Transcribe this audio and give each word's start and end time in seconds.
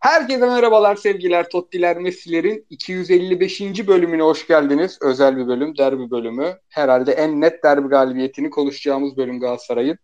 Herkese 0.00 0.46
merhabalar 0.46 0.96
sevgiler 0.96 1.48
Tottiler 1.48 1.96
Messi'lerin 1.96 2.66
255. 2.70 3.60
bölümüne 3.86 4.22
hoş 4.22 4.46
geldiniz. 4.46 4.98
Özel 5.02 5.36
bir 5.36 5.46
bölüm, 5.46 5.78
derbi 5.78 6.10
bölümü. 6.10 6.58
Herhalde 6.68 7.12
en 7.12 7.40
net 7.40 7.64
derbi 7.64 7.88
galibiyetini 7.88 8.50
konuşacağımız 8.50 9.16
bölüm 9.16 9.40
Galatasaray'ın. 9.40 9.98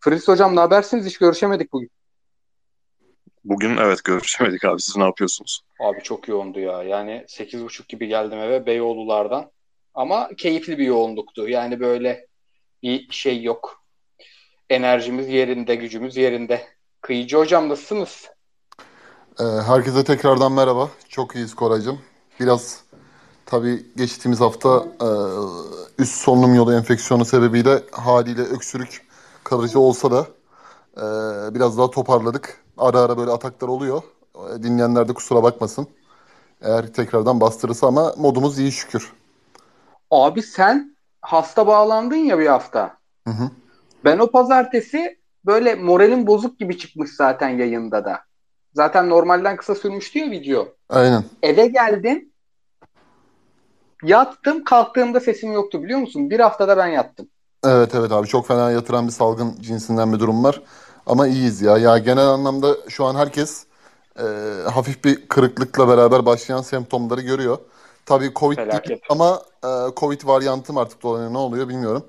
Fritz 0.00 0.28
Hocam 0.28 0.56
ne 0.56 0.60
habersiniz? 0.60 1.06
Hiç 1.06 1.18
görüşemedik 1.18 1.72
bugün. 1.72 1.90
Bugün 3.44 3.76
evet 3.76 4.04
görüşemedik 4.04 4.64
abi. 4.64 4.80
Siz 4.80 4.96
ne 4.96 5.04
yapıyorsunuz? 5.04 5.60
Abi 5.80 6.02
çok 6.02 6.28
yoğundu 6.28 6.60
ya. 6.60 6.82
Yani 6.82 7.24
8.30 7.28 7.88
gibi 7.88 8.06
geldim 8.06 8.38
eve 8.38 8.66
Beyoğlu'lardan. 8.66 9.50
Ama 9.94 10.30
keyifli 10.36 10.78
bir 10.78 10.84
yoğunluktu. 10.84 11.48
Yani 11.48 11.80
böyle 11.80 12.26
bir 12.82 13.06
şey 13.10 13.42
yok. 13.42 13.84
Enerjimiz 14.70 15.28
yerinde, 15.28 15.74
gücümüz 15.74 16.16
yerinde. 16.16 16.66
Kıyıcı 17.00 17.36
hocam 17.36 17.68
nasılsınız? 17.68 18.30
Ee, 19.38 19.44
herkese 19.44 20.04
tekrardan 20.04 20.52
merhaba. 20.52 20.88
Çok 21.08 21.34
iyiyiz 21.36 21.54
Koraycığım. 21.54 21.98
Biraz 22.40 22.80
tabii 23.46 23.86
geçtiğimiz 23.96 24.40
hafta 24.40 24.84
e, 25.02 25.08
üst 26.02 26.14
solunum 26.14 26.54
yolu 26.54 26.74
enfeksiyonu 26.74 27.24
sebebiyle 27.24 27.82
haliyle 27.92 28.42
öksürük 28.42 29.06
kalıcı 29.44 29.80
olsa 29.80 30.10
da 30.10 30.26
e, 30.96 31.04
biraz 31.54 31.78
daha 31.78 31.90
toparladık. 31.90 32.60
Ara 32.78 33.00
ara 33.00 33.18
böyle 33.18 33.30
ataklar 33.30 33.68
oluyor. 33.68 34.02
E, 34.36 34.62
dinleyenler 34.62 35.08
de 35.08 35.14
kusura 35.14 35.42
bakmasın. 35.42 35.86
Eğer 36.62 36.92
tekrardan 36.92 37.40
bastırırsa 37.40 37.86
ama 37.86 38.14
modumuz 38.16 38.58
iyi 38.58 38.72
şükür. 38.72 39.12
Abi 40.10 40.42
sen 40.42 40.96
hasta 41.22 41.66
bağlandın 41.66 42.16
ya 42.16 42.38
bir 42.38 42.46
hafta. 42.46 42.96
Hı 43.26 43.30
hı. 43.30 43.50
Ben 44.04 44.18
o 44.18 44.30
pazartesi 44.30 45.18
böyle 45.46 45.74
moralim 45.74 46.26
bozuk 46.26 46.58
gibi 46.58 46.78
çıkmış 46.78 47.10
zaten 47.10 47.48
yayında 47.48 48.04
da. 48.04 48.29
Zaten 48.74 49.10
normalden 49.10 49.56
kısa 49.56 49.74
sürmüştü 49.74 50.18
ya 50.18 50.30
video. 50.30 50.68
Aynen. 50.88 51.24
Eve 51.42 51.66
geldim. 51.66 52.28
Yattım. 54.02 54.64
Kalktığımda 54.64 55.20
sesim 55.20 55.52
yoktu 55.52 55.82
biliyor 55.82 55.98
musun? 55.98 56.30
Bir 56.30 56.40
haftada 56.40 56.76
ben 56.76 56.86
yattım. 56.86 57.28
Evet 57.64 57.94
evet 57.94 58.12
abi 58.12 58.26
çok 58.26 58.46
fena 58.46 58.70
yatıran 58.70 59.06
bir 59.06 59.12
salgın 59.12 59.56
cinsinden 59.60 60.12
bir 60.12 60.18
durum 60.18 60.44
var. 60.44 60.62
Ama 61.06 61.26
iyiyiz 61.26 61.62
ya. 61.62 61.78
Ya 61.78 61.98
genel 61.98 62.26
anlamda 62.26 62.76
şu 62.88 63.04
an 63.04 63.14
herkes 63.14 63.66
e, 64.18 64.24
hafif 64.70 65.04
bir 65.04 65.28
kırıklıkla 65.28 65.88
beraber 65.88 66.26
başlayan 66.26 66.62
semptomları 66.62 67.20
görüyor. 67.20 67.58
Tabii 68.06 68.32
Covid 68.34 68.56
Felaket. 68.56 68.88
değil 68.88 69.00
ama 69.08 69.42
e, 69.64 69.68
Covid 69.96 70.20
varyantı 70.26 70.72
mı 70.72 70.80
artık 70.80 71.02
dolanıyor 71.02 71.32
ne 71.32 71.38
oluyor 71.38 71.68
bilmiyorum. 71.68 72.04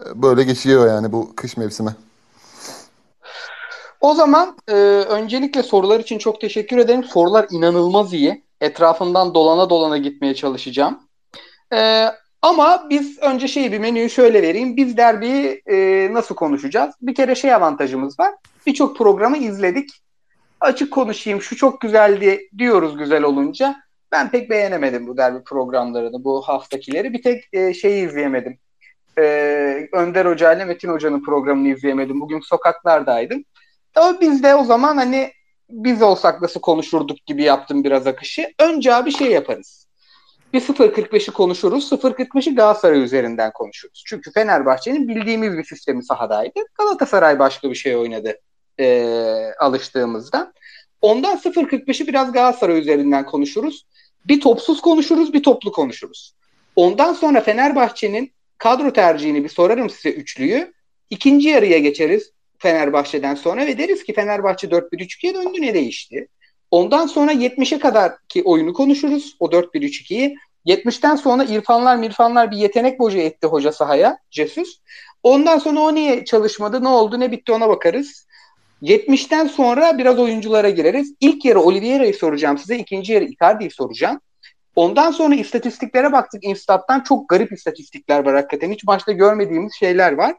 E, 0.00 0.22
böyle 0.22 0.42
geçiyor 0.44 0.86
yani 0.86 1.12
bu 1.12 1.36
kış 1.36 1.56
mevsimi. 1.56 1.96
O 4.00 4.14
zaman 4.14 4.56
e, 4.68 4.72
öncelikle 5.08 5.62
sorular 5.62 6.00
için 6.00 6.18
çok 6.18 6.40
teşekkür 6.40 6.78
ederim. 6.78 7.04
Sorular 7.04 7.46
inanılmaz 7.50 8.12
iyi. 8.12 8.44
Etrafından 8.60 9.34
dolana 9.34 9.70
dolana 9.70 9.98
gitmeye 9.98 10.34
çalışacağım. 10.34 10.98
E, 11.72 12.06
ama 12.42 12.86
biz 12.90 13.18
önce 13.18 13.48
şey 13.48 13.72
bir 13.72 13.78
menüyü 13.78 14.10
şöyle 14.10 14.42
vereyim. 14.42 14.76
Biz 14.76 14.96
derbiyi 14.96 15.62
e, 15.66 16.08
nasıl 16.12 16.34
konuşacağız? 16.34 16.94
Bir 17.02 17.14
kere 17.14 17.34
şey 17.34 17.54
avantajımız 17.54 18.20
var. 18.20 18.34
Birçok 18.66 18.98
programı 18.98 19.36
izledik. 19.36 19.90
Açık 20.60 20.92
konuşayım 20.92 21.42
şu 21.42 21.56
çok 21.56 21.80
güzeldi 21.80 22.48
diyoruz 22.58 22.98
güzel 22.98 23.22
olunca. 23.22 23.76
Ben 24.12 24.30
pek 24.30 24.50
beğenemedim 24.50 25.06
bu 25.06 25.16
derbi 25.16 25.44
programlarını, 25.44 26.24
bu 26.24 26.42
haftakileri. 26.42 27.12
Bir 27.12 27.22
tek 27.22 27.44
e, 27.52 27.74
şeyi 27.74 28.06
izleyemedim. 28.06 28.58
E, 29.18 29.22
Önder 29.92 30.26
Hoca 30.26 30.52
ile 30.52 30.64
Metin 30.64 30.88
Hoca'nın 30.88 31.24
programını 31.24 31.68
izleyemedim. 31.68 32.20
Bugün 32.20 32.40
sokaklardaydım. 32.40 33.44
Ama 33.94 34.20
biz 34.20 34.42
de 34.42 34.54
o 34.54 34.64
zaman 34.64 34.96
hani 34.96 35.32
biz 35.70 36.02
olsak 36.02 36.42
nasıl 36.42 36.60
konuşurduk 36.60 37.26
gibi 37.26 37.42
yaptım 37.42 37.84
biraz 37.84 38.06
akışı. 38.06 38.52
Önce 38.58 38.94
abi 38.94 39.12
şey 39.12 39.30
yaparız. 39.30 39.86
Bir 40.52 40.60
0.45'i 40.60 41.32
konuşuruz. 41.32 41.92
0.45'i 41.92 42.54
Galatasaray 42.54 43.02
üzerinden 43.02 43.52
konuşuruz. 43.52 44.02
Çünkü 44.06 44.32
Fenerbahçe'nin 44.32 45.08
bildiğimiz 45.08 45.58
bir 45.58 45.64
sistemi 45.64 46.04
sahadaydı. 46.04 46.60
Galatasaray 46.74 47.38
başka 47.38 47.70
bir 47.70 47.74
şey 47.74 47.96
oynadı 47.96 48.38
e, 48.80 49.06
alıştığımızda. 49.60 50.52
Ondan 51.00 51.36
0.45'i 51.36 52.06
biraz 52.06 52.32
Galatasaray 52.32 52.78
üzerinden 52.78 53.26
konuşuruz. 53.26 53.86
Bir 54.24 54.40
topsuz 54.40 54.80
konuşuruz, 54.80 55.32
bir 55.32 55.42
toplu 55.42 55.72
konuşuruz. 55.72 56.34
Ondan 56.76 57.12
sonra 57.12 57.40
Fenerbahçe'nin 57.40 58.32
kadro 58.58 58.92
tercihini 58.92 59.44
bir 59.44 59.48
sorarım 59.48 59.90
size 59.90 60.10
üçlüyü. 60.10 60.72
İkinci 61.10 61.48
yarıya 61.48 61.78
geçeriz 61.78 62.32
Fenerbahçe'den 62.58 63.34
sonra 63.34 63.66
ve 63.66 63.78
deriz 63.78 64.04
ki 64.04 64.12
Fenerbahçe 64.12 64.66
4-1-3-2'ye 64.66 65.34
döndü 65.34 65.62
ne 65.62 65.74
değişti? 65.74 66.28
Ondan 66.70 67.06
sonra 67.06 67.32
70'e 67.32 67.78
kadar 67.78 68.12
ki 68.28 68.42
oyunu 68.44 68.72
konuşuruz 68.72 69.36
o 69.40 69.46
4-1-3-2'yi. 69.46 70.36
70'ten 70.66 71.16
sonra 71.16 71.44
İrfanlar 71.44 71.96
mirfanlar 71.96 72.50
bir 72.50 72.56
yetenek 72.56 72.98
boca 72.98 73.18
etti 73.20 73.46
hoca 73.46 73.72
sahaya 73.72 74.18
Jesus. 74.30 74.80
Ondan 75.22 75.58
sonra 75.58 75.80
o 75.80 75.94
niye 75.94 76.24
çalışmadı 76.24 76.84
ne 76.84 76.88
oldu 76.88 77.20
ne 77.20 77.32
bitti 77.32 77.52
ona 77.52 77.68
bakarız. 77.68 78.26
70'ten 78.82 79.46
sonra 79.46 79.98
biraz 79.98 80.18
oyunculara 80.18 80.70
gireriz. 80.70 81.14
İlk 81.20 81.44
yarı 81.44 81.60
Oliveira'yı 81.60 82.14
soracağım 82.14 82.58
size. 82.58 82.78
ikinci 82.78 83.12
yarı 83.12 83.24
Icardi'yi 83.24 83.70
soracağım. 83.70 84.20
Ondan 84.76 85.10
sonra 85.10 85.34
istatistiklere 85.34 86.12
baktık. 86.12 86.44
Instat'tan 86.44 87.00
çok 87.00 87.28
garip 87.28 87.52
istatistikler 87.52 88.24
var 88.24 88.34
hakikaten. 88.34 88.72
Hiç 88.72 88.84
maçta 88.84 89.12
görmediğimiz 89.12 89.74
şeyler 89.74 90.12
var. 90.12 90.34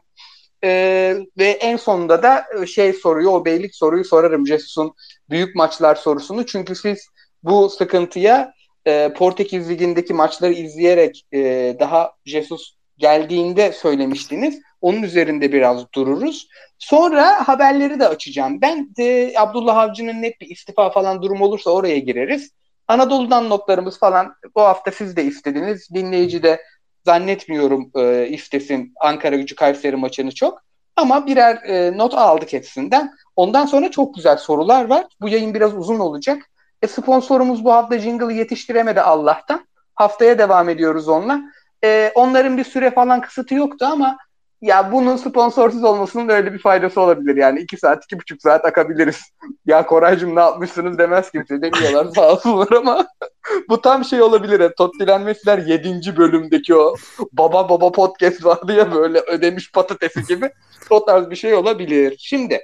Ee, 0.64 1.16
ve 1.38 1.48
en 1.50 1.76
sonunda 1.76 2.22
da 2.22 2.44
şey 2.66 2.92
soruyu, 2.92 3.28
o 3.28 3.44
beylik 3.44 3.74
soruyu 3.74 4.04
sorarım 4.04 4.46
Jesus'un 4.46 4.94
büyük 5.30 5.56
maçlar 5.56 5.94
sorusunu. 5.94 6.46
Çünkü 6.46 6.74
siz 6.74 7.06
bu 7.42 7.70
sıkıntıya 7.70 8.52
e, 8.86 9.12
Portekiz 9.12 9.70
Ligi'ndeki 9.70 10.14
maçları 10.14 10.52
izleyerek 10.52 11.24
e, 11.32 11.40
daha 11.80 12.12
Jesus 12.24 12.74
geldiğinde 12.98 13.72
söylemiştiniz. 13.72 14.60
Onun 14.80 15.02
üzerinde 15.02 15.52
biraz 15.52 15.92
dururuz. 15.92 16.48
Sonra 16.78 17.48
haberleri 17.48 18.00
de 18.00 18.08
açacağım. 18.08 18.60
Ben 18.60 18.96
de 18.96 19.34
Abdullah 19.36 19.76
Avcı'nın 19.76 20.22
net 20.22 20.40
bir 20.40 20.50
istifa 20.50 20.90
falan 20.90 21.22
durum 21.22 21.42
olursa 21.42 21.70
oraya 21.70 21.98
gireriz. 21.98 22.50
Anadolu'dan 22.88 23.50
notlarımız 23.50 23.98
falan 23.98 24.34
bu 24.56 24.60
hafta 24.60 24.90
siz 24.90 25.16
de 25.16 25.24
istediniz. 25.24 25.88
Dinleyici 25.94 26.42
de 26.42 26.62
zannetmiyorum 27.04 27.90
e, 27.96 28.28
istesin 28.28 28.94
Ankara 29.00 29.36
gücü 29.36 29.54
Kayseri 29.54 29.96
maçını 29.96 30.34
çok. 30.34 30.62
Ama 30.96 31.26
birer 31.26 31.56
e, 31.56 31.98
not 31.98 32.14
aldık 32.14 32.52
hepsinden. 32.52 33.12
Ondan 33.36 33.66
sonra 33.66 33.90
çok 33.90 34.14
güzel 34.14 34.36
sorular 34.36 34.84
var. 34.84 35.06
Bu 35.20 35.28
yayın 35.28 35.54
biraz 35.54 35.74
uzun 35.74 35.98
olacak. 35.98 36.42
E, 36.82 36.86
sponsorumuz 36.86 37.64
bu 37.64 37.72
hafta 37.72 37.98
Jingle'ı 37.98 38.32
yetiştiremedi 38.32 39.00
Allah'tan. 39.00 39.66
Haftaya 39.94 40.38
devam 40.38 40.68
ediyoruz 40.68 41.08
onunla. 41.08 41.40
E, 41.84 42.12
onların 42.14 42.58
bir 42.58 42.64
süre 42.64 42.90
falan 42.90 43.20
kısıtı 43.20 43.54
yoktu 43.54 43.88
ama 43.92 44.18
ya 44.62 44.92
bunun 44.92 45.16
sponsorsuz 45.16 45.84
olmasının 45.84 46.28
öyle 46.28 46.52
bir 46.52 46.58
faydası 46.58 47.00
olabilir. 47.00 47.36
Yani 47.36 47.60
iki 47.60 47.76
saat, 47.76 48.04
iki 48.04 48.18
buçuk 48.18 48.42
saat 48.42 48.64
akabiliriz. 48.64 49.20
ya 49.66 49.86
Koraycığım 49.86 50.36
ne 50.36 50.40
yapmışsınız 50.40 50.98
demez 50.98 51.30
kimse. 51.30 51.62
Demiyorlar 51.62 52.04
sağ 52.14 52.32
olsunlar 52.32 52.72
ama 52.72 53.06
bu 53.68 53.80
tam 53.80 54.04
şey 54.04 54.22
olabilir. 54.22 54.60
Yani 54.60 54.74
Tottilenmesiler 54.78 55.58
7. 55.58 56.16
bölümdeki 56.16 56.74
o 56.74 56.94
baba 57.32 57.68
baba 57.68 57.92
podcast 57.92 58.44
vardı 58.44 58.72
ya 58.72 58.94
böyle 58.94 59.18
ödemiş 59.18 59.72
patatesi 59.72 60.24
gibi. 60.24 60.50
O 60.90 61.04
tarz 61.04 61.30
bir 61.30 61.36
şey 61.36 61.54
olabilir. 61.54 62.16
Şimdi 62.18 62.60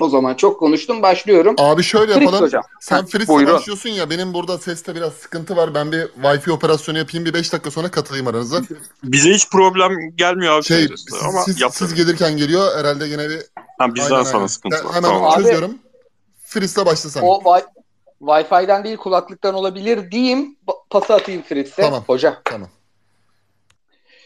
o 0.00 0.08
zaman 0.08 0.34
çok 0.34 0.58
konuştum 0.60 1.02
başlıyorum. 1.02 1.54
Abi 1.58 1.82
şöyle 1.82 2.12
Fritz 2.12 2.22
yapalım. 2.22 2.44
hocam. 2.44 2.62
Sen 2.80 3.06
Fritz'le 3.06 3.28
başlıyorsun 3.28 3.90
ya 3.90 4.10
benim 4.10 4.34
burada 4.34 4.58
seste 4.58 4.94
biraz 4.94 5.12
sıkıntı 5.12 5.56
var. 5.56 5.74
Ben 5.74 5.92
bir 5.92 5.98
Wi-Fi 6.22 6.50
operasyonu 6.50 6.98
yapayım 6.98 7.26
bir 7.26 7.34
5 7.34 7.52
dakika 7.52 7.70
sonra 7.70 7.90
katılayım 7.90 8.26
aranıza. 8.26 8.60
Bize 9.04 9.30
hiç 9.30 9.50
problem 9.50 10.16
gelmiyor 10.16 10.52
abi. 10.56 10.64
Şey 10.64 10.88
siz, 10.88 11.22
ama 11.28 11.42
siz, 11.42 11.60
yaptırın. 11.60 11.86
siz 11.86 11.94
gelirken 11.96 12.36
geliyor 12.36 12.78
herhalde 12.78 13.06
yine 13.06 13.28
bir 13.28 13.42
Ha, 13.78 13.94
bizden 13.94 14.10
Aynen, 14.14 14.24
sana 14.24 14.36
aynen. 14.36 14.46
sıkıntı 14.46 14.76
var. 14.84 14.94
hemen 14.94 15.10
Tamam. 15.10 15.34
Çözüyorum. 15.36 15.78
Fritz'le 16.44 16.76
başla 16.86 17.10
sen. 17.10 17.20
O 17.22 17.42
wi- 17.42 17.64
Wi-Fi'den 18.20 18.84
değil 18.84 18.96
kulaklıktan 18.96 19.54
olabilir 19.54 20.10
diyeyim. 20.10 20.56
Pası 20.90 21.14
atayım 21.14 21.42
Fritz'e. 21.42 21.82
Tamam. 21.82 22.04
Hoca. 22.06 22.42
Tamam. 22.44 22.68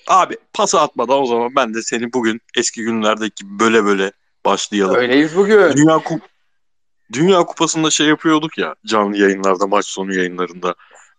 Abi 0.09 0.37
pası 0.53 0.81
atmadan 0.81 1.23
o 1.23 1.27
zaman 1.27 1.51
ben 1.57 1.75
de 1.75 1.83
seni 1.83 2.13
bugün 2.13 2.41
eski 2.57 2.83
günlerdeki 2.83 3.59
böyle 3.59 3.85
böyle 3.85 4.13
başlayalım. 4.47 4.97
Öyleyiz 4.97 5.37
bugün. 5.37 5.73
Dünya 5.77 5.99
Kup 5.99 6.23
Dünya 7.13 7.45
Kupası'nda 7.45 7.91
şey 7.91 8.07
yapıyorduk 8.07 8.59
ya 8.59 8.75
canlı 8.87 9.17
yayınlarda 9.17 9.67
maç 9.67 9.87
sonu 9.87 10.15
yayınlarında. 10.15 10.75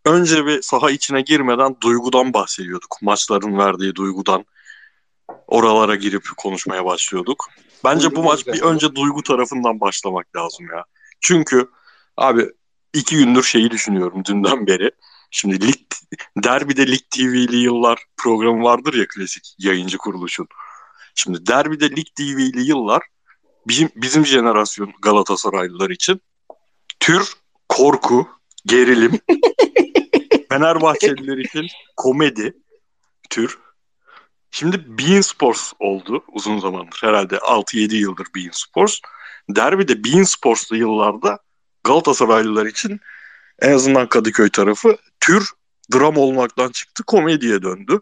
Önce 0.06 0.45
bir 0.45 0.62
saha 0.62 0.91
içine 0.91 1.21
girmeden 1.21 1.75
duygudan 1.83 2.33
bahsediyorduk. 2.33 2.97
Maçların 3.01 3.57
verdiği 3.57 3.95
duygudan 3.95 4.45
oralara 5.47 5.95
girip 5.95 6.24
konuşmaya 6.38 6.85
başlıyorduk. 6.85 7.50
Bence 7.83 8.15
bu 8.15 8.24
maç 8.24 8.47
bir 8.47 8.62
önce 8.62 8.95
duygu 8.95 9.24
tarafından 9.24 9.80
başlamak 9.80 10.35
lazım 10.35 10.65
ya. 10.75 10.85
Çünkü 11.21 11.69
abi 12.18 12.50
iki 12.94 13.18
gündür 13.18 13.44
şeyi 13.44 13.71
düşünüyorum 13.71 14.25
dünden 14.25 14.68
beri. 14.68 14.91
Şimdi 15.31 15.68
lig, 15.68 15.75
derbide 16.44 16.88
Lig 16.88 17.01
TV'li 17.09 17.57
yıllar 17.57 18.06
programı 18.18 18.63
vardır 18.63 18.94
ya 18.94 19.06
klasik 19.07 19.56
yayıncı 19.59 19.97
kuruluşun. 19.97 20.47
Şimdi 21.15 21.47
derbide 21.47 21.89
Lig 21.89 22.07
TV'li 22.15 22.62
yıllar 22.62 23.01
bizim 23.69 23.90
bizim 23.96 24.25
jenerasyon 24.25 24.94
Galatasaraylılar 25.02 25.90
için 25.90 26.22
tür 27.00 27.34
korku, 27.69 28.28
gerilim. 28.66 29.19
Fenerbahçeliler 30.50 31.38
için 31.38 31.68
komedi 31.98 32.54
tür. 33.30 33.60
Şimdi 34.52 34.98
Bein 34.98 35.22
Sports 35.22 35.74
oldu 35.80 36.24
uzun 36.28 36.60
zamandır. 36.60 37.00
Herhalde 37.02 37.36
6-7 37.36 37.96
yıldır 37.96 38.28
Bein 38.36 38.52
Sports. 38.52 39.00
Derbide 39.50 40.04
Bein 40.04 40.24
Sports'lu 40.24 40.78
yıllarda 40.78 41.40
Galatasaraylılar 41.84 42.66
için 42.66 43.00
en 43.60 43.72
azından 43.72 44.10
Kadıköy 44.10 44.50
tarafı 44.50 44.98
tür 45.19 45.50
dram 45.94 46.18
olmaktan 46.18 46.72
çıktı 46.72 47.04
komediye 47.04 47.62
döndü. 47.62 48.00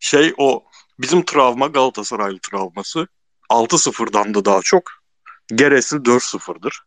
Şey 0.00 0.34
o 0.36 0.64
bizim 0.98 1.24
travma 1.24 1.66
Galatasaraylı 1.66 2.38
travması 2.38 3.08
6-0'dan 3.50 4.34
da 4.34 4.44
daha 4.44 4.62
çok 4.62 4.97
gerisi 5.54 5.96
4-0'dır. 5.96 6.82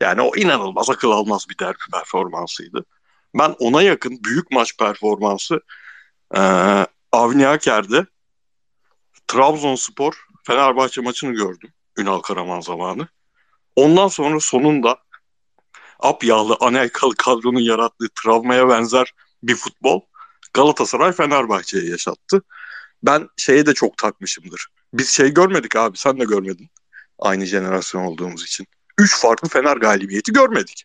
Yani 0.00 0.20
o 0.20 0.36
inanılmaz 0.36 0.90
akıl 0.90 1.10
almaz 1.10 1.46
bir 1.50 1.58
derbi 1.58 1.78
performansıydı. 1.92 2.84
Ben 3.34 3.54
ona 3.58 3.82
yakın 3.82 4.24
büyük 4.24 4.50
maç 4.50 4.76
performansı 4.76 5.60
e, 6.36 6.40
Avni 7.12 7.48
Aker'de 7.48 8.06
Trabzonspor 9.26 10.26
Fenerbahçe 10.46 11.00
maçını 11.00 11.32
gördüm. 11.32 11.72
Ünal 11.98 12.20
Karaman 12.20 12.60
zamanı. 12.60 13.08
Ondan 13.76 14.08
sonra 14.08 14.40
sonunda 14.40 14.98
apyağlı 16.00 16.56
Anelkalı 16.60 17.14
kadronun 17.14 17.60
yarattığı 17.60 18.08
travmaya 18.22 18.68
benzer 18.68 19.12
bir 19.42 19.56
futbol 19.56 20.00
Galatasaray 20.54 21.12
Fenerbahçe'ye 21.12 21.90
yaşattı. 21.90 22.42
Ben 23.02 23.28
şeye 23.36 23.66
de 23.66 23.74
çok 23.74 23.96
takmışımdır. 23.96 24.66
Biz 24.94 25.08
şey 25.08 25.34
görmedik 25.34 25.76
abi 25.76 25.98
sen 25.98 26.20
de 26.20 26.24
görmedin. 26.24 26.70
Aynı 27.22 27.46
jenerasyon 27.46 28.02
olduğumuz 28.02 28.44
için. 28.44 28.66
Üç 28.98 29.16
farklı 29.20 29.48
Fener 29.48 29.76
galibiyeti 29.76 30.32
görmedik. 30.32 30.84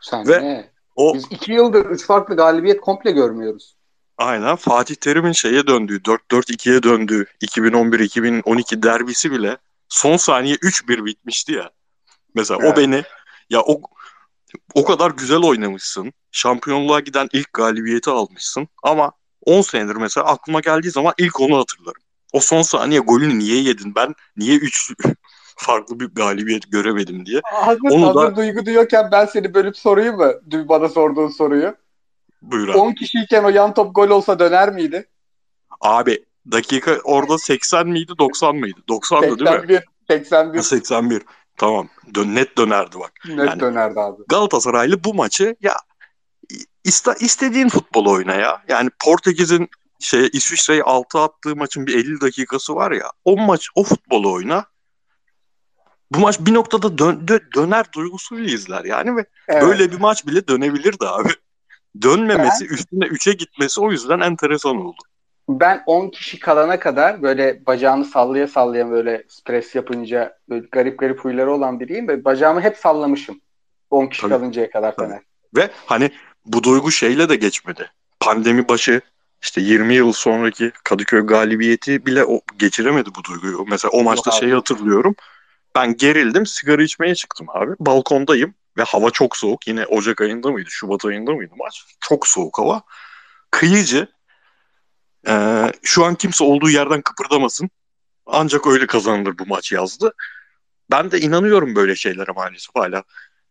Sen 0.00 0.28
Ve 0.28 0.42
ne? 0.42 0.70
O 0.96 1.14
Biz 1.14 1.24
iki 1.30 1.52
yıldır 1.52 1.86
üç 1.86 2.06
farklı 2.06 2.36
galibiyet 2.36 2.80
komple 2.80 3.10
görmüyoruz. 3.10 3.76
aynen 4.18 4.56
Fatih 4.56 4.94
Terim'in 4.94 5.32
şeye 5.32 5.66
döndüğü 5.66 6.02
4-4-2'ye 6.02 6.82
döndüğü 6.82 7.26
2011-2012 7.42 8.82
derbisi 8.82 9.30
bile 9.32 9.56
son 9.88 10.16
saniye 10.16 10.54
3-1 10.54 11.04
bitmişti 11.04 11.52
ya. 11.52 11.70
Mesela 12.34 12.60
Evet. 12.62 12.72
o 12.72 12.80
beni 12.80 13.02
ya 13.50 13.60
o 13.60 13.80
o 14.74 14.84
kadar 14.84 15.10
güzel 15.10 15.38
oynamışsın. 15.38 16.12
Şampiyonluğa 16.32 17.00
giden 17.00 17.28
ilk 17.32 17.52
galibiyeti 17.52 18.10
almışsın 18.10 18.68
ama 18.82 19.12
10 19.46 19.60
senedir 19.62 19.96
mesela 19.96 20.26
aklıma 20.26 20.60
geldiği 20.60 20.90
zaman 20.90 21.14
ilk 21.18 21.40
onu 21.40 21.58
hatırlarım. 21.58 22.02
O 22.32 22.40
son 22.40 22.62
saniye 22.62 23.00
golünü 23.00 23.38
niye 23.38 23.62
yedin? 23.62 23.94
Ben 23.94 24.14
niye 24.36 24.56
3 24.56 24.92
farklı 25.64 26.00
bir 26.00 26.06
galibiyet 26.06 26.72
göremedim 26.72 27.26
diye. 27.26 27.40
Hazır, 27.44 27.90
Onu 27.90 28.06
hazır 28.06 28.20
da- 28.32 28.36
duygu 28.36 28.66
diyorken 28.66 29.08
ben 29.12 29.26
seni 29.26 29.54
bölüp 29.54 29.76
sorayım 29.76 30.16
mı? 30.16 30.32
Dün 30.50 30.68
bana 30.68 30.88
sorduğun 30.88 31.28
soruyu. 31.28 31.74
Buyur 32.42 32.68
abi. 32.68 32.78
10 32.78 32.92
kişiyken 32.92 33.44
o 33.44 33.48
yan 33.48 33.74
top 33.74 33.94
gol 33.94 34.08
olsa 34.10 34.38
döner 34.38 34.72
miydi? 34.72 35.08
Abi 35.80 36.24
dakika 36.52 36.98
orada 37.04 37.38
80 37.38 37.88
miydi 37.88 38.12
90 38.18 38.56
mıydı? 38.56 38.80
90'dı 38.88 39.38
değil 39.38 39.50
mi? 39.70 39.80
81. 40.10 40.58
81 40.60 40.62
81. 40.62 41.22
Tamam. 41.56 41.88
Dön, 42.14 42.34
net 42.34 42.58
dönerdi 42.58 42.96
bak. 43.00 43.12
net 43.28 43.48
Yani- 43.48 43.60
dönerdi 43.60 44.00
abi. 44.00 44.22
Galatasaraylı 44.28 45.04
bu 45.04 45.14
maçı 45.14 45.56
ya 45.60 45.76
iste, 46.84 47.10
istediğin 47.20 47.68
futbol 47.68 48.06
oyna 48.06 48.34
ya. 48.34 48.62
Yani 48.68 48.90
Portekiz'in 49.04 49.68
şey 50.00 50.28
İsviçre'yi 50.32 50.82
6 50.82 51.18
attığı 51.18 51.56
maçın 51.56 51.86
bir 51.86 51.94
50 51.94 52.20
dakikası 52.20 52.74
var 52.74 52.90
ya. 52.92 53.06
O 53.24 53.36
maç 53.36 53.68
o 53.74 53.84
futbolu 53.84 54.32
oyna. 54.32 54.64
Bu 56.10 56.18
maç 56.18 56.40
bir 56.40 56.54
noktada 56.54 56.98
dön, 56.98 57.22
dö- 57.26 57.54
döner 57.54 57.86
duygusuyla 57.94 58.54
izler 58.54 58.84
yani 58.84 59.16
ve 59.16 59.24
Evet. 59.48 59.62
böyle 59.62 59.92
bir 59.92 60.00
maç 60.00 60.26
bile 60.26 60.48
dönebilirdi 60.48 61.06
abi. 61.06 61.28
Dönmemesi, 62.02 62.66
üstüne 62.66 63.04
3'e 63.04 63.32
gitmesi 63.32 63.80
o 63.80 63.90
yüzden 63.90 64.20
enteresan 64.20 64.76
oldu. 64.76 64.96
Ben 65.48 65.82
10 65.86 66.08
kişi 66.08 66.38
kalana 66.40 66.78
kadar 66.80 67.22
böyle 67.22 67.66
bacağını 67.66 68.04
sallaya 68.04 68.48
sallaya 68.48 68.90
böyle 68.90 69.24
stres 69.28 69.74
yapınca 69.74 70.38
böyle 70.48 70.66
garip 70.72 70.98
garip 70.98 71.20
huyları 71.20 71.52
olan 71.52 71.80
biriyim 71.80 72.08
ve 72.08 72.24
bacağımı 72.24 72.60
hep 72.60 72.76
sallamışım. 72.76 73.40
10 73.90 74.06
kişi 74.06 74.22
Tabii. 74.22 74.30
kalıncaya 74.30 74.70
kadar 74.70 74.96
Tabii. 74.96 75.08
Fener. 75.08 75.22
Ve 75.56 75.70
hani 75.86 76.10
bu 76.46 76.62
duygu 76.62 76.90
şeyle 76.90 77.28
de 77.28 77.36
geçmedi. 77.36 77.90
Pandemi 78.20 78.68
başı 78.68 79.00
işte 79.42 79.60
20 79.60 79.94
yıl 79.94 80.12
sonraki 80.12 80.72
Kadıköy 80.84 81.20
galibiyeti 81.20 82.06
bile 82.06 82.24
o 82.24 82.40
geçiremedi 82.58 83.10
bu 83.18 83.24
duyguyu. 83.24 83.66
Mesela 83.70 83.90
o 83.90 84.02
maçta 84.02 84.30
şeyi 84.30 84.54
hatırlıyorum. 84.54 85.14
Ben 85.74 85.96
gerildim, 85.96 86.46
sigara 86.46 86.82
içmeye 86.82 87.14
çıktım 87.14 87.46
abi. 87.50 87.72
Balkondayım 87.80 88.54
ve 88.76 88.82
hava 88.82 89.10
çok 89.10 89.36
soğuk. 89.36 89.68
Yine 89.68 89.86
Ocak 89.86 90.20
ayında 90.20 90.50
mıydı, 90.50 90.70
Şubat 90.70 91.04
ayında 91.04 91.32
mıydı 91.32 91.54
maç? 91.56 91.84
Çok 92.00 92.26
soğuk 92.26 92.58
hava. 92.58 92.82
Kıyıcı. 93.50 94.08
Ee, 95.28 95.72
şu 95.82 96.04
an 96.04 96.14
kimse 96.14 96.44
olduğu 96.44 96.70
yerden 96.70 97.02
kıpırdamasın. 97.02 97.70
Ancak 98.26 98.66
öyle 98.66 98.86
kazanılır 98.86 99.38
bu 99.38 99.46
maç 99.46 99.72
yazdı. 99.72 100.14
Ben 100.90 101.10
de 101.10 101.20
inanıyorum 101.20 101.76
böyle 101.76 101.96
şeylere 101.96 102.32
maalesef 102.32 102.74
hala. 102.74 103.02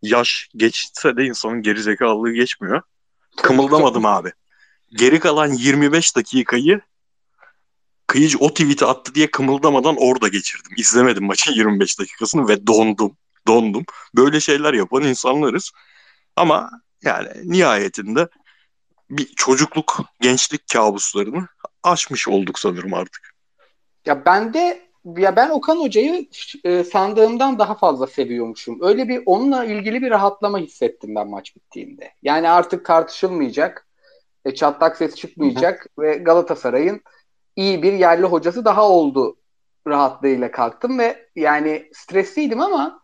Yaş 0.01 0.50
geçse 0.56 1.18
de 1.18 1.25
insanın 1.25 1.62
gerizekalılığı 1.62 2.31
geçmiyor. 2.31 2.81
Kımıldamadım 3.38 4.06
abi. 4.06 4.31
Geri 4.92 5.19
kalan 5.19 5.48
25 5.48 6.15
dakikayı 6.15 6.81
Kıyıcı 8.10 8.38
o 8.40 8.50
tweet'i 8.50 8.86
attı 8.86 9.16
diye 9.16 9.32
kımıldamadan 9.32 9.96
orada 10.00 10.28
geçirdim. 10.28 10.72
İzlemedim 10.78 11.26
maçın 11.26 11.54
25 11.54 12.00
dakikasını 12.00 12.48
ve 12.48 12.68
dondum. 12.68 13.18
Dondum. 13.48 13.86
Böyle 14.16 14.40
şeyler 14.40 14.74
yapan 14.74 15.04
insanlarız. 15.04 15.72
Ama 16.36 16.70
yani 17.04 17.28
nihayetinde 17.44 18.28
bir 19.10 19.26
çocukluk, 19.36 20.00
gençlik 20.22 20.62
kabuslarını 20.74 21.48
aşmış 21.84 22.28
olduk 22.28 22.60
sanırım 22.60 22.94
artık. 22.94 23.36
Ya 24.06 24.26
ben 24.26 24.54
de 24.54 24.90
ya 25.18 25.36
ben 25.36 25.50
Okan 25.50 25.78
Hoca'yı 25.78 26.28
e, 26.64 26.84
sandığımdan 26.84 27.60
daha 27.60 27.76
fazla 27.76 28.08
seviyormuşum. 28.08 28.80
Öyle 28.82 29.08
bir 29.08 29.24
onunla 29.26 29.66
ilgili 29.66 30.02
bir 30.02 30.10
rahatlama 30.10 30.60
hissettim 30.60 31.16
ben 31.16 31.28
maç 31.28 31.56
bittiğinde. 31.56 32.14
Yani 32.24 32.50
artık 32.50 32.86
tartışılmayacak, 32.86 33.88
e, 34.46 34.56
çatlak 34.56 34.98
ses 34.98 35.16
çıkmayacak 35.16 35.88
ve 36.00 36.18
Galatasaray'ın 36.18 37.02
iyi 37.60 37.84
bir 37.84 37.94
yerli 37.94 38.26
hocası 38.26 38.66
daha 38.66 38.90
oldu 38.90 39.36
rahatlığıyla 39.88 40.52
kalktım 40.52 41.00
ve 41.00 41.26
yani 41.36 41.90
stresliydim 41.94 42.62
ama 42.62 43.02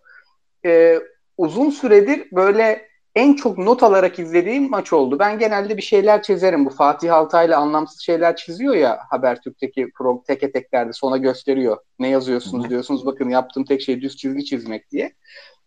e, 0.66 1.00
uzun 1.38 1.69
süredir 1.69 2.28
böyle 2.31 2.90
en 3.16 3.34
çok 3.34 3.57
not 3.57 3.84
alarak 3.84 4.19
izlediğim 4.19 4.69
maç 4.69 4.94
oldu. 4.94 5.19
Ben 5.19 5.40
genelde 5.40 5.78
bir 5.78 5.81
şeyler 5.81 6.24
çizerim. 6.24 6.66
Bu 6.66 6.69
Fatih 6.69 7.14
Altaylı 7.14 7.57
anlamsız 7.57 8.02
şeyler 8.02 8.35
çiziyor 8.35 8.76
ya 8.76 9.00
Habertürk'teki 9.09 9.92
pro 9.97 10.24
teke 10.28 10.52
teklerde 10.52 10.94
sonra 10.94 11.18
gösteriyor. 11.18 11.78
Ne 12.00 12.09
yazıyorsunuz 12.09 12.69
diyorsunuz. 12.69 13.06
Bakın 13.06 13.30
yaptığım 13.30 13.66
tek 13.66 13.81
şey 13.81 14.02
düz 14.02 14.18
çizgi 14.18 14.45
çizmek 14.45 14.92
diye. 14.92 15.14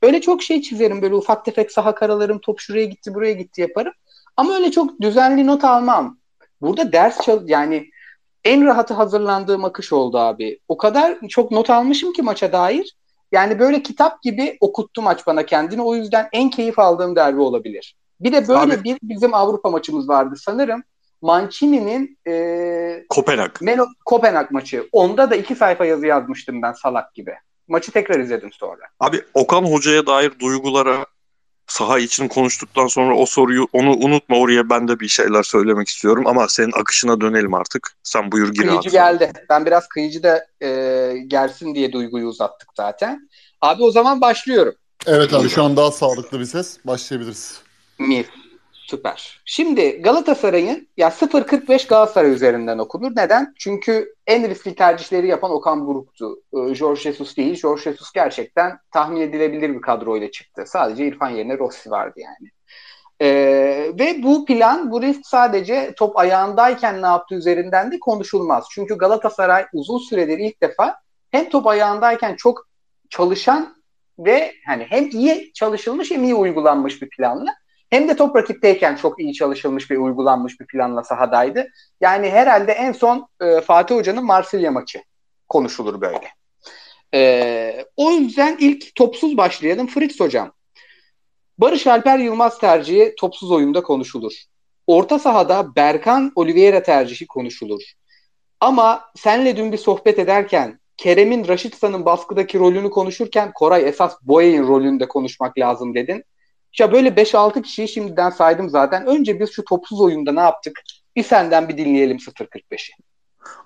Öyle 0.03 0.21
çok 0.21 0.43
şey 0.43 0.63
çizerim. 0.63 1.03
Böyle 1.03 1.15
ufak 1.15 1.45
tefek 1.45 1.73
saha 1.73 1.95
karalarım. 1.95 2.39
Top 2.39 2.61
şuraya 2.61 2.85
gitti 2.85 3.15
buraya 3.15 3.33
gitti 3.33 3.61
yaparım. 3.61 3.93
Ama 4.37 4.55
öyle 4.55 4.71
çok 4.71 5.01
düzenli 5.01 5.47
not 5.47 5.65
almam. 5.65 6.19
Burada 6.61 6.93
ders 6.93 7.21
çal 7.21 7.49
yani 7.49 7.91
en 8.45 8.67
rahatı 8.67 8.95
hazırlandığım 8.95 9.65
akış 9.65 9.93
oldu 9.93 10.19
abi. 10.19 10.59
O 10.69 10.77
kadar 10.77 11.19
çok 11.29 11.51
not 11.51 11.71
almışım 11.71 12.13
ki 12.13 12.23
maça 12.23 12.53
dair. 12.53 12.97
Yani 13.33 13.59
böyle 13.59 13.83
kitap 13.83 14.23
gibi 14.23 14.57
okuttu 14.61 15.03
maç 15.03 15.27
bana 15.27 15.47
kendini. 15.47 15.83
O 15.83 15.95
yüzden 15.95 16.29
en 16.33 16.51
keyif 16.51 16.79
aldığım 16.79 17.17
derbi 17.17 17.41
olabilir. 17.41 17.97
Bir 18.21 18.33
de 18.33 18.49
böyle 18.49 18.75
Abi- 18.75 18.85
bir 18.85 18.99
bizim 19.03 19.35
Avrupa 19.35 19.71
maçımız 19.71 20.09
vardı 20.09 20.35
sanırım. 20.39 20.83
Mancini'nin 21.23 22.19
e, 22.29 23.05
Kopenhag. 23.09 23.51
Melo 23.61 23.87
Kopenhag 24.05 24.51
maçı. 24.51 24.89
Onda 24.93 25.31
da 25.31 25.37
iki 25.37 25.55
sayfa 25.55 25.85
yazı 25.85 26.07
yazmıştım 26.07 26.63
ben 26.63 26.73
salak 26.73 27.15
gibi. 27.15 27.35
Maçı 27.69 27.93
tekrar 27.93 28.21
izledim 28.21 28.53
sonra. 28.53 28.83
Abi 29.01 29.23
Okan 29.35 29.63
Hoca'ya 29.63 30.07
dair 30.07 30.33
duygulara 30.41 31.07
saha 31.69 31.99
için 31.99 32.29
konuştuktan 32.29 32.87
sonra 32.87 33.17
o 33.17 33.27
soruyu 33.27 33.67
onu 33.73 33.91
unutma 33.91 34.37
oraya 34.39 34.71
ben 34.71 34.89
de 34.89 35.01
bir 35.01 35.09
şeyler 35.09 35.43
söylemek 35.43 35.89
istiyorum 35.89 36.27
ama 36.27 36.49
senin 36.49 36.73
akışına 36.81 37.21
dönelim 37.21 37.55
artık. 37.55 37.97
Sen 38.03 38.33
buyur 38.33 38.49
gir 38.55 38.63
Kıyıcı 38.63 38.89
abi. 38.89 38.91
geldi. 38.91 39.33
Ben 39.51 39.67
biraz 39.67 39.89
kıyıcı 39.89 40.23
da 40.23 40.47
e, 40.63 40.69
gelsin 41.27 41.75
diye 41.75 41.93
duyguyu 41.93 42.27
uzattık 42.27 42.69
zaten. 42.77 43.29
Abi 43.61 43.83
o 43.83 43.91
zaman 43.91 44.21
başlıyorum. 44.21 44.75
Evet 45.07 45.35
abi 45.35 45.49
şu 45.49 45.63
an 45.63 45.77
daha 45.77 45.91
sağlıklı 45.91 46.41
bir 46.41 46.45
ses. 46.45 46.79
Başlayabiliriz. 46.85 47.61
Mis. 47.99 48.27
Süper. 48.91 49.41
Şimdi 49.45 50.03
Galatasaray'ın 50.03 50.89
ya 50.97 51.09
0.45 51.09 51.89
Galatasaray 51.89 52.31
üzerinden 52.31 52.79
okunur. 52.79 53.13
Neden? 53.17 53.55
Çünkü 53.59 54.15
en 54.27 54.51
riskli 54.51 54.75
tercihleri 54.75 55.27
yapan 55.27 55.51
Okan 55.51 55.87
Buruk'tu. 55.87 56.43
Ee, 56.53 56.75
Jorge 56.75 57.01
Jesus 57.01 57.37
değil. 57.37 57.55
Jorge 57.55 57.83
Jesus 57.83 58.13
gerçekten 58.13 58.79
tahmin 58.91 59.21
edilebilir 59.21 59.75
bir 59.75 59.81
kadroyla 59.81 60.31
çıktı. 60.31 60.65
Sadece 60.67 61.07
İrfan 61.07 61.31
yerine 61.31 61.59
Rossi 61.59 61.91
vardı 61.91 62.21
yani. 62.21 62.51
Ee, 63.21 63.93
ve 63.99 64.23
bu 64.23 64.45
plan, 64.45 64.91
bu 64.91 65.03
risk 65.03 65.27
sadece 65.27 65.95
top 65.97 66.19
ayağındayken 66.19 67.03
ne 67.03 67.07
yaptığı 67.07 67.35
üzerinden 67.35 67.93
de 67.93 67.99
konuşulmaz. 67.99 68.67
Çünkü 68.71 68.99
Galatasaray 68.99 69.67
uzun 69.73 69.99
süredir 69.99 70.39
ilk 70.39 70.63
defa 70.63 70.97
hem 71.31 71.49
top 71.49 71.67
ayağındayken 71.67 72.37
çok 72.37 72.69
çalışan 73.11 73.77
ve 74.19 74.53
hani 74.67 74.87
hem 74.89 75.09
iyi 75.09 75.53
çalışılmış 75.53 76.11
hem 76.11 76.25
iyi 76.25 76.35
uygulanmış 76.35 77.03
bir 77.03 77.09
planla 77.09 77.55
hem 77.91 78.09
de 78.09 78.17
top 78.17 78.37
rakipteyken 78.37 78.97
çok 78.97 79.21
iyi 79.21 79.35
çalışılmış 79.35 79.91
ve 79.91 79.99
uygulanmış 79.99 80.61
bir 80.61 80.67
planla 80.67 81.05
sahadaydı. 81.05 81.69
Yani 82.01 82.31
herhalde 82.31 82.73
en 82.73 82.93
son 82.93 83.29
e, 83.41 83.61
Fatih 83.61 83.95
Hoca'nın 83.95 84.25
Marsilya 84.25 84.71
maçı 84.71 85.03
konuşulur 85.49 86.01
böyle. 86.01 86.29
E, 87.15 87.85
o 87.97 88.11
yüzden 88.11 88.57
ilk 88.61 88.95
topsuz 88.95 89.37
başlayalım. 89.37 89.87
Fritz 89.87 90.21
Hocam. 90.21 90.53
Barış 91.59 91.87
Alper 91.87 92.19
Yılmaz 92.19 92.59
tercihi 92.59 93.15
topsuz 93.19 93.51
oyunda 93.51 93.83
konuşulur. 93.83 94.33
Orta 94.87 95.19
sahada 95.19 95.77
Berkan 95.77 96.33
Oliveira 96.35 96.83
tercihi 96.83 97.27
konuşulur. 97.27 97.83
Ama 98.61 99.05
senle 99.17 99.57
dün 99.57 99.73
bir 99.73 99.79
sohbet 99.79 100.19
ederken 100.19 100.81
Kerem'in 100.97 101.49
Raşitsa'nın 101.49 102.05
baskıdaki 102.05 102.59
rolünü 102.59 102.91
konuşurken 102.91 103.53
Koray 103.53 103.89
esas 103.89 104.17
Boya'nın 104.23 104.69
rolünde 104.69 105.09
konuşmak 105.09 105.59
lazım 105.59 105.95
dedin. 105.95 106.25
Ya 106.79 106.93
böyle 106.93 107.09
5-6 107.09 107.63
kişiyi 107.63 107.89
şimdiden 107.89 108.31
saydım 108.31 108.71
zaten. 108.71 109.07
Önce 109.07 109.41
biz 109.41 109.53
şu 109.53 109.65
topsuz 109.65 110.01
oyunda 110.01 110.33
ne 110.33 110.41
yaptık? 110.41 110.81
Bir 111.17 111.23
senden 111.23 111.69
bir 111.69 111.79
dinleyelim 111.79 112.17
0.45'i. 112.17 112.93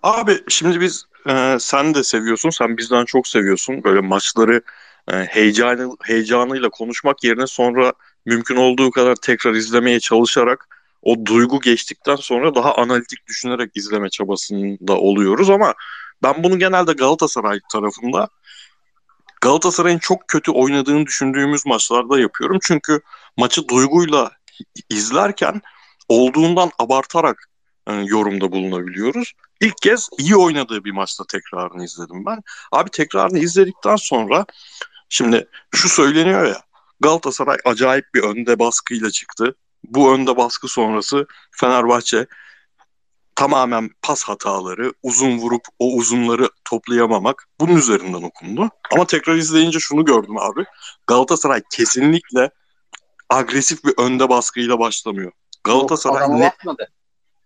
Abi 0.02 0.38
şimdi 0.48 0.80
biz 0.80 1.04
e, 1.28 1.56
sen 1.60 1.94
de 1.94 2.04
seviyorsun. 2.04 2.50
Sen 2.50 2.76
bizden 2.76 3.04
çok 3.04 3.28
seviyorsun. 3.28 3.84
Böyle 3.84 4.00
maçları 4.00 4.62
e, 5.12 5.16
heyecanı, 5.16 5.96
heyecanıyla 6.02 6.70
konuşmak 6.70 7.24
yerine 7.24 7.46
sonra 7.46 7.92
mümkün 8.26 8.56
olduğu 8.56 8.90
kadar 8.90 9.14
tekrar 9.14 9.54
izlemeye 9.54 10.00
çalışarak 10.00 10.68
o 11.02 11.26
duygu 11.26 11.60
geçtikten 11.60 12.16
sonra 12.16 12.54
daha 12.54 12.74
analitik 12.74 13.26
düşünerek 13.26 13.70
izleme 13.74 14.10
çabasında 14.10 14.96
oluyoruz 14.98 15.50
ama 15.50 15.74
ben 16.22 16.44
bunu 16.44 16.58
genelde 16.58 16.92
Galatasaray 16.92 17.60
tarafında 17.72 18.28
Galatasaray'ın 19.42 19.98
çok 19.98 20.28
kötü 20.28 20.50
oynadığını 20.50 21.06
düşündüğümüz 21.06 21.66
maçlarda 21.66 22.20
yapıyorum. 22.20 22.58
Çünkü 22.62 23.00
maçı 23.36 23.68
duyguyla 23.68 24.30
izlerken 24.90 25.62
olduğundan 26.08 26.70
abartarak 26.78 27.48
e, 27.86 27.92
yorumda 27.92 28.52
bulunabiliyoruz. 28.52 29.32
İlk 29.60 29.76
kez 29.82 30.08
iyi 30.18 30.36
oynadığı 30.36 30.84
bir 30.84 30.90
maçta 30.90 31.24
tekrarını 31.24 31.84
izledim 31.84 32.26
ben. 32.26 32.42
Abi 32.72 32.90
tekrarını 32.90 33.38
izledikten 33.38 33.96
sonra 33.96 34.46
şimdi 35.08 35.48
şu 35.74 35.88
söyleniyor 35.88 36.46
ya 36.46 36.62
Galatasaray 37.00 37.56
acayip 37.64 38.14
bir 38.14 38.22
önde 38.22 38.58
baskıyla 38.58 39.10
çıktı. 39.10 39.54
Bu 39.84 40.14
önde 40.14 40.36
baskı 40.36 40.68
sonrası 40.68 41.26
Fenerbahçe 41.50 42.26
tamamen 43.34 43.90
pas 44.02 44.22
hataları, 44.22 44.92
uzun 45.02 45.38
vurup 45.38 45.62
o 45.78 45.96
uzunları 45.96 46.48
toplayamamak 46.72 47.48
bunun 47.60 47.76
üzerinden 47.76 48.22
okundu. 48.22 48.70
Ama 48.92 49.06
tekrar 49.06 49.34
izleyince 49.34 49.78
şunu 49.78 50.04
gördüm 50.04 50.38
abi. 50.38 50.64
Galatasaray 51.06 51.62
kesinlikle 51.72 52.50
agresif 53.30 53.84
bir 53.84 53.94
önde 53.98 54.28
baskıyla 54.28 54.78
başlamıyor. 54.78 55.32
Galatasaray 55.64 56.28
Yok, 56.28 56.38
net 56.38 56.52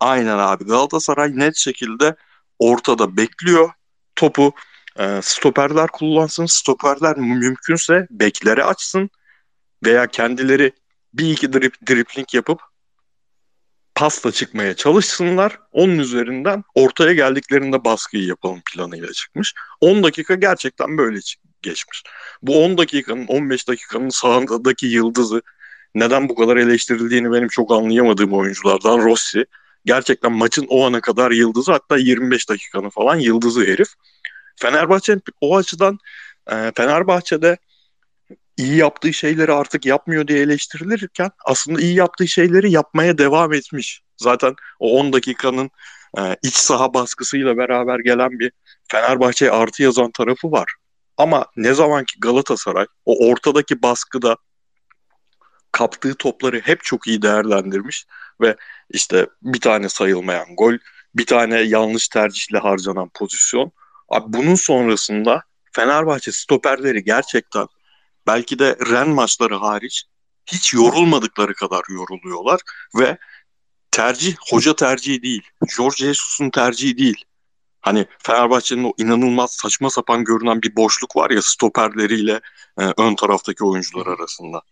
Aynen 0.00 0.38
abi. 0.38 0.64
Galatasaray 0.64 1.38
net 1.38 1.56
şekilde 1.56 2.16
ortada 2.58 3.16
bekliyor. 3.16 3.70
Topu 4.16 4.52
e, 4.98 5.20
stoperler 5.22 5.88
kullansın. 5.88 6.46
Stoperler 6.46 7.16
mümkünse 7.16 8.06
bekleri 8.10 8.64
açsın 8.64 9.10
veya 9.84 10.06
kendileri 10.06 10.72
bir 11.14 11.30
iki 11.30 11.52
drip, 11.52 11.74
dripling 11.88 12.34
yapıp 12.34 12.60
pasla 13.96 14.32
çıkmaya 14.32 14.74
çalışsınlar. 14.74 15.58
Onun 15.72 15.98
üzerinden 15.98 16.64
ortaya 16.74 17.12
geldiklerinde 17.12 17.84
baskıyı 17.84 18.24
yapalım 18.24 18.62
planıyla 18.72 19.12
çıkmış. 19.12 19.54
10 19.80 20.02
dakika 20.02 20.34
gerçekten 20.34 20.98
böyle 20.98 21.18
geçmiş. 21.62 22.02
Bu 22.42 22.64
10 22.64 22.78
dakikanın 22.78 23.26
15 23.26 23.68
dakikanın 23.68 24.08
sağındaki 24.08 24.86
yıldızı 24.86 25.42
neden 25.94 26.28
bu 26.28 26.34
kadar 26.34 26.56
eleştirildiğini 26.56 27.32
benim 27.32 27.48
çok 27.48 27.72
anlayamadığım 27.72 28.32
oyunculardan 28.32 28.98
Rossi. 28.98 29.44
Gerçekten 29.84 30.32
maçın 30.32 30.66
o 30.68 30.86
ana 30.86 31.00
kadar 31.00 31.30
yıldızı 31.30 31.72
hatta 31.72 31.96
25 31.96 32.48
dakikanın 32.48 32.90
falan 32.90 33.16
yıldızı 33.16 33.60
herif. 33.60 33.88
Fenerbahçe 34.56 35.16
o 35.40 35.56
açıdan 35.56 35.98
e, 36.50 36.72
Fenerbahçe'de 36.76 37.58
iyi 38.56 38.76
yaptığı 38.76 39.12
şeyleri 39.12 39.52
artık 39.52 39.86
yapmıyor 39.86 40.28
diye 40.28 40.38
eleştirilirken 40.38 41.30
aslında 41.44 41.80
iyi 41.80 41.94
yaptığı 41.94 42.28
şeyleri 42.28 42.70
yapmaya 42.70 43.18
devam 43.18 43.52
etmiş. 43.52 44.02
Zaten 44.16 44.54
o 44.78 44.98
10 45.00 45.12
dakikanın 45.12 45.70
e, 46.18 46.36
iç 46.42 46.54
saha 46.54 46.94
baskısıyla 46.94 47.56
beraber 47.56 47.98
gelen 47.98 48.30
bir 48.30 48.52
Fenerbahçe'ye 48.88 49.50
artı 49.50 49.82
yazan 49.82 50.10
tarafı 50.10 50.52
var. 50.52 50.74
Ama 51.16 51.46
ne 51.56 51.74
zaman 51.74 52.04
ki 52.04 52.20
Galatasaray 52.20 52.86
o 53.04 53.28
ortadaki 53.28 53.82
baskıda 53.82 54.36
kaptığı 55.72 56.14
topları 56.14 56.60
hep 56.60 56.84
çok 56.84 57.06
iyi 57.06 57.22
değerlendirmiş 57.22 58.06
ve 58.40 58.56
işte 58.90 59.26
bir 59.42 59.60
tane 59.60 59.88
sayılmayan 59.88 60.56
gol, 60.56 60.74
bir 61.14 61.26
tane 61.26 61.60
yanlış 61.60 62.08
tercihle 62.08 62.58
harcanan 62.58 63.10
pozisyon. 63.14 63.72
Abi 64.08 64.32
bunun 64.32 64.54
sonrasında 64.54 65.42
Fenerbahçe 65.72 66.32
stoperleri 66.32 67.04
gerçekten 67.04 67.66
belki 68.26 68.58
de 68.58 68.76
Ren 68.90 69.08
maçları 69.08 69.56
hariç 69.56 70.04
hiç 70.46 70.74
yorulmadıkları 70.74 71.54
kadar 71.54 71.82
yoruluyorlar 71.88 72.60
ve 72.98 73.18
tercih 73.90 74.36
hoca 74.50 74.76
tercihi 74.76 75.22
değil. 75.22 75.42
George 75.76 75.96
Jesus'un 75.96 76.50
tercihi 76.50 76.98
değil. 76.98 77.24
Hani 77.80 78.06
Fenerbahçe'nin 78.18 78.84
o 78.84 78.92
inanılmaz 78.98 79.52
saçma 79.52 79.90
sapan 79.90 80.24
görünen 80.24 80.62
bir 80.62 80.76
boşluk 80.76 81.16
var 81.16 81.30
ya 81.30 81.42
stoperleriyle 81.42 82.40
e, 82.78 82.82
ön 82.96 83.14
taraftaki 83.14 83.64
oyuncular 83.64 84.06
arasında. 84.06 84.62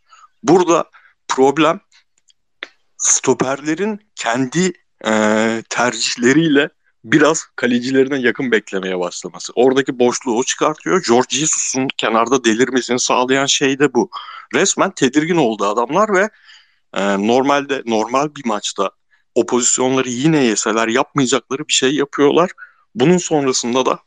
Burada 0.42 0.90
problem 1.28 1.80
stoperlerin 2.96 4.00
kendi 4.16 4.72
e, 5.06 5.62
tercihleriyle 5.68 6.68
biraz 7.04 7.46
kalecilerine 7.56 8.18
yakın 8.18 8.52
beklemeye 8.52 8.98
başlaması. 8.98 9.52
Oradaki 9.56 9.98
boşluğu 9.98 10.44
çıkartıyor. 10.44 11.02
George 11.08 11.36
Jesus'un 11.36 11.88
kenarda 11.96 12.44
delirmesini 12.44 13.00
sağlayan 13.00 13.46
şey 13.46 13.78
de 13.78 13.94
bu. 13.94 14.10
Resmen 14.54 14.90
tedirgin 14.90 15.36
oldu 15.36 15.66
adamlar 15.66 16.14
ve 16.14 16.28
e, 16.94 17.26
normalde 17.26 17.82
normal 17.86 18.34
bir 18.34 18.46
maçta 18.46 18.90
o 19.34 19.46
pozisyonları 19.46 20.08
yine 20.08 20.44
yeseler 20.44 20.88
yapmayacakları 20.88 21.68
bir 21.68 21.72
şey 21.72 21.94
yapıyorlar. 21.94 22.50
Bunun 22.94 23.18
sonrasında 23.18 23.86
da 23.86 23.98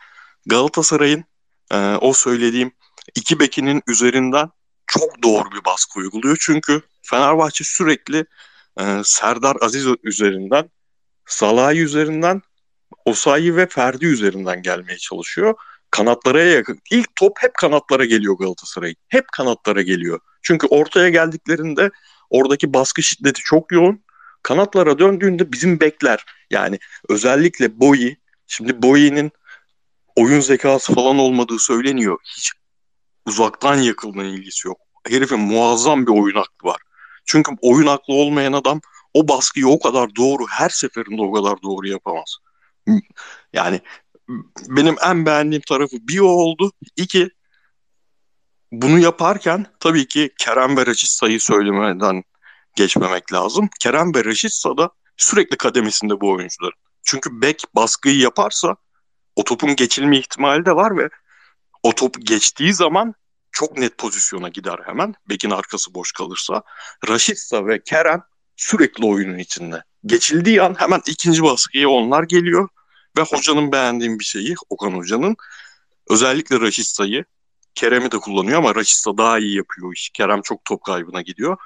Galatasaray'ın 0.45 1.23
e, 1.71 1.77
o 1.77 2.13
söylediğim 2.13 2.71
iki 3.15 3.39
bekinin 3.39 3.81
üzerinden 3.87 4.49
çok 4.87 5.23
doğru 5.23 5.51
bir 5.51 5.65
baskı 5.65 5.99
uyguluyor. 5.99 6.37
Çünkü 6.39 6.81
Fenerbahçe 7.01 7.63
sürekli 7.63 8.25
e, 8.79 9.01
Serdar 9.03 9.57
Aziz 9.61 9.85
üzerinden, 10.03 10.69
Salah'ı 11.25 11.75
üzerinden 11.77 12.41
Osayi 13.05 13.55
ve 13.55 13.67
Ferdi 13.67 14.05
üzerinden 14.05 14.61
gelmeye 14.61 14.97
çalışıyor. 14.97 15.55
Kanatlara 15.91 16.43
yakın. 16.43 16.79
İlk 16.91 17.15
top 17.15 17.33
hep 17.39 17.53
kanatlara 17.53 18.05
geliyor 18.05 18.37
Galatasaray. 18.37 18.95
Hep 19.07 19.27
kanatlara 19.27 19.81
geliyor. 19.81 20.19
Çünkü 20.41 20.67
ortaya 20.67 21.09
geldiklerinde 21.09 21.89
oradaki 22.29 22.73
baskı 22.73 23.03
şiddeti 23.03 23.41
çok 23.41 23.71
yoğun. 23.71 24.03
Kanatlara 24.43 24.99
döndüğünde 24.99 25.51
bizim 25.51 25.79
bekler 25.79 26.25
yani 26.51 26.79
özellikle 27.09 27.79
Boyi 27.79 28.17
şimdi 28.47 28.81
Boyi'nin 28.81 29.31
oyun 30.15 30.39
zekası 30.39 30.93
falan 30.93 31.19
olmadığı 31.19 31.59
söyleniyor. 31.59 32.17
Hiç 32.37 32.51
uzaktan 33.25 33.75
yakılma 33.75 34.23
ilgisi 34.23 34.67
yok. 34.67 34.77
Herifin 35.09 35.39
muazzam 35.39 36.07
bir 36.07 36.11
oyun 36.11 36.35
aklı 36.35 36.69
var. 36.69 36.81
Çünkü 37.25 37.51
oyun 37.61 37.87
aklı 37.87 38.13
olmayan 38.13 38.53
adam 38.53 38.81
o 39.13 39.27
baskıyı 39.27 39.67
o 39.67 39.79
kadar 39.79 40.15
doğru 40.15 40.45
her 40.49 40.69
seferinde 40.69 41.21
o 41.21 41.31
kadar 41.31 41.61
doğru 41.61 41.87
yapamaz. 41.87 42.37
Yani 43.53 43.81
benim 44.67 44.95
en 45.05 45.25
beğendiğim 45.25 45.61
tarafı 45.67 45.97
bir 46.01 46.19
o 46.19 46.27
oldu. 46.27 46.71
İki 46.95 47.29
bunu 48.71 48.99
yaparken 48.99 49.65
tabii 49.79 50.07
ki 50.07 50.29
Kerem 50.39 50.77
ve 50.77 50.85
Raşitsa'yı 50.85 51.41
söylemeden 51.41 52.23
geçmemek 52.75 53.33
lazım. 53.33 53.69
Kerem 53.79 54.15
ve 54.15 54.25
Raşitsa 54.25 54.77
da 54.77 54.89
sürekli 55.17 55.57
kademesinde 55.57 56.21
bu 56.21 56.31
oyuncular. 56.31 56.73
Çünkü 57.03 57.41
bek 57.41 57.63
baskıyı 57.75 58.17
yaparsa 58.17 58.75
o 59.35 59.43
topun 59.43 59.75
geçilme 59.75 60.17
ihtimali 60.17 60.65
de 60.65 60.75
var 60.75 60.97
ve 60.97 61.09
o 61.83 61.95
top 61.95 62.15
geçtiği 62.19 62.73
zaman 62.73 63.13
çok 63.51 63.77
net 63.77 63.97
pozisyona 63.97 64.49
gider 64.49 64.79
hemen. 64.85 65.13
Bekin 65.29 65.49
arkası 65.49 65.93
boş 65.93 66.11
kalırsa. 66.11 66.63
Raşitsa 67.07 67.67
ve 67.67 67.83
Kerem 67.83 68.23
sürekli 68.57 69.05
oyunun 69.05 69.37
içinde. 69.37 69.83
Geçildiği 70.05 70.61
an 70.61 70.75
hemen 70.77 71.01
ikinci 71.07 71.43
baskıya 71.43 71.89
onlar 71.89 72.23
geliyor. 72.23 72.69
Ve 73.17 73.21
hocanın 73.21 73.71
beğendiğim 73.71 74.19
bir 74.19 74.23
şeyi 74.23 74.55
Okan 74.69 74.91
Hoca'nın 74.91 75.35
özellikle 76.09 76.59
Raşitsa'yı 76.59 77.25
Kerem'i 77.75 78.11
de 78.11 78.17
kullanıyor 78.17 78.57
ama 78.57 78.75
Raşitsa 78.75 79.17
daha 79.17 79.39
iyi 79.39 79.55
yapıyor 79.55 79.93
iş. 79.93 80.09
Kerem 80.09 80.41
çok 80.41 80.65
top 80.65 80.83
kaybına 80.83 81.21
gidiyor. 81.21 81.57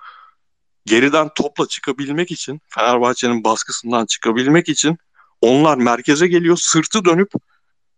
Geriden 0.85 1.29
topla 1.35 1.67
çıkabilmek 1.67 2.31
için 2.31 2.61
Fenerbahçe'nin 2.67 3.43
baskısından 3.43 4.05
çıkabilmek 4.05 4.69
için 4.69 4.97
onlar 5.41 5.77
merkeze 5.77 6.27
geliyor 6.27 6.57
sırtı 6.57 7.05
dönüp 7.05 7.31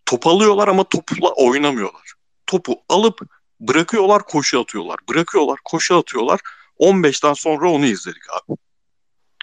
top 0.06 0.28
alıyorlar 0.28 0.68
ama 0.68 0.84
topla 0.84 1.30
oynamıyorlar. 1.30 2.14
Topu 2.46 2.76
alıp 2.90 3.20
bırakıyorlar 3.60 4.24
koşu 4.24 4.60
atıyorlar. 4.62 4.98
Bırakıyorlar 5.10 5.60
koşu 5.66 5.98
atıyorlar. 5.98 6.40
15'ten 6.80 7.34
sonra 7.34 7.72
onu 7.72 7.86
izledik 7.86 8.24
abi. 8.30 8.58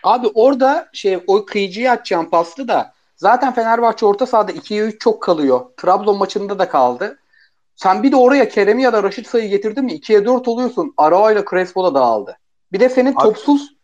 Abi 0.03 0.29
orada 0.35 0.89
şey 0.93 1.19
o 1.27 1.45
kıyıcıya 1.45 1.93
atacağım 1.93 2.31
pastı 2.31 2.69
da 2.69 2.93
zaten 3.17 3.55
Fenerbahçe 3.55 4.07
orta 4.07 4.27
sahada 4.27 4.53
2'ye 4.53 4.83
3 4.83 5.01
çok 5.01 5.23
kalıyor. 5.23 5.61
Trabzon 5.77 6.19
maçında 6.19 6.59
da 6.59 6.69
kaldı. 6.69 7.19
Sen 7.77 8.03
bir 8.03 8.13
de 8.13 8.17
oraya 8.17 8.49
Kerem'i 8.49 8.83
ya 8.83 8.93
da 8.93 9.03
Raşit 9.03 9.27
sayı 9.27 9.49
getirdin 9.49 9.85
mi 9.85 9.93
2'ye 9.93 10.27
4 10.27 10.49
oluyorsun. 10.49 10.95
Arao 10.97 11.33
ile 11.33 11.45
Crespo 11.51 11.85
da 11.85 11.95
dağıldı. 11.95 12.39
Bir 12.73 12.81
de 12.81 12.89
senin 12.89 13.13
Abi. 13.13 13.23
topsuz 13.23 13.75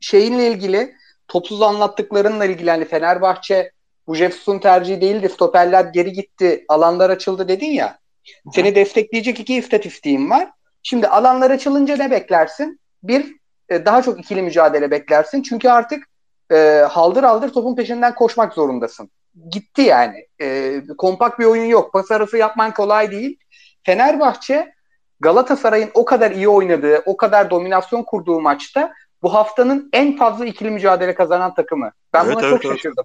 şeyinle 0.00 0.48
ilgili 0.48 0.94
topsuz 1.28 1.62
anlattıklarınla 1.62 2.44
ilgili 2.44 2.70
hani 2.70 2.84
Fenerbahçe 2.84 3.72
bu 4.06 4.14
Jefferson 4.14 4.58
tercihi 4.58 5.00
değildi. 5.00 5.28
Stoperler 5.28 5.84
geri 5.84 6.12
gitti. 6.12 6.64
Alanlar 6.68 7.10
açıldı 7.10 7.48
dedin 7.48 7.70
ya. 7.70 7.98
Seni 8.52 8.74
destekleyecek 8.74 9.40
iki 9.40 9.54
istatistiğim 9.54 10.30
var. 10.30 10.50
Şimdi 10.82 11.08
alanlar 11.08 11.50
açılınca 11.50 11.96
ne 11.96 12.10
beklersin? 12.10 12.80
Bir, 13.02 13.36
e, 13.68 13.84
daha 13.84 14.02
çok 14.02 14.20
ikili 14.20 14.42
mücadele 14.42 14.90
beklersin. 14.90 15.42
Çünkü 15.42 15.68
artık 15.68 16.04
e, 16.52 16.84
haldır 16.90 17.22
haldır 17.22 17.52
topun 17.52 17.76
peşinden 17.76 18.14
koşmak 18.14 18.52
zorundasın. 18.52 19.10
Gitti 19.50 19.82
yani. 19.82 20.26
E, 20.40 20.80
kompakt 20.98 21.38
bir 21.38 21.44
oyun 21.44 21.64
yok. 21.64 21.92
Pas 21.92 22.10
arası 22.10 22.36
yapman 22.36 22.74
kolay 22.74 23.10
değil. 23.10 23.38
Fenerbahçe 23.82 24.72
Galatasaray'ın 25.20 25.90
o 25.94 26.04
kadar 26.04 26.30
iyi 26.30 26.48
oynadığı, 26.48 27.02
o 27.06 27.16
kadar 27.16 27.50
dominasyon 27.50 28.02
kurduğu 28.02 28.40
maçta 28.40 28.92
bu 29.22 29.34
haftanın 29.34 29.88
en 29.92 30.16
fazla 30.16 30.46
ikili 30.46 30.70
mücadele 30.70 31.14
kazanan 31.14 31.54
takımı. 31.54 31.92
Ben 32.12 32.24
evet, 32.24 32.36
buna 32.36 32.46
evet, 32.46 32.52
çok 32.52 32.64
evet. 32.64 32.76
şaşırdım. 32.76 33.04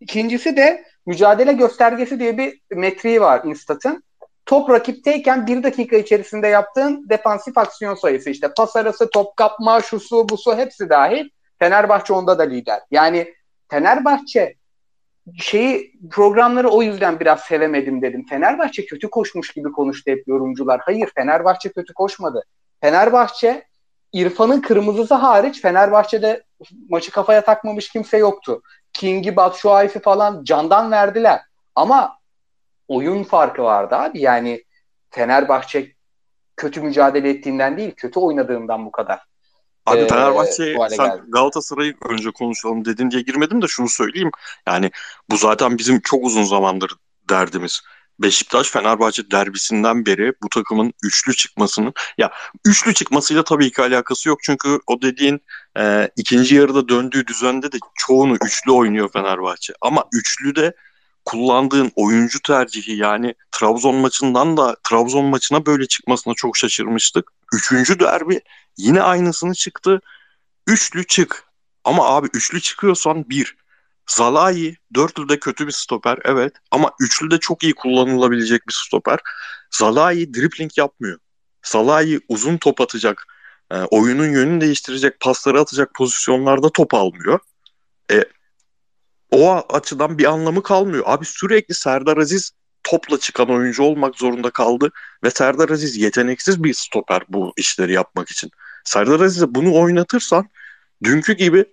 İkincisi 0.00 0.56
de 0.56 0.84
mücadele 1.06 1.52
göstergesi 1.52 2.20
diye 2.20 2.38
bir 2.38 2.60
metriği 2.70 3.20
var 3.20 3.40
Instat'ın. 3.44 4.02
Top 4.46 4.70
rakipteyken 4.70 5.46
bir 5.46 5.62
dakika 5.62 5.96
içerisinde 5.96 6.46
yaptığın 6.48 7.06
defansif 7.08 7.58
aksiyon 7.58 7.94
sayısı 7.94 8.30
işte 8.30 8.52
pas 8.56 8.76
arası, 8.76 9.10
top 9.10 9.36
kapma, 9.36 9.80
şusu, 9.80 10.28
busu 10.28 10.56
hepsi 10.56 10.88
dahil. 10.88 11.28
Fenerbahçe 11.58 12.12
onda 12.12 12.38
da 12.38 12.42
lider. 12.42 12.80
Yani 12.90 13.34
Fenerbahçe 13.68 14.54
şeyi 15.38 15.92
programları 16.10 16.68
o 16.68 16.82
yüzden 16.82 17.20
biraz 17.20 17.40
sevemedim 17.40 18.02
dedim. 18.02 18.26
Fenerbahçe 18.28 18.86
kötü 18.86 19.10
koşmuş 19.10 19.52
gibi 19.52 19.72
konuştu 19.72 20.10
hep 20.10 20.28
yorumcular. 20.28 20.80
Hayır 20.84 21.10
Fenerbahçe 21.14 21.68
kötü 21.68 21.94
koşmadı. 21.94 22.42
Fenerbahçe 22.80 23.64
İrfan'ın 24.12 24.60
kırmızısı 24.60 25.14
hariç 25.14 25.62
Fenerbahçe'de 25.62 26.42
maçı 26.88 27.10
kafaya 27.10 27.44
takmamış 27.44 27.88
kimse 27.88 28.18
yoktu. 28.18 28.62
King'i, 28.92 29.36
Batshuayi'si 29.36 30.00
falan 30.00 30.44
candan 30.44 30.90
verdiler. 30.90 31.40
Ama 31.74 32.15
oyun 32.88 33.24
farkı 33.24 33.62
vardı 33.62 33.94
abi. 33.94 34.20
Yani 34.20 34.64
Fenerbahçe 35.10 35.92
kötü 36.56 36.80
mücadele 36.80 37.30
ettiğinden 37.30 37.76
değil, 37.76 37.94
kötü 37.96 38.20
oynadığından 38.20 38.86
bu 38.86 38.92
kadar. 38.92 39.20
Abi 39.86 39.98
ee, 39.98 40.08
Fenerbahçe 40.08 40.76
sen 40.90 41.20
Galatasaray'ı 41.28 41.94
önce 42.08 42.30
konuşalım 42.30 42.84
dedin 42.84 43.10
diye 43.10 43.22
girmedim 43.22 43.62
de 43.62 43.66
şunu 43.68 43.88
söyleyeyim. 43.88 44.30
Yani 44.66 44.90
bu 45.30 45.36
zaten 45.36 45.78
bizim 45.78 46.00
çok 46.00 46.24
uzun 46.24 46.44
zamandır 46.44 46.96
derdimiz. 47.30 47.80
Beşiktaş 48.18 48.70
Fenerbahçe 48.70 49.30
derbisinden 49.30 50.06
beri 50.06 50.32
bu 50.42 50.48
takımın 50.48 50.92
üçlü 51.02 51.36
çıkmasının 51.36 51.92
ya 52.18 52.32
üçlü 52.64 52.94
çıkmasıyla 52.94 53.44
tabii 53.44 53.72
ki 53.72 53.82
alakası 53.82 54.28
yok 54.28 54.38
çünkü 54.42 54.78
o 54.86 55.02
dediğin 55.02 55.40
e, 55.78 56.10
ikinci 56.16 56.54
yarıda 56.54 56.88
döndüğü 56.88 57.26
düzende 57.26 57.72
de 57.72 57.76
çoğunu 57.94 58.36
üçlü 58.44 58.72
oynuyor 58.72 59.10
Fenerbahçe 59.12 59.72
ama 59.80 60.04
üçlü 60.12 60.56
de 60.56 60.74
kullandığın 61.26 61.92
oyuncu 61.96 62.42
tercihi 62.42 62.96
yani 62.96 63.34
Trabzon 63.52 63.94
maçından 63.94 64.56
da 64.56 64.76
Trabzon 64.88 65.24
maçına 65.24 65.66
böyle 65.66 65.86
çıkmasına 65.86 66.34
çok 66.34 66.56
şaşırmıştık. 66.56 67.32
Üçüncü 67.54 68.00
derbi 68.00 68.40
yine 68.76 69.02
aynısını 69.02 69.54
çıktı. 69.54 70.00
Üçlü 70.66 71.06
çık. 71.06 71.44
Ama 71.84 72.06
abi 72.06 72.28
üçlü 72.34 72.60
çıkıyorsan 72.60 73.30
bir. 73.30 73.56
Zalai 74.06 74.76
dörtlüde 74.94 75.38
kötü 75.38 75.66
bir 75.66 75.72
stoper 75.72 76.18
evet 76.24 76.52
ama 76.70 76.92
üçlüde 77.00 77.38
çok 77.38 77.62
iyi 77.62 77.74
kullanılabilecek 77.74 78.68
bir 78.68 78.72
stoper. 78.72 79.18
Zalai 79.70 80.34
dribbling 80.34 80.78
yapmıyor. 80.78 81.18
Zalai 81.62 82.20
uzun 82.28 82.56
top 82.56 82.80
atacak, 82.80 83.26
e, 83.70 83.76
oyunun 83.76 84.30
yönünü 84.30 84.60
değiştirecek, 84.60 85.20
pasları 85.20 85.60
atacak 85.60 85.94
pozisyonlarda 85.94 86.70
top 86.70 86.94
almıyor. 86.94 87.38
E, 88.12 88.24
o 89.30 89.64
açıdan 89.68 90.18
bir 90.18 90.24
anlamı 90.24 90.62
kalmıyor. 90.62 91.04
Abi 91.06 91.24
sürekli 91.24 91.74
Serdar 91.74 92.16
Aziz 92.16 92.52
topla 92.82 93.18
çıkan 93.18 93.50
oyuncu 93.50 93.82
olmak 93.82 94.16
zorunda 94.16 94.50
kaldı 94.50 94.90
ve 95.24 95.30
Serdar 95.30 95.68
Aziz 95.68 95.96
yeteneksiz 95.96 96.64
bir 96.64 96.74
stoper 96.74 97.22
bu 97.28 97.52
işleri 97.56 97.92
yapmak 97.92 98.30
için. 98.30 98.50
Serdar 98.84 99.20
Aziz'e 99.20 99.54
bunu 99.54 99.74
oynatırsan 99.74 100.48
dünkü 101.04 101.32
gibi 101.32 101.64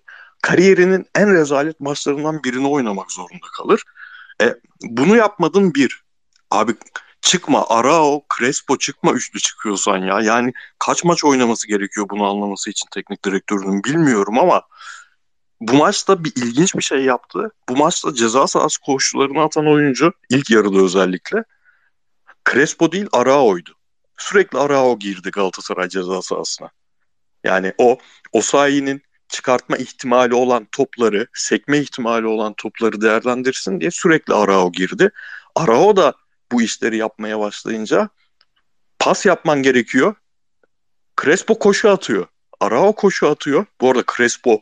kariyerinin 0.42 1.06
en 1.16 1.34
rezalet 1.34 1.80
maçlarından 1.80 2.44
birini 2.44 2.68
oynamak 2.68 3.12
zorunda 3.12 3.48
kalır. 3.58 3.84
E, 4.42 4.56
bunu 4.82 5.16
yapmadın 5.16 5.74
bir. 5.76 6.04
Abi 6.52 6.76
çıkma 7.22 7.66
Arao, 7.70 8.26
Crespo 8.38 8.78
çıkma 8.78 9.12
üçlü 9.12 9.40
çıkıyorsan 9.40 9.98
ya. 9.98 10.22
Yani 10.22 10.54
kaç 10.80 11.04
maç 11.04 11.24
oynaması 11.24 11.68
gerekiyor 11.68 12.10
bunu 12.10 12.30
anlaması 12.30 12.70
için 12.70 12.88
teknik 12.92 13.26
direktörünün 13.26 13.84
bilmiyorum 13.84 14.40
ama 14.40 14.62
bu 15.68 15.74
maçta 15.74 16.24
bir 16.24 16.34
ilginç 16.36 16.76
bir 16.76 16.84
şey 16.84 17.04
yaptı. 17.04 17.52
Bu 17.70 17.78
maçta 17.78 18.14
ceza 18.14 18.48
sahası 18.48 18.82
koşularını 18.82 19.42
atan 19.42 19.68
oyuncu 19.68 20.14
ilk 20.30 20.50
yarıda 20.50 20.80
özellikle 20.80 21.44
Crespo 22.52 22.92
değil 22.92 23.08
Arao'ydu. 23.12 23.72
Sürekli 24.18 24.60
Arao 24.60 25.00
girdi 25.00 25.32
Galatasaray 25.32 25.90
ceza 25.90 26.22
sahasına. 26.22 26.70
Yani 27.44 27.74
o 27.78 27.98
Osayi'nin 28.32 29.02
çıkartma 29.28 29.78
ihtimali 29.78 30.36
olan 30.36 30.68
topları, 30.72 31.28
sekme 31.34 31.80
ihtimali 31.80 32.28
olan 32.28 32.54
topları 32.54 33.02
değerlendirsin 33.02 33.80
diye 33.80 33.92
sürekli 33.92 34.34
Arao 34.34 34.72
girdi. 34.72 35.12
Arao 35.56 35.96
da 35.96 36.14
bu 36.52 36.62
işleri 36.62 36.98
yapmaya 36.98 37.40
başlayınca 37.40 38.10
pas 39.00 39.26
yapman 39.26 39.64
gerekiyor. 39.64 40.16
Crespo 41.22 41.60
koşu 41.60 41.90
atıyor. 41.90 42.28
Arao 42.60 42.94
koşu 42.94 43.30
atıyor. 43.30 43.66
Bu 43.82 43.92
arada 43.92 44.04
Crespo 44.18 44.62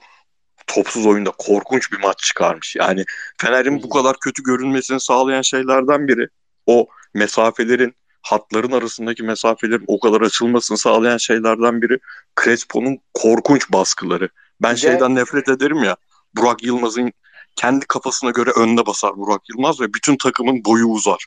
topsuz 0.74 1.06
oyunda 1.06 1.32
korkunç 1.38 1.92
bir 1.92 2.00
maç 2.00 2.18
çıkarmış. 2.20 2.76
Yani 2.76 3.06
Fener'in 3.42 3.84
bu 3.84 3.90
kadar 3.90 4.20
kötü 4.20 4.44
görünmesini 4.44 5.00
sağlayan 5.00 5.42
şeylerden 5.42 6.08
biri 6.08 6.28
o 6.66 6.88
mesafelerin 7.14 7.96
hatların 8.22 8.72
arasındaki 8.72 9.24
mesafelerin 9.24 9.84
o 9.88 10.00
kadar 10.00 10.22
açılmasını 10.22 10.78
sağlayan 10.78 11.18
şeylerden 11.18 11.82
biri 11.82 12.00
Crespo'nun 12.44 13.00
korkunç 13.14 13.72
baskıları. 13.72 14.30
Ben 14.62 14.72
de... 14.74 14.78
şeyden 14.78 15.16
nefret 15.16 15.50
ederim 15.50 15.84
ya 15.84 15.98
Burak 16.36 16.64
Yılmaz'ın 16.64 17.14
kendi 17.56 17.86
kafasına 17.86 18.30
göre 18.30 18.50
önde 18.52 18.86
basar 18.86 19.18
Burak 19.18 19.42
Yılmaz 19.50 19.82
ve 19.82 19.94
bütün 19.94 20.18
takımın 20.18 20.66
boyu 20.66 20.86
uzar. 20.86 21.26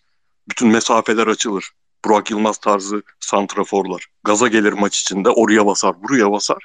Bütün 0.48 0.68
mesafeler 0.68 1.26
açılır. 1.26 1.70
Burak 2.04 2.30
Yılmaz 2.30 2.58
tarzı 2.58 3.02
santraforlar. 3.20 4.06
Gaza 4.24 4.48
gelir 4.48 4.72
maç 4.72 5.00
içinde 5.00 5.30
oraya 5.30 5.66
basar 5.66 6.02
buraya 6.02 6.32
basar. 6.32 6.64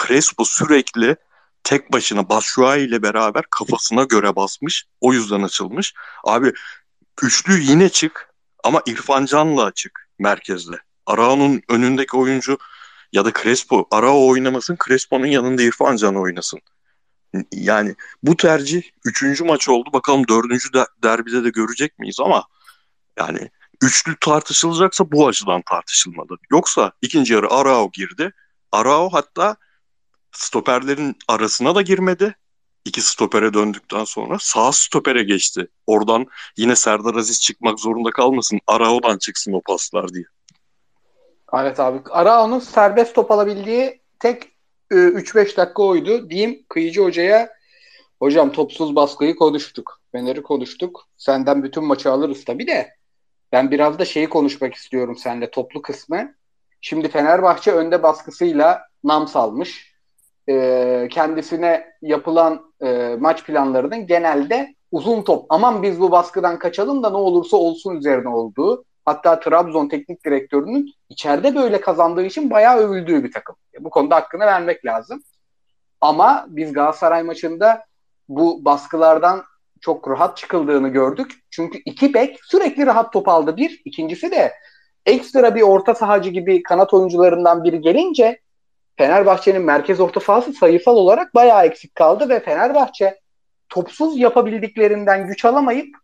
Crespo 0.00 0.44
sürekli 0.44 1.16
tek 1.64 1.92
başına 1.92 2.28
Batshuayi 2.28 2.88
ile 2.88 3.02
beraber 3.02 3.44
kafasına 3.50 4.04
göre 4.04 4.36
basmış. 4.36 4.86
O 5.00 5.12
yüzden 5.12 5.42
açılmış. 5.42 5.94
Abi 6.24 6.52
üçlü 7.22 7.60
yine 7.60 7.88
çık 7.88 8.34
ama 8.64 8.82
İrfan 8.86 9.24
Can'la 9.24 9.64
açık 9.64 10.08
merkezde. 10.18 10.76
Arao'nun 11.06 11.62
önündeki 11.68 12.16
oyuncu 12.16 12.58
ya 13.12 13.24
da 13.24 13.32
Crespo 13.32 13.88
Arao 13.90 14.28
oynamasın 14.28 14.78
Crespo'nun 14.86 15.26
yanında 15.26 15.62
İrfan 15.62 15.96
Can 15.96 16.16
oynasın. 16.16 16.60
Yani 17.52 17.94
bu 18.22 18.36
tercih 18.36 18.82
üçüncü 19.04 19.44
maç 19.44 19.68
oldu. 19.68 19.90
Bakalım 19.92 20.28
dördüncü 20.28 20.72
de, 20.72 20.84
derbide 21.02 21.44
de 21.44 21.50
görecek 21.50 21.98
miyiz 21.98 22.16
ama 22.20 22.44
yani 23.18 23.50
üçlü 23.82 24.16
tartışılacaksa 24.20 25.12
bu 25.12 25.28
açıdan 25.28 25.62
tartışılmalı. 25.62 26.38
Yoksa 26.50 26.92
ikinci 27.02 27.32
yarı 27.32 27.50
Arao 27.50 27.90
girdi. 27.92 28.32
Arao 28.72 29.08
hatta 29.12 29.56
stoperlerin 30.32 31.16
arasına 31.28 31.74
da 31.74 31.82
girmedi. 31.82 32.36
İki 32.84 33.02
stopere 33.02 33.54
döndükten 33.54 34.04
sonra 34.04 34.36
sağ 34.40 34.72
stopere 34.72 35.22
geçti. 35.22 35.68
Oradan 35.86 36.26
yine 36.56 36.76
Serdar 36.76 37.14
Aziz 37.14 37.40
çıkmak 37.40 37.80
zorunda 37.80 38.10
kalmasın. 38.10 38.60
Arao'dan 38.66 39.18
çıksın 39.18 39.52
o 39.52 39.60
paslar 39.60 40.14
diye. 40.14 40.24
Evet 41.54 41.80
abi. 41.80 42.00
Arao'nun 42.10 42.58
serbest 42.58 43.14
top 43.14 43.30
alabildiği 43.30 44.00
tek 44.18 44.42
3-5 44.90 45.40
e, 45.40 45.56
dakika 45.56 45.82
oydu. 45.82 46.30
Diyeyim 46.30 46.64
Kıyıcı 46.68 47.02
Hoca'ya 47.02 47.48
hocam 48.18 48.52
topsuz 48.52 48.96
baskıyı 48.96 49.36
konuştuk. 49.36 50.00
Fener'i 50.12 50.42
konuştuk. 50.42 51.08
Senden 51.16 51.62
bütün 51.62 51.84
maçı 51.84 52.12
alırız 52.12 52.44
tabii 52.44 52.66
de. 52.66 52.94
Ben 53.52 53.70
biraz 53.70 53.98
da 53.98 54.04
şeyi 54.04 54.28
konuşmak 54.28 54.74
istiyorum 54.74 55.16
seninle 55.16 55.50
toplu 55.50 55.82
kısmı. 55.82 56.34
Şimdi 56.80 57.08
Fenerbahçe 57.08 57.72
önde 57.72 58.02
baskısıyla 58.02 58.82
nam 59.04 59.28
salmış 59.28 59.87
e, 60.48 61.08
kendisine 61.10 61.86
yapılan 62.02 62.72
e, 62.82 63.16
maç 63.20 63.44
planlarının 63.44 64.06
genelde 64.06 64.74
uzun 64.92 65.22
top 65.22 65.46
aman 65.48 65.82
biz 65.82 66.00
bu 66.00 66.10
baskıdan 66.10 66.58
kaçalım 66.58 67.02
da 67.02 67.10
ne 67.10 67.16
olursa 67.16 67.56
olsun 67.56 67.96
üzerine 67.96 68.28
olduğu 68.28 68.84
Hatta 69.08 69.40
Trabzon 69.40 69.88
teknik 69.88 70.24
direktörünün 70.24 70.94
içeride 71.08 71.54
böyle 71.54 71.80
kazandığı 71.80 72.24
için 72.24 72.50
bayağı 72.50 72.76
övüldüğü 72.76 73.24
bir 73.24 73.32
takım. 73.32 73.56
Bu 73.80 73.90
konuda 73.90 74.16
hakkını 74.16 74.40
vermek 74.40 74.84
lazım. 74.84 75.22
Ama 76.00 76.46
biz 76.48 76.72
Galatasaray 76.72 77.22
maçında 77.22 77.84
bu 78.28 78.64
baskılardan 78.64 79.44
çok 79.80 80.08
rahat 80.08 80.36
çıkıldığını 80.36 80.88
gördük. 80.88 81.32
Çünkü 81.50 81.78
iki 81.84 82.14
bek 82.14 82.38
sürekli 82.44 82.86
rahat 82.86 83.12
top 83.12 83.28
aldı 83.28 83.56
bir. 83.56 83.82
İkincisi 83.84 84.30
de 84.30 84.52
ekstra 85.06 85.54
bir 85.54 85.62
orta 85.62 85.94
sahacı 85.94 86.30
gibi 86.30 86.62
kanat 86.62 86.94
oyuncularından 86.94 87.64
biri 87.64 87.80
gelince 87.80 88.40
Fenerbahçe'nin 88.98 89.62
merkez 89.62 90.00
orta 90.00 90.20
sahası 90.20 90.52
sayısal 90.52 90.96
olarak 90.96 91.34
bayağı 91.34 91.66
eksik 91.66 91.94
kaldı 91.94 92.28
ve 92.28 92.40
Fenerbahçe 92.40 93.20
topsuz 93.68 94.18
yapabildiklerinden 94.18 95.26
güç 95.26 95.44
alamayıp 95.44 95.96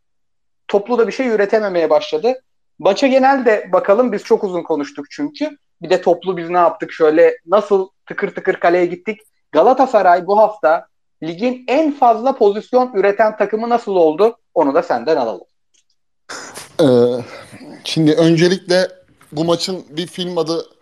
toplu 0.69 0.99
da 0.99 1.07
bir 1.07 1.13
şey 1.13 1.29
üretememeye 1.29 1.91
başladı. 1.91 2.35
Maça 2.79 3.07
genelde 3.07 3.69
bakalım 3.73 4.13
biz 4.13 4.25
çok 4.25 4.45
uzun 4.45 4.63
konuştuk 4.63 5.07
çünkü. 5.11 5.51
Bir 5.83 5.91
de 5.91 6.03
toplu 6.03 6.37
biz 6.37 6.51
ne 6.51 6.59
yaptık 6.59 6.93
şöyle 6.93 7.37
nasıl 7.47 7.89
tıkır 8.07 8.35
tıkır 8.35 8.55
kaleye 8.55 8.87
gittik. 8.87 9.21
Galatasaray 9.53 10.27
bu 10.27 10.39
hafta 10.39 10.87
ligin 11.23 11.65
en 11.69 11.93
fazla 11.93 12.37
pozisyon 12.37 12.93
üreten 12.95 13.37
takımı 13.37 13.69
nasıl 13.69 13.97
oldu? 13.97 14.37
Onu 14.55 14.75
da 14.75 14.83
senden 14.83 15.17
alalım. 15.17 15.47
Ee, 16.81 16.87
şimdi 17.85 18.13
öncelikle 18.13 18.89
bu 19.33 19.45
maçın 19.45 19.85
bir 19.91 20.07
film 20.07 20.39
adı 20.39 20.74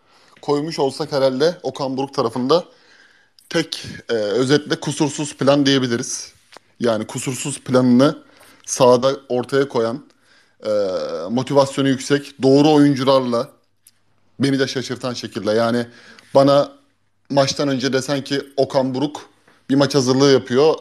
koymuş 0.42 0.78
olsak 0.78 1.12
herhalde 1.12 1.59
Okan 1.62 1.96
Buruk 1.96 2.14
tarafında 2.14 2.64
tek 3.48 3.85
e, 4.09 4.12
özetle 4.12 4.81
kusursuz 4.81 5.37
plan 5.37 5.66
diyebiliriz. 5.66 6.33
Yani 6.81 7.07
kusursuz 7.07 7.61
planını 7.61 8.18
sahada 8.66 9.16
ortaya 9.28 9.68
koyan, 9.68 10.07
e, 10.66 10.70
motivasyonu 11.31 11.88
yüksek, 11.88 12.42
doğru 12.42 12.72
oyuncularla 12.72 13.48
beni 14.40 14.59
de 14.59 14.68
şaşırtan 14.68 15.14
şekilde. 15.14 15.50
Yani 15.50 15.87
bana 16.35 16.72
maçtan 17.31 17.68
önce 17.68 17.92
desen 17.92 18.24
ki 18.24 18.42
Okan 18.57 18.94
Buruk 18.94 19.28
bir 19.70 19.74
maç 19.74 19.94
hazırlığı 19.94 20.33
yapıyor. 20.33 20.74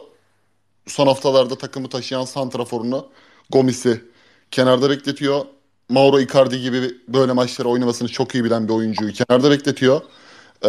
Son 0.86 1.06
haftalarda 1.06 1.58
takımı 1.58 1.88
taşıyan 1.88 2.24
santraforunu 2.24 3.08
Gomis'i 3.50 4.04
kenarda 4.50 4.90
bekletiyor. 4.90 5.44
Mauro 5.92 6.20
Icardi 6.20 6.60
gibi 6.60 6.94
böyle 7.08 7.32
maçları 7.32 7.68
oynamasını 7.68 8.08
çok 8.08 8.34
iyi 8.34 8.44
bilen 8.44 8.68
bir 8.68 8.72
oyuncuyu 8.72 9.12
kenarda 9.12 9.50
bekletiyor. 9.50 10.00
Ee, 10.64 10.68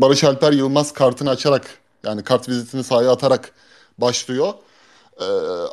Barış 0.00 0.24
Alper 0.24 0.52
Yılmaz 0.52 0.92
kartını 0.92 1.30
açarak 1.30 1.66
yani 2.04 2.24
kart 2.24 2.48
vizitini 2.48 2.84
sahaya 2.84 3.12
atarak 3.12 3.52
başlıyor. 3.98 4.54
Ee, 5.20 5.24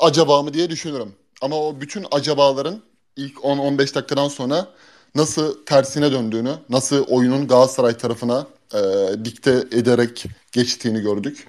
acaba 0.02 0.42
mı 0.42 0.54
diye 0.54 0.70
düşünürüm. 0.70 1.14
Ama 1.42 1.56
o 1.56 1.82
bütün 1.82 2.06
acabaların 2.12 2.82
ilk 3.16 3.38
10-15 3.38 3.96
dakikadan 3.96 4.28
sonra 4.28 4.68
nasıl 5.16 5.66
tersine 5.66 6.12
döndüğünü, 6.12 6.54
nasıl 6.70 7.06
oyunun 7.06 7.48
Galatasaray 7.48 7.98
tarafına 7.98 8.48
e, 8.74 8.80
dikte 9.26 9.52
ederek 9.52 10.26
geçtiğini 10.52 11.02
gördük. 11.02 11.48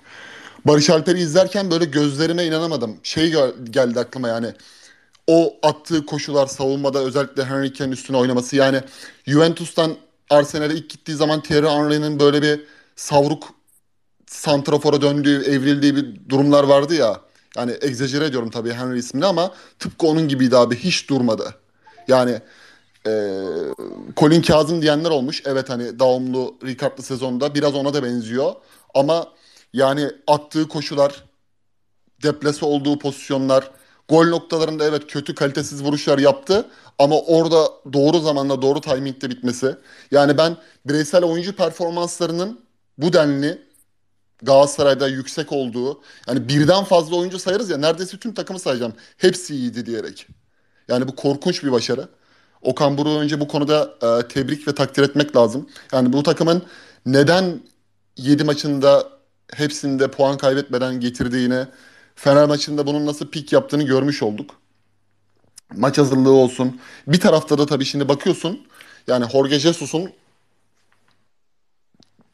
Barış 0.65 0.91
Alper'i 0.91 1.21
izlerken 1.21 1.71
böyle 1.71 1.85
gözlerime 1.85 2.45
inanamadım. 2.45 2.97
Şey 3.03 3.33
geldi 3.71 4.01
aklıma 4.01 4.29
yani 4.29 4.55
o 5.27 5.57
attığı 5.63 6.07
koşular 6.07 6.47
savunmada 6.47 6.99
özellikle 6.99 7.45
Henry 7.45 7.73
Kane'in 7.73 7.93
üstüne 7.93 8.17
oynaması 8.17 8.57
yani 8.57 8.81
Juventus'tan 9.27 9.97
Arsenal'e 10.31 10.75
ilk 10.75 10.91
gittiği 10.91 11.15
zaman 11.15 11.43
Thierry 11.43 11.69
Henry'nin 11.69 12.21
böyle 12.21 12.43
bir 12.43 12.61
savruk 12.97 13.49
santrafora 14.27 15.01
döndüğü, 15.01 15.43
evrildiği 15.43 15.97
bir 15.97 16.29
durumlar 16.29 16.65
vardı 16.65 16.95
ya. 16.95 17.21
Yani 17.57 17.73
egzajere 17.81 18.25
ediyorum 18.25 18.51
tabii 18.51 18.73
Henry 18.73 18.99
ismini 18.99 19.27
ama 19.27 19.55
tıpkı 19.79 20.07
onun 20.07 20.29
gibiydi 20.29 20.57
abi. 20.57 20.77
Hiç 20.77 21.09
durmadı. 21.09 21.55
Yani 22.09 22.41
e, 23.07 23.11
Colin 24.17 24.43
Kazım 24.43 24.83
diyenler 24.83 25.11
olmuş. 25.11 25.43
Evet 25.47 25.71
hani 25.71 25.99
Daumlu, 25.99 26.57
Ricard'lı 26.65 27.03
sezonda 27.03 27.55
biraz 27.55 27.75
ona 27.75 27.95
da 27.95 28.03
benziyor. 28.03 28.55
Ama 28.95 29.29
yani 29.73 30.11
attığı 30.27 30.69
koşular, 30.69 31.25
deplase 32.23 32.67
olduğu 32.67 32.99
pozisyonlar, 32.99 33.71
gol 34.11 34.27
noktalarında 34.27 34.85
evet 34.85 35.07
kötü 35.07 35.35
kalitesiz 35.35 35.85
vuruşlar 35.85 36.19
yaptı. 36.19 36.67
Ama 36.99 37.21
orada 37.21 37.69
doğru 37.93 38.21
zamanda 38.21 38.63
doğru 38.63 38.81
timingde 38.81 39.31
bitmesi. 39.31 39.77
Yani 40.11 40.39
ben 40.39 40.57
bireysel 40.87 41.25
oyuncu 41.25 41.57
performanslarının 41.57 42.61
bu 42.99 43.13
denli 43.13 43.71
Galatasaray'da 44.43 45.09
yüksek 45.09 45.53
olduğu 45.53 46.03
yani 46.29 46.49
birden 46.49 46.85
fazla 46.85 47.17
oyuncu 47.17 47.39
sayarız 47.39 47.71
ya 47.71 47.77
neredeyse 47.77 48.17
tüm 48.17 48.35
takımı 48.35 48.59
sayacağım. 48.59 48.93
Hepsi 49.17 49.55
iyiydi 49.55 49.87
diyerek. 49.87 50.27
Yani 50.89 51.09
bu 51.09 51.17
korkunç 51.17 51.65
bir 51.65 51.73
başarı. 51.73 52.09
Okan 52.63 52.99
Buruk'u 52.99 53.19
önce 53.19 53.41
bu 53.41 53.49
konuda 53.49 53.95
e, 54.03 54.29
tebrik 54.29 54.69
ve 54.69 54.75
takdir 54.75 55.03
etmek 55.03 55.37
lazım. 55.37 55.69
Yani 55.93 56.13
bu 56.13 56.23
takımın 56.23 56.63
neden 57.07 57.61
7 58.17 58.45
maçında 58.45 59.09
hepsinde 59.55 60.11
puan 60.11 60.39
kaybetmeden 60.39 61.01
getirdiğini, 61.01 61.67
Fener 62.23 62.47
maçında 62.47 62.87
bunun 62.87 63.07
nasıl 63.07 63.27
pik 63.27 63.53
yaptığını 63.53 63.83
görmüş 63.83 64.23
olduk. 64.23 64.51
Maç 65.77 65.99
hazırlığı 65.99 66.33
olsun. 66.33 66.81
Bir 67.07 67.21
tarafta 67.21 67.59
da 67.59 67.67
tabii 67.67 67.85
şimdi 67.85 68.09
bakıyorsun 68.09 68.67
yani 69.07 69.31
Jorge 69.31 69.59
Jesus'un 69.59 70.13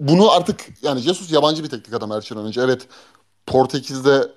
bunu 0.01 0.31
artık 0.31 0.61
yani 0.83 1.01
Jesus 1.01 1.33
yabancı 1.33 1.65
bir 1.65 1.69
teknik 1.69 1.95
adam 1.95 2.11
her 2.11 2.21
şeyden 2.21 2.45
önce. 2.45 2.61
Evet 2.61 2.89
Portekiz'de 3.47 4.33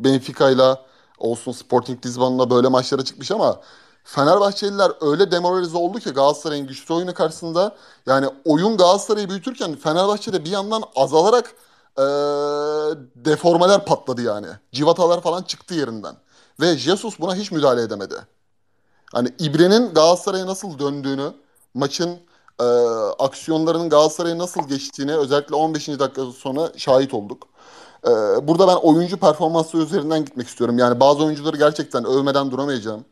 Benfica'yla 0.00 0.86
olsun 1.18 1.52
Sporting 1.52 2.06
Lisbon'la 2.06 2.50
böyle 2.50 2.68
maçlara 2.68 3.04
çıkmış 3.04 3.30
ama 3.30 3.60
Fenerbahçeliler 4.04 4.92
öyle 5.00 5.30
demoralize 5.30 5.76
oldu 5.76 5.98
ki 5.98 6.10
Galatasaray'ın 6.10 6.66
güçlü 6.66 6.94
oyunu 6.94 7.14
karşısında 7.14 7.76
yani 8.06 8.26
oyun 8.44 8.76
Galatasaray'ı 8.76 9.28
büyütürken 9.28 9.76
Fenerbahçe'de 9.76 10.44
bir 10.44 10.50
yandan 10.50 10.82
azalarak 10.96 11.54
ee, 11.98 12.02
deformeler 13.16 13.84
patladı 13.84 14.22
yani. 14.22 14.46
Civatalar 14.72 15.20
falan 15.20 15.42
çıktı 15.42 15.74
yerinden. 15.74 16.16
Ve 16.60 16.76
Jesus 16.76 17.20
buna 17.20 17.34
hiç 17.34 17.52
müdahale 17.52 17.82
edemedi. 17.82 18.14
Hani 19.12 19.28
İbre'nin 19.38 19.94
Galatasaray'a 19.94 20.46
nasıl 20.46 20.78
döndüğünü, 20.78 21.32
maçın 21.74 22.20
e, 22.60 22.64
aksiyonlarının 23.18 23.88
Galatasaray'a 23.88 24.38
nasıl 24.38 24.68
geçtiğini 24.68 25.16
özellikle 25.16 25.54
15. 25.54 25.88
dakika 25.88 26.24
sonra 26.24 26.72
şahit 26.76 27.14
olduk. 27.14 27.48
E, 28.06 28.10
burada 28.48 28.68
ben 28.68 28.76
oyuncu 28.76 29.16
performansı 29.16 29.78
üzerinden 29.78 30.24
gitmek 30.24 30.48
istiyorum. 30.48 30.78
Yani 30.78 31.00
bazı 31.00 31.24
oyuncuları 31.24 31.56
gerçekten 31.56 32.04
övmeden 32.04 32.50
duramayacağım. 32.50 33.04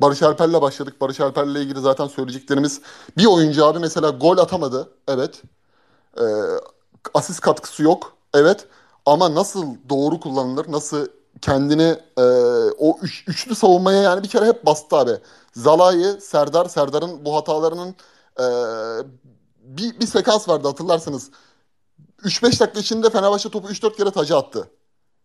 Barış 0.00 0.22
Alper'le 0.22 0.62
başladık. 0.62 1.00
Barış 1.00 1.20
Alper'le 1.20 1.56
ilgili 1.56 1.80
zaten 1.80 2.06
söyleyeceklerimiz 2.06 2.80
bir 3.16 3.26
oyuncu 3.26 3.66
abi 3.66 3.78
mesela 3.78 4.10
gol 4.10 4.38
atamadı. 4.38 4.90
Evet. 5.08 5.42
E, 6.18 6.24
asist 7.14 7.40
katkısı 7.40 7.82
yok. 7.82 8.16
Evet. 8.34 8.66
Ama 9.06 9.34
nasıl 9.34 9.66
doğru 9.88 10.20
kullanılır, 10.20 10.72
nasıl 10.72 11.06
kendini 11.40 11.96
e, 12.18 12.22
o 12.78 12.98
üç, 13.02 13.24
üçlü 13.28 13.54
savunmaya 13.54 14.02
yani 14.02 14.22
bir 14.22 14.28
kere 14.28 14.46
hep 14.46 14.66
bastı 14.66 14.96
abi. 14.96 15.12
Zalai, 15.52 16.20
Serdar, 16.20 16.66
Serdar'ın 16.66 17.24
bu 17.24 17.36
hatalarının 17.36 17.94
e, 18.40 18.46
bir, 19.60 20.00
bir 20.00 20.06
sekans 20.06 20.48
vardı 20.48 20.68
hatırlarsanız. 20.68 21.30
3-5 22.22 22.60
dakika 22.60 22.80
içinde 22.80 23.10
Fenerbahçe 23.10 23.48
topu 23.48 23.68
3-4 23.68 23.96
kere 23.96 24.10
taca 24.10 24.38
attı. 24.38 24.70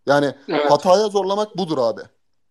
Yani 0.06 0.34
evet. 0.48 0.70
hataya 0.70 1.08
zorlamak 1.08 1.56
budur 1.56 1.78
abi. 1.78 2.00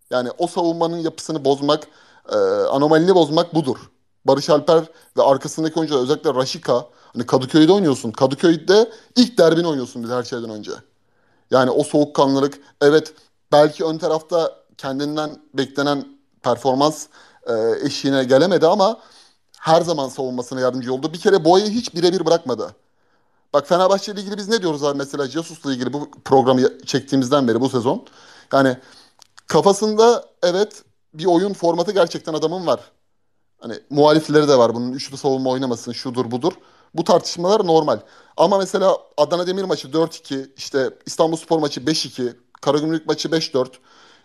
Yani 0.10 0.30
o 0.38 0.48
savunmanın 0.48 0.98
yapısını 0.98 1.46
bozmak, 1.46 1.88
e, 2.30 2.36
anomalini 2.70 3.16
bozmak 3.16 3.56
budur. 3.56 3.78
Barış 4.26 4.50
Alper 4.50 4.84
ve 5.18 5.24
arkasındaki 5.24 5.80
oyuncular 5.80 6.02
özellikle 6.02 6.34
Raşika. 6.34 6.86
Hani 7.14 7.26
Kadıköy'de 7.26 7.72
oynuyorsun. 7.72 8.12
Kadıköy'de 8.12 8.92
ilk 9.16 9.38
derbini 9.38 9.68
oynuyorsun 9.68 10.04
biz 10.04 10.10
her 10.10 10.24
şeyden 10.24 10.50
önce. 10.50 10.72
Yani 11.52 11.70
o 11.72 11.84
soğukkanlılık 11.84 12.60
evet 12.82 13.14
belki 13.52 13.86
ön 13.86 13.98
tarafta 13.98 14.56
kendinden 14.78 15.38
beklenen 15.54 16.06
performans 16.44 17.08
e, 17.48 17.54
eşiğine 17.84 18.24
gelemedi 18.24 18.68
ama 18.68 19.00
her 19.60 19.82
zaman 19.82 20.10
savunmasına 20.10 20.60
yardımcı 20.60 20.94
oldu. 20.94 21.14
Bir 21.14 21.20
kere 21.20 21.46
boyayı 21.46 21.72
hiç 21.72 21.96
birebir 21.96 22.26
bırakmadı. 22.26 22.76
Bak 23.54 23.68
Fenerbahçe 23.68 24.12
ile 24.12 24.22
ilgili 24.22 24.38
biz 24.38 24.50
ne 24.50 24.62
diyoruz 24.62 24.84
abi 24.84 24.98
mesela 24.98 25.28
Jesus'la 25.28 25.74
ilgili 25.74 25.94
bu 25.94 26.12
programı 26.26 26.86
çektiğimizden 26.86 27.48
beri 27.48 27.62
bu 27.62 27.70
sezon. 27.70 28.06
Yani 28.54 28.78
kafasında 29.48 30.26
evet 30.44 30.84
bir 31.14 31.26
oyun 31.26 31.54
formatı 31.54 31.92
gerçekten 31.92 32.34
adamın 32.34 32.68
var. 32.68 32.80
Hani 33.60 33.80
muhalifleri 33.90 34.48
de 34.48 34.58
var 34.58 34.76
bunun 34.76 34.94
üçlü 34.94 35.18
savunma 35.18 35.50
oynamasın 35.50 35.92
şudur 35.92 36.32
budur. 36.32 36.54
Bu 36.94 37.04
tartışmalar 37.04 37.68
normal. 37.68 38.00
Ama 38.38 38.58
mesela 38.58 38.98
Adana 39.18 39.48
Demir 39.48 39.64
maçı 39.64 39.88
4-2, 39.88 40.50
işte 40.58 40.90
İstanbul 41.06 41.38
Spor 41.38 41.60
maçı 41.60 41.82
5-2, 41.82 42.36
Karagümrük 42.62 43.08
maçı 43.08 43.28
5-4. 43.30 43.68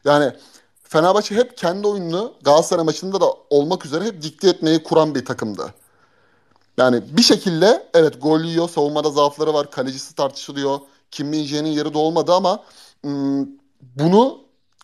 Yani 0.05 0.33
Fenerbahçe 0.83 1.35
hep 1.35 1.57
kendi 1.57 1.87
oyununu 1.87 2.35
Galatasaray 2.43 2.85
maçında 2.85 3.21
da 3.21 3.27
olmak 3.51 3.87
üzere 3.87 4.05
hep 4.05 4.23
dikte 4.23 4.49
etmeyi 4.49 4.83
kuran 4.83 5.15
bir 5.15 5.25
takımdı. 5.25 5.75
Yani 6.79 7.03
bir 7.17 7.23
şekilde 7.23 7.89
evet 7.95 8.23
gol 8.23 8.41
yiyor, 8.41 8.69
savunmada 8.69 9.11
zaafları 9.11 9.55
var, 9.55 9.71
kalecisi 9.71 10.15
tartışılıyor. 10.15 10.79
Kim 11.11 11.29
Min 11.29 11.65
yeri 11.65 11.95
de 11.95 11.99
olmadı 11.99 12.33
ama 12.33 12.65
ım, 13.05 13.49
bunu 13.81 14.39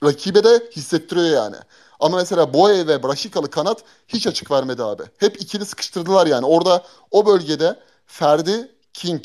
rakibe 0.04 0.44
de 0.44 0.70
hissettiriyor 0.76 1.26
yani. 1.26 1.56
Ama 2.02 2.16
mesela 2.16 2.54
Boye 2.54 2.86
ve 2.86 3.02
Braşikalı 3.02 3.50
kanat 3.50 3.84
hiç 4.08 4.26
açık 4.26 4.50
vermedi 4.50 4.82
abi. 4.82 5.02
Hep 5.18 5.42
ikili 5.42 5.64
sıkıştırdılar 5.64 6.26
yani. 6.26 6.46
Orada 6.46 6.82
o 7.10 7.26
bölgede 7.26 7.76
Ferdi, 8.06 8.68
King. 8.92 9.22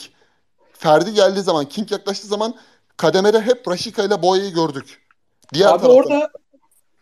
Ferdi 0.73 1.13
geldiği 1.13 1.41
zaman, 1.41 1.65
King 1.65 1.91
yaklaştığı 1.91 2.27
zaman 2.27 2.55
kademede 2.97 3.41
hep 3.41 3.67
Braşika 3.67 4.03
ile 4.03 4.21
Boye'yi 4.21 4.53
gördük. 4.53 5.01
Diğer 5.53 5.67
Abi 5.67 5.81
taraftan... 5.81 5.95
orada 5.95 6.31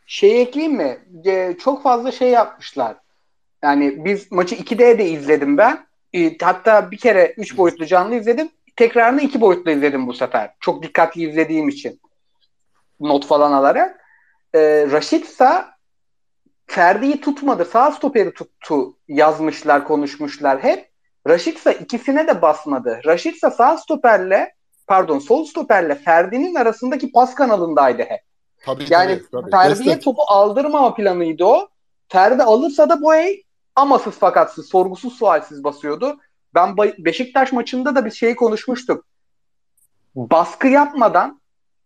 şey 0.08 0.42
ekleyeyim 0.42 0.78
mi? 0.78 1.00
Ee, 1.26 1.58
çok 1.64 1.84
fazla 1.84 2.12
şey 2.12 2.30
yapmışlar. 2.30 2.96
Yani 3.64 4.06
biz 4.06 4.32
maçı 4.32 4.56
2D 4.56 4.98
de 4.98 5.10
izledim 5.10 5.58
ben. 5.58 5.88
Ee, 6.14 6.38
hatta 6.42 6.92
bir 6.92 6.98
kere 6.98 7.34
3 7.38 7.58
boyutlu 7.58 7.86
canlı 7.86 8.16
izledim. 8.16 8.50
Tekrarını 8.76 9.22
2 9.22 9.42
boyutlu 9.42 9.72
izledim 9.72 10.08
bu 10.08 10.14
sefer. 10.14 10.52
Çok 10.60 10.84
dikkatli 10.84 11.30
izlediğim 11.30 11.70
için. 11.70 12.00
Not 13.00 13.26
falan 13.26 13.52
alarak. 13.52 14.05
Ee, 14.56 14.88
Raşitsa 14.92 15.76
Ferdi'yi 16.68 17.22
tutmadı. 17.22 17.66
Sağ 17.66 17.92
stoperi 17.92 18.34
tuttu 18.34 18.98
yazmışlar, 19.08 19.88
konuşmuşlar 19.88 20.64
hep. 20.64 20.90
Raşitsa 21.28 21.72
ikisine 21.72 22.28
de 22.28 22.42
basmadı. 22.42 23.02
Raşitsa 23.06 23.52
sağ 23.52 23.78
stoperle 23.78 24.54
pardon 24.88 25.20
sol 25.20 25.46
stoperle 25.46 25.96
Ferdi'nin 25.96 26.56
arasındaki 26.56 27.12
pas 27.12 27.36
kanalındaydı 27.36 28.02
hep. 28.02 28.22
Tabii, 28.66 28.86
yani 28.90 29.22
tabii. 29.32 29.52
Ferdi'ye 29.52 30.00
topu 30.00 30.22
aldırmama 30.28 30.96
planıydı 30.96 31.46
o. 31.46 31.68
Ferdi 32.10 32.44
alırsa 32.44 32.90
da 32.90 33.02
bu 33.02 33.16
ey 33.16 33.44
amasız 33.76 34.14
fakatsız, 34.14 34.70
sorgusuz 34.70 35.14
sualsiz 35.14 35.64
basıyordu. 35.64 36.18
Ben 36.54 36.78
Beşiktaş 36.78 37.52
maçında 37.52 37.96
da 37.96 38.06
bir 38.06 38.12
şey 38.12 38.36
konuşmuştuk. 38.36 39.06
Baskı 40.16 40.68
yapmadan 40.68 41.42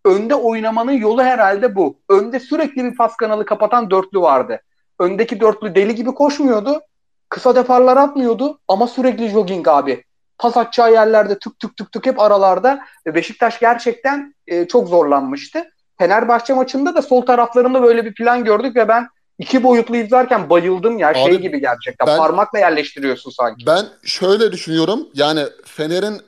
önde 0.05 0.35
oynamanın 0.35 0.91
yolu 0.91 1.23
herhalde 1.23 1.75
bu. 1.75 1.99
Önde 2.09 2.39
sürekli 2.39 2.83
bir 2.83 2.95
pas 2.95 3.17
kanalı 3.17 3.45
kapatan 3.45 3.91
dörtlü 3.91 4.19
vardı. 4.19 4.61
Öndeki 4.99 5.39
dörtlü 5.39 5.75
deli 5.75 5.95
gibi 5.95 6.13
koşmuyordu. 6.13 6.81
Kısa 7.29 7.55
deparlar 7.55 7.97
atmıyordu 7.97 8.59
ama 8.67 8.87
sürekli 8.87 9.29
jogging 9.29 9.67
abi. 9.67 10.03
Pas 10.37 10.57
atacağı 10.57 10.91
yerlerde 10.91 11.39
tık 11.39 11.59
tık 11.59 11.77
tık 11.77 11.91
tık 11.91 12.05
hep 12.05 12.19
aralarda. 12.19 12.79
Beşiktaş 13.05 13.59
gerçekten 13.59 14.35
e, 14.47 14.67
çok 14.67 14.87
zorlanmıştı. 14.87 15.63
Fenerbahçe 15.97 16.53
maçında 16.53 16.95
da 16.95 17.01
sol 17.01 17.21
taraflarında 17.21 17.83
böyle 17.83 18.05
bir 18.05 18.13
plan 18.13 18.43
gördük 18.43 18.75
ve 18.75 18.87
ben 18.87 19.07
iki 19.39 19.63
boyutlu 19.63 19.95
izlerken 19.97 20.49
bayıldım 20.49 20.97
ya. 20.97 21.13
Şey 21.13 21.23
Abi, 21.23 21.31
şey 21.31 21.41
gibi 21.41 21.61
gerçekten. 21.61 22.07
Ben, 22.07 22.17
parmakla 22.17 22.59
yerleştiriyorsun 22.59 23.31
sanki. 23.31 23.65
Ben 23.65 23.85
şöyle 24.03 24.51
düşünüyorum. 24.51 25.07
Yani 25.13 25.43
Fener'in 25.65 26.21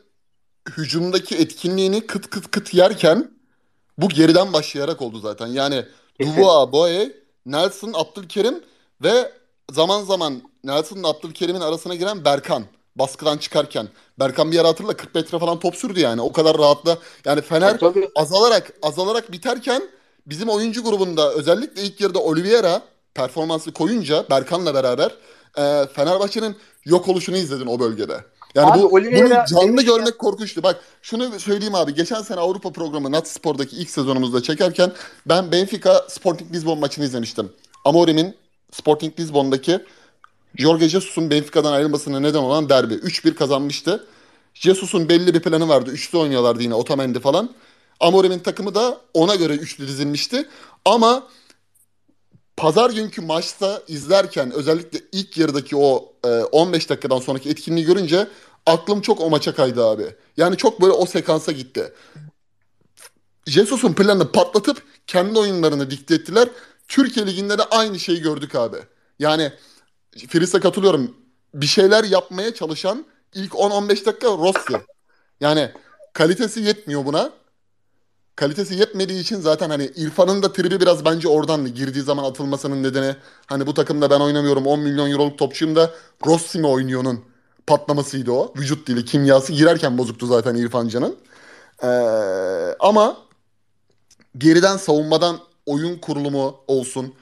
hücumdaki 0.77 1.37
etkinliğini 1.37 2.07
kıt 2.07 2.29
kıt 2.29 2.51
kıt 2.51 2.73
yerken 2.73 3.27
bu 3.97 4.09
geriden 4.09 4.53
başlayarak 4.53 5.01
oldu 5.01 5.19
zaten. 5.19 5.47
Yani 5.47 5.85
Dubois, 6.21 6.71
Boye, 6.71 7.13
Nelson, 7.45 7.93
Abdülkerim 7.93 8.63
ve 9.01 9.31
zaman 9.71 10.03
zaman 10.03 10.41
Nelson'la 10.63 11.07
Abdülkerim'in 11.07 11.61
arasına 11.61 11.95
giren 11.95 12.25
Berkan 12.25 12.63
baskıdan 12.95 13.37
çıkarken. 13.37 13.87
Berkan 14.19 14.51
bir 14.51 14.59
ara 14.59 14.67
hatırla 14.67 14.93
40 14.93 15.15
metre 15.15 15.39
falan 15.39 15.59
top 15.59 15.75
sürdü 15.75 15.99
yani. 15.99 16.21
O 16.21 16.31
kadar 16.31 16.57
rahatla. 16.57 16.97
Yani 17.25 17.41
Fener 17.41 17.79
tabii, 17.79 18.09
azalarak 18.15 18.73
azalarak 18.81 19.31
biterken 19.31 19.89
bizim 20.25 20.49
oyuncu 20.49 20.83
grubunda 20.83 21.33
özellikle 21.33 21.81
ilk 21.81 22.01
yarıda 22.01 22.19
Oliveira 22.19 22.81
performansı 23.13 23.73
koyunca 23.73 24.25
Berkan'la 24.29 24.73
beraber 24.73 25.11
e, 25.57 25.87
Fenerbahçe'nin 25.93 26.57
yok 26.85 27.07
oluşunu 27.07 27.37
izledin 27.37 27.67
o 27.67 27.79
bölgede. 27.79 28.25
Yani 28.55 28.71
abi, 28.71 28.81
bu 28.81 28.87
Oliveira, 28.87 29.45
bunu 29.51 29.59
canlı 29.59 29.81
görmek 29.81 30.07
ya. 30.07 30.17
korkunçtu. 30.17 30.63
Bak 30.63 30.79
şunu 31.01 31.39
söyleyeyim 31.39 31.75
abi. 31.75 31.93
Geçen 31.93 32.21
sene 32.21 32.39
Avrupa 32.39 32.71
programı 32.71 33.11
Nat 33.11 33.27
Spor'daki 33.27 33.75
ilk 33.75 33.89
sezonumuzda 33.89 34.43
çekerken 34.43 34.91
ben 35.25 35.51
Benfica 35.51 36.05
Sporting 36.09 36.53
Lisbon 36.53 36.79
maçını 36.79 37.05
izlemiştim. 37.05 37.51
Amorim'in 37.85 38.35
Sporting 38.71 39.19
Lisbon'daki 39.19 39.79
Jorge 40.57 40.89
Jesus'un 40.89 41.29
Benfica'dan 41.29 41.73
ayrılmasına 41.73 42.19
neden 42.19 42.39
olan 42.39 42.69
derbi. 42.69 42.93
3-1 42.93 43.33
kazanmıştı. 43.33 44.07
Jesus'un 44.53 45.09
belli 45.09 45.33
bir 45.33 45.39
planı 45.39 45.69
vardı. 45.69 45.91
Üçlü 45.91 46.17
oynuyorlardı 46.17 46.63
yine 46.63 46.75
Otamendi 46.75 47.19
falan. 47.19 47.49
Amorim'in 47.99 48.39
takımı 48.39 48.75
da 48.75 48.97
ona 49.13 49.35
göre 49.35 49.53
üçlü 49.53 49.87
dizilmişti. 49.87 50.47
Ama 50.85 51.23
pazar 52.57 52.89
günkü 52.89 53.21
maçta 53.21 53.83
izlerken 53.87 54.51
özellikle 54.51 54.99
ilk 55.11 55.37
yarıdaki 55.37 55.75
o 55.75 56.13
e, 56.25 56.27
15 56.27 56.89
dakikadan 56.89 57.19
sonraki 57.19 57.49
etkinliği 57.49 57.85
görünce 57.85 58.27
aklım 58.65 59.01
çok 59.01 59.21
o 59.21 59.29
maça 59.29 59.55
kaydı 59.55 59.85
abi. 59.85 60.15
Yani 60.37 60.57
çok 60.57 60.81
böyle 60.81 60.93
o 60.93 61.05
sekansa 61.05 61.51
gitti. 61.51 61.93
Jesus'un 63.47 63.93
planını 63.93 64.31
patlatıp 64.31 64.83
kendi 65.07 65.39
oyunlarını 65.39 65.91
dikte 65.91 66.15
ettiler. 66.15 66.49
Türkiye 66.87 67.27
Ligi'nde 67.27 67.57
de 67.57 67.63
aynı 67.63 67.99
şeyi 67.99 68.21
gördük 68.21 68.55
abi. 68.55 68.77
Yani 69.19 69.51
Filiz'e 70.27 70.59
katılıyorum. 70.59 71.15
Bir 71.53 71.65
şeyler 71.65 72.03
yapmaya 72.03 72.53
çalışan 72.53 73.05
ilk 73.33 73.51
10-15 73.51 74.05
dakika 74.05 74.27
Rossi. 74.27 74.81
Yani 75.41 75.71
kalitesi 76.13 76.61
yetmiyor 76.61 77.05
buna. 77.05 77.31
Kalitesi 78.35 78.75
yetmediği 78.75 79.19
için 79.19 79.39
zaten 79.39 79.69
hani 79.69 79.91
İrfan'ın 79.95 80.43
da 80.43 80.53
tribi 80.53 80.79
biraz 80.81 81.05
bence 81.05 81.27
oradan 81.27 81.75
girdiği 81.75 82.01
zaman 82.01 82.23
atılmasının 82.23 82.83
nedeni 82.83 83.15
hani 83.45 83.67
bu 83.67 83.73
takımda 83.73 84.09
ben 84.09 84.19
oynamıyorum 84.19 84.67
10 84.67 84.79
milyon 84.79 85.11
euroluk 85.11 85.37
topçuyum 85.37 85.75
da 85.75 85.91
Rossi 86.25 86.59
mi 86.59 86.67
oynuyor'nun 86.67 87.25
patlamasıydı 87.67 88.31
o. 88.31 88.53
Vücut 88.57 88.87
dili, 88.87 89.05
kimyası 89.05 89.53
girerken 89.53 89.97
bozuktu 89.97 90.27
zaten 90.27 90.55
İrfan 90.55 90.87
Can'ın. 90.87 91.15
Ee, 91.83 91.87
ama 92.79 93.17
geriden 94.37 94.77
savunmadan 94.77 95.39
oyun 95.65 95.97
kurulumu 95.97 96.55
olsun. 96.67 97.13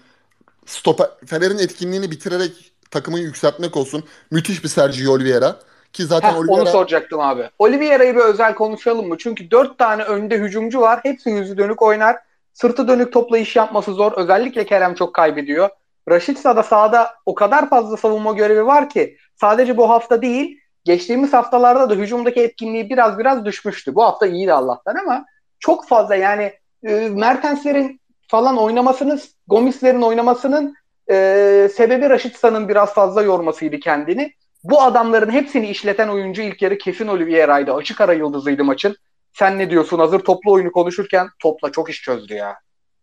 Stoper, 0.65 1.09
Fener'in 1.25 1.57
etkinliğini 1.57 2.11
bitirerek 2.11 2.71
takımı 2.91 3.19
yükseltmek 3.19 3.77
olsun. 3.77 4.03
Müthiş 4.31 4.63
bir 4.63 4.69
Sergio 4.69 5.13
Oliveira. 5.13 5.59
Ki 5.93 6.05
zaten 6.05 6.31
Heh, 6.31 6.37
Oliveira... 6.37 6.61
Onu 6.61 6.69
soracaktım 6.69 7.19
abi. 7.19 7.49
Oliveira'yı 7.59 8.15
bir 8.15 8.21
özel 8.21 8.55
konuşalım 8.55 9.07
mı? 9.07 9.17
Çünkü 9.17 9.51
dört 9.51 9.77
tane 9.77 10.03
önde 10.03 10.37
hücumcu 10.37 10.81
var. 10.81 10.99
Hepsi 11.03 11.29
yüzü 11.29 11.57
dönük 11.57 11.81
oynar. 11.81 12.17
Sırtı 12.53 12.87
dönük 12.87 13.13
topla 13.13 13.37
iş 13.37 13.55
yapması 13.55 13.93
zor. 13.93 14.11
Özellikle 14.11 14.65
Kerem 14.65 14.95
çok 14.95 15.13
kaybediyor. 15.13 15.69
Raşitsa 16.09 16.55
da 16.55 16.63
sahada 16.63 17.13
o 17.25 17.35
kadar 17.35 17.69
fazla 17.69 17.97
savunma 17.97 18.33
görevi 18.33 18.65
var 18.65 18.89
ki 18.89 19.17
sadece 19.35 19.77
bu 19.77 19.89
hafta 19.89 20.21
değil 20.21 20.59
geçtiğimiz 20.83 21.33
haftalarda 21.33 21.89
da 21.89 21.93
hücumdaki 21.93 22.41
etkinliği 22.41 22.89
biraz 22.89 23.19
biraz 23.19 23.45
düşmüştü. 23.45 23.95
Bu 23.95 24.03
hafta 24.03 24.27
iyiydi 24.27 24.53
Allah'tan 24.53 24.95
ama 24.95 25.25
çok 25.59 25.87
fazla 25.87 26.15
yani 26.15 26.53
e, 26.83 27.09
Mertenslerin 27.09 28.01
falan 28.27 28.57
oynamasının 28.57 29.21
Gomis'lerin 29.47 30.01
oynamasının 30.01 30.75
e, 31.11 31.69
sebebi 31.75 32.09
Raşitsa'nın 32.09 32.69
biraz 32.69 32.93
fazla 32.93 33.23
yormasıydı 33.23 33.79
kendini. 33.79 34.33
Bu 34.63 34.81
adamların 34.81 35.31
hepsini 35.31 35.69
işleten 35.69 36.07
oyuncu 36.07 36.41
ilk 36.41 36.61
yarı 36.61 36.77
kesin 36.77 37.07
Oliveira'ydı. 37.07 37.73
Açık 37.73 38.01
ara 38.01 38.13
yıldızıydı 38.13 38.63
maçın. 38.63 38.95
Sen 39.33 39.59
ne 39.59 39.69
diyorsun? 39.69 39.99
Hazır 39.99 40.19
toplu 40.19 40.51
oyunu 40.51 40.71
konuşurken 40.71 41.29
topla 41.39 41.71
çok 41.71 41.89
iş 41.89 42.01
çözdü 42.01 42.33
ya. 42.33 42.55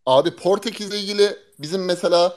Abi 0.06 0.30
Portekiz'le 0.30 0.92
ilgili 0.92 1.36
bizim 1.58 1.84
mesela 1.84 2.36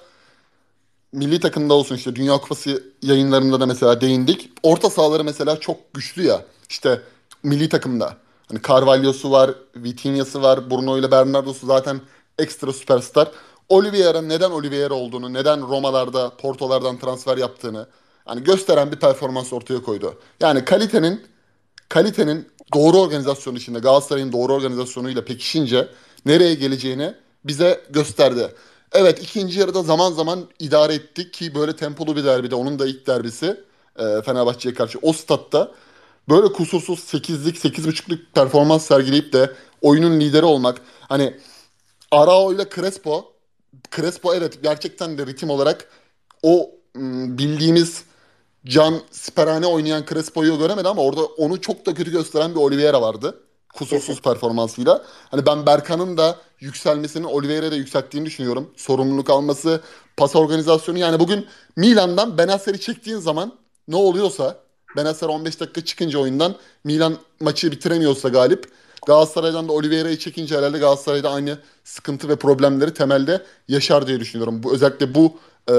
milli 1.12 1.40
takımda 1.40 1.74
olsun 1.74 1.96
işte 1.96 2.16
Dünya 2.16 2.38
Kupası 2.38 2.84
yayınlarında 3.02 3.60
da 3.60 3.66
mesela 3.66 4.02
değindik. 4.02 4.52
Orta 4.64 4.90
sahaları 4.90 5.24
mesela 5.24 5.60
çok 5.60 5.94
güçlü 5.94 6.24
ya. 6.24 6.42
İşte 6.70 7.02
milli 7.44 7.70
takımda. 7.70 8.18
Hani 8.48 8.62
Carvalho'su 8.62 9.32
var, 9.32 9.52
Vitinha'sı 9.76 10.42
var, 10.42 10.72
Bruno 10.72 10.98
ile 10.98 11.12
Bernardo'su 11.12 11.68
zaten 11.68 12.02
ekstra 12.40 12.74
süperstar. 12.74 13.32
Oliveira 13.70 14.22
neden 14.22 14.52
Oliveira 14.52 14.94
olduğunu, 14.94 15.34
neden 15.34 15.62
Romalarda, 15.62 16.32
Porto'lardan 16.38 16.98
transfer 16.98 17.38
yaptığını 17.38 17.88
hani 18.30 18.44
gösteren 18.44 18.92
bir 18.92 18.98
performans 18.98 19.54
ortaya 19.54 19.84
koydu. 19.84 20.20
Yani 20.40 20.66
kalitenin 20.66 21.22
kalitenin 21.90 22.48
doğru 22.74 22.98
organizasyon 22.98 23.56
içinde 23.56 23.80
Galatasaray'ın 23.80 24.32
doğru 24.32 24.54
organizasyonuyla 24.54 25.26
pekişince 25.26 25.88
nereye 26.26 26.54
geleceğini 26.54 27.14
bize 27.46 27.82
gösterdi. 27.90 28.52
Evet 28.92 29.24
ikinci 29.24 29.60
yarıda 29.60 29.84
zaman 29.84 30.12
zaman 30.12 30.48
idare 30.60 30.94
ettik 30.94 31.34
ki 31.34 31.56
böyle 31.56 31.76
tempolu 31.76 32.16
bir 32.16 32.24
derbide 32.24 32.56
onun 32.56 32.80
da 32.80 32.88
ilk 32.88 33.08
derbisi 33.08 33.64
e, 34.00 34.22
Fenerbahçe'ye 34.22 34.76
karşı 34.76 35.00
o 35.02 35.14
statta 35.14 35.72
böyle 36.30 36.54
kusursuz 36.54 37.00
8'lik 37.00 37.58
8.5'lık 37.58 38.34
performans 38.36 38.86
sergileyip 38.86 39.34
de 39.34 39.52
oyunun 39.82 40.20
lideri 40.20 40.46
olmak 40.46 40.82
hani 41.02 41.38
Arao 42.12 42.54
ile 42.54 42.70
Crespo 42.76 43.34
Crespo 43.96 44.34
evet 44.34 44.64
gerçekten 44.64 45.18
de 45.18 45.26
ritim 45.26 45.50
olarak 45.50 45.88
o 46.44 46.72
bildiğimiz 47.38 48.09
Can 48.66 49.02
Sperane 49.12 49.66
oynayan 49.66 50.06
Crespo'yu 50.10 50.58
göremedi 50.58 50.88
ama 50.88 51.02
orada 51.02 51.26
onu 51.26 51.62
çok 51.62 51.86
da 51.86 51.94
kötü 51.94 52.12
gösteren 52.12 52.52
bir 52.52 52.60
Oliveira 52.60 53.02
vardı. 53.02 53.40
Kusursuz 53.74 54.22
performansıyla. 54.22 55.06
Hani 55.32 55.46
ben 55.46 55.66
Berkan'ın 55.66 56.18
da 56.18 56.36
yükselmesini 56.60 57.28
Oliveira'da 57.28 57.76
yükselttiğini 57.76 58.26
düşünüyorum. 58.26 58.72
Sorumluluk 58.76 59.30
alması, 59.30 59.82
pas 60.18 60.36
organizasyonu. 60.36 60.98
Yani 60.98 61.20
bugün 61.20 61.48
Milan'dan 61.76 62.38
Benasser'i 62.38 62.80
çektiğin 62.80 63.18
zaman 63.18 63.54
ne 63.88 63.96
oluyorsa 63.96 64.58
Benasser 64.98 65.28
15 65.28 65.60
dakika 65.60 65.86
çıkınca 65.86 66.20
oyundan 66.20 66.56
Milan 66.84 67.18
maçı 67.40 67.72
bitiremiyorsa 67.72 68.30
galip 68.30 68.72
Galatasaray'dan 69.08 69.68
da 69.68 69.74
Oliveira'yı 69.74 70.18
çekince 70.18 70.58
herhalde 70.58 70.78
Galatasaray'da 70.78 71.32
aynı 71.32 71.58
sıkıntı 71.84 72.30
ve 72.30 72.36
problemleri 72.36 72.94
temelde 72.94 73.44
yaşar 73.68 74.08
diye 74.08 74.20
düşünüyorum. 74.20 74.64
Bu 74.64 74.74
özellikle 74.74 75.16
bu 75.16 75.38
e, 75.70 75.74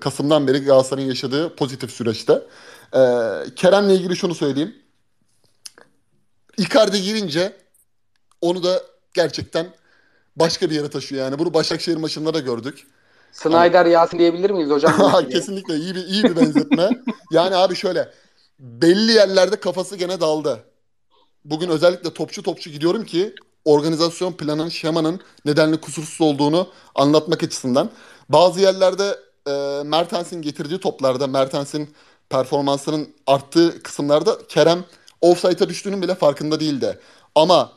Kasım'dan 0.00 0.46
beri 0.46 0.64
Galatasaray'ın 0.64 1.08
yaşadığı 1.08 1.56
pozitif 1.56 1.90
süreçte. 1.90 2.32
E, 2.92 3.00
Kerem'le 3.56 3.90
ilgili 3.90 4.16
şunu 4.16 4.34
söyleyeyim. 4.34 4.74
Icardi 6.58 7.02
girince 7.02 7.56
onu 8.40 8.62
da 8.62 8.82
gerçekten 9.14 9.66
başka 10.36 10.70
bir 10.70 10.74
yere 10.74 10.90
taşıyor 10.90 11.24
yani. 11.24 11.38
Bunu 11.38 11.54
Başakşehir 11.54 11.96
maçında 11.96 12.34
da 12.34 12.40
gördük. 12.40 12.86
Snyder 13.32 13.86
Yasin 13.86 14.18
diyebilir 14.18 14.50
miyiz 14.50 14.70
hocam? 14.70 15.24
Kesinlikle 15.30 15.76
iyi 15.76 15.94
bir 15.94 16.04
iyi 16.06 16.24
bir 16.24 16.36
benzetme. 16.36 16.90
yani 17.30 17.56
abi 17.56 17.76
şöyle 17.76 18.08
belli 18.58 19.12
yerlerde 19.12 19.56
kafası 19.56 19.96
gene 19.96 20.20
daldı. 20.20 20.64
Bugün 21.44 21.68
özellikle 21.68 22.12
topçu 22.14 22.42
topçu 22.42 22.70
gidiyorum 22.70 23.04
ki 23.04 23.34
organizasyon 23.64 24.32
planının, 24.32 24.68
şemanın 24.68 25.20
nedenli 25.44 25.80
kusursuz 25.80 26.20
olduğunu 26.20 26.68
anlatmak 26.94 27.42
açısından. 27.42 27.90
Bazı 28.30 28.60
yerlerde 28.60 29.18
e, 29.46 29.82
Mertens'in 29.84 30.42
getirdiği 30.42 30.80
toplarda, 30.80 31.26
Mertens'in 31.26 31.94
performansının 32.28 33.14
arttığı 33.26 33.82
kısımlarda 33.82 34.38
Kerem 34.48 34.84
offside'a 35.20 35.68
düştüğünün 35.68 36.02
bile 36.02 36.14
farkında 36.14 36.60
değildi. 36.60 36.98
Ama 37.34 37.72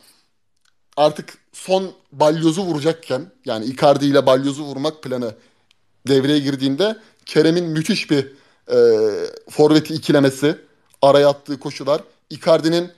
artık 0.98 1.38
son 1.54 1.92
balyozu 2.12 2.62
vuracakken 2.62 3.32
yani 3.46 3.66
Icardi 3.66 4.06
ile 4.06 4.26
balyozu 4.26 4.64
vurmak 4.64 5.04
planı 5.04 5.36
devreye 6.08 6.40
girdiğinde 6.40 6.98
Kerem'in 7.26 7.66
müthiş 7.66 8.12
bir 8.12 8.34
e, 8.72 8.78
forveti 9.50 9.94
ikilemesi, 9.94 10.58
araya 11.02 11.30
attığı 11.30 11.60
koşular, 11.60 12.02
Icardi'nin 12.30 12.92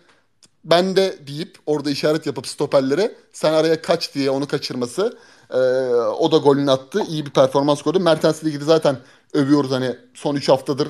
ben 0.65 0.95
de 0.95 1.19
deyip 1.27 1.57
orada 1.65 1.89
işaret 1.89 2.25
yapıp 2.25 2.47
stoperlere 2.47 3.15
sen 3.33 3.53
araya 3.53 3.81
kaç 3.81 4.15
diye 4.15 4.29
onu 4.29 4.47
kaçırması 4.47 5.17
e, 5.49 5.57
o 5.95 6.31
da 6.31 6.37
golünü 6.37 6.71
attı. 6.71 7.01
İyi 7.09 7.25
bir 7.25 7.31
performans 7.31 7.81
gördü. 7.81 7.99
Mertens'le 7.99 8.43
ilgili 8.43 8.63
zaten 8.63 8.97
övüyoruz 9.33 9.71
hani 9.71 9.95
son 10.13 10.35
3 10.35 10.49
haftadır 10.49 10.87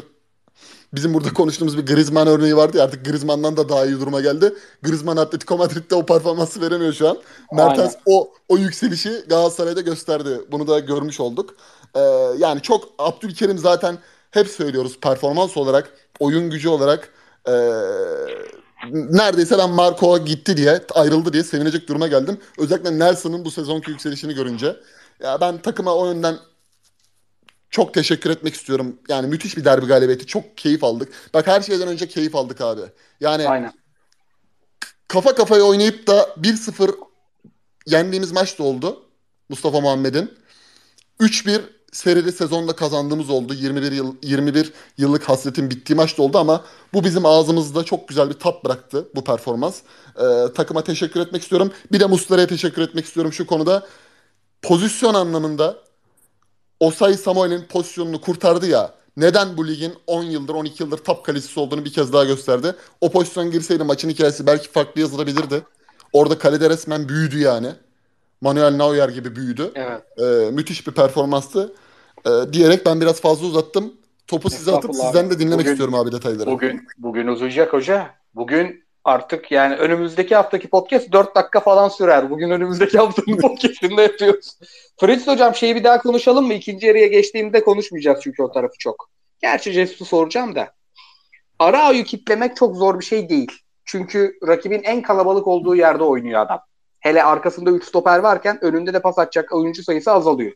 bizim 0.96 1.14
burada 1.14 1.34
konuştuğumuz 1.34 1.78
bir 1.78 1.86
Griezmann 1.86 2.28
örneği 2.28 2.58
vardı 2.58 2.78
ya 2.78 2.84
artık 2.84 3.06
Griezmann'dan 3.06 3.58
da 3.58 3.70
daha 3.70 3.86
iyi 3.86 4.00
duruma 4.00 4.22
geldi. 4.22 4.54
Griezmann 4.84 5.18
Atletico 5.18 5.58
Madrid'de 5.58 5.96
o 5.96 6.06
performansı 6.06 6.62
veremiyor 6.62 6.94
şu 6.94 7.10
an. 7.10 7.18
Mertens 7.52 7.96
o 8.06 8.34
o 8.50 8.58
yükselişi 8.58 9.24
Galatasaray'da 9.28 9.82
gösterdi. 9.82 10.42
Bunu 10.52 10.68
da 10.68 10.80
görmüş 10.80 11.20
olduk. 11.20 11.56
Ee, 11.96 12.00
yani 12.38 12.62
çok 12.62 12.90
Abdülkerim 13.00 13.58
zaten 13.58 13.98
hep 14.32 14.48
söylüyoruz 14.48 15.00
performans 15.00 15.58
olarak, 15.58 15.90
oyun 16.20 16.50
gücü 16.50 16.70
olarak 16.70 17.10
e, 17.48 17.54
neredeyse 18.92 19.58
ben 19.58 19.70
Marco'a 19.70 20.18
gitti 20.18 20.58
diye, 20.58 20.82
ayrıldı 20.94 21.34
diye 21.34 21.44
sevinecek 21.44 21.88
duruma 21.88 22.08
geldim. 22.08 22.40
Özellikle 22.58 23.00
Nelson'ın 23.00 23.46
bu 23.46 23.52
sezonki 23.52 23.92
yükselişini 23.92 24.34
görünce. 24.34 24.76
Ya 25.24 25.42
ben 25.42 25.58
takıma 25.58 25.96
o 25.96 26.06
yönden 26.08 26.38
çok 27.70 27.94
teşekkür 27.94 28.30
etmek 28.30 28.56
istiyorum. 28.56 29.00
Yani 29.10 29.28
müthiş 29.28 29.58
bir 29.58 29.66
derbi 29.66 29.86
galibiyeti. 29.86 30.26
Çok 30.26 30.58
keyif 30.58 30.84
aldık. 30.84 31.14
Bak 31.34 31.48
her 31.48 31.62
şeyden 31.62 31.88
önce 31.88 32.08
keyif 32.08 32.36
aldık 32.36 32.62
abi. 32.62 32.82
Yani 33.20 33.48
Aynen. 33.48 33.74
kafa 35.08 35.36
kafaya 35.36 35.64
oynayıp 35.64 36.08
da 36.08 36.36
1-0 36.42 36.96
yendiğimiz 37.86 38.32
maç 38.32 38.60
da 38.60 38.64
oldu. 38.64 39.06
Mustafa 39.50 39.80
Muhammed'in. 39.80 40.34
3-1 41.20 41.62
serili 41.96 42.32
sezonda 42.32 42.76
kazandığımız 42.76 43.30
oldu. 43.30 43.54
21 43.54 43.92
yıl 43.92 44.16
21 44.22 44.74
yıllık 44.98 45.30
hasretin 45.30 45.70
bittiği 45.70 45.98
maç 45.98 46.18
da 46.18 46.22
oldu 46.22 46.38
ama 46.38 46.64
bu 46.94 47.04
bizim 47.04 47.26
ağzımızda 47.26 47.84
çok 47.84 48.08
güzel 48.08 48.30
bir 48.30 48.34
tat 48.34 48.66
bıraktı 48.66 49.08
bu 49.16 49.24
performans. 49.24 49.82
Ee, 50.18 50.54
takıma 50.56 50.84
teşekkür 50.84 51.20
etmek 51.20 51.42
istiyorum. 51.42 51.72
Bir 51.92 52.00
de 52.00 52.06
Muslera'ya 52.06 52.48
teşekkür 52.48 52.82
etmek 52.82 53.06
istiyorum 53.06 53.34
şu 53.34 53.48
konuda. 53.48 53.88
Pozisyon 54.62 55.14
anlamında 55.14 55.78
Osay 56.80 57.14
Samuel'in 57.14 57.62
pozisyonunu 57.62 58.22
kurtardı 58.22 58.68
ya. 58.68 58.94
Neden 59.18 59.58
bu 59.58 59.68
ligin 59.68 59.94
10 60.08 60.24
yıldır 60.24 60.54
12 60.54 60.84
yıldır 60.84 60.98
top 60.98 61.26
kalitesi 61.26 61.60
olduğunu 61.60 61.86
bir 61.86 61.94
kez 61.94 62.14
daha 62.14 62.24
gösterdi. 62.26 62.76
O 63.02 63.12
pozisyon 63.12 63.52
girseydi 63.52 63.84
maçın 63.84 64.10
hikayesi 64.10 64.48
belki 64.48 64.70
farklı 64.70 65.02
yazılabilirdi. 65.02 65.64
Orada 66.14 66.38
kalede 66.38 66.70
resmen 66.70 67.10
büyüdü 67.10 67.40
yani. 67.40 67.72
Manuel 68.42 68.72
Neuer 68.72 69.10
gibi 69.10 69.36
büyüdü. 69.36 69.72
Evet. 69.76 70.02
Ee, 70.18 70.52
müthiş 70.52 70.88
bir 70.88 70.92
performanstı. 70.92 71.74
Ee, 72.26 72.54
diyerek 72.54 72.86
ben 72.86 73.02
biraz 73.02 73.22
fazla 73.22 73.48
uzattım. 73.48 73.94
Topu 74.28 74.50
size 74.50 74.72
atıp 74.72 74.96
sizden 74.96 75.30
de 75.30 75.40
dinlemek 75.40 75.60
Bugün- 75.60 75.72
istiyorum 75.72 75.96
abi 75.96 76.12
detayları. 76.12 76.46
Bugün 76.52 76.88
bugün 76.98 77.28
uzayacak 77.28 77.74
hoca. 77.74 78.10
Bugün 78.36 78.84
artık 79.04 79.52
yani 79.52 79.76
önümüzdeki 79.76 80.36
haftaki 80.36 80.68
podcast 80.68 81.12
4 81.12 81.36
dakika 81.36 81.60
falan 81.60 81.90
sürer. 81.90 82.30
Bugün 82.30 82.50
önümüzdeki 82.50 82.98
haftanın 82.98 83.38
podcast'ini 83.42 83.98
de 83.98 84.02
yapıyoruz. 84.02 84.58
Fritz 85.00 85.28
hocam 85.28 85.56
şeyi 85.56 85.76
bir 85.76 85.84
daha 85.84 85.98
konuşalım 86.02 86.46
mı? 86.46 86.54
İkinci 86.54 86.88
yarıya 86.88 87.08
geçtiğimde 87.08 87.64
konuşmayacağız 87.64 88.20
çünkü 88.24 88.44
o 88.44 88.52
tarafı 88.52 88.74
çok. 88.80 89.10
Gerçi 89.42 89.72
Jesus'u 89.72 90.06
soracağım 90.06 90.56
da. 90.56 90.72
Arao'yu 91.60 92.04
kitlemek 92.04 92.56
çok 92.56 92.76
zor 92.76 93.00
bir 93.00 93.06
şey 93.06 93.30
değil. 93.30 93.52
Çünkü 93.86 94.38
rakibin 94.48 94.84
en 94.84 95.02
kalabalık 95.02 95.48
olduğu 95.48 95.76
yerde 95.76 96.04
oynuyor 96.04 96.42
adam. 96.42 96.60
Hele 97.00 97.24
arkasında 97.24 97.72
3 97.72 97.84
stoper 97.84 98.20
varken 98.20 98.64
önünde 98.64 98.94
de 98.94 99.02
pas 99.02 99.20
atacak 99.20 99.54
oyuncu 99.54 99.84
sayısı 99.84 100.12
azalıyor. 100.12 100.52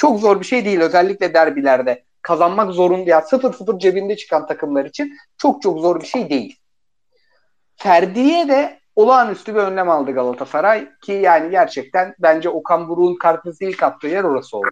Çok 0.00 0.20
zor 0.20 0.40
bir 0.40 0.46
şey 0.46 0.64
değil 0.64 0.80
özellikle 0.80 1.34
derbilerde. 1.34 2.04
Kazanmak 2.22 2.72
zorunda 2.72 3.10
ya 3.10 3.18
0-0 3.18 3.78
cebinde 3.78 4.16
çıkan 4.16 4.46
takımlar 4.46 4.84
için 4.84 5.16
çok 5.38 5.62
çok 5.62 5.80
zor 5.80 6.00
bir 6.00 6.06
şey 6.06 6.30
değil. 6.30 6.58
Ferdi'ye 7.76 8.48
de 8.48 8.80
olağanüstü 8.96 9.54
bir 9.54 9.60
önlem 9.60 9.90
aldı 9.90 10.12
Galatasaray 10.12 10.88
ki 11.02 11.12
yani 11.12 11.50
gerçekten 11.50 12.14
bence 12.18 12.48
Okan 12.48 12.88
Buruk'un 12.88 13.14
kartızı 13.14 13.64
ilk 13.64 13.82
attığı 13.82 14.06
yer 14.06 14.24
orası 14.24 14.56
oldu. 14.56 14.70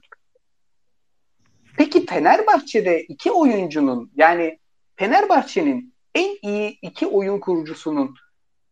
Peki 1.78 2.06
Fenerbahçe'de 2.06 3.02
iki 3.02 3.32
oyuncunun 3.32 4.12
yani 4.16 4.58
Fenerbahçe'nin 4.96 5.94
en 6.14 6.36
iyi 6.42 6.78
iki 6.82 7.06
oyun 7.06 7.40
kurucusunun 7.40 8.14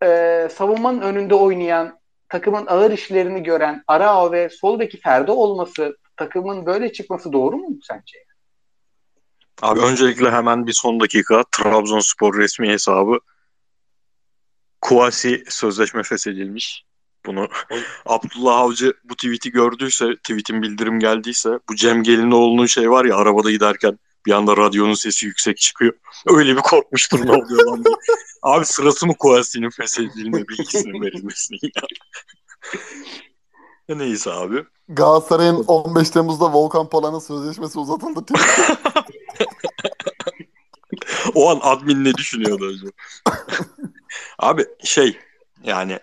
e, 0.02 0.48
savunmanın 0.52 1.00
önünde 1.00 1.34
oynayan 1.34 1.98
takımın 2.28 2.66
ağır 2.66 2.90
işlerini 2.90 3.42
gören 3.42 3.84
Arao 3.86 4.32
ve 4.32 4.48
sol 4.48 4.78
beki 4.78 5.00
Ferdi 5.00 5.30
olması 5.30 5.96
takımın 6.16 6.66
böyle 6.66 6.92
çıkması 6.92 7.32
doğru 7.32 7.56
mu 7.56 7.78
sence? 7.82 8.18
Abi 9.62 9.80
öncelikle 9.80 10.30
hemen 10.30 10.66
bir 10.66 10.72
son 10.72 11.00
dakika 11.00 11.44
Trabzonspor 11.52 12.38
resmi 12.38 12.68
hesabı 12.68 13.18
Kuasi 14.80 15.44
sözleşme 15.48 16.02
feshedilmiş. 16.02 16.84
Bunu 17.26 17.48
Abdullah 18.06 18.56
Avcı 18.56 18.94
bu 19.04 19.14
tweet'i 19.16 19.50
gördüyse, 19.50 20.16
tweet'in 20.16 20.62
bildirim 20.62 21.00
geldiyse 21.00 21.58
bu 21.68 21.76
Cem 21.76 22.02
Gelinoğlu'nun 22.02 22.66
şey 22.66 22.90
var 22.90 23.04
ya 23.04 23.16
arabada 23.16 23.50
giderken 23.50 23.98
bir 24.26 24.32
anda 24.32 24.56
radyonun 24.56 24.94
sesi 24.94 25.26
yüksek 25.26 25.56
çıkıyor. 25.56 25.92
Öyle 26.26 26.56
bir 26.56 26.60
korkmuştur 26.60 27.26
ne 27.26 27.32
oluyor 27.32 27.66
lan 27.66 27.84
diye. 27.84 27.94
Abi 28.42 28.64
sırası 28.64 29.06
mı 29.06 29.14
Kuasi'nin 29.18 29.70
feshedilme 29.70 30.48
bilgisinin 30.48 31.02
verilmesinin 31.02 31.60
ya. 31.62 31.82
Neyse 33.88 34.32
abi. 34.32 34.64
Galatasaray'ın 34.88 35.64
15 35.64 36.10
Temmuz'da 36.10 36.52
Volkan 36.52 36.88
Polan'ın 36.88 37.18
sözleşmesi 37.18 37.78
uzatıldı. 37.78 38.34
O 41.34 41.50
an 41.50 41.58
admin 41.62 42.04
ne 42.04 42.14
düşünüyordu 42.14 42.66
acaba? 42.66 42.90
Abi 44.38 44.66
şey 44.84 45.18
yani 45.64 45.98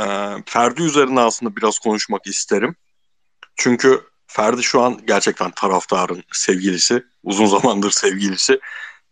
e, 0.00 0.04
Ferdi 0.46 0.82
üzerine 0.82 1.20
aslında 1.20 1.56
biraz 1.56 1.78
konuşmak 1.78 2.26
isterim. 2.26 2.76
Çünkü 3.56 4.00
Ferdi 4.26 4.62
şu 4.62 4.82
an 4.82 5.00
gerçekten 5.06 5.50
taraftarın 5.50 6.22
sevgilisi. 6.32 7.04
Uzun 7.22 7.46
zamandır 7.46 7.90
sevgilisi. 7.90 8.60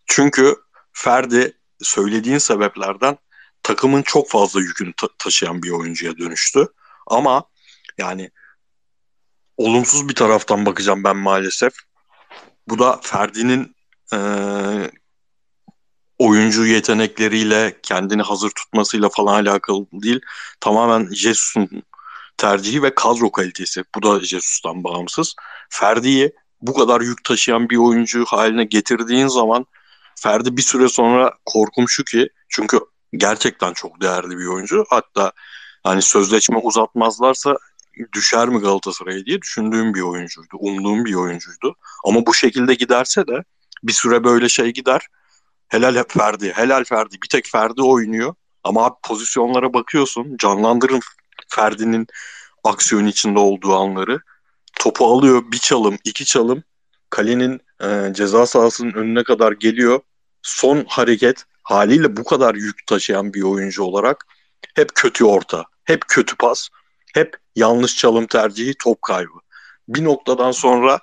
Çünkü 0.07 0.57
Ferdi 0.93 1.59
söylediğin 1.83 2.39
sebeplerden 2.39 3.19
takımın 3.63 4.03
çok 4.03 4.31
fazla 4.31 4.61
yükünü 4.61 4.93
ta- 4.97 5.09
taşıyan 5.19 5.63
bir 5.63 5.71
oyuncuya 5.71 6.19
dönüştü. 6.19 6.67
Ama 7.07 7.45
yani 7.99 8.31
olumsuz 9.57 10.09
bir 10.09 10.15
taraftan 10.15 10.67
bakacağım 10.67 11.05
ben 11.05 11.17
maalesef. 11.17 11.73
Bu 12.69 12.79
da 12.79 13.01
Ferdi'nin 13.03 13.77
e, 14.13 14.19
oyuncu 16.19 16.67
yetenekleriyle 16.67 17.79
kendini 17.83 18.23
hazır 18.23 18.51
tutmasıyla 18.51 19.09
falan 19.09 19.45
alakalı 19.45 19.87
değil. 19.93 20.21
Tamamen 20.61 21.15
Jesus'un 21.15 21.83
tercihi 22.37 22.83
ve 22.83 22.95
kadro 22.95 23.33
kalitesi. 23.33 23.85
Bu 23.95 24.03
da 24.03 24.21
Jesus'tan 24.21 24.85
bağımsız. 24.85 25.35
Ferdi'yi 25.71 26.33
bu 26.63 26.75
kadar 26.75 27.01
yük 27.01 27.25
taşıyan 27.25 27.71
bir 27.71 27.77
oyuncu 27.77 28.25
haline 28.25 28.65
getirdiğin 28.65 29.29
zaman 29.29 29.67
Ferdi 30.21 30.57
bir 30.57 30.63
süre 30.63 30.89
sonra 30.89 31.33
korkum 31.45 31.89
şu 31.89 32.05
ki 32.05 32.29
çünkü 32.49 32.81
gerçekten 33.13 33.73
çok 33.73 34.01
değerli 34.01 34.39
bir 34.39 34.47
oyuncu. 34.47 34.85
Hatta 34.89 35.33
hani 35.83 36.03
sözleşme 36.03 36.59
uzatmazlarsa 36.59 37.57
düşer 38.13 38.49
mi 38.49 38.59
Galatasaray'a 38.59 39.25
diye 39.27 39.43
düşündüğüm 39.43 39.95
bir 39.95 40.01
oyuncuydu. 40.01 40.57
Umduğum 40.59 41.05
bir 41.05 41.15
oyuncuydu. 41.15 41.77
Ama 42.05 42.27
bu 42.27 42.35
şekilde 42.35 42.75
giderse 42.75 43.27
de 43.27 43.45
bir 43.83 43.93
süre 43.93 44.25
böyle 44.25 44.49
şey 44.49 44.73
gider. 44.73 45.07
Helal 45.69 45.97
hep 45.97 46.11
Ferdi. 46.11 46.53
Helal 46.53 46.85
Ferdi. 46.85 47.17
Bir 47.23 47.29
tek 47.29 47.47
Ferdi 47.47 47.83
oynuyor. 47.83 48.35
Ama 48.65 48.85
abi 48.85 48.95
pozisyonlara 49.03 49.73
bakıyorsun. 49.75 50.37
Canlandırın 50.37 51.01
Ferdi'nin 51.49 52.07
aksiyon 52.65 53.07
içinde 53.07 53.39
olduğu 53.39 53.75
anları. 53.75 54.21
Topu 54.79 55.07
alıyor 55.07 55.43
bir 55.53 55.59
çalım, 55.59 55.99
iki 56.05 56.25
çalım. 56.25 56.63
Kalenin 57.11 57.61
e, 57.83 58.13
ceza 58.15 58.47
sahasının 58.47 58.93
önüne 58.93 59.25
kadar 59.25 59.53
geliyor. 59.53 60.01
Son 60.43 60.85
hareket 60.89 61.45
haliyle 61.63 62.17
bu 62.17 62.25
kadar 62.25 62.55
yük 62.55 62.87
taşıyan 62.87 63.35
bir 63.35 63.43
oyuncu 63.43 63.83
olarak 63.83 64.27
hep 64.75 64.95
kötü 64.95 65.25
orta, 65.25 65.65
hep 65.85 66.09
kötü 66.09 66.37
pas, 66.37 66.69
hep 67.15 67.37
yanlış 67.57 67.97
çalım 67.97 68.27
tercihi, 68.27 68.75
top 68.79 69.03
kaybı. 69.03 69.39
Bir 69.89 70.05
noktadan 70.05 70.51
sonra 70.51 71.01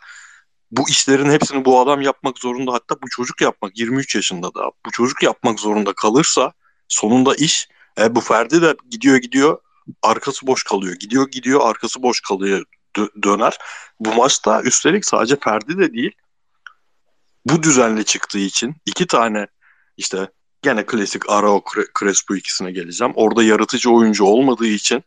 bu 0.71 0.89
işlerin 0.89 1.31
hepsini 1.31 1.65
bu 1.65 1.79
adam 1.79 2.01
yapmak 2.01 2.39
zorunda. 2.39 2.73
Hatta 2.73 2.95
bu 3.01 3.09
çocuk 3.09 3.41
yapmak 3.41 3.79
23 3.79 4.15
yaşında 4.15 4.53
da 4.53 4.71
bu 4.85 4.91
çocuk 4.91 5.23
yapmak 5.23 5.59
zorunda 5.59 5.93
kalırsa 5.93 6.53
sonunda 6.87 7.35
iş 7.35 7.69
e, 7.99 8.15
bu 8.15 8.21
Ferdi 8.21 8.61
de 8.61 8.75
gidiyor 8.89 9.17
gidiyor 9.17 9.59
arkası 10.01 10.47
boş 10.47 10.63
kalıyor. 10.63 10.95
Gidiyor 10.95 11.31
gidiyor 11.31 11.61
arkası 11.63 12.03
boş 12.03 12.21
kalıyor 12.21 12.65
dö- 12.95 13.23
döner. 13.23 13.57
Bu 13.99 14.13
maçta 14.13 14.61
üstelik 14.61 15.05
sadece 15.05 15.35
Ferdi 15.43 15.77
de 15.77 15.93
değil 15.93 16.11
bu 17.45 17.63
düzenle 17.63 18.03
çıktığı 18.03 18.39
için 18.39 18.75
iki 18.85 19.07
tane 19.07 19.47
işte 19.97 20.29
gene 20.61 20.85
klasik 20.85 21.29
Arao 21.29 21.63
Crespo 21.99 22.35
ikisine 22.35 22.71
geleceğim. 22.71 23.13
Orada 23.15 23.43
yaratıcı 23.43 23.91
oyuncu 23.91 24.23
olmadığı 24.25 24.67
için 24.67 25.03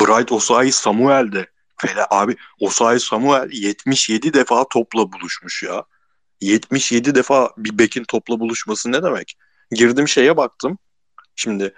Bright 0.00 0.32
Osayi 0.32 0.72
Samuel 0.72 1.32
de 1.32 1.46
Fela 1.76 2.06
abi 2.10 2.36
Osayi 2.60 3.00
Samuel 3.00 3.48
77 3.52 4.34
defa 4.34 4.64
topla 4.68 5.12
buluşmuş 5.12 5.62
ya. 5.62 5.84
77 6.40 7.14
defa 7.14 7.50
bir 7.56 7.78
bekin 7.78 8.04
topla 8.04 8.40
buluşması 8.40 8.92
ne 8.92 9.02
demek? 9.02 9.36
Girdim 9.70 10.08
şeye 10.08 10.36
baktım. 10.36 10.78
Şimdi 11.36 11.74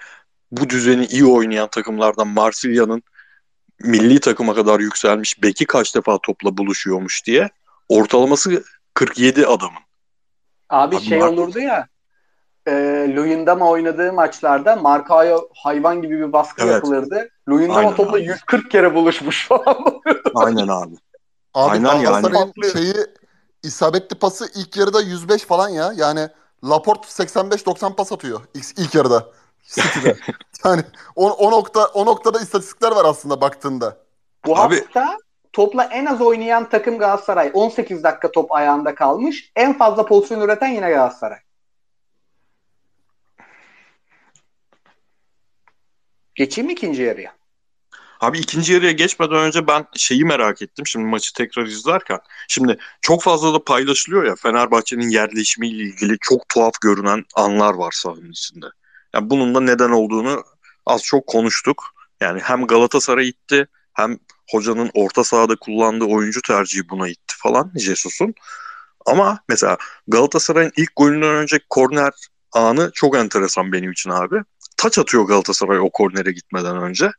bu 0.50 0.70
düzeni 0.70 1.06
iyi 1.06 1.24
oynayan 1.24 1.68
takımlardan 1.70 2.28
Marsilya'nın 2.28 3.02
milli 3.80 4.20
takıma 4.20 4.54
kadar 4.54 4.80
yükselmiş 4.80 5.42
beki 5.42 5.66
kaç 5.66 5.94
defa 5.94 6.18
topla 6.22 6.56
buluşuyormuş 6.56 7.26
diye 7.26 7.50
ortalaması 7.88 8.64
47 8.94 9.46
adamın. 9.46 9.82
Abi, 10.68 10.96
Abi 10.96 11.04
şey 11.04 11.18
Mark... 11.18 11.32
olurdu 11.32 11.58
ya 11.58 11.88
e, 12.66 12.72
Luyendama 13.16 13.70
oynadığı 13.70 14.12
maçlarda 14.12 14.76
Markao'ya 14.76 15.38
hayvan 15.54 16.02
gibi 16.02 16.18
bir 16.18 16.32
baskı 16.32 16.62
evet. 16.64 16.72
yapılırdı. 16.72 17.28
Luyendama 17.48 17.94
topla 17.94 18.18
140 18.18 18.70
kere 18.70 18.94
buluşmuş 18.94 19.48
falan. 19.48 19.76
Aynen 20.34 20.68
abi. 20.68 20.94
Abi 21.54 21.70
Aynen 21.70 21.94
yani. 21.94 22.52
şeyi 22.72 22.94
isabetli 23.62 24.18
pası 24.18 24.50
ilk 24.54 24.76
yarıda 24.76 25.00
105 25.00 25.44
falan 25.44 25.68
ya. 25.68 25.92
Yani 25.96 26.28
Laporte 26.64 27.08
85-90 27.08 27.94
pas 27.94 28.12
atıyor 28.12 28.40
ilk, 28.54 28.78
ilk 28.78 28.94
yarıda. 28.94 29.26
City'de. 29.66 30.16
yani 30.64 30.82
o, 31.16 31.30
o 31.30 31.50
nokta 31.50 31.86
o 31.86 32.06
noktada 32.06 32.40
istatistikler 32.40 32.92
var 32.92 33.04
aslında 33.04 33.40
baktığında. 33.40 33.96
Bu 34.46 34.58
Abi, 34.58 34.80
hafta 34.80 35.18
topla 35.52 35.84
en 35.84 36.06
az 36.06 36.20
oynayan 36.20 36.68
takım 36.68 36.98
Galatasaray. 36.98 37.50
18 37.54 38.04
dakika 38.04 38.32
top 38.32 38.52
ayağında 38.52 38.94
kalmış. 38.94 39.52
En 39.56 39.78
fazla 39.78 40.06
pozisyon 40.06 40.40
üreten 40.40 40.68
yine 40.68 40.90
Galatasaray. 40.90 41.38
Geçeyim 46.37 46.70
ikinci 46.70 47.03
yarıya? 47.03 47.37
Abi 48.20 48.39
ikinci 48.39 48.72
yarıya 48.72 48.93
geçmeden 48.93 49.37
önce 49.37 49.66
ben 49.66 49.87
şeyi 49.97 50.24
merak 50.24 50.62
ettim. 50.62 50.87
Şimdi 50.87 51.07
maçı 51.07 51.32
tekrar 51.32 51.66
izlerken. 51.66 52.18
Şimdi 52.49 52.78
çok 53.01 53.22
fazla 53.22 53.55
da 53.55 53.64
paylaşılıyor 53.64 54.24
ya 54.24 54.34
Fenerbahçe'nin 54.37 55.09
yerleşimiyle 55.09 55.82
ilgili 55.82 56.16
çok 56.20 56.49
tuhaf 56.49 56.72
görünen 56.80 57.24
anlar 57.34 57.74
var 57.74 57.93
sahanın 57.93 58.30
içinde. 58.30 58.66
Yani 59.14 59.30
bunun 59.30 59.55
da 59.55 59.61
neden 59.61 59.91
olduğunu 59.91 60.45
az 60.87 61.03
çok 61.03 61.26
konuştuk. 61.26 61.84
Yani 62.20 62.41
hem 62.41 62.66
Galatasaray 62.66 63.28
itti 63.28 63.66
hem 63.93 64.18
hocanın 64.51 64.91
orta 64.95 65.24
sahada 65.24 65.57
kullandığı 65.57 66.05
oyuncu 66.05 66.43
tercihi 66.43 66.89
buna 66.89 67.09
itti 67.09 67.34
falan 67.39 67.72
Jesus'un. 67.76 68.34
Ama 69.07 69.41
mesela 69.49 69.76
Galatasaray'ın 70.09 70.72
ilk 70.76 70.97
golünden 70.97 71.34
önce 71.34 71.61
korner 71.70 72.12
anı 72.53 72.91
çok 72.95 73.16
enteresan 73.16 73.72
benim 73.72 73.93
için 73.93 74.11
abi. 74.11 74.37
Taç 74.87 74.99
atıyor 74.99 75.24
Galatasaray 75.24 75.78
o 75.78 75.91
kornere 75.91 76.32
gitmeden 76.32 76.76
önce. 76.76 77.11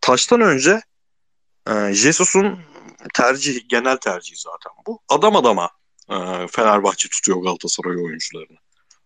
Taçtan 0.00 0.40
önce 0.40 0.80
e, 1.68 1.92
Jesus'un 1.92 2.58
tercihi, 3.14 3.68
genel 3.68 3.96
tercihi 3.96 4.36
zaten 4.36 4.72
bu. 4.86 5.00
Adam 5.08 5.36
adama 5.36 5.70
e, 6.10 6.14
Fenerbahçe 6.50 7.08
tutuyor 7.08 7.42
Galatasaray 7.42 7.96
oyuncularını. 7.96 8.58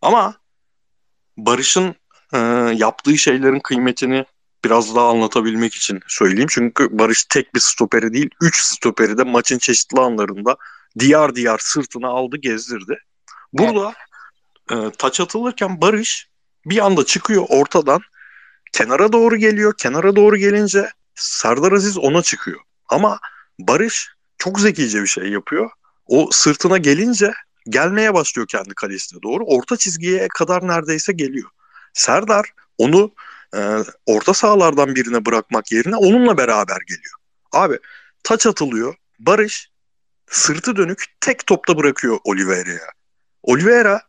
Ama 0.03 0.35
Barış'ın 1.37 1.95
e, 2.33 2.39
yaptığı 2.77 3.19
şeylerin 3.19 3.61
kıymetini 3.61 4.25
biraz 4.65 4.95
daha 4.97 5.09
anlatabilmek 5.09 5.75
için 5.75 6.01
söyleyeyim. 6.09 6.49
Çünkü 6.51 6.99
Barış 6.99 7.25
tek 7.25 7.55
bir 7.55 7.61
stoperi 7.61 8.13
değil, 8.13 8.31
üç 8.43 8.57
stoperi 8.61 9.19
de 9.19 9.23
maçın 9.23 9.59
çeşitli 9.59 10.01
anlarında 10.01 10.57
diyar 10.99 11.35
diyar 11.35 11.59
sırtına 11.59 12.09
aldı 12.09 12.37
gezdirdi. 12.37 12.99
Burada 13.53 13.95
evet. 14.71 14.95
e, 14.95 14.97
taç 14.97 15.21
atılırken 15.21 15.81
Barış 15.81 16.32
bir 16.67 16.79
anda 16.87 17.07
çıkıyor 17.07 17.47
ortadan 17.49 18.01
kenara 18.73 19.13
doğru 19.13 19.37
geliyor. 19.37 19.75
Kenara 19.79 20.17
doğru 20.17 20.37
gelince 20.37 20.91
Serdar 21.15 21.73
Aziz 21.73 21.99
ona 21.99 22.23
çıkıyor. 22.23 22.61
Ama 22.89 23.19
Barış 23.59 24.09
çok 24.39 24.61
zekice 24.61 25.03
bir 25.03 25.07
şey 25.07 25.29
yapıyor. 25.29 25.71
O 26.07 26.29
sırtına 26.33 26.79
gelince 26.79 27.33
gelmeye 27.69 28.15
başlıyor 28.15 28.49
kendi 28.49 28.75
kalesine 28.75 29.23
doğru. 29.23 29.45
Orta 29.45 29.77
çizgiye 29.77 30.29
kadar 30.29 30.69
neredeyse 30.69 31.13
geliyor. 31.13 31.51
Serdar 31.95 32.53
onu 32.79 33.13
e, 33.57 33.79
orta 34.07 34.35
sahalardan 34.35 34.95
birine 34.95 35.27
bırakmak 35.27 35.73
yerine 35.73 35.97
onunla 35.97 36.39
beraber 36.39 36.79
geliyor. 36.89 37.15
Abi 37.53 37.79
taç 38.23 38.47
atılıyor. 38.47 38.95
Barış 39.19 39.71
sırtı 40.31 40.77
dönük 40.77 41.05
tek 41.21 41.47
topta 41.47 41.77
bırakıyor 41.77 42.19
Oliveira'ya. 42.25 42.89
Oliveira 43.43 44.03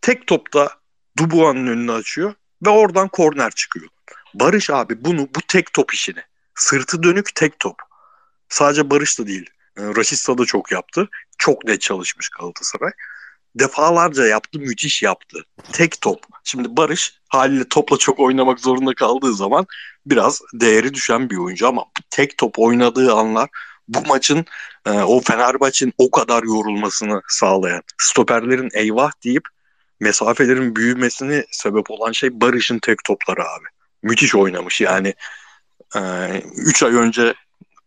tek 0.00 0.26
topta 0.26 0.81
Dubuan'ın 1.18 1.66
önünü 1.66 1.92
açıyor 1.92 2.34
ve 2.66 2.70
oradan 2.70 3.08
korner 3.08 3.50
çıkıyor. 3.50 3.88
Barış 4.34 4.70
abi 4.70 5.04
bunu 5.04 5.20
bu 5.20 5.40
tek 5.48 5.72
top 5.72 5.94
işini 5.94 6.20
sırtı 6.54 7.02
dönük 7.02 7.34
tek 7.34 7.58
top. 7.58 7.76
Sadece 8.48 8.90
Barış 8.90 9.18
da 9.18 9.26
değil. 9.26 9.50
E, 9.78 9.82
Raşista 9.82 10.38
da 10.38 10.44
çok 10.44 10.72
yaptı. 10.72 11.08
Çok 11.38 11.64
net 11.64 11.80
çalışmış 11.80 12.28
Galatasaray 12.28 12.92
defalarca 13.54 14.26
yaptı, 14.26 14.58
müthiş 14.58 15.02
yaptı. 15.02 15.44
Tek 15.72 16.00
top. 16.00 16.24
Şimdi 16.44 16.76
Barış 16.76 17.20
haliyle 17.28 17.68
topla 17.68 17.96
çok 17.96 18.20
oynamak 18.20 18.60
zorunda 18.60 18.94
kaldığı 18.94 19.34
zaman 19.34 19.66
biraz 20.06 20.40
değeri 20.54 20.94
düşen 20.94 21.30
bir 21.30 21.36
oyuncu 21.36 21.68
ama 21.68 21.84
tek 22.10 22.38
top 22.38 22.58
oynadığı 22.58 23.12
anlar 23.14 23.50
bu 23.88 24.06
maçın 24.06 24.44
e, 24.86 24.90
o 24.90 25.20
Fenerbahçe'nin 25.20 25.92
o 25.98 26.10
kadar 26.10 26.42
yorulmasını 26.42 27.22
sağlayan, 27.28 27.82
stoperlerin 27.98 28.68
eyvah 28.72 29.12
deyip 29.24 29.44
mesafelerin 30.02 30.76
büyümesini 30.76 31.44
sebep 31.50 31.90
olan 31.90 32.12
şey 32.12 32.40
Barış'ın 32.40 32.78
tek 32.78 33.04
topları 33.04 33.40
abi. 33.40 33.64
Müthiş 34.02 34.34
oynamış 34.34 34.80
yani. 34.80 35.14
3 36.56 36.82
e, 36.82 36.86
ay 36.86 36.94
önce 36.94 37.34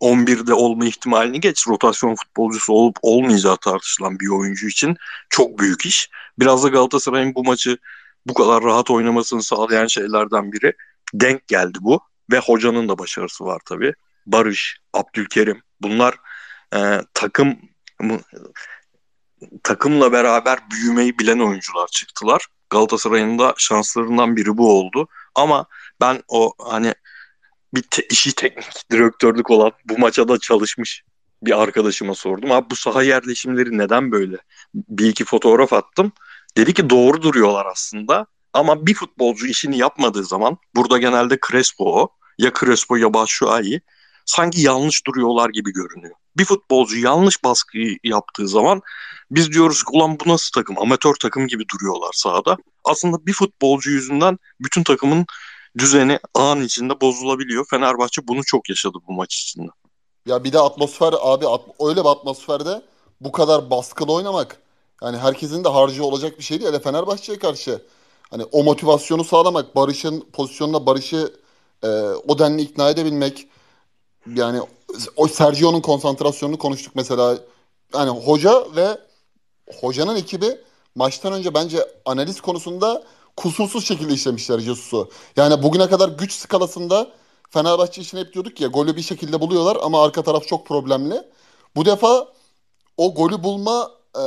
11'de 0.02 0.54
olma 0.54 0.86
ihtimalini 0.86 1.40
geç 1.40 1.68
rotasyon 1.68 2.16
futbolcusu 2.16 2.74
olup 2.74 2.98
olmayacağı 3.02 3.58
tartışılan 3.58 4.20
bir 4.20 4.28
oyuncu 4.28 4.68
için 4.68 4.98
çok 5.30 5.60
büyük 5.60 5.86
iş. 5.86 6.10
Biraz 6.40 6.64
da 6.64 6.68
Galatasaray'ın 6.68 7.36
bu 7.36 7.44
maçı 7.44 7.78
bu 8.26 8.34
kadar 8.34 8.64
rahat 8.64 8.92
oynamasını 8.92 9.44
sağlayan 9.44 9.88
şeylerden 9.88 10.52
biri 10.52 10.74
denk 11.14 11.48
geldi 11.48 11.78
bu 11.82 12.00
ve 12.32 12.40
hocanın 12.40 12.90
da 12.90 12.98
başarısı 12.98 13.46
var 13.46 13.62
tabii. 13.66 13.94
Barış, 14.26 14.78
Abdülkerim 14.94 15.62
bunlar 15.82 16.16
e, 16.76 17.02
takım 17.14 17.58
takımla 19.64 20.12
beraber 20.12 20.60
büyümeyi 20.72 21.20
bilen 21.20 21.40
oyuncular 21.40 21.88
çıktılar. 21.88 22.48
Galatasaray'ın 22.70 23.40
da 23.40 23.54
şanslarından 23.58 24.36
biri 24.36 24.58
bu 24.58 24.80
oldu. 24.80 25.08
Ama 25.36 25.66
ben 26.02 26.24
o 26.28 26.54
hani 26.60 26.94
bir 27.74 27.82
te- 27.82 28.08
işi 28.10 28.36
teknik 28.36 28.66
direktörlük 28.92 29.52
olan 29.52 29.72
bu 29.86 29.98
maça 29.98 30.28
da 30.28 30.40
çalışmış 30.40 31.04
bir 31.42 31.62
arkadaşıma 31.62 32.16
sordum. 32.16 32.52
Abi 32.52 32.70
bu 32.70 32.76
saha 32.76 33.04
yerleşimleri 33.04 33.78
neden 33.78 34.12
böyle? 34.12 34.38
Bir 34.74 35.10
iki 35.10 35.26
fotoğraf 35.26 35.74
attım. 35.74 36.12
Dedi 36.58 36.74
ki 36.74 36.90
doğru 36.90 37.22
duruyorlar 37.22 37.66
aslında. 37.66 38.26
Ama 38.54 38.86
bir 38.86 38.94
futbolcu 38.94 39.48
işini 39.48 39.78
yapmadığı 39.78 40.24
zaman 40.24 40.58
burada 40.76 40.98
genelde 40.98 41.38
Crespo 41.50 42.02
o. 42.02 42.10
Ya 42.38 42.52
Crespo 42.60 42.96
ya 42.96 43.14
Batshuayi 43.14 43.82
sanki 44.26 44.62
yanlış 44.62 45.08
duruyorlar 45.08 45.50
gibi 45.50 45.74
görünüyor. 45.74 46.16
Bir 46.38 46.46
futbolcu 46.46 47.00
yanlış 47.00 47.44
baskıyı 47.44 47.98
yaptığı 48.04 48.48
zaman 48.48 48.82
biz 49.32 49.52
diyoruz 49.52 49.84
ki 49.84 49.90
ulan 49.92 50.20
bu 50.20 50.30
nasıl 50.30 50.52
takım? 50.52 50.80
Amatör 50.80 51.16
takım 51.16 51.48
gibi 51.48 51.64
duruyorlar 51.74 52.14
sahada. 52.14 52.58
Aslında 52.84 53.26
bir 53.26 53.34
futbolcu 53.34 53.92
yüzünden 53.92 54.38
bütün 54.60 54.84
takımın 54.84 55.26
düzeni 55.78 56.20
an 56.34 56.62
içinde 56.62 57.02
bozulabiliyor. 57.02 57.66
Fenerbahçe 57.70 58.28
bunu 58.28 58.44
çok 58.44 58.70
yaşadı 58.70 58.98
bu 59.08 59.14
maç 59.14 59.36
içinde. 59.36 59.72
Ya 60.26 60.44
bir 60.44 60.54
de 60.54 60.60
atmosfer 60.60 61.14
abi 61.22 61.48
at, 61.48 61.62
öyle 61.80 62.04
bir 62.04 62.10
atmosferde 62.10 62.82
bu 63.22 63.32
kadar 63.32 63.70
baskılı 63.70 64.14
oynamak 64.14 64.58
yani 65.04 65.18
herkesin 65.18 65.64
de 65.64 65.70
harcı 65.70 66.06
olacak 66.06 66.40
bir 66.40 66.44
şey 66.44 66.60
değil. 66.60 66.70
Hele 66.72 66.80
Fenerbahçe'ye 66.80 67.40
karşı 67.40 67.82
Hani 68.30 68.44
o 68.52 68.64
motivasyonu 68.64 69.24
sağlamak, 69.24 69.76
Barış'ın 69.76 70.22
pozisyonuna 70.34 70.86
Barış'ı 70.86 71.34
e, 71.84 71.88
o 72.28 72.40
denli 72.40 72.62
ikna 72.62 72.90
edebilmek. 72.90 73.48
Yani 74.34 74.62
o 75.16 75.28
Sergio'nun 75.28 75.82
konsantrasyonunu 75.82 76.58
konuştuk 76.58 76.96
mesela. 76.96 77.38
Yani 77.94 78.10
hoca 78.10 78.76
ve 78.76 78.98
hocanın 79.82 80.16
ekibi 80.16 80.58
maçtan 80.96 81.34
önce 81.34 81.54
bence 81.54 81.88
analiz 82.06 82.42
konusunda 82.42 83.04
kusursuz 83.38 83.88
şekilde 83.88 84.14
işlemişler 84.14 84.60
Jesus'u. 84.60 85.10
Yani 85.38 85.64
bugüne 85.64 85.90
kadar 85.90 86.10
güç 86.10 86.34
skalasında 86.34 87.12
Fenerbahçe 87.50 88.02
için 88.02 88.18
hep 88.18 88.34
diyorduk 88.34 88.62
ya 88.62 88.68
golü 88.68 88.96
bir 88.96 89.02
şekilde 89.02 89.42
buluyorlar 89.42 89.78
ama 89.82 90.04
arka 90.04 90.24
taraf 90.24 90.48
çok 90.48 90.68
problemli. 90.68 91.24
Bu 91.76 91.86
defa 91.86 92.28
o 92.98 93.14
golü 93.14 93.44
bulma 93.44 93.92
e, 94.18 94.24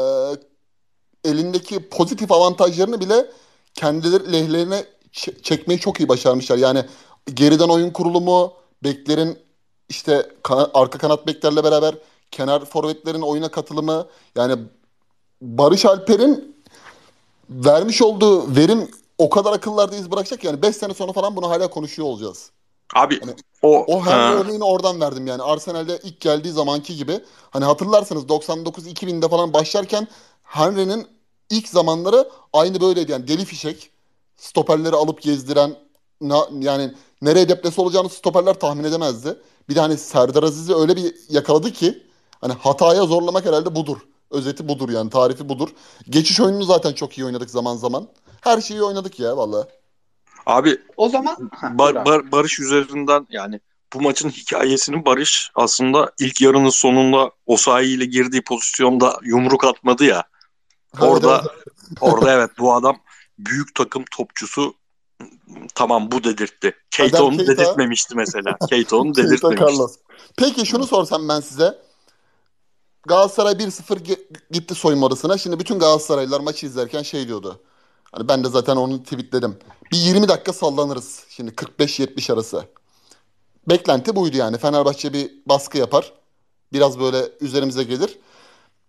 elindeki 1.24 1.88
pozitif 1.88 2.32
avantajlarını 2.32 3.00
bile 3.00 3.26
kendileri 3.74 4.32
lehlerine 4.32 4.84
çekmeyi 5.42 5.80
çok 5.80 6.00
iyi 6.00 6.08
başarmışlar. 6.08 6.56
Yani 6.56 6.84
geriden 7.34 7.68
oyun 7.68 7.90
kurulumu, 7.90 8.52
beklerin 8.84 9.47
işte 9.88 10.30
kana- 10.42 10.70
arka 10.74 10.98
kanat 10.98 11.26
beklerle 11.26 11.64
beraber 11.64 11.94
kenar 12.30 12.64
forvetlerin 12.64 13.20
oyuna 13.20 13.48
katılımı 13.48 14.06
yani 14.36 14.58
Barış 15.40 15.84
Alper'in 15.84 16.56
vermiş 17.50 18.02
olduğu 18.02 18.56
verim 18.56 18.90
o 19.18 19.30
kadar 19.30 19.52
akıllarda 19.52 19.96
iz 19.96 20.10
bırakacak 20.10 20.44
yani 20.44 20.62
5 20.62 20.76
sene 20.76 20.94
sonra 20.94 21.12
falan 21.12 21.36
bunu 21.36 21.50
hala 21.50 21.70
konuşuyor 21.70 22.08
olacağız. 22.08 22.50
Abi 22.94 23.20
Hani 23.20 23.34
o, 23.62 23.84
O 23.86 24.04
her 24.06 24.32
örneğini 24.34 24.64
oradan 24.64 25.00
verdim 25.00 25.26
yani. 25.26 25.42
Arsenal'de 25.42 26.00
ilk 26.02 26.20
geldiği 26.20 26.52
zamanki 26.52 26.96
gibi. 26.96 27.20
Hani 27.50 27.64
hatırlarsanız 27.64 28.24
99-2000'de 28.24 29.28
falan 29.28 29.52
başlarken 29.52 30.08
Henry'nin 30.42 31.06
ilk 31.50 31.68
zamanları 31.68 32.28
aynı 32.52 32.80
böyleydi. 32.80 33.12
Yani 33.12 33.28
deli 33.28 33.44
fişek. 33.44 33.90
Stoperleri 34.36 34.96
alıp 34.96 35.22
gezdiren 35.22 35.76
na- 36.20 36.48
yani 36.60 36.94
nereye 37.22 37.48
deplese 37.48 37.80
olacağını 37.80 38.08
stoperler 38.08 38.54
tahmin 38.54 38.84
edemezdi. 38.84 39.36
Bir 39.68 39.74
de 39.74 39.80
hani 39.80 39.98
Serdar 39.98 40.42
Aziz'i 40.42 40.74
öyle 40.74 40.96
bir 40.96 41.14
yakaladı 41.28 41.72
ki 41.72 42.06
hani 42.40 42.52
hataya 42.52 43.04
zorlamak 43.04 43.46
herhalde 43.46 43.74
budur. 43.74 43.98
Özeti 44.30 44.68
budur 44.68 44.88
yani 44.88 45.10
tarifi 45.10 45.48
budur. 45.48 45.68
Geçiş 46.08 46.40
oyununu 46.40 46.64
zaten 46.64 46.92
çok 46.92 47.18
iyi 47.18 47.24
oynadık 47.24 47.50
zaman 47.50 47.76
zaman. 47.76 48.08
Her 48.40 48.60
şeyi 48.60 48.82
oynadık 48.82 49.20
ya 49.20 49.36
vallahi. 49.36 49.68
abi 50.46 50.78
O 50.96 51.08
zaman 51.08 51.50
Bar-. 51.62 52.04
Bar- 52.04 52.32
Barış 52.32 52.60
üzerinden 52.60 53.26
yani 53.30 53.60
bu 53.94 54.00
maçın 54.00 54.30
hikayesini 54.30 55.04
Barış 55.04 55.50
aslında 55.54 56.12
ilk 56.18 56.40
yarının 56.40 56.70
sonunda 56.70 57.30
Osayi 57.46 57.96
ile 57.96 58.04
girdiği 58.04 58.42
pozisyonda 58.42 59.18
yumruk 59.22 59.64
atmadı 59.64 60.04
ya. 60.04 60.24
Orada 61.00 61.44
orada 62.00 62.32
evet 62.32 62.50
bu 62.58 62.74
adam 62.74 62.96
büyük 63.38 63.74
takım 63.74 64.04
topçusu 64.10 64.74
tamam 65.74 66.10
bu 66.10 66.24
dedirtti. 66.24 66.74
Keita 66.90 67.24
onu 67.24 67.36
Keita- 67.36 67.46
dedirtmemişti 67.46 68.14
mesela. 68.16 68.56
Keita 68.68 68.96
onu 68.96 69.14
dedirtmemişti. 69.14 69.64
Carlos. 69.64 69.96
Peki 70.36 70.66
şunu 70.66 70.86
sorsam 70.86 71.28
ben 71.28 71.40
size. 71.40 71.78
Galatasaray 73.06 73.52
1-0 73.52 73.98
ge- 73.98 74.26
gitti 74.50 74.74
soyunma 74.74 75.06
odasına. 75.06 75.38
Şimdi 75.38 75.58
bütün 75.58 75.78
Galatasaraylılar 75.78 76.40
maçı 76.40 76.66
izlerken 76.66 77.02
şey 77.02 77.28
diyordu. 77.28 77.60
Hani 78.12 78.28
ben 78.28 78.44
de 78.44 78.48
zaten 78.48 78.76
onu 78.76 79.02
tweetledim. 79.02 79.58
Bir 79.92 79.96
20 79.96 80.28
dakika 80.28 80.52
sallanırız. 80.52 81.24
Şimdi 81.28 81.50
45-70 81.50 82.32
arası. 82.32 82.64
Beklenti 83.68 84.16
buydu 84.16 84.36
yani. 84.36 84.58
Fenerbahçe 84.58 85.12
bir 85.12 85.30
baskı 85.46 85.78
yapar. 85.78 86.12
Biraz 86.72 87.00
böyle 87.00 87.28
üzerimize 87.40 87.82
gelir. 87.84 88.18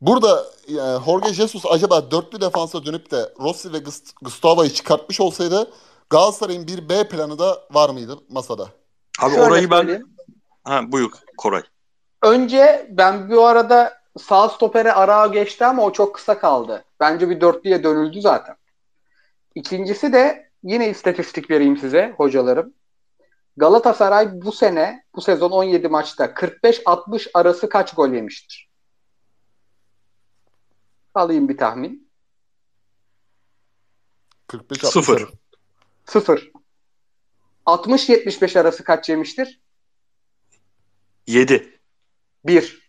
Burada 0.01 0.45
e, 0.67 0.73
Jorge 1.05 1.33
Jesus 1.33 1.63
acaba 1.69 2.11
dörtlü 2.11 2.41
defansa 2.41 2.85
dönüp 2.85 3.11
de 3.11 3.33
Rossi 3.39 3.73
ve 3.73 3.77
Gust- 3.77 4.13
Gustavo'yu 4.21 4.69
çıkartmış 4.69 5.21
olsaydı 5.21 5.71
Galatasaray'ın 6.09 6.67
bir 6.67 6.89
B 6.89 7.07
planı 7.07 7.39
da 7.39 7.67
var 7.71 7.89
mıydı 7.89 8.19
masada? 8.29 8.69
Abi 9.21 9.35
Şöyle 9.35 9.41
orayı 9.41 9.71
ben 9.71 10.03
ha 10.63 10.91
buyur 10.91 11.11
Koray. 11.37 11.63
Önce 12.21 12.87
ben 12.89 13.29
bu 13.29 13.45
arada 13.45 14.01
sağ 14.17 14.49
stopere 14.49 14.93
Arağa 14.93 15.27
geçti 15.27 15.65
ama 15.65 15.83
o 15.83 15.93
çok 15.93 16.15
kısa 16.15 16.39
kaldı. 16.39 16.85
Bence 16.99 17.29
bir 17.29 17.41
dörtlüye 17.41 17.83
dönüldü 17.83 18.21
zaten. 18.21 18.55
İkincisi 19.55 20.13
de 20.13 20.51
yine 20.63 20.89
istatistik 20.89 21.49
vereyim 21.49 21.77
size 21.77 22.13
hocalarım. 22.17 22.73
Galatasaray 23.57 24.41
bu 24.41 24.51
sene, 24.51 25.03
bu 25.15 25.21
sezon 25.21 25.51
17 25.51 25.87
maçta 25.87 26.25
45-60 26.25 27.29
arası 27.33 27.69
kaç 27.69 27.95
gol 27.95 28.09
yemiştir? 28.09 28.69
Alayım 31.13 31.49
bir 31.49 31.57
tahmin. 31.57 32.09
45 34.47 34.81
Sıfır. 34.81 35.38
Sıfır. 36.09 36.51
60-75 37.65 38.59
arası 38.59 38.83
kaç 38.83 39.09
yemiştir? 39.09 39.61
7. 41.27 41.79
1. 42.45 42.87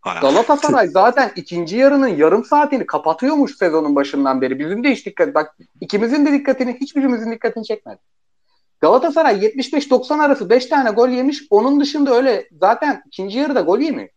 Hay 0.00 0.18
Allah. 0.18 0.20
Galatasaray 0.20 0.88
zaten 0.88 1.32
ikinci 1.36 1.76
yarının 1.76 2.08
yarım 2.08 2.44
saatini 2.44 2.86
kapatıyormuş 2.86 3.56
sezonun 3.56 3.96
başından 3.96 4.40
beri. 4.40 4.58
Bizim 4.58 4.84
de 4.84 4.90
hiç 4.90 5.06
dikkat 5.06 5.34
bak 5.34 5.56
ikimizin 5.80 6.26
de 6.26 6.32
dikkatini 6.32 6.80
hiçbirimizin 6.80 7.32
dikkatini 7.32 7.64
çekmedi. 7.64 7.98
Galatasaray 8.80 9.46
75-90 9.46 10.22
arası 10.22 10.50
5 10.50 10.66
tane 10.66 10.90
gol 10.90 11.08
yemiş. 11.08 11.42
Onun 11.50 11.80
dışında 11.80 12.14
öyle 12.14 12.48
zaten 12.60 13.02
ikinci 13.06 13.38
yarıda 13.38 13.60
gol 13.60 13.78
yemiyor. 13.78 14.08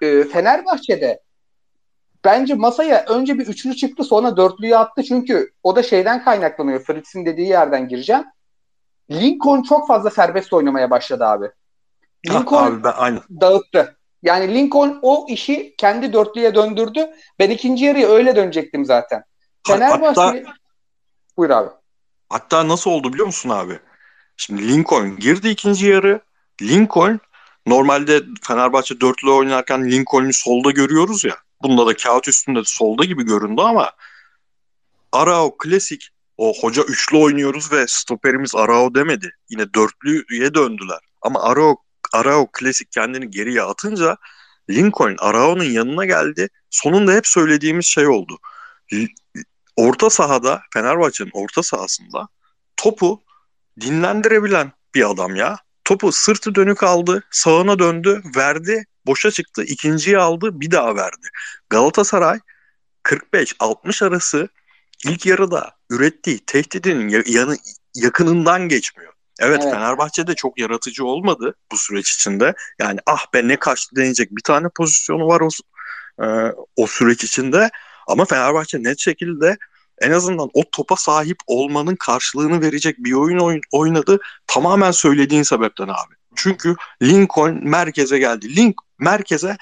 Ee, 0.00 0.24
Fenerbahçe'de 0.24 1.20
bence 2.24 2.54
masaya 2.54 3.04
önce 3.04 3.38
bir 3.38 3.46
üçlü 3.46 3.76
çıktı 3.76 4.04
sonra 4.04 4.36
dörtlüyü 4.36 4.76
attı 4.76 5.02
çünkü 5.02 5.52
o 5.62 5.76
da 5.76 5.82
şeyden 5.82 6.24
kaynaklanıyor. 6.24 6.84
Fritz'in 6.84 7.26
dediği 7.26 7.48
yerden 7.48 7.88
gireceğim. 7.88 8.24
Lincoln 9.10 9.62
çok 9.62 9.88
fazla 9.88 10.10
serbest 10.10 10.52
oynamaya 10.52 10.90
başladı 10.90 11.24
abi. 11.24 11.46
Ha, 12.28 12.38
Lincoln 12.38 12.66
abi 12.66 12.84
ben 12.84 12.92
aynen. 12.96 13.20
dağıttı. 13.40 13.96
Yani 14.22 14.54
Lincoln 14.54 14.98
o 15.02 15.26
işi 15.28 15.74
kendi 15.78 16.12
dörtlüye 16.12 16.54
döndürdü. 16.54 17.06
Ben 17.38 17.50
ikinci 17.50 17.84
yarıya 17.84 18.08
öyle 18.08 18.36
dönecektim 18.36 18.84
zaten. 18.84 19.24
Fenerbahçe... 19.66 20.20
Hatta 20.20 20.54
Buyur 21.36 21.50
abi. 21.50 21.70
Hatta 22.28 22.68
nasıl 22.68 22.90
oldu 22.90 23.12
biliyor 23.12 23.26
musun 23.26 23.50
abi? 23.50 23.78
Şimdi 24.36 24.68
Lincoln 24.68 25.16
girdi 25.16 25.48
ikinci 25.48 25.86
yarı. 25.86 26.20
Lincoln 26.62 27.20
normalde 27.66 28.20
Fenerbahçe 28.42 29.00
dörtlü 29.00 29.30
oynarken 29.30 29.90
Lincoln'u 29.90 30.32
solda 30.32 30.70
görüyoruz 30.70 31.24
ya. 31.24 31.34
Bunda 31.64 31.86
da 31.86 31.96
kağıt 31.96 32.28
üstünde 32.28 32.58
de 32.58 32.64
solda 32.64 33.04
gibi 33.04 33.24
göründü 33.24 33.62
ama 33.62 33.92
Arao 35.12 35.56
klasik 35.56 36.08
o 36.36 36.52
hoca 36.60 36.82
üçlü 36.82 37.16
oynuyoruz 37.16 37.72
ve 37.72 37.84
stoperimiz 37.88 38.54
Arao 38.54 38.94
demedi. 38.94 39.36
Yine 39.50 39.74
dörtlüye 39.74 40.54
döndüler. 40.54 40.98
Ama 41.22 41.42
Arao, 41.42 41.76
Arao 42.12 42.48
klasik 42.52 42.92
kendini 42.92 43.30
geriye 43.30 43.62
atınca 43.62 44.16
Lincoln 44.70 45.16
Arao'nun 45.18 45.64
yanına 45.64 46.04
geldi. 46.04 46.48
Sonunda 46.70 47.12
hep 47.12 47.26
söylediğimiz 47.26 47.86
şey 47.86 48.06
oldu. 48.06 48.38
Orta 49.76 50.10
sahada 50.10 50.62
Fenerbahçe'nin 50.72 51.30
orta 51.34 51.62
sahasında 51.62 52.28
topu 52.76 53.22
dinlendirebilen 53.80 54.72
bir 54.94 55.10
adam 55.10 55.36
ya. 55.36 55.58
Topu 55.84 56.12
sırtı 56.12 56.54
dönük 56.54 56.82
aldı, 56.82 57.24
sağına 57.30 57.78
döndü, 57.78 58.22
verdi, 58.36 58.84
boşa 59.06 59.30
çıktı, 59.30 59.64
ikinciyi 59.64 60.18
aldı, 60.18 60.60
bir 60.60 60.70
daha 60.70 60.96
verdi. 60.96 61.28
Galatasaray 61.70 62.38
45-60 63.02 64.02
arası 64.04 64.48
ilk 65.06 65.26
yarıda 65.26 65.70
ürettiği 65.90 66.38
tehdidin 66.46 67.08
ya- 67.08 67.22
yanı, 67.26 67.56
yakınından 67.94 68.68
geçmiyor. 68.68 69.12
Evet, 69.40 69.60
Evet. 69.62 69.74
Fenerbahçe'de 69.74 70.34
çok 70.34 70.58
yaratıcı 70.60 71.04
olmadı 71.04 71.54
bu 71.72 71.76
süreç 71.76 72.10
içinde. 72.14 72.54
Yani 72.80 73.00
ah 73.06 73.26
be 73.34 73.48
ne 73.48 73.56
kaçtı 73.56 73.96
denecek 73.96 74.30
bir 74.30 74.42
tane 74.42 74.68
pozisyonu 74.76 75.26
var 75.26 75.40
o, 75.40 75.48
e, 76.24 76.52
o 76.76 76.86
süreç 76.86 77.24
içinde. 77.24 77.70
Ama 78.08 78.24
Fenerbahçe 78.24 78.82
net 78.82 78.98
şekilde 79.00 79.56
en 80.00 80.10
azından 80.10 80.48
o 80.54 80.62
topa 80.72 80.96
sahip 80.96 81.36
olmanın 81.46 81.96
karşılığını 81.96 82.60
verecek 82.60 82.98
bir 82.98 83.12
oyun 83.12 83.38
oyn- 83.38 83.62
oynadı. 83.72 84.18
Tamamen 84.46 84.90
söylediğin 84.90 85.42
sebepten 85.42 85.88
abi. 85.88 86.14
Çünkü 86.36 86.76
Lincoln 87.02 87.58
merkeze 87.62 88.18
geldi. 88.18 88.56
Link 88.56 88.74
merkeze 88.98 89.56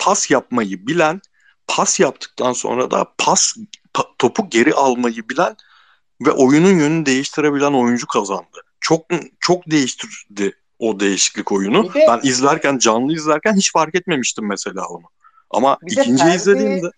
pas 0.00 0.30
yapmayı 0.30 0.86
bilen, 0.86 1.20
pas 1.68 2.00
yaptıktan 2.00 2.52
sonra 2.52 2.90
da 2.90 3.06
pas 3.18 3.54
pa- 3.94 4.08
topu 4.18 4.50
geri 4.50 4.74
almayı 4.74 5.28
bilen 5.28 5.56
ve 6.26 6.30
oyunun 6.30 6.78
yönünü 6.78 7.06
değiştirebilen 7.06 7.72
oyuncu 7.72 8.06
kazandı. 8.06 8.62
Çok 8.80 9.06
çok 9.40 9.70
değiştirdi 9.70 10.52
o 10.78 11.00
değişiklik 11.00 11.52
oyunu. 11.52 11.94
De- 11.94 12.06
ben 12.08 12.20
izlerken 12.22 12.78
canlı 12.78 13.12
izlerken 13.12 13.56
hiç 13.56 13.72
fark 13.72 13.94
etmemiştim 13.94 14.46
mesela 14.46 14.86
onu. 14.86 15.04
Ama 15.50 15.78
ikinciyi 15.86 16.18
Ferdi- 16.30 16.36
izlediğimde 16.36 16.90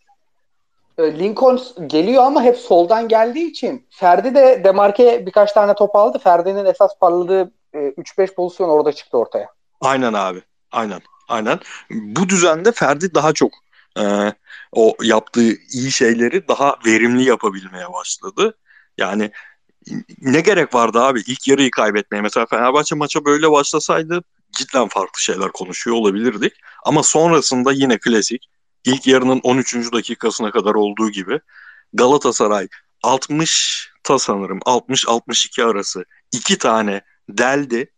Ee, 0.98 1.18
Lincoln 1.18 1.60
geliyor 1.86 2.22
ama 2.24 2.42
hep 2.42 2.56
soldan 2.56 3.08
geldiği 3.08 3.50
için 3.50 3.86
Ferdi 3.90 4.34
de 4.34 4.60
Demarke 4.64 5.26
birkaç 5.26 5.52
tane 5.52 5.74
top 5.74 5.96
aldı. 5.96 6.18
Ferdi'nin 6.18 6.64
esas 6.64 6.98
parladığı 7.00 7.52
e, 7.74 7.78
3-5 7.78 8.34
pozisyon 8.34 8.68
orada 8.68 8.92
çıktı 8.92 9.18
ortaya. 9.18 9.48
Aynen 9.80 10.12
abi. 10.12 10.42
Aynen. 10.72 11.00
Aynen. 11.28 11.60
Bu 11.90 12.28
düzende 12.28 12.72
Ferdi 12.72 13.14
daha 13.14 13.32
çok 13.32 13.52
e, 13.98 14.32
o 14.72 14.96
yaptığı 15.02 15.52
iyi 15.72 15.92
şeyleri 15.92 16.48
daha 16.48 16.76
verimli 16.86 17.24
yapabilmeye 17.24 17.92
başladı. 17.92 18.56
Yani 18.98 19.30
ne 20.20 20.40
gerek 20.40 20.74
vardı 20.74 21.00
abi 21.00 21.20
ilk 21.26 21.48
yarıyı 21.48 21.70
kaybetmeye? 21.70 22.20
Mesela 22.20 22.46
Fenerbahçe 22.46 22.94
maça 22.94 23.24
böyle 23.24 23.50
başlasaydı 23.50 24.22
cidden 24.52 24.88
farklı 24.88 25.20
şeyler 25.20 25.52
konuşuyor 25.52 25.96
olabilirdik. 25.96 26.52
Ama 26.84 27.02
sonrasında 27.02 27.72
yine 27.72 27.98
klasik 27.98 28.50
ilk 28.84 29.06
yarının 29.06 29.40
13. 29.42 29.92
dakikasına 29.92 30.50
kadar 30.50 30.74
olduğu 30.74 31.10
gibi 31.10 31.40
Galatasaray 31.92 32.68
60 33.02 33.90
ta 34.02 34.18
sanırım 34.18 34.58
60-62 34.58 35.64
arası 35.64 36.04
iki 36.32 36.58
tane 36.58 37.02
deldi. 37.38 37.92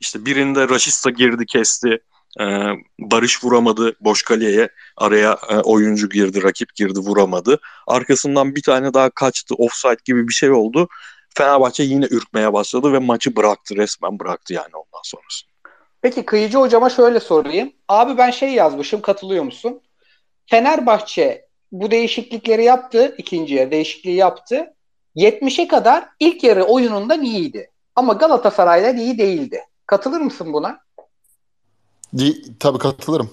İşte 0.00 0.26
birinde 0.26 0.68
Raşista 0.68 1.10
girdi 1.10 1.46
kesti. 1.46 1.98
Ee, 2.40 2.44
Barış 2.98 3.44
vuramadı 3.44 3.96
boş 4.00 4.22
kaleye 4.22 4.68
araya 4.96 5.38
e, 5.50 5.56
oyuncu 5.56 6.08
girdi 6.08 6.42
rakip 6.42 6.74
girdi 6.74 6.98
vuramadı. 6.98 7.60
Arkasından 7.86 8.54
bir 8.54 8.62
tane 8.62 8.94
daha 8.94 9.10
kaçtı 9.10 9.54
offside 9.54 9.96
gibi 10.04 10.28
bir 10.28 10.32
şey 10.32 10.50
oldu. 10.50 10.88
Fenerbahçe 11.36 11.82
yine 11.82 12.06
ürkmeye 12.10 12.52
başladı 12.52 12.92
ve 12.92 12.98
maçı 12.98 13.36
bıraktı 13.36 13.76
resmen 13.76 14.18
bıraktı 14.18 14.52
yani 14.52 14.70
ondan 14.74 15.02
sonrası. 15.02 15.46
Peki 16.02 16.24
Kıyıcı 16.24 16.58
hocama 16.58 16.90
şöyle 16.90 17.20
sorayım. 17.20 17.72
Abi 17.88 18.18
ben 18.18 18.30
şey 18.30 18.52
yazmışım 18.52 19.02
katılıyor 19.02 19.44
musun? 19.44 19.80
Fenerbahçe 20.46 21.48
bu 21.72 21.90
değişiklikleri 21.90 22.64
yaptı. 22.64 23.14
ikinciye 23.18 23.70
değişikliği 23.70 24.16
yaptı. 24.16 24.74
70'e 25.16 25.68
kadar 25.68 26.08
ilk 26.20 26.44
yarı 26.44 26.64
oyunundan 26.64 27.22
iyiydi. 27.22 27.70
Ama 27.96 28.12
Galatasaray'dan 28.12 28.96
iyi 28.96 29.18
değildi. 29.18 29.64
Katılır 29.86 30.20
mısın 30.20 30.52
buna? 30.52 30.80
Di, 32.18 32.58
tabii 32.58 32.78
katılırım. 32.78 33.30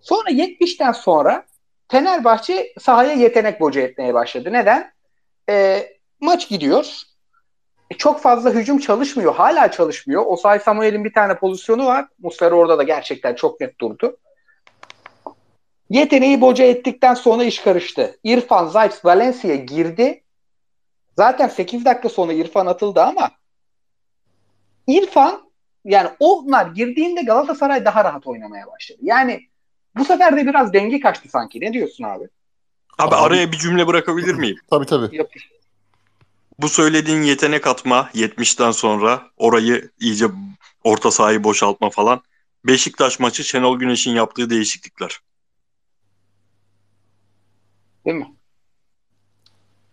Sonra 0.00 0.30
70'ten 0.30 0.92
sonra 0.92 1.46
Fenerbahçe 1.88 2.72
sahaya 2.80 3.12
yetenek 3.12 3.60
boca 3.60 3.80
etmeye 3.80 4.14
başladı. 4.14 4.52
Neden? 4.52 4.92
E, 5.48 5.86
maç 6.20 6.48
gidiyor. 6.48 7.02
E, 7.90 7.94
çok 7.94 8.20
fazla 8.20 8.50
hücum 8.50 8.78
çalışmıyor. 8.78 9.34
Hala 9.34 9.70
çalışmıyor. 9.70 10.26
Osay 10.26 10.60
Samuel'in 10.60 11.04
bir 11.04 11.12
tane 11.12 11.38
pozisyonu 11.38 11.86
var. 11.86 12.08
Muslera 12.18 12.54
orada 12.54 12.78
da 12.78 12.82
gerçekten 12.82 13.34
çok 13.34 13.60
net 13.60 13.80
durdu. 13.80 14.16
Yeteneği 15.90 16.40
boca 16.40 16.64
ettikten 16.64 17.14
sonra 17.14 17.44
iş 17.44 17.58
karıştı. 17.58 18.18
İrfan 18.24 18.66
Zayt 18.66 19.04
Valencia 19.04 19.54
girdi. 19.54 20.22
Zaten 21.16 21.48
8 21.48 21.84
dakika 21.84 22.08
sonra 22.08 22.32
İrfan 22.32 22.66
atıldı 22.66 23.02
ama 23.02 23.30
İrfan 24.86 25.50
yani 25.84 26.10
onlar 26.18 26.66
girdiğinde 26.66 27.22
Galatasaray 27.22 27.84
daha 27.84 28.04
rahat 28.04 28.26
oynamaya 28.26 28.66
başladı. 28.66 28.98
Yani 29.02 29.48
bu 29.96 30.04
sefer 30.04 30.36
de 30.36 30.46
biraz 30.46 30.72
denge 30.72 31.00
kaçtı 31.00 31.28
sanki. 31.28 31.60
Ne 31.60 31.72
diyorsun 31.72 32.04
abi? 32.04 32.24
Abi, 32.98 33.14
abi 33.14 33.14
araya 33.14 33.52
bir 33.52 33.58
cümle 33.58 33.86
bırakabilir 33.86 34.34
miyim? 34.34 34.56
tabii 34.70 34.86
tabii. 34.86 35.16
Yapış. 35.16 35.50
Bu 36.58 36.68
söylediğin 36.68 37.22
yetenek 37.22 37.66
atma 37.66 38.10
70'ten 38.14 38.70
sonra 38.70 39.22
orayı 39.36 39.90
iyice 40.00 40.26
orta 40.84 41.10
sahayı 41.10 41.44
boşaltma 41.44 41.90
falan. 41.90 42.22
Beşiktaş 42.64 43.20
maçı 43.20 43.44
Şenol 43.44 43.78
Güneş'in 43.78 44.10
yaptığı 44.10 44.50
değişiklikler. 44.50 45.20
Değil 48.06 48.16
mi? 48.16 48.35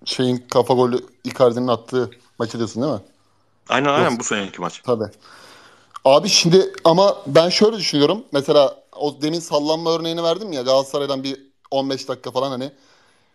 Şeyin 0.06 0.38
kafa 0.38 0.74
golü 0.74 0.99
Icardi'nin 1.24 1.68
attığı 1.68 2.12
maçı 2.39 2.58
diyorsun 2.58 2.84
değil 2.84 2.93
mi? 2.93 3.01
Aynen 3.70 3.89
aynen 3.89 4.20
bu 4.20 4.24
seneki 4.24 4.62
maç. 4.62 4.82
Tabii. 4.86 5.10
Abi 6.06 6.30
şimdi 6.30 6.74
ama 6.84 7.18
ben 7.28 7.49
şöyle 7.49 7.78
düşünüyorum. 7.78 8.24
Mesela 8.32 8.84
o 8.95 9.22
demin 9.22 9.39
sallanma 9.39 9.91
örneğini 9.91 10.24
verdim 10.24 10.51
ya 10.51 10.62
Galatasaray'dan 10.62 11.24
bir 11.24 11.41
15 11.72 12.08
dakika 12.08 12.32
falan 12.32 12.49
hani 12.51 12.72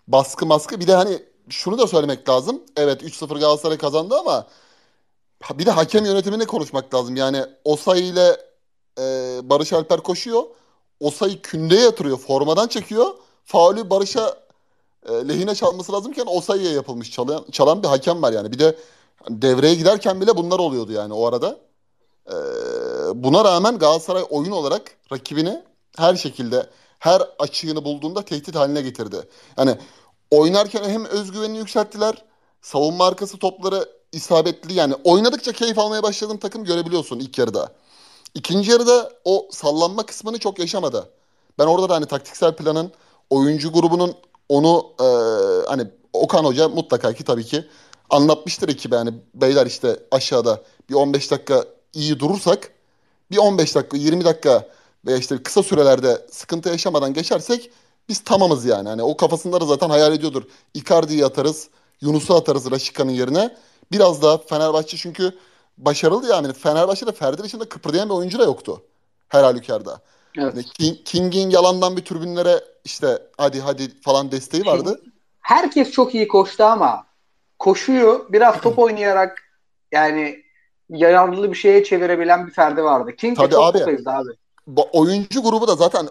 baskı 0.09 0.47
maskı. 0.47 0.81
Bir 0.81 0.87
de 0.87 0.95
hani 0.95 1.23
şunu 1.49 1.79
da 1.79 1.87
söylemek 1.87 2.29
lazım. 2.29 2.63
Evet 2.77 3.03
3-0 3.03 3.39
Galatasaray 3.39 3.79
kazandı 3.79 4.19
ama 4.19 4.47
bir 5.51 5.67
de 5.67 5.71
hakem 5.71 6.05
yönetimini 6.05 6.47
konuşmak 6.47 6.95
lazım. 6.95 7.17
Yani 7.17 7.45
Osay 7.65 8.09
ile 8.09 8.37
e, 8.99 9.05
Barış 9.43 9.73
Alper 9.73 10.01
koşuyor. 10.01 10.43
Osay'ı 11.01 11.43
kündeye 11.43 11.83
yatırıyor. 11.83 12.19
Formadan 12.19 12.69
çekiyor. 12.69 13.07
Faulü 13.45 13.91
Barış'a 13.91 14.37
e, 15.09 15.13
lehine 15.13 15.55
çalması 15.55 15.93
lazımken 15.93 16.27
Osay'ya 16.27 16.73
yapılmış. 16.73 17.11
Çalan, 17.11 17.45
çalan 17.53 17.83
bir 17.83 17.89
hakem 17.89 18.23
var 18.23 18.33
yani. 18.33 18.53
Bir 18.53 18.59
de 18.59 18.77
devreye 19.31 19.75
giderken 19.75 20.21
bile 20.21 20.37
bunlar 20.37 20.59
oluyordu 20.59 20.93
yani 20.93 21.13
o 21.15 21.27
arada. 21.27 21.59
E, 22.27 22.35
buna 23.15 23.45
rağmen 23.45 23.79
Galatasaray 23.79 24.25
oyun 24.31 24.51
olarak 24.51 24.83
rakibini 25.13 25.63
her 25.97 26.15
şekilde 26.15 26.67
her 26.99 27.23
açığını 27.39 27.85
bulduğunda 27.85 28.23
tehdit 28.23 28.55
haline 28.55 28.83
getirdi. 28.83 29.17
Yani 29.59 29.79
oynarken 30.31 30.85
hem 30.85 31.05
özgüvenini 31.05 31.59
yükselttiler. 31.59 32.25
Savunma 32.63 33.07
arkası 33.07 33.39
topları 33.39 33.89
isabetli 34.13 34.75
yani 34.75 34.95
oynadıkça 35.05 35.53
keyif 35.53 35.79
almaya 35.79 36.03
başladığım 36.03 36.39
takım 36.39 36.65
görebiliyorsun 36.65 37.19
ilk 37.19 37.39
yarıda. 37.39 37.73
İkinci 38.35 38.71
yarıda 38.71 39.13
o 39.25 39.49
sallanma 39.51 40.07
kısmını 40.07 40.39
çok 40.39 40.59
yaşamadı. 40.59 41.11
Ben 41.59 41.67
orada 41.67 41.89
da 41.89 41.95
hani 41.95 42.07
taktiksel 42.07 42.57
planın 42.57 42.93
oyuncu 43.31 43.73
grubunun 43.73 44.15
onu 44.49 44.93
e, 45.01 45.07
hani 45.69 45.87
Okan 46.13 46.45
Hoca 46.45 46.69
mutlaka 46.69 47.13
ki 47.13 47.25
tabii 47.25 47.45
ki 47.45 47.65
anlatmıştır 48.11 48.69
ekibe 48.69 48.97
yani 48.97 49.15
beyler 49.35 49.67
işte 49.67 50.01
aşağıda 50.11 50.63
bir 50.91 50.95
15 50.95 51.31
dakika 51.31 51.65
iyi 51.95 52.21
durursak 52.21 52.71
bir 53.31 53.39
15 53.39 53.75
dakika 53.75 53.97
20 53.97 54.25
dakika 54.25 54.69
veya 55.07 55.17
işte 55.17 55.43
kısa 55.43 55.63
sürelerde 55.63 56.27
sıkıntı 56.31 56.69
yaşamadan 56.69 57.15
geçersek 57.15 57.71
biz 58.09 58.25
tamamız 58.25 58.65
yani. 58.65 58.89
Hani 58.89 59.03
o 59.03 59.17
kafasında 59.17 59.61
da 59.61 59.67
zaten 59.67 59.91
hayal 59.91 60.13
ediyordur. 60.13 60.43
Icardi'yi 60.75 61.25
atarız, 61.25 61.69
Yunus'u 62.01 62.35
atarız 62.35 62.71
Raşika'nın 62.71 63.11
yerine. 63.11 63.57
Biraz 63.93 64.23
daha 64.23 64.39
Fenerbahçe 64.39 64.97
çünkü 64.97 65.33
başarılı 65.79 66.29
yani. 66.29 66.53
Fenerbahçe'de 66.53 67.13
Ferdi 67.13 67.43
dışında 67.43 67.69
kıpırdayan 67.69 68.09
bir 68.09 68.15
oyuncu 68.15 68.39
da 68.39 68.45
yoktu. 68.45 68.83
Her 69.29 69.43
halükarda. 69.43 70.01
Evet. 70.39 70.55
Yani 70.55 70.65
King, 70.65 70.99
King'in 71.05 71.51
yalandan 71.51 71.97
bir 71.97 72.05
tribünlere 72.05 72.65
işte 72.89 73.23
hadi 73.37 73.61
hadi 73.61 74.01
falan 74.01 74.33
desteği 74.33 74.67
vardı. 74.67 75.01
Herkes 75.41 75.91
çok 75.91 76.15
iyi 76.15 76.29
koştu 76.29 76.65
ama 76.65 77.07
koşuyu 77.59 78.27
biraz 78.29 78.61
top 78.61 78.79
oynayarak 78.79 79.43
yani 79.93 80.43
yararlı 80.91 81.51
bir 81.51 81.57
şeye 81.57 81.85
çevirebilen 81.85 82.47
bir 82.47 82.53
Ferdi 82.53 82.85
vardı. 82.85 83.17
King 83.17 83.37
Tabii 83.37 83.55
çok 83.55 83.65
abi, 83.65 83.99
abi. 84.07 84.31
Oyuncu 84.93 85.43
grubu 85.43 85.69
da 85.69 85.77
zaten 85.77 86.09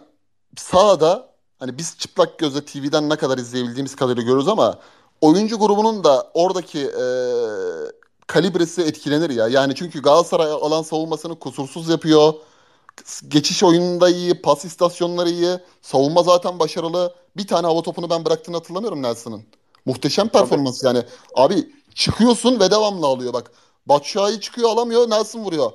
sağda 0.58 1.30
hani 1.60 1.78
biz 1.78 1.98
çıplak 1.98 2.40
gözle 2.40 2.66
TV'den 2.66 3.10
ne 3.10 3.16
kadar 3.16 3.38
izleyebildiğimiz 3.38 3.96
kadarıyla 3.96 4.24
görürüz 4.24 4.48
ama 4.48 4.80
oyuncu 5.22 5.60
grubunun 5.60 6.04
da 6.04 6.32
oradaki 6.34 6.80
e, 6.80 7.06
kalibresi 8.28 8.82
etkilenir 8.82 9.30
ya. 9.30 9.48
Yani 9.48 9.76
çünkü 9.76 10.02
Galatasaray 10.02 10.52
alan 10.52 10.82
savunmasını 10.82 11.40
kusursuz 11.40 11.90
yapıyor. 11.90 12.34
Geçiş 13.28 13.64
oyununda 13.64 14.10
iyi, 14.10 14.42
pas 14.42 14.66
istasyonları 14.66 15.30
iyi. 15.30 15.60
Savunma 15.82 16.24
zaten 16.24 16.60
başarılı. 16.60 17.16
Bir 17.38 17.48
tane 17.48 17.68
hava 17.68 17.82
topunu 17.82 18.10
ben 18.10 18.26
bıraktığını 18.26 18.56
hatırlamıyorum 18.56 19.04
Nelson'ın. 19.04 19.44
Muhteşem 19.86 20.30
performans 20.30 20.84
yani. 20.84 21.04
Abi 21.36 21.70
çıkıyorsun 21.96 22.60
ve 22.60 22.72
devamlı 22.72 23.06
alıyor 23.06 23.34
bak. 23.34 23.52
Batshuayi 23.86 24.42
çıkıyor 24.42 24.70
alamıyor 24.70 25.10
Nelson 25.10 25.40
vuruyor. 25.40 25.72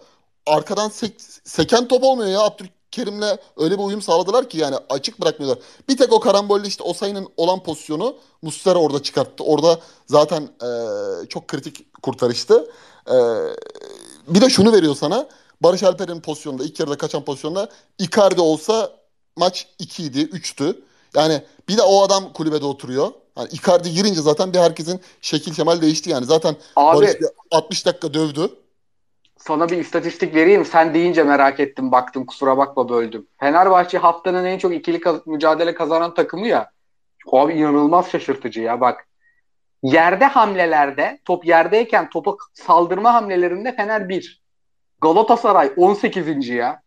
Arkadan 0.47 0.89
sek, 0.89 1.15
seken 1.45 1.89
top 1.89 2.05
olmuyor 2.05 2.31
ya. 2.31 2.41
Abdülkerim'le 2.41 3.39
öyle 3.57 3.79
bir 3.79 3.85
uyum 3.85 4.03
sağladılar 4.03 4.49
ki 4.49 4.59
yani 4.59 4.77
açık 4.91 5.21
bırakmıyorlar. 5.21 5.65
Bir 5.89 5.97
tek 5.97 6.13
o 6.13 6.21
karambolle 6.21 6.69
işte 6.69 6.83
o 6.83 6.93
sayının 6.93 7.29
olan 7.37 7.63
pozisyonu 7.63 8.17
Muslera 8.43 8.79
orada 8.79 9.03
çıkarttı. 9.03 9.45
Orada 9.45 9.81
zaten 10.07 10.43
e, 10.43 10.69
çok 11.29 11.49
kritik 11.49 12.03
kurtarıştı. 12.03 12.71
E, 13.09 13.17
bir 14.29 14.41
de 14.41 14.51
şunu 14.51 14.73
veriyor 14.73 14.97
sana. 14.97 15.29
Barış 15.63 15.83
Alper'in 15.83 16.21
pozisyonunda 16.21 16.65
ilk 16.65 16.81
yarıda 16.81 16.99
kaçan 16.99 17.25
pozisyonda 17.25 17.69
Icardi 17.99 18.41
olsa 18.41 18.91
maç 19.37 19.67
2 19.79 20.03
idi 20.03 20.21
3'tü. 20.21 20.77
Yani 21.17 21.43
bir 21.69 21.77
de 21.77 21.83
o 21.83 22.03
adam 22.03 22.33
kulübede 22.33 22.65
oturuyor. 22.65 23.13
Yani 23.39 23.49
Icardi 23.53 23.91
girince 23.91 24.21
zaten 24.21 24.53
bir 24.53 24.59
herkesin 24.59 25.01
şekil 25.21 25.55
şemal 25.55 25.81
değişti 25.81 26.11
yani. 26.11 26.25
Zaten 26.27 26.57
Abi, 26.77 26.97
Barış 26.97 27.11
60 27.51 27.87
dakika 27.87 28.15
dövdü. 28.15 28.51
Sana 29.37 29.69
bir 29.69 29.77
istatistik 29.79 30.35
vereyim. 30.35 30.65
Sen 30.65 30.95
deyince 30.95 31.23
merak 31.23 31.61
ettim 31.61 31.93
baktım 31.93 32.27
kusura 32.27 32.57
bakma 32.59 32.89
böldüm. 32.89 33.27
Fenerbahçe 33.41 33.99
haftanın 33.99 34.45
en 34.45 34.59
çok 34.59 34.75
ikili 34.75 35.01
kaz- 35.01 35.27
mücadele 35.27 35.75
kazanan 35.75 36.15
takımı 36.15 36.47
ya. 36.49 36.71
Abi 37.33 37.53
inanılmaz 37.53 38.11
şaşırtıcı 38.11 38.61
ya 38.61 38.81
bak. 38.81 39.07
Yerde 39.83 40.25
hamlelerde 40.25 41.19
top 41.25 41.47
yerdeyken 41.47 42.11
topa 42.11 42.37
saldırma 42.55 43.15
hamlelerinde 43.15 43.77
Fener 43.77 44.09
1. 44.09 44.42
Galatasaray 45.03 45.73
18. 45.77 46.49
ya. 46.49 46.83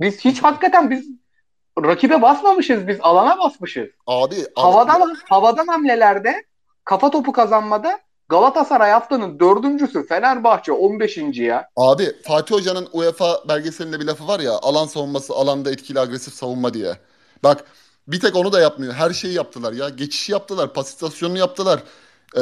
Biz 0.00 0.20
hiç 0.20 0.42
hakikaten 0.42 0.90
biz 0.90 1.06
rakibe 1.82 2.22
basmamışız 2.22 2.88
biz 2.88 2.96
alana 3.00 3.38
basmışız. 3.38 3.88
Abi 4.06 4.36
havadan 4.56 5.00
abi. 5.00 5.12
havadan 5.28 5.66
hamlelerde 5.66 6.44
kafa 6.84 7.10
topu 7.10 7.32
kazanmada 7.32 8.00
Galatasaray 8.28 8.90
haftanın 8.90 9.40
dördüncüsü 9.40 10.06
Fenerbahçe 10.06 10.72
15. 10.72 11.18
ya. 11.34 11.68
Abi 11.76 12.22
Fatih 12.22 12.54
Hoca'nın 12.54 12.88
UEFA 12.92 13.48
belgeselinde 13.48 14.00
bir 14.00 14.04
lafı 14.04 14.28
var 14.28 14.40
ya 14.40 14.52
alan 14.52 14.86
savunması 14.86 15.34
alanda 15.34 15.70
etkili 15.70 16.00
agresif 16.00 16.34
savunma 16.34 16.74
diye. 16.74 16.94
Bak 17.44 17.64
bir 18.08 18.20
tek 18.20 18.36
onu 18.36 18.52
da 18.52 18.60
yapmıyor. 18.60 18.92
Her 18.94 19.10
şeyi 19.10 19.34
yaptılar 19.34 19.72
ya. 19.72 19.88
Geçişi 19.88 20.32
yaptılar. 20.32 20.72
Pas 20.74 20.88
istasyonunu 20.88 21.38
yaptılar. 21.38 21.82
e, 22.36 22.40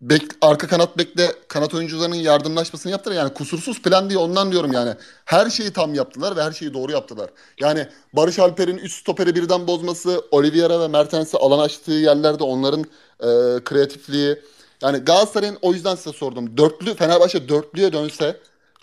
bek, 0.00 0.22
arka 0.40 0.68
kanat 0.68 0.98
bekle 0.98 1.32
kanat 1.48 1.74
oyuncularının 1.74 2.16
yardımlaşmasını 2.16 2.92
yaptılar. 2.92 3.16
Yani 3.16 3.34
kusursuz 3.34 3.82
plan 3.82 4.10
diye 4.10 4.18
ondan 4.18 4.52
diyorum 4.52 4.72
yani. 4.72 4.94
Her 5.24 5.50
şeyi 5.50 5.72
tam 5.72 5.94
yaptılar 5.94 6.36
ve 6.36 6.42
her 6.42 6.52
şeyi 6.52 6.74
doğru 6.74 6.92
yaptılar. 6.92 7.30
Yani 7.60 7.86
Barış 8.12 8.38
Alper'in 8.38 8.78
üst 8.78 9.00
stoperi 9.00 9.34
birden 9.34 9.66
bozması, 9.66 10.22
Oliveira 10.30 10.80
ve 10.80 10.88
Mertens'i 10.88 11.36
alan 11.36 11.58
açtığı 11.58 11.92
yerlerde 11.92 12.44
onların 12.44 12.80
e, 13.20 13.28
kreatifliği. 13.64 14.42
Yani 14.82 14.98
Galatasaray'ın 14.98 15.58
o 15.62 15.72
yüzden 15.72 15.94
size 15.94 16.12
sordum. 16.12 16.56
Dörtlü 16.56 16.94
Fenerbahçe 16.94 17.48
dörtlüye 17.48 17.92
dönse 17.92 18.36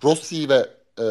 Rossi 0.04 0.50
ve 0.50 0.70
e, 1.00 1.06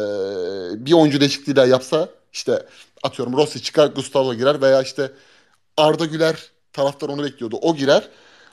bir 0.85 0.93
oyuncu 0.93 1.19
değişikliği 1.19 1.55
daha 1.55 1.65
yapsa 1.65 2.09
işte 2.33 2.65
atıyorum 3.03 3.37
Rossi 3.37 3.61
çıkar 3.61 3.87
Gustavo 3.87 4.33
girer 4.33 4.61
veya 4.61 4.81
işte 4.81 5.11
Arda 5.77 6.05
Güler 6.05 6.51
taraftar 6.73 7.09
onu 7.09 7.23
bekliyordu. 7.23 7.57
O 7.61 7.75
girer. 7.75 8.09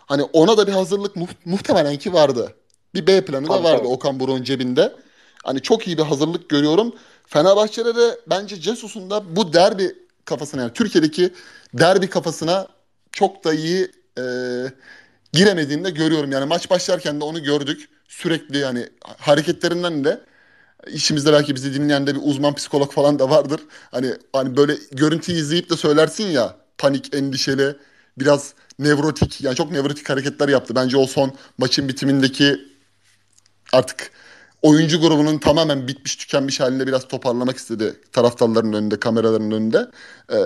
Hani 0.06 0.22
ona 0.22 0.56
da 0.56 0.66
bir 0.66 0.72
hazırlık 0.72 1.16
mu- 1.16 1.28
muhtemelen 1.44 1.96
ki 1.96 2.12
vardı. 2.12 2.54
Bir 2.94 3.06
B 3.06 3.24
planı 3.24 3.46
da 3.48 3.64
vardı. 3.64 3.86
Okan 3.86 4.20
Buruk'un 4.20 4.42
cebinde. 4.42 4.92
Hani 5.44 5.60
çok 5.60 5.86
iyi 5.86 5.98
bir 5.98 6.02
hazırlık 6.02 6.48
görüyorum. 6.48 6.94
Fenerbahçe'de 7.26 7.96
de 7.96 8.20
bence 8.26 8.60
Cesus'un 8.60 9.10
da 9.10 9.36
bu 9.36 9.52
derbi 9.52 9.94
kafasına 10.24 10.60
yani 10.62 10.72
Türkiye'deki 10.72 11.32
derbi 11.74 12.06
kafasına 12.10 12.68
çok 13.12 13.44
da 13.44 13.54
iyi 13.54 13.90
e, 14.18 14.22
giremediğini 15.32 15.84
de 15.84 15.90
görüyorum. 15.90 16.32
Yani 16.32 16.44
maç 16.46 16.70
başlarken 16.70 17.20
de 17.20 17.24
onu 17.24 17.42
gördük. 17.42 17.88
Sürekli 18.08 18.58
yani 18.58 18.88
hareketlerinden 19.18 20.04
de 20.04 20.20
işimizde 20.86 21.32
belki 21.32 21.54
bizi 21.54 21.74
dinleyen 21.74 22.06
de 22.06 22.14
bir 22.14 22.20
uzman 22.24 22.54
psikolog 22.54 22.92
falan 22.92 23.18
da 23.18 23.30
vardır. 23.30 23.60
Hani 23.90 24.14
hani 24.32 24.56
böyle 24.56 24.76
görüntüyü 24.92 25.38
izleyip 25.38 25.70
de 25.70 25.76
söylersin 25.76 26.24
ya 26.26 26.56
panik, 26.78 27.14
endişeli, 27.14 27.76
biraz 28.18 28.54
nevrotik 28.78 29.40
yani 29.40 29.56
çok 29.56 29.70
nevrotik 29.70 30.10
hareketler 30.10 30.48
yaptı. 30.48 30.74
Bence 30.74 30.96
o 30.96 31.06
son 31.06 31.32
maçın 31.58 31.88
bitimindeki 31.88 32.58
artık 33.72 34.10
oyuncu 34.62 35.00
grubunun 35.00 35.38
tamamen 35.38 35.88
bitmiş 35.88 36.16
tükenmiş 36.16 36.60
halinde 36.60 36.86
biraz 36.86 37.08
toparlamak 37.08 37.56
istedi 37.56 38.00
taraftarların 38.12 38.72
önünde, 38.72 39.00
kameraların 39.00 39.50
önünde. 39.50 39.90
Ee, 40.32 40.36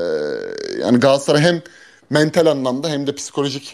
yani 0.81 1.01
Galatasaray 1.01 1.43
hem 1.43 1.62
mental 2.11 2.47
anlamda 2.47 2.89
hem 2.89 3.07
de 3.07 3.14
psikolojik 3.14 3.72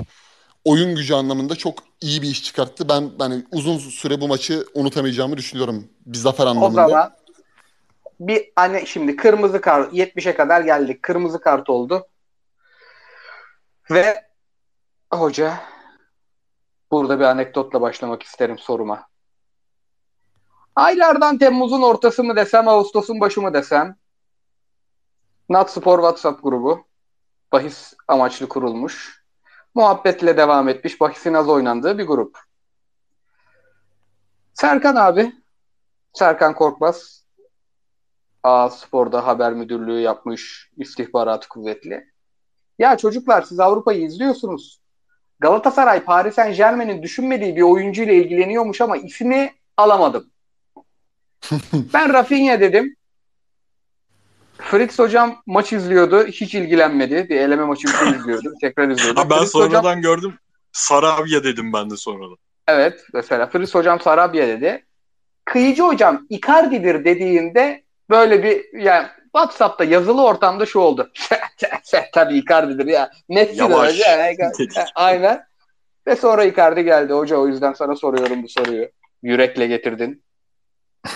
oyun 0.64 0.96
gücü 0.96 1.14
anlamında 1.14 1.56
çok 1.56 1.78
iyi 2.00 2.22
bir 2.22 2.28
iş 2.28 2.44
çıkarttı. 2.44 2.88
Ben 2.88 3.10
hani 3.18 3.44
uzun 3.52 3.78
süre 3.78 4.20
bu 4.20 4.28
maçı 4.28 4.66
unutamayacağımı 4.74 5.36
düşünüyorum. 5.36 5.88
Bir 6.06 6.18
zafer 6.18 6.46
O 6.46 6.48
anlamında. 6.48 6.88
zaman 6.88 7.12
bir 8.20 8.52
hani 8.56 8.86
şimdi 8.86 9.16
kırmızı 9.16 9.60
kart 9.60 9.92
70'e 9.92 10.34
kadar 10.34 10.60
geldik. 10.60 11.02
Kırmızı 11.02 11.40
kart 11.40 11.70
oldu. 11.70 12.06
Ve 13.90 14.31
hoca 15.12 15.60
burada 16.90 17.18
bir 17.20 17.24
anekdotla 17.24 17.80
başlamak 17.80 18.22
isterim 18.22 18.58
soruma. 18.58 19.06
Aylardan 20.76 21.38
Temmuz'un 21.38 21.82
ortası 21.82 22.24
mı 22.24 22.36
desem, 22.36 22.68
Ağustos'un 22.68 23.20
başı 23.20 23.40
mı 23.40 23.54
desem 23.54 23.96
Natspor 25.48 25.98
WhatsApp 25.98 26.42
grubu 26.42 26.86
bahis 27.52 27.94
amaçlı 28.08 28.48
kurulmuş. 28.48 29.22
Muhabbetle 29.74 30.36
devam 30.36 30.68
etmiş. 30.68 31.00
Bahisin 31.00 31.34
az 31.34 31.48
oynandığı 31.48 31.98
bir 31.98 32.06
grup. 32.06 32.38
Serkan 34.54 34.96
abi 34.96 35.32
Serkan 36.12 36.54
Korkmaz 36.54 37.26
A 38.42 38.70
Spor'da 38.70 39.26
haber 39.26 39.52
müdürlüğü 39.52 40.00
yapmış 40.00 40.70
istihbarat 40.76 41.48
kuvvetli. 41.48 42.12
Ya 42.78 42.96
çocuklar 42.96 43.42
siz 43.42 43.60
Avrupa'yı 43.60 44.02
izliyorsunuz. 44.04 44.81
Galatasaray 45.42 46.04
Paris 46.04 46.34
Saint 46.34 46.56
Germain'in 46.56 47.02
düşünmediği 47.02 47.56
bir 47.56 47.62
oyuncuyla 47.62 48.14
ilgileniyormuş 48.14 48.80
ama 48.80 48.96
ismi 48.96 49.54
alamadım. 49.76 50.30
ben 51.94 52.12
Rafinha 52.12 52.60
dedim. 52.60 52.96
Fritz 54.58 54.98
hocam 54.98 55.42
maç 55.46 55.72
izliyordu. 55.72 56.26
Hiç 56.26 56.54
ilgilenmedi. 56.54 57.26
Bir 57.28 57.36
eleme 57.36 57.64
maçı 57.64 57.88
şey 57.88 58.10
izliyordu. 58.10 58.52
Tekrar 58.60 58.88
izliyordu. 58.88 59.20
Ha, 59.20 59.30
ben 59.30 59.38
Fritz 59.38 59.50
sonradan 59.50 59.78
hocam, 59.78 60.00
gördüm. 60.00 60.34
Sarabia 60.72 61.44
dedim 61.44 61.72
ben 61.72 61.90
de 61.90 61.96
sonradan. 61.96 62.36
evet 62.68 63.04
mesela 63.14 63.46
Fritz 63.46 63.74
hocam 63.74 64.00
Sarabia 64.00 64.46
dedi. 64.46 64.86
Kıyıcı 65.44 65.82
hocam 65.82 66.26
Icardi'dir 66.30 67.04
dediğinde 67.04 67.82
böyle 68.10 68.42
bir 68.42 68.78
yani 68.78 69.06
WhatsApp'ta 69.32 69.84
yazılı 69.84 70.24
ortamda 70.24 70.66
şu 70.66 70.78
oldu. 70.78 71.10
Tabii 72.12 72.38
Icardi'dir 72.38 72.86
ya. 72.86 73.10
Messi'dir 73.28 73.58
Yavaş. 73.58 73.92
hoca. 73.92 74.06
Aynen. 74.94 75.44
Ve 76.06 76.16
sonra 76.16 76.44
Icardi 76.44 76.84
geldi. 76.84 77.12
Hoca 77.12 77.36
o 77.36 77.48
yüzden 77.48 77.72
sana 77.72 77.96
soruyorum 77.96 78.42
bu 78.42 78.48
soruyu. 78.48 78.88
Yürekle 79.22 79.66
getirdin. 79.66 80.24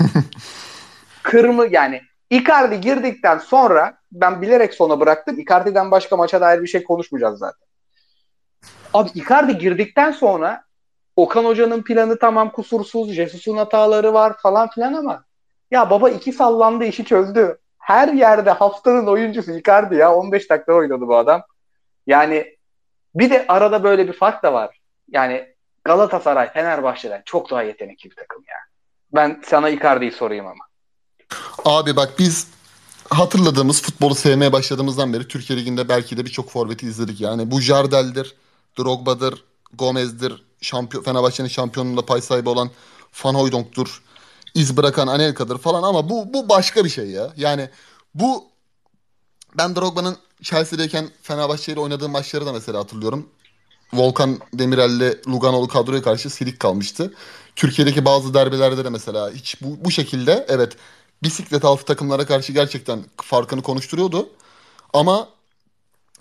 Kırmı 1.23 1.67
yani 1.71 2.01
Icardi 2.31 2.81
girdikten 2.81 3.39
sonra 3.39 3.99
ben 4.13 4.43
bilerek 4.43 4.75
sona 4.75 5.01
bıraktım. 5.01 5.39
Icardi'den 5.39 5.91
başka 5.91 6.17
maça 6.17 6.41
dair 6.41 6.63
bir 6.63 6.67
şey 6.67 6.85
konuşmayacağız 6.85 7.39
zaten. 7.39 7.67
Abi 8.95 9.09
Icardi 9.15 9.59
girdikten 9.59 10.11
sonra 10.11 10.65
Okan 11.17 11.45
Hoca'nın 11.45 11.83
planı 11.83 12.19
tamam 12.19 12.53
kusursuz. 12.53 13.13
Jesus'un 13.13 13.57
hataları 13.57 14.15
var 14.15 14.37
falan 14.43 14.71
filan 14.71 14.95
ama 14.95 15.25
ya 15.71 15.91
baba 15.91 16.11
iki 16.11 16.33
sallandı 16.33 16.85
işi 16.85 17.05
çözdü. 17.05 17.59
Her 17.87 18.09
yerde 18.09 18.51
haftanın 18.51 19.07
oyuncusu 19.07 19.53
Icardi 19.53 19.95
ya. 19.95 20.15
15 20.15 20.51
dakika 20.51 20.73
oynadı 20.73 21.01
bu 21.01 21.17
adam. 21.17 21.43
Yani 22.07 22.57
bir 23.15 23.31
de 23.31 23.45
arada 23.49 23.85
böyle 23.85 24.09
bir 24.09 24.13
fark 24.13 24.43
da 24.43 24.53
var. 24.53 24.81
Yani 25.09 25.55
Galatasaray 25.85 26.53
Fenerbahçe'den 26.53 27.23
çok 27.25 27.51
daha 27.51 27.63
yetenekli 27.63 28.11
bir 28.11 28.17
takım 28.17 28.43
ya. 28.49 28.57
Ben 29.15 29.43
sana 29.47 29.69
Icardi'yi 29.69 30.13
sorayım 30.13 30.47
ama. 30.47 30.65
Abi 31.65 31.97
bak 31.97 32.13
biz 32.19 32.49
hatırladığımız 33.11 33.83
futbolu 33.83 34.15
sevmeye 34.15 34.53
başladığımızdan 34.53 35.13
beri 35.13 35.29
Türkiye 35.29 35.59
Ligi'nde 35.59 35.89
belki 35.89 36.17
de 36.17 36.25
birçok 36.25 36.51
forveti 36.51 36.87
izledik. 36.87 37.21
Yani 37.21 37.51
bu 37.51 37.61
Jardel'dir, 37.61 38.37
Drogba'dır, 38.79 39.45
Gomez'dir, 39.75 40.45
şampiyon, 40.61 41.05
Fenerbahçe'nin 41.05 41.49
şampiyonluğunda 41.49 42.07
pay 42.07 42.21
sahibi 42.21 42.49
olan 42.49 42.71
Van 43.25 43.35
Hooydonk'tur, 43.35 44.03
iz 44.57 44.77
bırakan 44.77 45.07
Anelka'dır 45.07 45.59
falan 45.59 45.83
ama 45.83 46.09
bu 46.09 46.33
bu 46.35 46.49
başka 46.49 46.85
bir 46.85 46.91
şey 46.91 47.11
ya. 47.11 47.33
Yani 47.37 47.71
bu 48.15 48.45
ben 49.59 49.77
Drogba'nın 49.77 50.17
Chelsea'deyken 50.43 51.11
Fenerbahçe 51.23 51.73
ile 51.73 51.81
oynadığı 51.81 52.09
maçları 52.09 52.47
da 52.47 52.53
mesela 52.53 52.79
hatırlıyorum. 52.79 53.29
Volkan 53.93 54.39
Demirel'le 54.55 55.19
Lugano'lu 55.29 55.69
kadroya 55.69 56.03
karşı 56.03 56.31
silik 56.31 56.61
kalmıştı. 56.61 57.15
Türkiye'deki 57.57 58.05
bazı 58.05 58.35
derbilerde 58.35 58.85
de 58.85 58.91
mesela 58.91 59.31
hiç 59.31 59.63
bu, 59.63 59.85
bu 59.85 59.91
şekilde 59.91 60.47
evet 60.49 60.77
bisiklet 61.23 61.65
altı 61.65 61.85
takımlara 61.85 62.27
karşı 62.27 62.53
gerçekten 62.53 63.05
farkını 63.17 63.63
konuşturuyordu. 63.63 64.29
Ama 64.93 65.29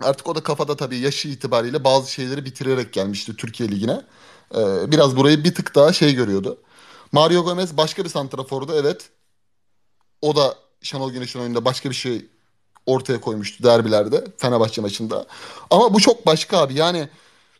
artık 0.01 0.27
o 0.27 0.35
da 0.35 0.43
kafada 0.43 0.75
tabii 0.75 0.97
yaşı 0.97 1.27
itibariyle 1.27 1.83
bazı 1.83 2.11
şeyleri 2.11 2.45
bitirerek 2.45 2.93
gelmişti 2.93 3.35
Türkiye 3.35 3.69
Ligi'ne. 3.69 4.01
Ee, 4.55 4.91
biraz 4.91 5.17
burayı 5.17 5.43
bir 5.43 5.55
tık 5.55 5.75
daha 5.75 5.93
şey 5.93 6.15
görüyordu. 6.15 6.57
Mario 7.15 7.43
Gomez 7.43 7.77
başka 7.77 8.03
bir 8.03 8.09
santrafordu 8.09 8.73
evet. 8.75 9.09
O 10.21 10.35
da 10.35 10.55
Şenol 10.81 11.11
Güneş'in 11.11 11.39
oyununda 11.39 11.65
başka 11.65 11.89
bir 11.89 11.95
şey 11.95 12.25
ortaya 12.85 13.21
koymuştu 13.21 13.63
derbilerde 13.63 14.25
Fenerbahçe 14.37 14.81
maçında. 14.81 15.25
Ama 15.69 15.93
bu 15.93 15.99
çok 15.99 16.25
başka 16.25 16.57
abi. 16.57 16.73
Yani 16.73 17.09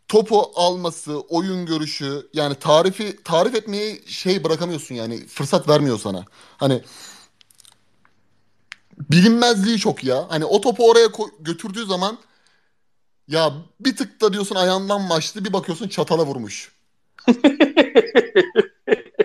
topu 0.08 0.52
alması, 0.56 1.20
oyun 1.20 1.66
görüşü 1.66 2.30
yani 2.34 2.56
tarifi 2.56 3.24
tarif 3.24 3.56
etmeyi 3.56 4.04
şey 4.08 4.44
bırakamıyorsun 4.44 4.96
yani 4.96 5.28
fırsat 5.28 5.70
vermiyor 5.70 6.00
sana. 6.00 6.26
Hani 6.58 6.82
bilinmezliği 9.10 9.78
çok 9.78 10.04
ya. 10.04 10.26
Hani 10.30 10.46
o 10.46 10.62
topu 10.62 10.90
oraya 10.90 11.08
götürdüğü 11.40 11.86
zaman 11.86 12.18
ya 13.28 13.54
bir 13.80 13.96
tık 13.96 14.22
da 14.22 14.34
diyorsun 14.34 14.56
ayağından 14.56 15.10
başlı 15.10 15.46
bir 15.46 15.54
bakıyorsun 15.54 15.88
çatala 15.88 16.26
vurmuş. 16.26 16.75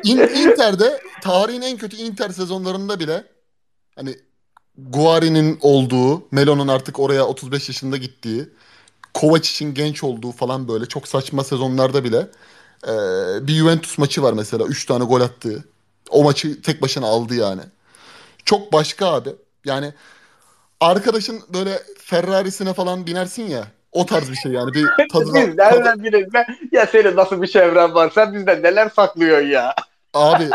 İn- 0.05 0.29
Inter'de 0.35 1.01
tarihin 1.21 1.63
en 1.63 1.77
kötü 1.77 1.97
Inter 1.97 2.31
sezonlarında 2.31 3.01
bile 3.01 3.25
hani 3.97 4.17
Guari'nin 4.79 5.59
olduğu, 5.63 6.23
Melo'nun 6.31 6.69
artık 6.69 7.01
oraya 7.01 7.27
35 7.27 7.69
yaşında 7.69 7.97
gittiği, 7.97 8.49
Kovacic'in 9.15 9.75
genç 9.75 10.05
olduğu 10.05 10.33
falan 10.33 10.69
böyle 10.69 10.87
çok 10.87 11.09
saçma 11.09 11.45
sezonlarda 11.45 12.05
bile 12.05 12.19
e, 12.89 12.93
bir 13.47 13.55
Juventus 13.55 13.99
maçı 13.99 14.23
var 14.23 14.33
mesela 14.33 14.65
3 14.67 14.87
tane 14.87 15.05
gol 15.05 15.21
attığı. 15.21 15.65
O 16.11 16.25
maçı 16.25 16.63
tek 16.63 16.83
başına 16.83 17.07
aldı 17.07 17.35
yani. 17.35 17.63
Çok 18.45 18.73
başka 18.73 19.07
abi. 19.07 19.31
Yani 19.65 19.95
arkadaşın 20.81 21.43
böyle 21.55 21.83
Ferrari'sine 21.99 22.75
falan 22.75 23.07
binersin 23.07 23.43
ya. 23.49 23.67
O 23.93 24.07
tarz 24.07 24.31
bir 24.31 24.37
şey 24.37 24.53
yani. 24.53 24.75
Bir 24.75 24.87
tadına, 25.13 25.47
Biz 25.47 25.55
nereden 25.55 26.05
bilelim? 26.05 26.31
Ben, 26.33 26.59
ya 26.73 26.87
senin 26.87 27.17
nasıl 27.17 27.43
bir 27.43 27.47
çevren 27.47 27.95
var? 27.95 28.11
Sen 28.15 28.35
bizden 28.35 28.63
neler 28.63 28.89
saklıyorsun 28.89 29.47
ya? 29.47 29.75
Abi 30.15 30.51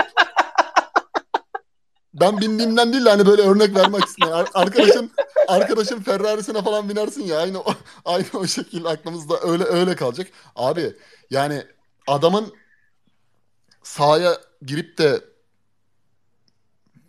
ben 2.14 2.42
bindiğimden 2.42 2.94
değil 2.94 3.06
de 3.06 3.10
hani 3.10 3.26
böyle 3.26 3.42
örnek 3.42 3.76
vermek 3.76 4.06
istedim. 4.06 4.34
Ar- 4.34 4.50
arkadaşın 4.54 5.12
arkadaşın 5.48 6.02
Ferrari'sine 6.02 6.62
falan 6.62 6.90
binersin 6.90 7.24
ya 7.24 7.40
aynı 7.40 7.60
o, 7.60 7.74
aynı 8.06 8.26
o 8.34 8.48
şekilde 8.48 8.90
aklımızda 8.90 9.40
öyle 9.42 9.64
öyle 9.64 9.96
kalacak. 9.96 10.28
Abi 10.56 10.94
yani 11.30 11.64
adamın 12.08 12.54
sahaya 13.84 14.38
girip 14.66 14.98
de 14.98 15.22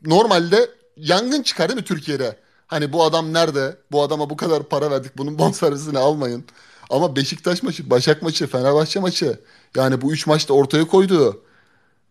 normalde 0.05 0.71
yangın 0.97 1.43
çıkar 1.43 1.69
değil 1.69 1.81
mi 1.81 1.85
Türkiye'de? 1.85 2.37
Hani 2.67 2.93
bu 2.93 3.05
adam 3.05 3.33
nerede? 3.33 3.77
Bu 3.93 4.03
adama 4.03 4.31
bu 4.31 4.37
kadar 4.37 4.63
para 4.63 4.91
verdik. 4.91 5.19
Bunun 5.19 5.39
bonservisini 5.39 5.99
almayın. 5.99 6.45
Ama 6.91 7.17
Beşiktaş 7.17 7.63
maçı, 7.63 7.91
Başak 7.91 8.23
maçı, 8.23 8.47
Fenerbahçe 8.47 9.01
maçı. 9.01 9.41
Yani 9.77 10.01
bu 10.01 10.13
üç 10.13 10.27
maçta 10.27 10.55
ortaya 10.55 10.87
koyduğu 10.87 11.43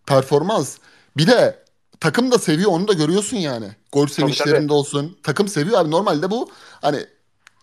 performans. 0.05 0.77
Bir 1.17 1.27
de 1.27 1.63
takım 1.99 2.31
da 2.31 2.39
seviyor 2.39 2.71
onu 2.71 2.87
da 2.87 2.93
görüyorsun 2.93 3.37
yani. 3.37 3.67
Gol 3.91 4.07
sevinçlerinde 4.07 4.73
olsun. 4.73 5.17
Takım 5.23 5.47
seviyor 5.47 5.79
abi. 5.79 5.91
Normalde 5.91 6.31
bu 6.31 6.49
hani 6.81 7.05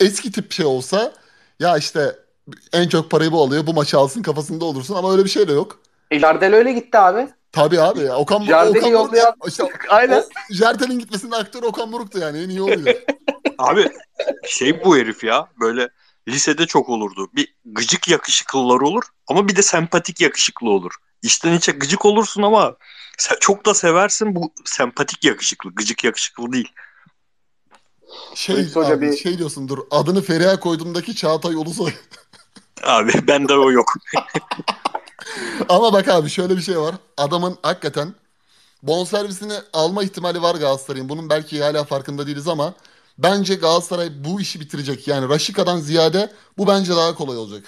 eski 0.01 0.33
tip 0.33 0.53
şey 0.53 0.67
olsa 0.67 1.13
ya 1.61 1.77
işte 1.77 2.17
en 2.73 2.89
çok 2.89 3.11
parayı 3.11 3.33
bu 3.33 3.43
alıyor. 3.43 3.67
Bu 3.67 3.75
maçı 3.75 3.99
alsın 3.99 4.23
kafasında 4.23 4.65
olursun 4.65 4.95
ama 4.95 5.13
öyle 5.13 5.25
bir 5.25 5.31
şey 5.31 5.49
de 5.49 5.53
yok. 5.53 5.79
E, 6.13 6.19
Jardel 6.19 6.55
öyle 6.55 6.73
gitti 6.73 6.99
abi. 6.99 7.29
Tabii 7.53 7.81
abi 7.81 8.01
ya. 8.01 8.17
Okan, 8.17 8.43
Jardel'i 8.45 8.79
Okan 8.79 8.89
yollayan- 8.91 9.35
Buruk, 9.41 9.49
işte, 9.51 9.65
Aynen. 9.89 10.19
o, 10.19 10.25
Jardel'in 10.51 10.99
gitmesinde 10.99 11.37
aktör 11.37 11.63
Okan 11.63 11.93
Buruk'tu 11.93 12.19
yani. 12.19 12.43
En 12.43 12.49
iyi 12.49 12.63
oluyor. 12.63 12.95
Abi 13.59 13.89
şey 14.47 14.85
bu 14.85 14.97
herif 14.97 15.25
ya 15.25 15.49
böyle 15.61 15.89
lisede 16.29 16.67
çok 16.67 16.89
olurdu. 16.89 17.31
Bir 17.35 17.55
gıcık 17.65 18.09
yakışıklılar 18.09 18.81
olur 18.81 19.03
ama 19.29 19.49
bir 19.49 19.57
de 19.57 19.63
sempatik 19.63 20.21
yakışıklı 20.21 20.71
olur. 20.71 20.93
İçten 21.23 21.53
içe 21.53 21.73
gıcık 21.73 22.05
olursun 22.05 22.43
ama 22.43 22.77
sen 23.19 23.37
çok 23.41 23.67
da 23.67 23.75
seversin 23.75 24.35
bu 24.37 24.53
sempatik 24.65 25.25
yakışıklı. 25.25 25.71
Gıcık 25.75 26.05
yakışıklı 26.05 26.53
değil. 26.53 26.73
Şey, 28.35 28.57
Polis 28.57 28.77
Hoca 28.77 28.95
abi, 28.95 29.11
bir- 29.11 29.17
şey 29.17 29.39
diyorsun 29.39 29.69
dur. 29.69 29.79
Adını 29.91 30.23
Feriha 30.23 30.61
koyduğumdaki 30.61 31.17
Çağatay 31.17 31.55
Ulusoy. 31.55 31.93
Abi 32.83 33.13
bende 33.29 33.55
o 33.55 33.71
yok. 33.71 33.95
Ama 35.69 35.93
bak 35.93 36.09
abi 36.09 36.29
şöyle 36.29 36.57
bir 36.57 36.63
şey 36.63 36.79
var. 36.79 36.95
Adamın 37.17 37.59
hakikaten 37.63 38.15
bonservisini 38.83 39.53
alma 39.73 40.03
ihtimali 40.03 40.43
var 40.43 40.55
Galatasaray'ın. 40.55 41.09
Bunun 41.09 41.31
belki 41.31 41.63
hala 41.63 41.85
farkında 41.85 42.27
değiliz 42.27 42.49
ama 42.49 42.75
bence 43.19 43.55
Galatasaray 43.55 44.25
bu 44.25 44.41
işi 44.41 44.61
bitirecek. 44.61 45.09
Yani 45.09 45.29
Raşika'dan 45.29 45.79
ziyade 45.79 46.33
bu 46.59 46.67
bence 46.67 46.93
daha 46.93 47.15
kolay 47.15 47.37
olacak. 47.37 47.65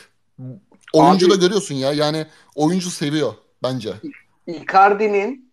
Oyuncu 0.93 1.31
da 1.31 1.35
görüyorsun 1.35 1.75
ya. 1.75 1.93
Yani 1.93 2.27
oyuncu 2.55 2.91
seviyor 2.91 3.35
bence. 3.63 3.95
Icardi'nin 4.47 5.53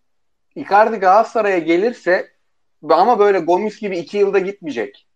Icardi 0.55 0.97
Galatasaray'a 0.97 1.57
gelirse 1.57 2.31
ama 2.89 3.19
böyle 3.19 3.39
Gomis 3.39 3.79
gibi 3.79 3.97
iki 3.97 4.17
yılda 4.17 4.39
gitmeyecek. 4.39 5.07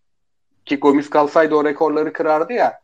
Ki 0.66 0.76
Gomis 0.76 1.10
kalsaydı 1.10 1.56
o 1.56 1.66
rekorları 1.66 2.14
kırardı 2.14 2.54
ya. 2.54 2.80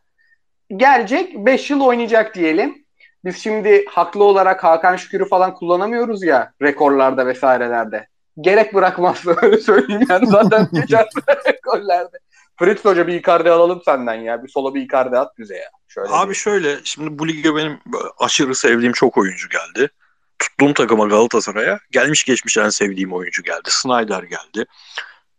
Gelecek 0.76 1.36
5 1.36 1.70
yıl 1.70 1.80
oynayacak 1.80 2.34
diyelim. 2.34 2.81
Biz 3.24 3.36
şimdi 3.42 3.84
haklı 3.88 4.24
olarak 4.24 4.64
Hakan 4.64 4.96
Şükür'ü 4.96 5.28
falan 5.28 5.54
kullanamıyoruz 5.54 6.22
ya 6.22 6.52
rekorlarda 6.62 7.26
vesairelerde. 7.26 8.08
Gerek 8.40 8.74
bırakmazsa 8.74 9.36
öyle 9.42 9.58
söyleyeyim 9.58 10.06
yani 10.08 10.26
zaten 10.26 10.68
geçer 10.72 11.06
rekorlarda. 11.46 12.18
Fritz 12.58 12.84
Hoca 12.84 13.06
bir 13.06 13.14
Icardi 13.14 13.50
alalım 13.50 13.82
senden 13.84 14.14
ya. 14.14 14.42
Bir 14.42 14.48
sola 14.48 14.74
bir 14.74 14.80
Icardi 14.82 15.18
at 15.18 15.38
bize 15.38 15.56
ya. 15.56 15.70
Şöyle 15.88 16.08
Abi 16.12 16.30
bir- 16.30 16.34
şöyle 16.34 16.76
şimdi 16.84 17.18
bu 17.18 17.28
lige 17.28 17.56
benim 17.56 17.78
aşırı 18.18 18.54
sevdiğim 18.54 18.92
çok 18.92 19.18
oyuncu 19.18 19.48
geldi. 19.48 19.90
Tuttuğum 20.38 20.74
takıma 20.74 21.06
Galatasaray'a 21.06 21.78
gelmiş 21.90 22.24
geçmiş 22.24 22.58
en 22.58 22.68
sevdiğim 22.68 23.12
oyuncu 23.12 23.42
geldi. 23.42 23.68
Snyder 23.70 24.22
geldi. 24.22 24.66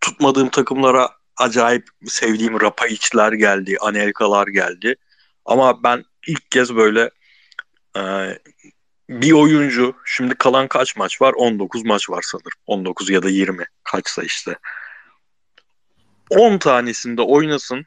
Tutmadığım 0.01 0.49
takımlara 0.49 1.09
acayip 1.37 1.87
sevdiğim 2.05 2.61
Rapaiçler 2.61 3.33
geldi. 3.33 3.77
Anelkalar 3.81 4.47
geldi. 4.47 4.95
Ama 5.45 5.83
ben 5.83 6.03
ilk 6.27 6.51
kez 6.51 6.75
böyle 6.75 7.09
e, 7.97 8.01
bir 9.09 9.31
oyuncu 9.31 9.95
şimdi 10.05 10.35
kalan 10.35 10.67
kaç 10.67 10.95
maç 10.95 11.21
var? 11.21 11.33
19 11.33 11.85
maç 11.85 12.09
var 12.09 12.25
sanırım. 12.31 12.59
19 12.67 13.09
ya 13.09 13.23
da 13.23 13.29
20 13.29 13.65
kaçsa 13.83 14.23
işte. 14.23 14.55
10 16.29 16.57
tanesinde 16.57 17.21
oynasın 17.21 17.85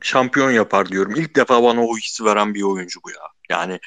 şampiyon 0.00 0.50
yapar 0.50 0.88
diyorum. 0.88 1.14
İlk 1.16 1.36
defa 1.36 1.62
bana 1.62 1.86
o 1.86 1.96
hissi 1.96 2.24
veren 2.24 2.54
bir 2.54 2.62
oyuncu 2.62 3.00
bu 3.04 3.10
ya. 3.10 3.22
Yani 3.48 3.80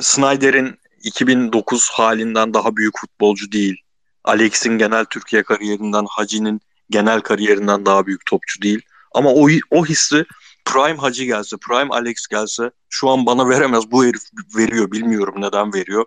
Snyder'in 0.00 0.80
2009 1.02 1.90
halinden 1.90 2.54
daha 2.54 2.76
büyük 2.76 2.98
futbolcu 2.98 3.52
değil. 3.52 3.76
Alex'in 4.24 4.78
genel 4.78 5.04
Türkiye 5.04 5.42
kariyerinden, 5.42 6.04
Hacı'nin 6.08 6.60
genel 6.90 7.20
kariyerinden 7.20 7.86
daha 7.86 8.06
büyük 8.06 8.26
topçu 8.26 8.62
değil. 8.62 8.82
Ama 9.12 9.30
o, 9.30 9.48
o 9.70 9.86
hissi 9.86 10.24
Prime 10.64 10.98
Hacı 10.98 11.24
gelse, 11.24 11.56
Prime 11.56 11.94
Alex 11.94 12.26
gelse 12.26 12.70
şu 12.88 13.08
an 13.10 13.26
bana 13.26 13.48
veremez. 13.48 13.90
Bu 13.90 14.04
herif 14.04 14.22
veriyor. 14.56 14.90
Bilmiyorum 14.92 15.34
neden 15.38 15.72
veriyor. 15.74 16.04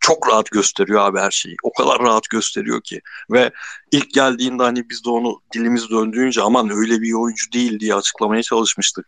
Çok 0.00 0.28
rahat 0.28 0.50
gösteriyor 0.50 1.00
abi 1.00 1.18
her 1.18 1.30
şeyi. 1.30 1.56
O 1.62 1.72
kadar 1.72 1.98
rahat 2.00 2.28
gösteriyor 2.30 2.80
ki. 2.82 3.00
Ve 3.30 3.50
ilk 3.92 4.10
geldiğinde 4.14 4.62
hani 4.62 4.90
biz 4.90 5.04
de 5.04 5.10
onu 5.10 5.40
dilimiz 5.54 5.90
döndüğünce 5.90 6.42
aman 6.42 6.70
öyle 6.70 7.00
bir 7.00 7.12
oyuncu 7.12 7.52
değil 7.52 7.80
diye 7.80 7.94
açıklamaya 7.94 8.42
çalışmıştık. 8.42 9.06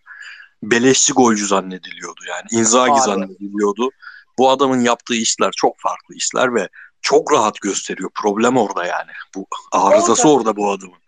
Beleşçi 0.63 1.13
golcü 1.13 1.47
zannediliyordu 1.47 2.21
yani. 2.29 2.61
Inzaghi 2.61 2.93
Abi. 2.93 3.01
zannediliyordu. 3.01 3.91
Bu 4.39 4.51
adamın 4.51 4.81
yaptığı 4.81 5.15
işler 5.15 5.51
çok 5.57 5.81
farklı 5.81 6.15
işler 6.15 6.55
ve 6.55 6.69
çok 7.03 7.33
rahat 7.33 7.61
gösteriyor. 7.61 8.11
Problem 8.15 8.57
orada 8.57 8.87
yani. 8.87 9.11
Bu 9.35 9.47
arızası 9.73 10.29
Orada- 10.29 10.39
orada 10.39 10.57
bu 10.57 10.71
adamın. 10.71 10.99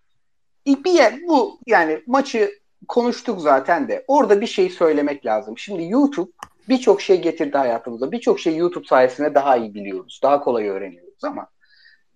bir 0.66 0.90
yer 0.92 1.14
bu 1.28 1.60
yani 1.66 2.02
maçı 2.06 2.50
konuştuk 2.88 3.40
zaten 3.40 3.88
de 3.88 4.04
orada 4.08 4.40
bir 4.40 4.46
şey 4.46 4.70
söylemek 4.70 5.26
lazım. 5.26 5.58
Şimdi 5.58 5.84
YouTube 5.84 6.30
birçok 6.68 7.00
şey 7.00 7.20
getirdi 7.20 7.56
hayatımıza. 7.56 8.12
Birçok 8.12 8.40
şey 8.40 8.56
YouTube 8.56 8.86
sayesinde 8.86 9.34
daha 9.34 9.56
iyi 9.56 9.74
biliyoruz. 9.74 10.20
Daha 10.22 10.40
kolay 10.40 10.68
öğreniyoruz 10.68 11.24
ama 11.24 11.46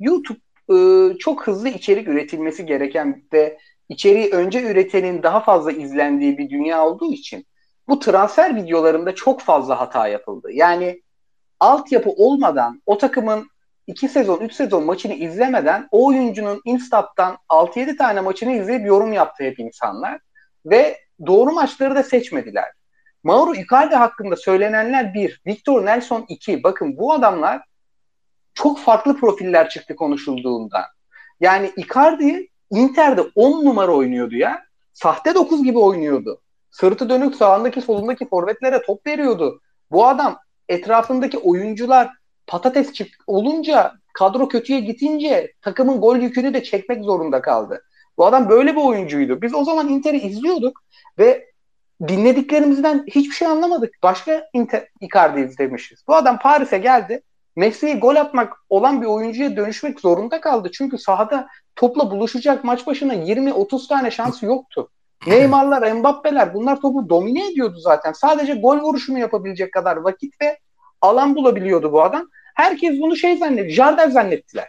YouTube 0.00 0.38
e, 0.72 0.76
çok 1.18 1.46
hızlı 1.46 1.68
içerik 1.68 2.08
üretilmesi 2.08 2.66
gereken 2.66 3.22
ve 3.32 3.58
içeriği 3.88 4.30
önce 4.30 4.62
üretenin 4.62 5.22
daha 5.22 5.40
fazla 5.40 5.72
izlendiği 5.72 6.38
bir 6.38 6.50
dünya 6.50 6.86
olduğu 6.86 7.12
için 7.12 7.46
bu 7.88 7.98
transfer 7.98 8.56
videolarında 8.56 9.14
çok 9.14 9.40
fazla 9.40 9.80
hata 9.80 10.08
yapıldı. 10.08 10.48
Yani 10.52 11.02
altyapı 11.60 12.10
olmadan 12.10 12.82
o 12.86 12.98
takımın 12.98 13.48
2 13.86 14.08
sezon, 14.08 14.40
3 14.40 14.52
sezon 14.52 14.84
maçını 14.84 15.14
izlemeden 15.14 15.88
o 15.90 16.06
oyuncunun 16.06 16.60
Instap'tan 16.64 17.38
6-7 17.48 17.96
tane 17.96 18.20
maçını 18.20 18.52
izleyip 18.52 18.86
yorum 18.86 19.12
yaptı 19.12 19.44
hep 19.44 19.58
insanlar. 19.58 20.20
Ve 20.66 20.98
doğru 21.26 21.52
maçları 21.52 21.94
da 21.94 22.02
seçmediler. 22.02 22.72
Mauro 23.22 23.54
Icardi 23.54 23.94
hakkında 23.94 24.36
söylenenler 24.36 25.14
bir, 25.14 25.42
Victor 25.46 25.86
Nelson 25.86 26.24
iki. 26.28 26.62
Bakın 26.62 26.98
bu 26.98 27.12
adamlar 27.12 27.62
çok 28.54 28.78
farklı 28.78 29.16
profiller 29.16 29.68
çıktı 29.68 29.96
konuşulduğunda. 29.96 30.86
Yani 31.40 31.72
Icardi 31.76 32.48
Inter'de 32.70 33.22
10 33.34 33.64
numara 33.64 33.92
oynuyordu 33.92 34.36
ya. 34.36 34.64
Sahte 34.92 35.34
9 35.34 35.64
gibi 35.64 35.78
oynuyordu. 35.78 36.40
Sırtı 36.70 37.08
dönük 37.08 37.34
sağındaki 37.34 37.80
solundaki 37.80 38.28
forvetlere 38.28 38.82
top 38.82 39.06
veriyordu. 39.06 39.60
Bu 39.90 40.06
adam 40.06 40.38
etrafındaki 40.68 41.38
oyuncular 41.38 42.10
patates 42.46 42.92
çık 42.92 43.08
olunca 43.26 43.92
kadro 44.14 44.48
kötüye 44.48 44.80
gitince 44.80 45.52
takımın 45.62 46.00
gol 46.00 46.16
yükünü 46.16 46.54
de 46.54 46.62
çekmek 46.62 47.04
zorunda 47.04 47.42
kaldı. 47.42 47.82
Bu 48.18 48.26
adam 48.26 48.48
böyle 48.48 48.76
bir 48.76 48.80
oyuncuydu. 48.80 49.42
Biz 49.42 49.54
o 49.54 49.64
zaman 49.64 49.88
Inter'i 49.88 50.18
izliyorduk 50.18 50.82
ve 51.18 51.48
dinlediklerimizden 52.08 53.04
hiçbir 53.06 53.34
şey 53.34 53.48
anlamadık. 53.48 53.94
Başka 54.02 54.48
Inter, 54.52 54.88
Icardi 55.00 55.40
izlemişiz. 55.40 56.02
Bu 56.08 56.14
adam 56.16 56.38
Paris'e 56.38 56.78
geldi. 56.78 57.22
Mesleği 57.56 57.98
gol 57.98 58.16
atmak 58.16 58.56
olan 58.68 59.02
bir 59.02 59.06
oyuncuya 59.06 59.56
dönüşmek 59.56 60.00
zorunda 60.00 60.40
kaldı. 60.40 60.70
Çünkü 60.72 60.98
sahada 60.98 61.48
topla 61.76 62.10
buluşacak 62.10 62.64
maç 62.64 62.86
başına 62.86 63.14
20-30 63.14 63.88
tane 63.88 64.10
şansı 64.10 64.46
yoktu. 64.46 64.90
Neymar'lar, 65.26 65.92
Mbappe'ler 65.92 66.54
bunlar 66.54 66.80
topu 66.80 67.08
domine 67.08 67.50
ediyordu 67.50 67.78
zaten. 67.78 68.12
Sadece 68.12 68.54
gol 68.54 68.78
vuruşunu 68.78 69.18
yapabilecek 69.18 69.72
kadar 69.72 69.96
vakit 69.96 70.40
ve 70.40 70.58
alan 71.00 71.36
bulabiliyordu 71.36 71.92
bu 71.92 72.02
adam. 72.02 72.28
Herkes 72.54 73.00
bunu 73.00 73.16
şey 73.16 73.36
zannetti, 73.36 73.70
Jardel 73.70 74.10
zannettiler. 74.10 74.68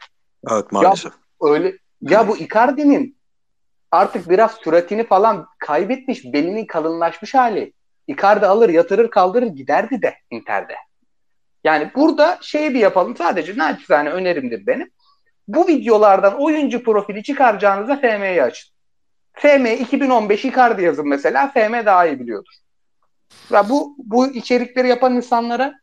Evet 0.52 0.72
maalesef. 0.72 1.14
Öyle 1.42 1.74
ya 2.02 2.28
bu 2.28 2.38
Icardi'nin 2.38 3.19
artık 3.92 4.30
biraz 4.30 4.52
süratini 4.52 5.08
falan 5.08 5.48
kaybetmiş, 5.60 6.26
belinin 6.26 6.66
kalınlaşmış 6.66 7.34
hali. 7.34 7.74
Icardi 8.08 8.46
alır, 8.46 8.70
yatırır, 8.70 9.10
kaldırır 9.10 9.48
giderdi 9.48 10.02
de 10.02 10.16
Inter'de. 10.32 10.76
Yani 11.64 11.92
burada 11.96 12.38
şey 12.42 12.74
bir 12.74 12.80
yapalım 12.80 13.16
sadece 13.16 13.58
naçizane 13.58 14.10
önerimdir 14.10 14.68
benim. 14.68 14.92
Bu 15.48 15.68
videolardan 15.68 16.42
oyuncu 16.42 16.84
profili 16.84 17.24
çıkaracağınıza 17.24 17.96
FM'yi 17.96 18.44
açın. 18.44 18.72
FM 19.34 19.66
2015 19.66 20.46
Icardi 20.46 20.84
yazın 20.84 21.08
mesela. 21.08 21.48
FM 21.48 21.86
daha 21.86 22.06
iyi 22.06 22.20
biliyordur. 22.20 22.54
Ve 23.52 23.70
bu 23.70 23.96
bu 23.98 24.28
içerikleri 24.28 24.88
yapan 24.88 25.16
insanlara 25.16 25.74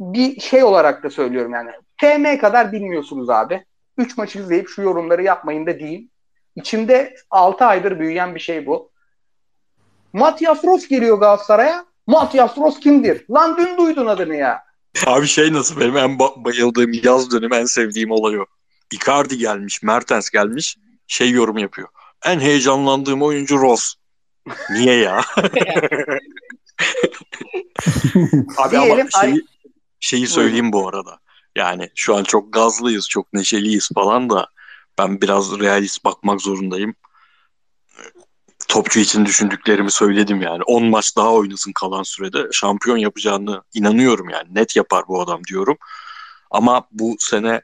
bir 0.00 0.40
şey 0.40 0.64
olarak 0.64 1.02
da 1.02 1.10
söylüyorum 1.10 1.52
yani. 1.52 1.70
FM 1.96 2.40
kadar 2.40 2.72
bilmiyorsunuz 2.72 3.30
abi. 3.30 3.64
3 3.96 4.16
maç 4.18 4.36
izleyip 4.36 4.68
şu 4.68 4.82
yorumları 4.82 5.22
yapmayın 5.22 5.66
da 5.66 5.78
diyeyim. 5.78 6.10
İçimde 6.56 7.14
6 7.30 7.64
aydır 7.64 7.98
büyüyen 7.98 8.34
bir 8.34 8.40
şey 8.40 8.66
bu. 8.66 8.90
Matias 10.12 10.64
Ross 10.64 10.88
geliyor 10.88 11.18
Galatasaray'a. 11.18 11.84
Matias 12.06 12.58
Ross 12.58 12.80
kimdir? 12.80 13.24
Lan 13.30 13.56
dün 13.58 13.76
duydun 13.78 14.06
adını 14.06 14.36
ya. 14.36 14.62
Abi 15.06 15.26
şey 15.26 15.52
nasıl 15.52 15.80
benim 15.80 15.96
en 15.96 16.10
ba- 16.10 16.44
bayıldığım 16.44 16.92
yaz 17.02 17.30
dönemi 17.32 17.56
en 17.56 17.64
sevdiğim 17.64 18.10
olay 18.10 18.40
o. 18.40 18.44
Icardi 18.92 19.38
gelmiş, 19.38 19.82
Mertens 19.82 20.30
gelmiş. 20.30 20.78
Şey 21.06 21.30
yorum 21.30 21.58
yapıyor. 21.58 21.88
En 22.24 22.40
heyecanlandığım 22.40 23.22
oyuncu 23.22 23.58
Ross. 23.60 23.94
Niye 24.70 24.94
ya? 24.96 25.20
Abi 28.56 28.78
ama 28.78 28.86
Diyelim, 28.86 29.08
ay- 29.14 29.30
şeyi, 29.30 29.44
şeyi 30.00 30.26
söyleyeyim 30.26 30.72
bu 30.72 30.88
arada. 30.88 31.18
Yani 31.56 31.90
şu 31.94 32.16
an 32.16 32.24
çok 32.24 32.52
gazlıyız, 32.52 33.08
çok 33.08 33.32
neşeliyiz 33.32 33.88
falan 33.94 34.30
da 34.30 34.46
ben 34.98 35.20
biraz 35.20 35.58
realist 35.58 36.04
bakmak 36.04 36.40
zorundayım. 36.40 36.94
Topçu 38.68 39.00
için 39.00 39.26
düşündüklerimi 39.26 39.90
söyledim 39.90 40.42
yani. 40.42 40.62
10 40.62 40.84
maç 40.84 41.16
daha 41.16 41.32
oynasın 41.32 41.72
kalan 41.72 42.02
sürede 42.02 42.48
şampiyon 42.52 42.96
yapacağını 42.96 43.62
inanıyorum 43.74 44.28
yani. 44.28 44.54
Net 44.54 44.76
yapar 44.76 45.04
bu 45.08 45.22
adam 45.22 45.44
diyorum. 45.44 45.76
Ama 46.50 46.88
bu 46.90 47.16
sene 47.18 47.62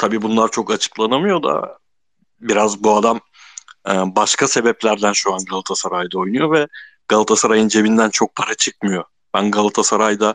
tabii 0.00 0.22
bunlar 0.22 0.50
çok 0.50 0.70
açıklanamıyor 0.70 1.42
da 1.42 1.78
biraz 2.40 2.84
bu 2.84 2.96
adam 2.96 3.20
e, 3.88 3.92
başka 4.16 4.48
sebeplerden 4.48 5.12
şu 5.12 5.34
an 5.34 5.44
Galatasaray'da 5.50 6.18
oynuyor 6.18 6.52
ve 6.52 6.68
Galatasaray'ın 7.08 7.68
cebinden 7.68 8.10
çok 8.10 8.36
para 8.36 8.54
çıkmıyor. 8.54 9.04
Ben 9.34 9.50
Galatasaray'da 9.50 10.34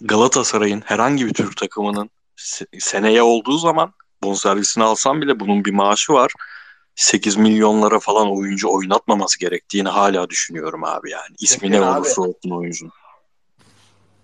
Galatasaray'ın 0.00 0.80
herhangi 0.80 1.26
bir 1.26 1.34
Türk 1.34 1.56
takımının 1.56 2.10
se- 2.36 2.80
seneye 2.80 3.22
olduğu 3.22 3.58
zaman 3.58 3.92
bonservisini 4.22 4.84
alsam 4.84 5.22
bile 5.22 5.40
bunun 5.40 5.64
bir 5.64 5.74
maaşı 5.74 6.12
var. 6.12 6.32
8 6.94 7.36
milyonlara 7.36 8.00
falan 8.00 8.36
oyuncu 8.36 8.72
oynatmaması 8.72 9.38
gerektiğini 9.38 9.88
hala 9.88 10.30
düşünüyorum 10.30 10.84
abi 10.84 11.10
yani. 11.10 11.36
İsmi 11.40 11.70
ne 11.70 11.82
olursa 11.82 12.22
olsun 12.22 12.50
oyuncunun. 12.50 12.92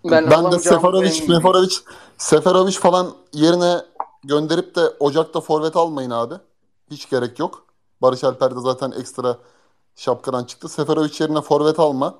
Ben, 0.05 0.31
de 0.31 0.37
alamayacağım 0.37 0.81
Seferovic, 0.81 1.23
en- 1.23 1.31
Meferovic, 1.31 1.75
Seferovic 2.19 2.73
falan 2.79 3.15
yerine 3.33 3.83
gönderip 4.25 4.75
de 4.75 4.81
Ocak'ta 4.81 5.41
forvet 5.41 5.77
almayın 5.77 6.11
abi. 6.11 6.35
Hiç 6.91 7.11
gerek 7.11 7.39
yok. 7.39 7.67
Barış 8.03 8.25
Alper 8.25 8.57
de 8.57 8.61
zaten 8.61 8.91
ekstra 8.91 9.39
şapkadan 9.97 10.45
çıktı. 10.45 10.69
Seferovic 10.69 11.13
yerine 11.19 11.41
forvet 11.41 11.79
alma. 11.81 12.19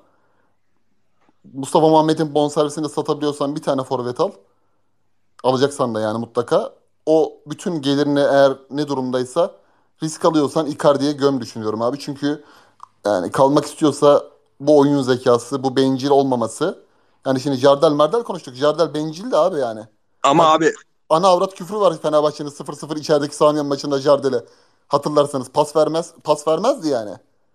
Mustafa 1.53 1.87
Muhammed'in 1.89 2.33
bonservisini 2.33 2.89
satabiliyorsan 2.89 3.55
bir 3.55 3.61
tane 3.61 3.83
forvet 3.83 4.19
al. 4.19 4.31
Alacaksan 5.43 5.95
da 5.95 5.99
yani 5.99 6.17
mutlaka. 6.19 6.73
O 7.07 7.37
bütün 7.47 7.81
gelirini 7.81 8.19
eğer 8.19 8.53
ne 8.69 8.87
durumdaysa 8.87 9.51
risk 10.03 10.25
alıyorsan 10.25 10.65
Icardi'ye 10.65 11.11
göm 11.11 11.41
düşünüyorum 11.41 11.81
abi. 11.81 11.99
Çünkü 11.99 12.43
yani 13.05 13.31
kalmak 13.31 13.65
istiyorsa 13.65 14.23
bu 14.59 14.79
oyun 14.79 15.01
zekası, 15.01 15.63
bu 15.63 15.75
bencil 15.75 16.09
olmaması. 16.09 16.83
Yani 17.25 17.39
şimdi 17.39 17.57
Jardel 17.57 17.91
Merdel 17.91 18.23
konuştuk. 18.23 18.55
Jardel 18.55 18.93
bencil 18.93 19.31
de 19.31 19.37
abi 19.37 19.59
yani. 19.59 19.81
Ama 20.23 20.49
Hadi. 20.49 20.65
abi 20.65 20.73
Ana 21.09 21.27
avrat 21.27 21.55
küfrü 21.55 21.75
var 21.75 22.01
Fenerbahçe'nin 22.01 22.49
0-0 22.49 22.99
içerideki 22.99 23.35
Samiyen 23.35 23.65
maçında 23.65 23.99
Jardel'e. 23.99 24.43
Hatırlarsanız 24.87 25.49
pas 25.49 25.75
vermez 25.75 26.13
pas 26.23 26.47
vermezdi 26.47 26.87
yani. 26.87 27.11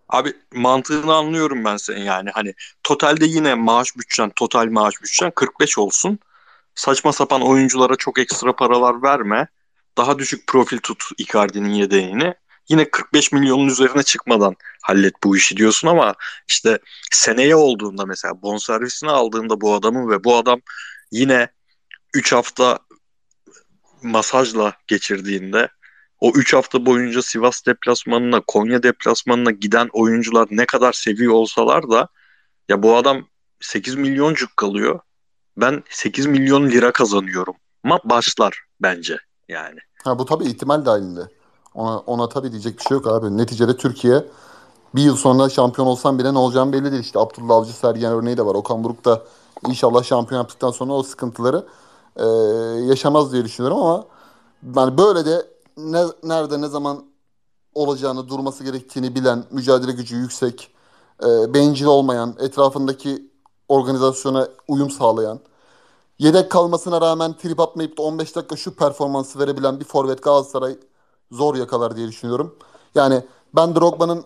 Abi 0.08 0.32
mantığını 0.54 1.14
anlıyorum 1.14 1.64
ben 1.64 1.76
senin 1.76 2.04
yani 2.04 2.30
hani 2.30 2.54
totalde 2.82 3.26
yine 3.26 3.54
maaş 3.54 3.96
bütçen 3.96 4.30
total 4.30 4.66
maaş 4.66 5.02
bütçen 5.02 5.30
45 5.30 5.78
olsun. 5.78 6.18
Saçma 6.74 7.12
sapan 7.12 7.42
oyunculara 7.42 7.96
çok 7.96 8.18
ekstra 8.18 8.56
paralar 8.56 9.02
verme. 9.02 9.48
Daha 9.96 10.18
düşük 10.18 10.46
profil 10.46 10.78
tut 10.78 11.04
Icardi'nin 11.18 11.68
yedeğini. 11.68 12.34
Yine 12.68 12.90
45 12.90 13.32
milyonun 13.32 13.68
üzerine 13.68 14.02
çıkmadan 14.02 14.56
hallet 14.82 15.14
bu 15.24 15.36
işi 15.36 15.56
diyorsun 15.56 15.88
ama 15.88 16.14
işte 16.48 16.78
seneye 17.10 17.56
olduğunda 17.56 18.06
mesela 18.06 18.42
bonservisini 18.42 19.10
aldığında 19.10 19.60
bu 19.60 19.74
adamın 19.74 20.10
ve 20.10 20.24
bu 20.24 20.36
adam 20.36 20.60
yine 21.10 21.48
3 22.14 22.32
hafta 22.32 22.78
masajla 24.02 24.72
geçirdiğinde 24.86 25.68
o 26.20 26.32
3 26.34 26.54
hafta 26.54 26.86
boyunca 26.86 27.22
Sivas 27.22 27.66
deplasmanına, 27.66 28.40
Konya 28.46 28.82
deplasmanına 28.82 29.50
giden 29.50 29.88
oyuncular 29.92 30.48
ne 30.50 30.66
kadar 30.66 30.92
seviyor 30.92 31.32
olsalar 31.32 31.90
da 31.90 32.08
ya 32.68 32.82
bu 32.82 32.96
adam 32.96 33.28
8 33.60 33.94
milyoncuk 33.94 34.56
kalıyor. 34.56 35.00
Ben 35.56 35.82
8 35.90 36.26
milyon 36.26 36.70
lira 36.70 36.92
kazanıyorum. 36.92 37.54
Ma 37.84 37.98
başlar 38.04 38.64
bence 38.82 39.18
yani. 39.48 39.78
Ha 40.04 40.18
bu 40.18 40.24
tabii 40.24 40.44
ihtimal 40.44 40.84
dahilinde. 40.84 41.28
Ona, 41.74 41.98
ona 41.98 42.28
tabii 42.28 42.52
diyecek 42.52 42.78
bir 42.78 42.82
şey 42.82 42.94
yok 42.94 43.06
abi. 43.06 43.36
Neticede 43.36 43.76
Türkiye 43.76 44.24
bir 44.94 45.02
yıl 45.02 45.16
sonra 45.16 45.48
şampiyon 45.48 45.88
olsan 45.88 46.18
bile 46.18 46.34
ne 46.34 46.38
olacağını 46.38 46.72
belli 46.72 46.90
değil. 46.92 47.02
İşte 47.02 47.18
Abdullah 47.18 47.54
Avcı 47.54 47.72
Sergen 47.72 48.12
örneği 48.12 48.36
de 48.36 48.46
var. 48.46 48.54
Okan 48.54 48.84
Buruk 48.84 49.04
da 49.04 49.22
inşallah 49.68 50.04
şampiyon 50.04 50.40
yaptıktan 50.40 50.70
sonra 50.70 50.92
o 50.92 51.02
sıkıntıları 51.02 51.66
e, 52.16 52.24
yaşamaz 52.86 53.32
diye 53.32 53.44
düşünüyorum 53.44 53.78
ama 53.78 54.04
yani 54.76 54.98
böyle 54.98 55.24
de 55.24 55.46
ne, 55.76 56.04
nerede 56.22 56.60
ne 56.60 56.68
zaman 56.68 57.04
olacağını 57.74 58.28
durması 58.28 58.64
gerektiğini 58.64 59.14
bilen, 59.14 59.44
mücadele 59.50 59.92
gücü 59.92 60.16
yüksek, 60.16 60.70
e, 61.22 61.54
bencil 61.54 61.86
olmayan, 61.86 62.36
etrafındaki 62.40 63.31
organizasyona 63.72 64.48
uyum 64.68 64.90
sağlayan, 64.90 65.40
yedek 66.18 66.50
kalmasına 66.50 67.00
rağmen 67.00 67.36
trip 67.36 67.60
atmayıp 67.60 67.98
da 67.98 68.02
15 68.02 68.36
dakika 68.36 68.56
şu 68.56 68.74
performansı 68.74 69.38
verebilen 69.38 69.80
bir 69.80 69.84
forvet 69.84 70.22
Galatasaray 70.22 70.76
zor 71.30 71.54
yakalar 71.54 71.96
diye 71.96 72.08
düşünüyorum. 72.08 72.58
Yani 72.94 73.24
ben 73.54 73.74
Drogba'nın 73.74 74.24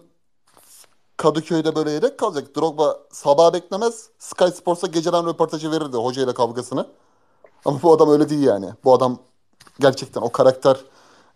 Kadıköy'de 1.17 1.75
böyle 1.75 1.91
yedek 1.91 2.19
kalacak. 2.19 2.57
Drogba 2.57 2.99
sabah 3.13 3.53
beklemez. 3.53 4.09
Sky 4.19 4.49
Sports'a 4.55 4.87
geceden 4.87 5.27
röportajı 5.27 5.71
verirdi 5.71 5.97
hocayla 5.97 6.35
kavgasını. 6.35 6.87
Ama 7.65 7.83
bu 7.83 7.93
adam 7.93 8.11
öyle 8.11 8.29
değil 8.29 8.43
yani. 8.43 8.71
Bu 8.85 8.95
adam 8.95 9.19
gerçekten 9.81 10.23
o 10.23 10.33
karakter 10.33 10.77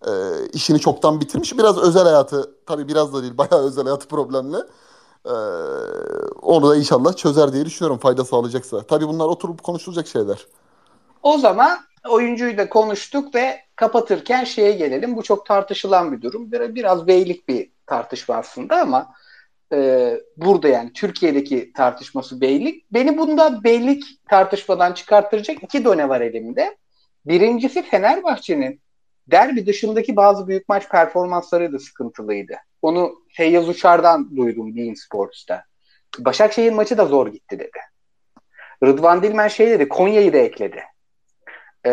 e, 0.06 0.10
işini 0.52 0.80
çoktan 0.80 1.20
bitirmiş. 1.20 1.58
Biraz 1.58 1.78
özel 1.78 2.04
hayatı 2.04 2.54
tabii 2.66 2.88
biraz 2.88 3.14
da 3.14 3.22
değil 3.22 3.38
bayağı 3.38 3.66
özel 3.66 3.84
hayatı 3.84 4.08
problemli. 4.08 4.56
E, 5.26 5.30
onu 6.42 6.70
da 6.70 6.76
inşallah 6.76 7.16
çözer 7.16 7.52
diye 7.52 7.64
düşünüyorum 7.64 7.98
fayda 7.98 8.24
sağlayacaksa. 8.24 8.82
Tabii 8.82 9.08
bunlar 9.08 9.26
oturup 9.26 9.62
konuşulacak 9.62 10.06
şeyler. 10.08 10.46
O 11.22 11.38
zaman 11.38 11.78
oyuncuyu 12.08 12.58
da 12.58 12.68
konuştuk 12.68 13.34
ve 13.34 13.60
kapatırken 13.76 14.44
şeye 14.44 14.72
gelelim. 14.72 15.16
Bu 15.16 15.22
çok 15.22 15.46
tartışılan 15.46 16.12
bir 16.12 16.22
durum. 16.22 16.52
Bir- 16.52 16.74
Biraz 16.74 17.06
beylik 17.06 17.48
bir 17.48 17.70
tartışma 17.86 18.34
aslında 18.34 18.80
ama 18.80 19.12
e, 19.72 20.20
burada 20.36 20.68
yani 20.68 20.92
Türkiye'deki 20.92 21.72
tartışması 21.72 22.40
beylik. 22.40 22.92
Beni 22.92 23.18
bunda 23.18 23.64
beylik 23.64 24.04
tartışmadan 24.28 24.92
çıkarttıracak 24.92 25.62
iki 25.62 25.84
done 25.84 26.08
var 26.08 26.20
elimde. 26.20 26.76
Birincisi 27.26 27.82
Fenerbahçe'nin 27.82 28.80
derbi 29.30 29.66
dışındaki 29.66 30.16
bazı 30.16 30.48
büyük 30.48 30.68
maç 30.68 30.88
performansları 30.88 31.72
da 31.72 31.78
sıkıntılıydı. 31.78 32.54
Onu 32.82 33.14
Feyyaz 33.36 33.68
Uçar'dan 33.68 34.36
duydum 34.36 34.76
Bein 34.76 34.94
Sports'ta. 34.94 35.64
Başakşehir 36.18 36.72
maçı 36.72 36.98
da 36.98 37.06
zor 37.06 37.26
gitti 37.26 37.58
dedi. 37.58 37.78
Rıdvan 38.84 39.22
Dilmen 39.22 39.48
şey 39.48 39.70
dedi, 39.70 39.88
Konya'yı 39.88 40.32
da 40.32 40.38
ekledi. 40.38 40.82
Ee, 41.84 41.90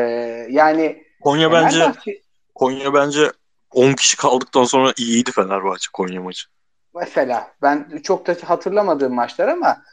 yani 0.50 1.04
Konya 1.22 1.52
bence 1.52 1.78
Fenerbahçe 1.80 2.22
Konya 2.56 2.94
bence 2.94 3.32
10 3.72 3.94
kişi 3.94 4.18
kaldıktan 4.18 4.64
sonra 4.64 4.94
iyiydi 4.98 5.32
Fenerbahçe 5.32 5.88
Konya 5.94 6.22
maçı. 6.22 6.48
mesela 6.96 7.52
ben 7.62 8.02
çok 8.04 8.28
da 8.28 8.36
hatırlamadığım 8.46 9.14
maçlar 9.14 9.48
ama 9.48 9.84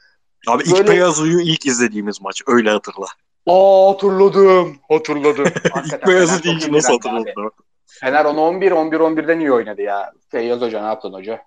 Abi 0.48 0.62
ilk 0.62 0.72
Böyle- 0.72 0.90
Beyazı'yı 0.90 1.40
ilk 1.40 1.66
izlediğimiz 1.66 2.20
maç 2.20 2.42
öyle 2.46 2.70
hatırla. 2.70 3.06
Aa 3.46 3.90
hatırladım. 3.90 4.76
Hatırladım. 4.88 5.44
ilk 5.64 5.90
Fener 5.90 6.06
Beyazı 6.06 6.42
deyince 6.42 6.72
nasıl 6.72 7.00
direndi 7.02 7.08
abi. 7.08 7.18
hatırladın? 7.18 7.64
Fener 7.86 8.24
10-11, 8.24 8.68
11-11'den 8.68 9.40
iyi 9.40 9.52
oynadı 9.52 9.82
ya. 9.82 10.12
Feyyaz 10.28 10.60
Hoca 10.60 10.80
ne 10.80 10.86
yaptın 10.86 11.12
hoca? 11.12 11.42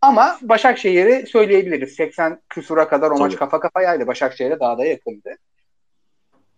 Ama 0.00 0.38
Başakşehir'i 0.42 1.26
söyleyebiliriz. 1.26 1.94
80 1.94 2.40
küsura 2.48 2.88
kadar 2.88 3.10
o 3.10 3.18
maç 3.18 3.36
kafa 3.36 3.60
kafayaydı. 3.60 4.06
Başakşehir'e 4.06 4.60
daha 4.60 4.78
da 4.78 4.84
yakındı. 4.84 5.30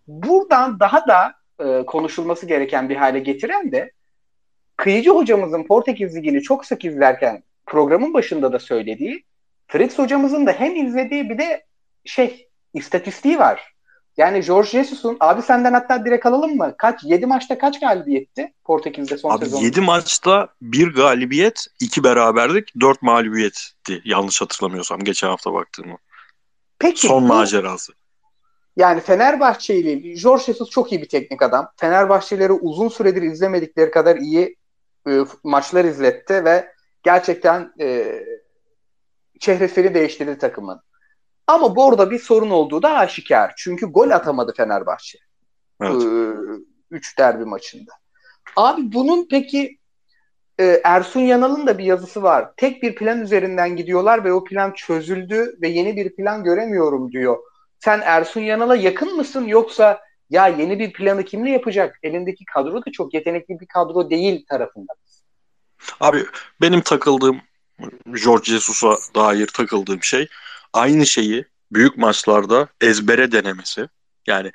Buradan 0.07 0.79
daha 0.79 1.07
da 1.07 1.33
e, 1.65 1.85
konuşulması 1.85 2.45
gereken 2.45 2.89
bir 2.89 2.95
hale 2.95 3.19
getiren 3.19 3.71
de 3.71 3.91
Kıyıcı 4.77 5.11
hocamızın 5.11 5.63
Portekiz 5.63 6.15
Ligi'ni 6.15 6.41
çok 6.41 6.65
sık 6.65 6.85
izlerken 6.85 7.43
programın 7.65 8.13
başında 8.13 8.53
da 8.53 8.59
söylediği 8.59 9.23
Fritz 9.67 9.99
hocamızın 9.99 10.45
da 10.45 10.51
hem 10.51 10.75
izlediği 10.75 11.29
bir 11.29 11.37
de 11.37 11.65
şey 12.05 12.49
istatistiği 12.73 13.39
var. 13.39 13.73
Yani 14.17 14.41
Jorge 14.41 14.69
Jesus'un 14.69 15.17
abi 15.19 15.41
senden 15.41 15.73
hatta 15.73 16.05
direkt 16.05 16.25
alalım 16.25 16.57
mı? 16.57 16.75
Kaç 16.77 17.03
7 17.03 17.25
maçta 17.25 17.57
kaç 17.57 17.79
galibiyetti 17.79 18.53
Portekiz'de 18.63 19.17
son 19.17 19.31
Abi 19.31 19.45
sezon? 19.45 19.61
7 19.61 19.81
maçta 19.81 20.47
bir 20.61 20.93
galibiyet, 20.93 21.67
2 21.79 22.03
beraberlik, 22.03 22.73
4 22.79 23.01
mağlubiyetti. 23.01 24.01
Yanlış 24.05 24.41
hatırlamıyorsam 24.41 24.99
geçen 24.99 25.27
hafta 25.27 25.53
baktığımda. 25.53 25.97
Peki 26.79 27.07
Son 27.07 27.23
bu- 27.23 27.27
macerası. 27.27 27.93
Yani 28.77 29.01
Fenerbahçe 29.01 29.75
ile 29.75 30.15
Jorge 30.15 30.43
Jesus 30.43 30.69
çok 30.69 30.91
iyi 30.91 31.01
bir 31.01 31.09
teknik 31.09 31.41
adam. 31.41 31.71
Fenerbahçeleri 31.75 32.51
uzun 32.51 32.87
süredir 32.87 33.21
izlemedikleri 33.21 33.91
kadar 33.91 34.15
iyi 34.15 34.55
e, 35.09 35.19
maçlar 35.43 35.85
izletti 35.85 36.45
ve 36.45 36.73
gerçekten 37.03 37.73
e, 37.79 38.19
çehresini 39.39 39.93
değiştirdi 39.93 40.37
takımın. 40.37 40.81
Ama 41.47 41.75
bu 41.75 41.85
orada 41.85 42.11
bir 42.11 42.19
sorun 42.19 42.49
olduğu 42.49 42.81
da 42.81 42.97
aşikar. 42.97 43.53
Çünkü 43.57 43.85
gol 43.85 44.09
atamadı 44.09 44.53
Fenerbahçe. 44.57 45.19
Evet. 45.81 46.03
Ee, 46.03 46.33
üç 46.91 47.17
derbi 47.17 47.45
maçında. 47.45 47.91
Abi 48.55 48.93
bunun 48.93 49.27
peki 49.29 49.77
e, 50.59 50.81
Ersun 50.83 51.19
Yanal'ın 51.19 51.67
da 51.67 51.77
bir 51.77 51.83
yazısı 51.83 52.23
var. 52.23 52.51
Tek 52.57 52.83
bir 52.83 52.95
plan 52.95 53.21
üzerinden 53.21 53.75
gidiyorlar 53.75 54.23
ve 54.23 54.33
o 54.33 54.43
plan 54.43 54.73
çözüldü 54.73 55.57
ve 55.61 55.67
yeni 55.67 55.95
bir 55.95 56.15
plan 56.15 56.43
göremiyorum 56.43 57.11
diyor. 57.11 57.37
Sen 57.79 58.01
Ersun 58.05 58.41
Yanal'a 58.41 58.75
yakın 58.75 59.15
mısın 59.15 59.45
yoksa 59.45 60.01
ya 60.29 60.47
yeni 60.47 60.79
bir 60.79 60.93
planı 60.93 61.25
kimle 61.25 61.49
yapacak? 61.49 61.99
Elindeki 62.03 62.45
kadro 62.45 62.85
da 62.85 62.91
çok 62.91 63.13
yetenekli 63.13 63.59
bir 63.59 63.67
kadro 63.67 64.09
değil 64.09 64.45
tarafında. 64.49 64.93
Abi 65.99 66.25
benim 66.61 66.81
takıldığım 66.81 67.41
George 68.23 68.43
Jesus'a 68.43 68.95
dair 69.15 69.47
takıldığım 69.47 70.03
şey 70.03 70.27
aynı 70.73 71.05
şeyi 71.05 71.45
büyük 71.71 71.97
maçlarda 71.97 72.67
ezbere 72.81 73.31
denemesi. 73.31 73.89
Yani 74.27 74.51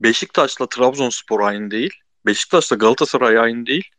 Beşiktaş'la 0.00 0.68
Trabzonspor 0.68 1.40
aynı 1.40 1.70
değil. 1.70 1.94
Beşiktaş'la 2.26 2.76
Galatasaray 2.76 3.38
aynı 3.38 3.66
değil. 3.66 3.90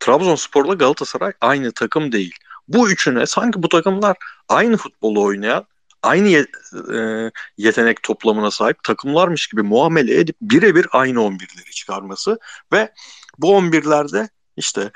Trabzonspor'la 0.00 0.74
Galatasaray 0.74 1.32
aynı 1.40 1.72
takım 1.72 2.12
değil. 2.12 2.34
Bu 2.68 2.90
üçüne 2.90 3.26
sanki 3.26 3.62
bu 3.62 3.68
takımlar 3.68 4.16
aynı 4.48 4.76
futbolu 4.76 5.22
oynayan, 5.22 5.66
aynı 6.02 6.28
ye- 6.28 6.46
e, 6.94 7.30
yetenek 7.58 8.02
toplamına 8.02 8.50
sahip 8.50 8.82
takımlarmış 8.82 9.46
gibi 9.46 9.62
muamele 9.62 10.18
edip 10.18 10.36
birebir 10.40 10.86
aynı 10.92 11.20
11'leri 11.20 11.70
çıkarması 11.70 12.38
ve 12.72 12.92
bu 13.38 13.56
11'lerde 13.56 14.28
işte 14.56 14.90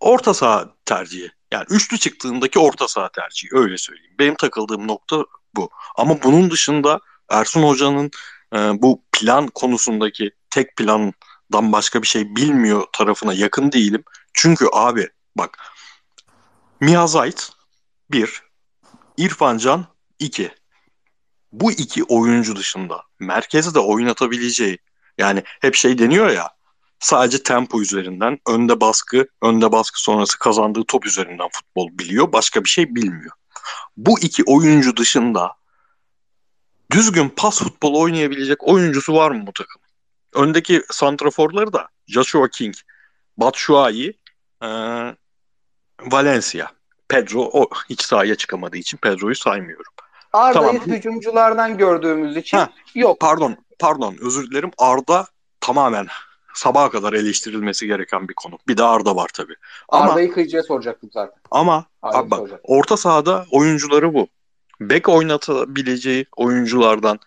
orta 0.00 0.34
saha 0.34 0.74
tercihi. 0.84 1.30
Yani 1.52 1.66
üçlü 1.70 1.98
çıktığındaki 1.98 2.58
orta 2.58 2.88
saha 2.88 3.08
tercihi 3.08 3.50
öyle 3.52 3.78
söyleyeyim. 3.78 4.14
Benim 4.18 4.34
takıldığım 4.34 4.86
nokta 4.86 5.24
bu. 5.56 5.70
Ama 5.96 6.22
bunun 6.22 6.50
dışında 6.50 7.00
Ersun 7.30 7.62
Hoca'nın 7.62 8.10
e, 8.54 8.58
bu 8.82 9.02
plan 9.12 9.46
konusundaki 9.46 10.30
tek 10.50 10.76
plandan 10.76 11.72
başka 11.72 12.02
bir 12.02 12.06
şey 12.06 12.36
bilmiyor 12.36 12.86
tarafına 12.92 13.34
yakın 13.34 13.72
değilim. 13.72 14.04
Çünkü 14.34 14.66
abi 14.72 15.08
bak 15.36 15.58
Mihazayt 16.80 17.50
bir, 18.10 18.42
İrfan 19.16 19.58
Can 19.58 19.86
iki. 20.18 20.54
Bu 21.52 21.72
iki 21.72 22.04
oyuncu 22.04 22.56
dışında 22.56 23.02
merkezde 23.20 23.78
oynatabileceği 23.78 24.78
yani 25.18 25.42
hep 25.60 25.74
şey 25.74 25.98
deniyor 25.98 26.30
ya 26.30 26.50
sadece 27.02 27.42
tempo 27.42 27.80
üzerinden 27.80 28.38
önde 28.48 28.80
baskı, 28.80 29.26
önde 29.42 29.72
baskı 29.72 30.02
sonrası 30.02 30.38
kazandığı 30.38 30.84
top 30.84 31.06
üzerinden 31.06 31.48
futbol 31.52 31.88
biliyor. 31.98 32.32
Başka 32.32 32.64
bir 32.64 32.68
şey 32.68 32.94
bilmiyor. 32.94 33.32
Bu 33.96 34.20
iki 34.20 34.44
oyuncu 34.46 34.96
dışında 34.96 35.52
düzgün 36.90 37.28
pas 37.28 37.58
futbolu 37.58 38.00
oynayabilecek 38.00 38.68
oyuncusu 38.68 39.14
var 39.14 39.30
mı 39.30 39.46
bu 39.46 39.52
takım? 39.52 39.82
Öndeki 40.34 40.82
santraforları 40.90 41.72
da 41.72 41.88
Joshua 42.06 42.48
King, 42.48 42.74
Batshuayi, 43.36 44.18
ee, 44.62 44.66
Valencia. 46.00 46.66
Pedro 47.08 47.40
o 47.52 47.68
hiç 47.90 48.02
sahaya 48.02 48.34
çıkamadığı 48.34 48.76
için 48.76 48.98
Pedro'yu 48.98 49.34
saymıyorum. 49.34 49.92
Arda'yı 50.32 50.78
tamam. 50.80 50.96
hücumculardan 50.96 51.78
gördüğümüz 51.78 52.36
için 52.36 52.56
ha, 52.56 52.70
yok. 52.94 53.20
Pardon, 53.20 53.56
pardon 53.78 54.16
özür 54.20 54.50
dilerim. 54.50 54.70
Arda 54.78 55.26
tamamen 55.60 56.06
sabaha 56.54 56.90
kadar 56.90 57.12
eleştirilmesi 57.12 57.86
gereken 57.86 58.28
bir 58.28 58.34
konu. 58.34 58.58
Bir 58.68 58.76
de 58.76 58.84
Arda 58.84 59.16
var 59.16 59.30
tabii. 59.34 59.54
Arda'yı 59.88 60.32
kıyıcıya 60.32 60.62
soracaktım 60.62 61.10
zaten. 61.12 61.40
Ama 61.50 61.84
abi 62.02 62.30
bak 62.30 62.50
orta 62.62 62.96
sahada 62.96 63.46
oyuncuları 63.50 64.14
bu. 64.14 64.28
Bek 64.80 65.08
oynatabileceği 65.08 66.26
oyunculardan 66.36 67.18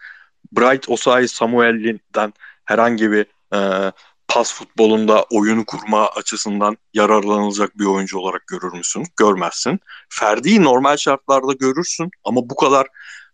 Bright 0.51 0.89
Osayi 0.89 1.27
Samuel'den 1.27 2.33
herhangi 2.65 3.11
bir 3.11 3.25
e, 3.55 3.91
pas 4.27 4.53
futbolunda 4.53 5.25
oyunu 5.29 5.65
kurma 5.65 6.07
açısından 6.07 6.77
yararlanılacak 6.93 7.79
bir 7.79 7.85
oyuncu 7.85 8.19
olarak 8.19 8.47
görür 8.47 8.73
müsün? 8.73 9.03
Görmezsin. 9.17 9.79
Ferdi'yi 10.09 10.63
normal 10.63 10.97
şartlarda 10.97 11.53
görürsün 11.53 12.09
ama 12.23 12.49
bu 12.49 12.55
kadar 12.55 12.87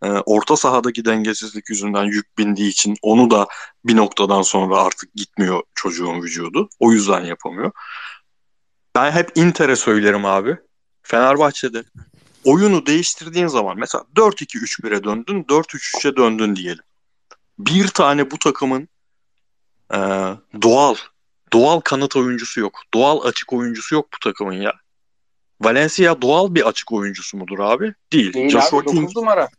e, 0.04 0.08
orta 0.08 0.56
sahadaki 0.56 1.06
dengesizlik 1.06 1.70
yüzünden 1.70 2.04
yük 2.04 2.38
bindiği 2.38 2.70
için 2.70 2.97
onu 3.02 3.32
da 3.32 3.47
bir 3.86 3.95
noktadan 3.95 4.41
sonra 4.41 4.78
artık 4.78 5.16
gitmiyor 5.16 5.62
çocuğun 5.76 6.22
vücudu. 6.22 6.70
O 6.80 6.91
yüzden 6.91 7.22
yapamıyor. 7.22 7.72
Ben 8.95 9.12
hep 9.12 9.32
Inter'e 9.36 9.76
söylerim 9.76 10.26
abi. 10.26 10.58
Fenerbahçe'de 11.04 11.84
oyunu 12.43 12.86
değiştirdiğin 12.86 13.47
zaman 13.47 13.78
mesela 13.80 14.04
4-2-3-1'e 14.16 15.04
döndün, 15.04 15.43
4-3-3'e 15.43 16.16
döndün 16.16 16.56
diyelim. 16.56 16.84
Bir 17.60 17.88
tane 17.88 18.32
bu 18.32 18.39
takımın 18.39 18.88
e, 19.93 19.97
doğal 20.62 20.95
doğal 21.54 21.80
kanat 21.80 22.16
oyuncusu 22.16 22.60
yok. 22.60 22.82
Doğal 22.93 23.26
açık 23.26 23.54
oyuncusu 23.54 23.95
yok 23.95 24.08
bu 24.14 24.20
takımın 24.20 24.62
ya. 24.62 24.74
Valencia 25.62 26.22
doğal 26.22 26.56
bir 26.56 26.68
açık 26.68 26.91
oyuncusu 26.91 27.38
mudur 27.38 27.60
abi? 27.60 27.93
Değil. 28.14 28.34
Değil 28.34 28.49
Joshua 28.49 28.80
abi, 28.80 28.91
King, 28.91 29.16
numara. 29.16 29.49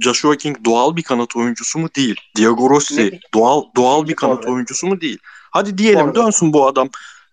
Joshua 0.00 0.36
King 0.36 0.64
doğal 0.64 0.96
bir 0.96 1.02
kanat 1.02 1.36
oyuncusu 1.36 1.78
mu? 1.78 1.88
Değil. 1.96 2.20
Diego 2.36 2.70
Rossi 2.70 3.20
doğal 3.34 3.64
doğal 3.76 4.08
bir 4.08 4.14
kanat 4.14 4.46
oyuncusu 4.46 4.86
mu? 4.86 5.00
Değil. 5.00 5.18
Hadi 5.50 5.78
diyelim 5.78 6.06
Orada. 6.06 6.24
dönsün 6.24 6.52
bu 6.52 6.66
adam 6.66 6.88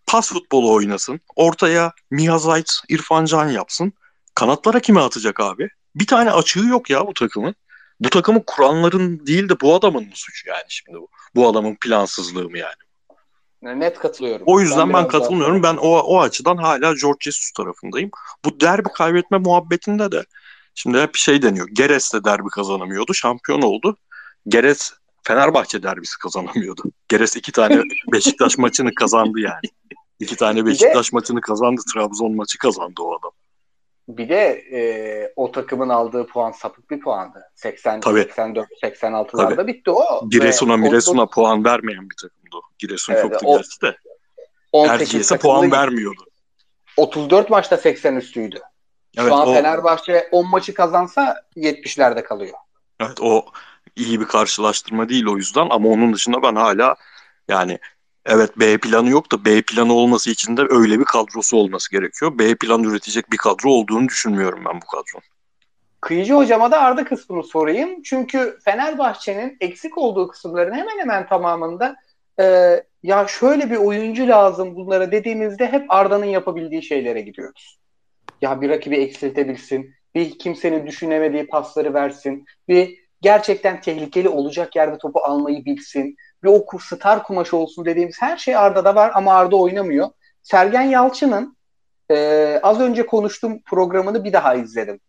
pas 0.08 0.30
futbolu 0.30 0.74
oynasın. 0.74 1.20
Ortaya 1.36 1.94
Mihazayt, 2.12 2.72
İrfan 2.90 3.26
Can 3.26 3.50
yapsın. 3.50 3.94
Kanatlara 4.36 4.80
kime 4.80 5.02
atacak 5.02 5.40
abi? 5.40 5.70
Bir 5.96 6.08
tane 6.08 6.32
açığı 6.32 6.60
yok 6.66 6.90
ya 6.90 7.08
bu 7.08 7.14
takımın. 7.14 7.56
Bu 8.00 8.10
takımı 8.10 8.44
kuranların 8.46 9.28
değil 9.28 9.50
de 9.50 9.60
bu 9.60 9.76
adamın 9.76 10.04
mı 10.04 10.12
suçu 10.14 10.50
yani 10.50 10.64
şimdi 10.68 11.00
bu? 11.00 11.08
Bu 11.36 11.48
adamın 11.48 11.78
plansızlığı 11.82 12.50
mı 12.50 12.58
yani? 12.58 12.74
Net 13.80 14.00
katılıyorum. 14.00 14.44
O 14.46 14.60
yüzden 14.60 14.94
ben, 14.94 14.94
ben 14.94 15.08
katılmıyorum. 15.08 15.64
Ben 15.64 15.78
o, 15.78 16.00
o 16.00 16.22
açıdan 16.22 16.58
hala 16.58 16.94
George 16.94 17.18
Jesus 17.20 17.52
tarafındayım. 17.52 18.12
Bu 18.46 18.60
derbi 18.60 18.90
kaybetme 18.90 19.38
muhabbetinde 19.38 20.12
de 20.12 20.26
şimdi 20.76 21.02
hep 21.02 21.14
bir 21.14 21.20
şey 21.20 21.42
deniyor. 21.42 21.68
Geres 21.74 22.14
de 22.14 22.24
derbi 22.24 22.50
kazanamıyordu. 22.50 23.14
Şampiyon 23.14 23.62
oldu. 23.62 23.98
Geres 24.48 24.94
Fenerbahçe 25.24 25.84
derbisi 25.84 26.18
kazanamıyordu. 26.18 26.84
Geres 27.08 27.36
iki 27.36 27.52
tane 27.52 27.82
Beşiktaş 28.14 28.58
maçını 28.58 28.96
kazandı 28.96 29.40
yani. 29.40 29.70
İki 30.20 30.36
tane 30.36 30.66
Beşiktaş 30.66 31.12
de, 31.12 31.16
maçını 31.16 31.42
kazandı. 31.42 31.82
Trabzon 31.94 32.36
maçı 32.36 32.58
kazandı 32.58 33.02
o 33.02 33.18
adam. 33.20 33.32
Bir 34.08 34.30
de 34.30 34.64
e, 34.72 35.34
o 35.36 35.52
takımın 35.52 35.90
aldığı 35.90 36.28
puan 36.28 36.52
sapık 36.52 36.90
bir 36.92 37.00
puandı. 37.00 37.44
80, 37.56 38.00
Tabii. 38.00 38.20
84, 38.20 38.68
86'larda 38.84 39.56
Tabii. 39.56 39.74
bitti 39.74 39.92
o. 39.92 40.30
Giresun'a 40.30 40.78
Miresun'a 40.78 41.26
puan 41.26 41.66
vermeyen 41.66 42.10
bir 42.10 42.16
takımdı 42.16 42.56
o. 42.56 42.62
Giresun 42.80 43.14
evet, 43.14 43.24
çoktu 43.24 43.48
o, 43.48 43.58
gerçi 43.58 43.82
de. 43.82 43.98
Erciyes'e 44.74 45.38
puan 45.38 45.72
vermiyordu. 45.72 46.26
34 46.98 47.50
maçta 47.50 47.78
80 47.78 48.16
üstüydü. 48.16 48.60
Evet, 49.18 49.30
Şu 49.30 49.36
an 49.36 49.48
o... 49.48 49.54
Fenerbahçe 49.54 50.30
10 50.32 50.50
maçı 50.50 50.74
kazansa 50.74 51.42
70'lerde 51.56 52.24
kalıyor. 52.24 52.58
Evet 53.00 53.22
o 53.22 53.46
iyi 53.96 54.20
bir 54.20 54.26
karşılaştırma 54.26 55.10
değil 55.10 55.26
o 55.28 55.38
yüzden 55.38 55.68
ama 55.70 55.90
onun 55.90 56.14
dışında 56.14 56.42
ben 56.44 56.56
hala 56.56 56.96
yani 57.50 57.80
Evet 58.26 58.60
B 58.60 58.78
planı 58.78 59.10
yok 59.10 59.32
da 59.32 59.46
B 59.46 59.62
planı 59.62 59.94
olması 59.94 60.30
için 60.30 60.58
de 60.58 60.62
öyle 60.70 61.00
bir 61.00 61.06
kadrosu 61.06 61.58
olması 61.58 61.92
gerekiyor. 61.92 62.40
B 62.40 62.56
plan 62.56 62.84
üretecek 62.84 63.32
bir 63.32 63.38
kadro 63.38 63.70
olduğunu 63.70 64.08
düşünmüyorum 64.08 64.66
ben 64.66 64.82
bu 64.82 64.86
kadronun. 64.86 65.24
Kıyıcı 66.02 66.34
hocama 66.34 66.72
da 66.72 66.82
Arda 66.82 67.06
kısmını 67.06 67.44
sorayım. 67.44 68.02
Çünkü 68.04 68.60
Fenerbahçe'nin 68.66 69.58
eksik 69.60 69.98
olduğu 69.98 70.28
kısımların 70.28 70.74
hemen 70.74 71.00
hemen 71.00 71.28
tamamında 71.28 71.96
e, 72.40 72.44
ya 73.04 73.28
şöyle 73.28 73.72
bir 73.72 73.76
oyuncu 73.76 74.28
lazım 74.28 74.76
bunlara 74.76 75.12
dediğimizde 75.12 75.68
hep 75.68 75.86
Arda'nın 75.90 76.26
yapabildiği 76.26 76.84
şeylere 76.84 77.22
gidiyoruz. 77.22 77.80
Ya 78.44 78.62
bir 78.62 78.70
rakibi 78.70 78.96
eksiltebilsin, 78.96 79.96
bir 80.16 80.40
kimsenin 80.40 80.88
düşünemediği 80.88 81.48
pasları 81.48 81.94
versin, 81.94 82.46
bir 82.68 83.00
gerçekten 83.22 83.82
tehlikeli 83.82 84.30
olacak 84.30 84.76
yerde 84.76 84.98
topu 84.98 85.20
almayı 85.20 85.66
bilsin, 85.66 86.16
bir 86.44 86.50
o 86.50 86.80
star 86.80 87.24
kumaşı 87.24 87.58
olsun 87.58 87.86
dediğimiz 87.86 88.22
her 88.22 88.38
şey 88.38 88.56
Arda'da 88.56 88.96
var 88.96 89.12
ama 89.14 89.34
Arda 89.34 89.56
oynamıyor. 89.56 90.10
Sergen 90.42 90.82
Yalçın'ın 90.82 91.58
e, 92.12 92.60
az 92.64 92.80
önce 92.80 93.06
konuştuğum 93.06 93.62
programını 93.66 94.24
bir 94.24 94.34
daha 94.34 94.56
izledim. 94.56 95.00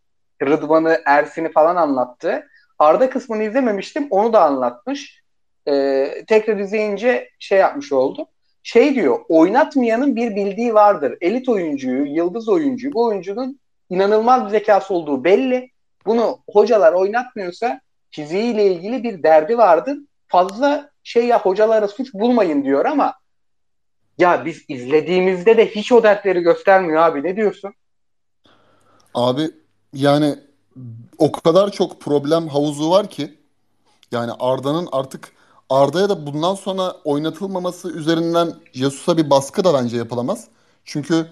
Rıdvan'ı, 0.43 1.03
Ersin'i 1.07 1.53
falan 1.53 1.77
anlattı. 1.77 2.47
Arda 2.79 3.11
kısmını 3.11 3.43
izlememiştim. 3.43 4.07
Onu 4.11 4.33
da 4.33 4.45
anlatmış. 4.45 5.23
E, 5.69 6.25
tekrar 6.29 6.57
izleyince 6.57 7.31
şey 7.39 7.59
yapmış 7.59 7.93
oldum. 7.93 8.27
Şey 8.67 8.95
diyor, 8.95 9.21
oynatmayanın 9.29 10.17
bir 10.17 10.37
bildiği 10.37 10.75
vardır. 10.75 11.19
Elit 11.21 11.49
oyuncuyu, 11.49 12.07
yıldız 12.07 12.49
oyuncuyu, 12.49 12.93
bu 12.93 13.05
oyuncunun 13.05 13.61
inanılmaz 13.91 14.45
bir 14.45 14.51
zekası 14.51 14.95
olduğu 14.95 15.25
belli. 15.25 15.71
Bunu 16.07 16.39
hocalar 16.51 16.93
oynatmıyorsa 16.93 17.81
fiziğiyle 18.11 18.73
ilgili 18.73 19.03
bir 19.03 19.23
derdi 19.23 19.59
vardır. 19.59 19.99
Fazla 20.29 20.91
şey 21.03 21.27
ya 21.27 21.41
hocalara 21.41 21.89
suç 21.89 22.15
bulmayın 22.15 22.65
diyor 22.65 22.85
ama 22.85 23.15
Ya 24.19 24.45
biz 24.45 24.65
izlediğimizde 24.69 25.57
de 25.57 25.71
hiç 25.71 25.93
o 25.93 26.03
dertleri 26.03 26.41
göstermiyor 26.41 27.03
abi. 27.03 27.23
Ne 27.23 27.37
diyorsun? 27.37 27.75
Abi 29.15 29.51
yani 29.93 30.35
o 31.19 31.33
kadar 31.33 31.71
çok 31.71 32.01
problem 32.01 32.49
havuzu 32.49 32.91
var 32.91 33.11
ki 33.11 33.35
yani 34.13 34.33
Arda'nın 34.39 34.89
artık 34.93 35.33
Arda'ya 35.71 36.09
da 36.09 36.27
bundan 36.27 36.55
sonra 36.55 36.97
oynatılmaması 37.05 37.91
üzerinden 37.91 38.55
Jesus'a 38.73 39.17
bir 39.17 39.31
baskı 39.31 39.65
da 39.65 39.75
bence 39.75 39.97
yapılamaz. 39.97 40.45
Çünkü 40.85 41.27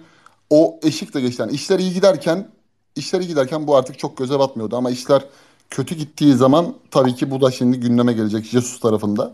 o 0.49 0.79
eşik 0.83 1.13
de 1.13 1.21
geçti. 1.21 1.41
Yani 1.41 1.51
işler 1.51 1.79
iyi 1.79 1.93
giderken 1.93 2.51
işler 2.95 3.21
iyi 3.21 3.27
giderken 3.27 3.67
bu 3.67 3.75
artık 3.75 3.99
çok 3.99 4.17
göze 4.17 4.39
batmıyordu 4.39 4.77
ama 4.77 4.91
işler 4.91 5.25
kötü 5.69 5.95
gittiği 5.95 6.33
zaman 6.33 6.75
tabii 6.91 7.15
ki 7.15 7.31
bu 7.31 7.41
da 7.41 7.51
şimdi 7.51 7.79
gündeme 7.79 8.13
gelecek 8.13 8.45
Jesus 8.45 8.79
tarafında. 8.79 9.33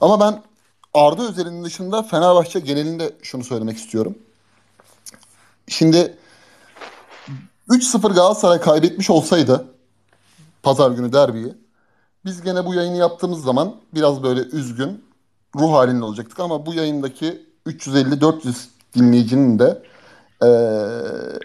Ama 0.00 0.20
ben 0.20 0.42
Arda 0.94 1.28
özelinin 1.28 1.64
dışında 1.64 2.02
Fenerbahçe 2.02 2.60
genelinde 2.60 3.12
şunu 3.22 3.44
söylemek 3.44 3.76
istiyorum. 3.76 4.18
Şimdi 5.68 6.16
3-0 7.68 8.14
Galatasaray 8.14 8.60
kaybetmiş 8.60 9.10
olsaydı 9.10 9.66
pazar 10.62 10.90
günü 10.90 11.12
derbiyi 11.12 11.54
biz 12.24 12.42
gene 12.42 12.66
bu 12.66 12.74
yayını 12.74 12.96
yaptığımız 12.96 13.42
zaman 13.42 13.74
biraz 13.94 14.22
böyle 14.22 14.40
üzgün 14.40 15.04
ruh 15.56 15.72
halinde 15.72 16.04
olacaktık 16.04 16.40
ama 16.40 16.66
bu 16.66 16.74
yayındaki 16.74 17.46
350-400 17.66 18.54
dinleyicinin 18.94 19.58
de 19.58 19.82
eee, 20.42 21.38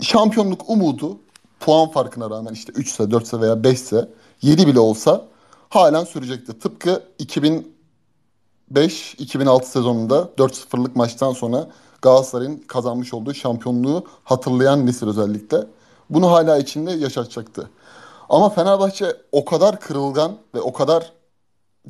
şampiyonluk 0.00 0.70
umudu 0.70 1.18
puan 1.60 1.90
farkına 1.90 2.30
rağmen 2.30 2.52
işte 2.52 2.72
3 2.76 2.88
ise 2.88 3.10
4 3.10 3.24
ise 3.24 3.40
veya 3.40 3.64
5 3.64 3.74
ise 3.74 4.08
7 4.42 4.66
bile 4.66 4.80
olsa 4.80 5.24
halen 5.68 6.04
sürecekti. 6.04 6.58
Tıpkı 6.58 7.02
2005-2006 8.70 9.64
sezonunda 9.64 10.28
4-0'lık 10.38 10.96
maçtan 10.96 11.32
sonra 11.32 11.68
Galatasaray'ın 12.02 12.56
kazanmış 12.56 13.14
olduğu 13.14 13.34
şampiyonluğu 13.34 14.04
hatırlayan 14.24 14.86
nesil 14.86 15.06
özellikle 15.08 15.56
bunu 16.10 16.30
hala 16.30 16.58
içinde 16.58 16.92
yaşatacaktı. 16.92 17.70
Ama 18.28 18.50
Fenerbahçe 18.50 19.16
o 19.32 19.44
kadar 19.44 19.80
kırılgan 19.80 20.38
ve 20.54 20.60
o 20.60 20.72
kadar 20.72 21.12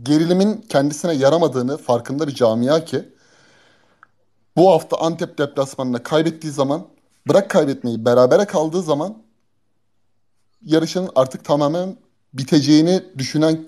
gerilimin 0.03 0.65
kendisine 0.69 1.13
yaramadığını 1.13 1.77
farkında 1.77 2.29
bir 2.29 2.35
camia 2.35 2.85
ki 2.85 3.09
bu 4.57 4.71
hafta 4.71 4.97
Antep 4.97 5.39
deplasmanında 5.39 6.03
kaybettiği 6.03 6.53
zaman 6.53 6.87
bırak 7.29 7.51
kaybetmeyi 7.51 8.05
berabere 8.05 8.45
kaldığı 8.45 8.83
zaman 8.83 9.23
yarışın 10.63 11.11
artık 11.15 11.45
tamamen 11.45 11.97
biteceğini 12.33 13.05
düşünen 13.19 13.67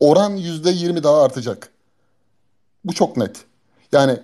oran 0.00 0.36
%20 0.36 1.02
daha 1.02 1.22
artacak. 1.22 1.70
Bu 2.84 2.92
çok 2.92 3.16
net. 3.16 3.44
Yani 3.92 4.22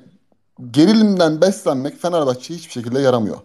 gerilimden 0.70 1.40
beslenmek 1.40 2.02
Fenerbahçe'ye 2.02 2.58
hiçbir 2.58 2.72
şekilde 2.72 3.00
yaramıyor. 3.00 3.38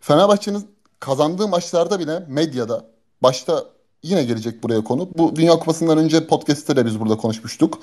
Fenerbahçe'nin 0.00 0.77
kazandığı 1.00 1.48
maçlarda 1.48 1.98
bile 2.00 2.24
medyada 2.28 2.84
başta 3.22 3.64
yine 4.02 4.24
gelecek 4.24 4.62
buraya 4.62 4.84
konu. 4.84 5.08
Bu 5.18 5.36
Dünya 5.36 5.52
Kupası'ndan 5.52 5.98
önce 5.98 6.26
podcast'te 6.26 6.76
de 6.76 6.86
biz 6.86 7.00
burada 7.00 7.16
konuşmuştuk. 7.16 7.78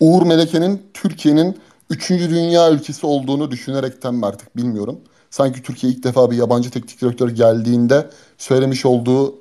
Uğur 0.00 0.22
Meleke'nin 0.22 0.82
Türkiye'nin 0.94 1.60
3. 1.90 2.10
dünya 2.10 2.70
ülkesi 2.70 3.06
olduğunu 3.06 3.50
düşünerekten 3.50 4.14
mi 4.14 4.26
artık 4.26 4.56
bilmiyorum. 4.56 5.00
Sanki 5.30 5.62
Türkiye 5.62 5.92
ilk 5.92 6.04
defa 6.04 6.30
bir 6.30 6.36
yabancı 6.36 6.70
teknik 6.70 7.00
direktör 7.00 7.28
geldiğinde 7.28 8.10
söylemiş 8.38 8.86
olduğu 8.86 9.38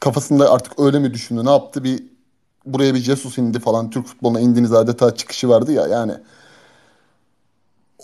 kafasında 0.00 0.52
artık 0.52 0.80
öyle 0.80 0.98
mi 0.98 1.14
düşündü 1.14 1.44
ne 1.44 1.50
yaptı 1.50 1.84
bir 1.84 2.02
buraya 2.66 2.94
bir 2.94 2.98
Jesus 3.00 3.38
indi 3.38 3.58
falan 3.60 3.90
Türk 3.90 4.06
futboluna 4.06 4.40
indiğiniz 4.40 4.72
adeta 4.72 5.14
çıkışı 5.14 5.48
vardı 5.48 5.72
ya 5.72 5.86
yani. 5.86 6.12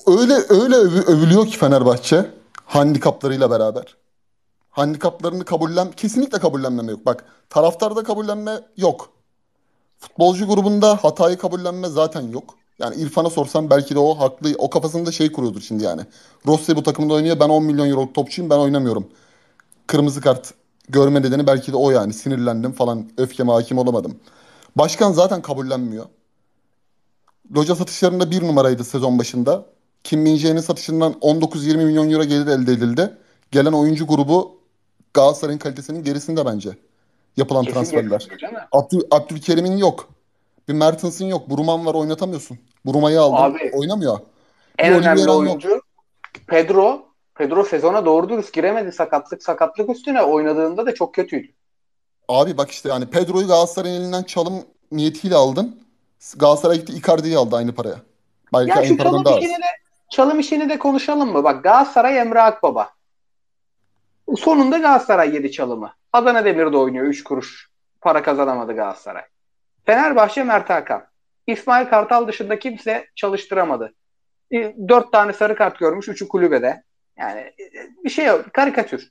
Öyle 0.07 0.35
öyle 0.35 0.75
övü- 0.75 1.05
övülüyor 1.05 1.47
ki 1.47 1.59
Fenerbahçe 1.59 2.31
handikaplarıyla 2.65 3.51
beraber. 3.51 3.97
Handikaplarını 4.77 5.45
kabullen 5.45 5.91
kesinlikle 5.91 6.39
kabullenmeme 6.39 6.93
yok. 6.93 7.07
Bak 7.07 7.25
taraftarda 7.51 8.03
kabullenme 8.03 8.61
yok. 8.77 9.11
Futbolcu 9.99 10.47
grubunda 10.47 10.97
hatayı 10.97 11.39
kabullenme 11.39 11.89
zaten 11.89 12.21
yok. 12.21 12.55
Yani 12.79 12.97
İrfan'a 12.97 13.31
sorsam 13.31 13.71
belki 13.71 13.95
de 13.95 13.99
o 13.99 14.19
haklı. 14.19 14.55
O 14.59 14.71
kafasında 14.71 15.13
şey 15.13 15.33
kuruyordur 15.33 15.61
şimdi 15.61 15.85
yani. 15.85 16.03
Rossi 16.47 16.77
bu 16.77 16.83
takımda 16.83 17.15
oynuyor. 17.15 17.41
Ben 17.41 17.49
10 17.49 17.65
milyon 17.65 17.91
euro 17.91 18.13
topçuyum. 18.13 18.51
Ben 18.51 18.59
oynamıyorum. 18.59 19.09
Kırmızı 19.87 20.21
kart 20.21 20.55
görme 20.89 21.23
nedeni 21.23 21.47
belki 21.47 21.73
de 21.73 21.77
o 21.77 21.91
yani. 21.91 22.15
Sinirlendim 22.15 22.73
falan. 22.73 23.11
Öfkeme 23.19 23.53
hakim 23.53 23.79
olamadım. 23.79 24.21
Başkan 24.77 25.13
zaten 25.13 25.43
kabullenmiyor. 25.43 26.07
Loca 27.57 27.75
satışlarında 27.77 28.31
bir 28.31 28.43
numaraydı 28.43 28.85
sezon 28.85 29.19
başında. 29.19 29.67
Kim 30.05 30.21
Min-jae'nin 30.21 30.61
satışından 30.61 31.13
19-20 31.13 31.77
milyon 31.77 32.11
euro 32.11 32.25
gelir 32.25 32.47
elde 32.47 32.73
edildi. 32.73 33.19
Gelen 33.51 33.73
oyuncu 33.73 34.07
grubu 34.07 34.56
Galatasaray'ın 35.17 35.59
kalitesinin 35.59 36.03
gerisinde 36.03 36.47
bence. 36.47 36.71
Yapılan 37.37 37.65
Kesin 37.65 37.75
transferler. 37.75 38.29
Abdül, 38.73 39.01
Abdülkerim'in 39.11 39.77
yok. 39.77 40.09
Bir 40.69 40.75
Mertens'in 40.75 41.27
yok. 41.27 41.51
Buruman 41.51 41.87
var 41.87 41.95
oynatamıyorsun. 41.95 42.59
Buruma'yı 42.87 43.21
aldın. 43.21 43.37
Abi, 43.37 43.71
oynamıyor. 43.75 44.19
En 44.79 44.93
Bir 44.93 44.97
önemli 44.99 45.21
Oliveira 45.21 45.33
yok. 45.33 45.41
oyuncu 45.41 45.81
Pedro. 46.47 47.07
Pedro 47.35 47.65
sezona 47.65 48.07
doğru 48.07 48.29
dürüst 48.29 48.53
giremedi 48.53 48.93
sakatlık 48.93 49.43
sakatlık 49.43 49.91
üstüne 49.91 50.23
oynadığında 50.23 50.87
da 50.87 50.95
çok 50.95 51.15
kötüydü. 51.15 51.53
Abi 52.29 52.59
bak 52.59 52.71
işte 52.71 52.89
yani 52.89 53.07
Pedro'yu 53.07 53.47
Galatasaray'ın 53.47 54.01
elinden 54.01 54.23
çalım 54.23 54.55
niyetiyle 54.93 55.35
aldın. 55.35 55.81
Galatasaray 56.37 56.79
gitti 56.79 56.93
Icardi'yi 56.93 57.39
aldı 57.39 57.57
aynı 57.57 57.75
paraya. 57.75 57.97
Belki 58.55 58.71
Ya 58.71 58.77
aynı 58.77 58.87
şu 58.87 58.97
çalım 58.97 59.25
işini 59.39 59.53
de 59.53 59.67
çalım 60.11 60.41
işini 60.41 60.69
de 60.69 60.79
konuşalım 60.79 61.33
mı? 61.33 61.45
Bak 61.45 61.65
Galatasaray 61.65 62.19
Emre 62.19 62.43
Akbaba. 62.43 62.96
Sonunda 64.35 64.79
Galatasaray 64.79 65.35
yedi 65.35 65.53
çalımı. 65.53 65.93
Adana 66.13 66.45
Demir'de 66.45 66.77
oynuyor 66.77 67.07
3 67.07 67.25
kuruş. 67.25 67.71
Para 68.01 68.23
kazanamadı 68.23 68.73
Galatasaray. 68.73 69.23
Fenerbahçe 69.87 70.45
Mert 70.45 70.71
Hakan. 70.71 71.07
İsmail 71.47 71.87
Kartal 71.87 72.29
dışında 72.29 72.59
kimse 72.59 73.07
çalıştıramadı. 73.15 73.95
4 74.53 75.13
tane 75.13 75.33
sarı 75.33 75.57
kart 75.57 75.79
görmüş. 75.79 76.09
3'ü 76.09 76.29
kulübede. 76.29 76.83
Yani 77.19 77.41
e, 77.41 77.55
bir 78.05 78.11
şey 78.11 78.27
yok. 78.27 78.53
Karikatür. 78.53 79.11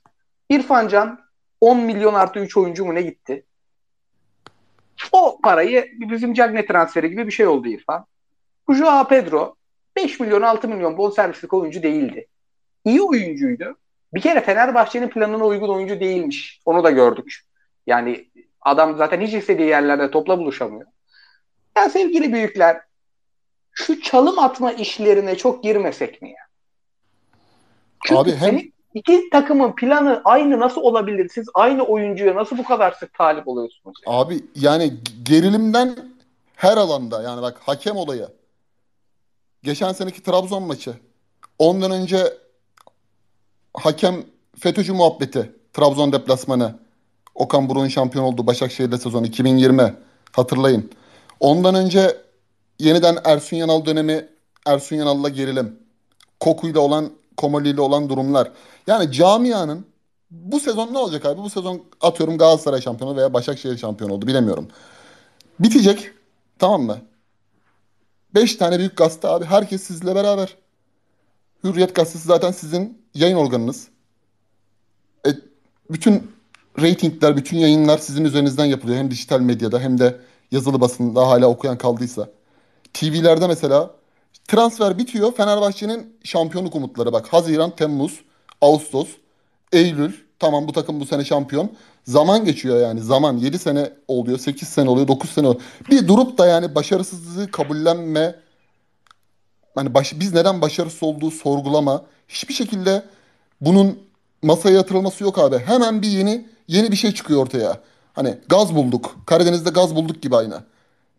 İrfan 0.50 0.88
Can 0.88 1.20
10 1.60 1.80
milyon 1.80 2.14
artı 2.14 2.38
3 2.38 2.56
oyuncu 2.56 2.84
mu 2.84 2.94
ne 2.94 3.02
gitti? 3.02 3.46
O 5.12 5.40
parayı 5.42 5.86
bizim 6.00 6.34
Cagne 6.34 6.66
transferi 6.66 7.10
gibi 7.10 7.26
bir 7.26 7.32
şey 7.32 7.46
oldu 7.46 7.68
İrfan. 7.68 8.06
Joao 8.68 9.08
Pedro 9.08 9.56
5 9.96 10.20
milyon 10.20 10.42
6 10.42 10.68
milyon 10.68 10.98
bonservislik 10.98 11.54
oyuncu 11.54 11.82
değildi. 11.82 12.26
İyi 12.84 13.02
oyuncuydu. 13.02 13.78
Bir 14.14 14.20
kere 14.20 14.40
Fenerbahçe'nin 14.40 15.08
planına 15.08 15.44
uygun 15.44 15.68
oyuncu 15.68 16.00
değilmiş. 16.00 16.60
Onu 16.64 16.84
da 16.84 16.90
gördük. 16.90 17.40
Yani 17.86 18.30
adam 18.60 18.96
zaten 18.96 19.20
hiç 19.20 19.34
istediği 19.34 19.68
yerlerde 19.68 20.10
topla 20.10 20.38
buluşamıyor. 20.38 20.86
Ya 21.76 21.90
sevgili 21.90 22.32
büyükler 22.32 22.80
şu 23.72 24.00
çalım 24.00 24.38
atma 24.38 24.72
işlerine 24.72 25.36
çok 25.36 25.62
girmesek 25.62 26.22
mi 26.22 26.30
ya? 26.30 26.46
Çünkü 28.04 28.20
Abi 28.20 28.36
hem- 28.36 28.62
iki 28.94 29.30
takımın 29.30 29.72
planı 29.74 30.22
aynı 30.24 30.60
nasıl 30.60 30.80
olabilir? 30.80 31.30
Siz 31.34 31.48
aynı 31.54 31.82
oyuncuya 31.82 32.34
nasıl 32.34 32.58
bu 32.58 32.64
kadar 32.64 32.92
sık 32.92 33.14
talip 33.14 33.48
oluyorsunuz? 33.48 33.96
Abi 34.06 34.40
yani 34.54 34.94
gerilimden 35.22 35.96
her 36.54 36.76
alanda 36.76 37.22
yani 37.22 37.42
bak 37.42 37.58
hakem 37.60 37.96
olayı. 37.96 38.28
Geçen 39.62 39.92
seneki 39.92 40.22
Trabzon 40.22 40.62
maçı. 40.62 40.94
Ondan 41.58 41.90
önce 41.90 42.32
hakem 43.76 44.24
FETÖ'cü 44.58 44.92
muhabbeti. 44.92 45.52
Trabzon 45.72 46.12
deplasmanı. 46.12 46.74
Okan 47.34 47.68
Buruk'un 47.68 47.88
şampiyon 47.88 48.24
olduğu 48.24 48.46
Başakşehir'de 48.46 48.98
sezon 48.98 49.24
2020. 49.24 49.94
Hatırlayın. 50.32 50.90
Ondan 51.40 51.74
önce 51.74 52.16
yeniden 52.78 53.18
Ersun 53.24 53.56
Yanal 53.56 53.84
dönemi 53.84 54.28
Ersun 54.66 54.96
Yanal'la 54.96 55.28
gerilim. 55.28 55.78
Koku'yla 56.40 56.80
olan 56.80 57.10
Komoli 57.36 57.80
olan 57.80 58.08
durumlar. 58.08 58.52
Yani 58.86 59.12
camianın 59.12 59.86
bu 60.30 60.60
sezon 60.60 60.94
ne 60.94 60.98
olacak 60.98 61.24
abi? 61.24 61.42
Bu 61.42 61.50
sezon 61.50 61.82
atıyorum 62.00 62.38
Galatasaray 62.38 62.80
şampiyonu 62.80 63.16
veya 63.16 63.34
Başakşehir 63.34 63.78
şampiyon 63.78 64.10
oldu 64.10 64.26
bilemiyorum. 64.26 64.68
Bitecek. 65.60 66.10
Tamam 66.58 66.82
mı? 66.82 66.98
Beş 68.34 68.56
tane 68.56 68.78
büyük 68.78 68.96
gazete 68.96 69.28
abi. 69.28 69.44
Herkes 69.44 69.82
sizle 69.82 70.14
beraber. 70.14 70.56
Hürriyet 71.64 71.94
gazetesi 71.94 72.26
zaten 72.28 72.50
sizin 72.50 73.02
yayın 73.14 73.36
organınız. 73.36 73.88
E, 75.26 75.30
bütün 75.90 76.30
reytingler, 76.80 77.36
bütün 77.36 77.56
yayınlar 77.56 77.98
sizin 77.98 78.24
üzerinizden 78.24 78.64
yapılıyor. 78.64 78.98
Hem 78.98 79.10
dijital 79.10 79.40
medyada 79.40 79.80
hem 79.80 79.98
de 79.98 80.20
yazılı 80.50 80.80
basında 80.80 81.28
hala 81.28 81.46
okuyan 81.46 81.78
kaldıysa. 81.78 82.28
TV'lerde 82.94 83.46
mesela 83.46 83.90
transfer 84.48 84.98
bitiyor. 84.98 85.32
Fenerbahçe'nin 85.32 86.16
şampiyonluk 86.24 86.74
umutları 86.74 87.12
bak. 87.12 87.26
Haziran, 87.32 87.76
Temmuz, 87.76 88.20
Ağustos, 88.60 89.08
Eylül. 89.72 90.12
Tamam 90.38 90.68
bu 90.68 90.72
takım 90.72 91.00
bu 91.00 91.06
sene 91.06 91.24
şampiyon. 91.24 91.70
Zaman 92.04 92.44
geçiyor 92.44 92.80
yani. 92.80 93.00
Zaman 93.00 93.36
7 93.36 93.58
sene 93.58 93.90
oluyor, 94.08 94.38
8 94.38 94.68
sene 94.68 94.90
oluyor, 94.90 95.08
9 95.08 95.30
sene 95.30 95.46
oluyor. 95.46 95.62
Bir 95.90 96.08
durup 96.08 96.38
da 96.38 96.46
yani 96.46 96.74
başarısızlığı 96.74 97.50
kabullenme 97.50 98.34
hani 99.76 99.94
baş, 99.94 100.20
biz 100.20 100.34
neden 100.34 100.60
başarısız 100.60 101.02
olduğu 101.02 101.30
sorgulama 101.30 102.04
hiçbir 102.28 102.54
şekilde 102.54 103.02
bunun 103.60 103.98
masaya 104.42 104.74
yatırılması 104.74 105.24
yok 105.24 105.38
abi. 105.38 105.58
Hemen 105.58 106.02
bir 106.02 106.08
yeni 106.08 106.46
yeni 106.68 106.90
bir 106.92 106.96
şey 106.96 107.12
çıkıyor 107.14 107.42
ortaya. 107.42 107.80
Hani 108.12 108.38
gaz 108.48 108.74
bulduk. 108.74 109.16
Karadeniz'de 109.26 109.70
gaz 109.70 109.96
bulduk 109.96 110.22
gibi 110.22 110.36
aynı. 110.36 110.64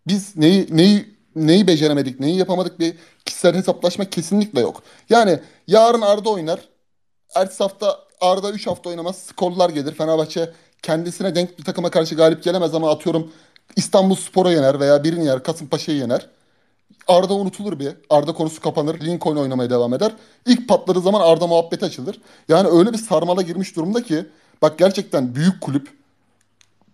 Biz 0.07 0.37
neyi 0.37 0.67
neyi 0.71 1.17
neyi 1.35 1.67
beceremedik, 1.67 2.19
neyi 2.19 2.37
yapamadık 2.37 2.79
bir 2.79 2.95
kişisel 3.25 3.55
hesaplaşma 3.55 4.05
kesinlikle 4.05 4.61
yok. 4.61 4.83
Yani 5.09 5.39
yarın 5.67 6.01
Arda 6.01 6.29
oynar. 6.29 6.59
Ertesi 7.35 7.63
hafta 7.63 7.99
Arda 8.21 8.51
3 8.51 8.67
hafta 8.67 8.89
oynamaz. 8.89 9.17
Skorlar 9.17 9.69
gelir. 9.69 9.93
Fenerbahçe 9.93 10.51
kendisine 10.81 11.35
denk 11.35 11.59
bir 11.59 11.63
takıma 11.63 11.89
karşı 11.89 12.15
galip 12.15 12.43
gelemez 12.43 12.75
ama 12.75 12.91
atıyorum 12.91 13.31
İstanbul 13.75 14.15
Spor'a 14.15 14.51
yener 14.51 14.79
veya 14.79 15.03
birini 15.03 15.25
yer, 15.25 15.43
Kasımpaşa'yı 15.43 15.97
yener. 15.97 16.27
Arda 17.07 17.33
unutulur 17.33 17.79
bir. 17.79 17.93
Arda 18.09 18.33
konusu 18.33 18.61
kapanır. 18.61 19.01
Lincoln 19.01 19.35
oynamaya 19.35 19.69
devam 19.69 19.93
eder. 19.93 20.11
İlk 20.45 20.69
patladığı 20.69 21.01
zaman 21.01 21.21
Arda 21.21 21.47
muhabbeti 21.47 21.85
açılır. 21.85 22.21
Yani 22.49 22.67
öyle 22.67 22.93
bir 22.93 22.97
sarmala 22.97 23.41
girmiş 23.41 23.75
durumda 23.75 24.03
ki 24.03 24.25
bak 24.61 24.77
gerçekten 24.77 25.35
büyük 25.35 25.61
kulüp 25.61 25.89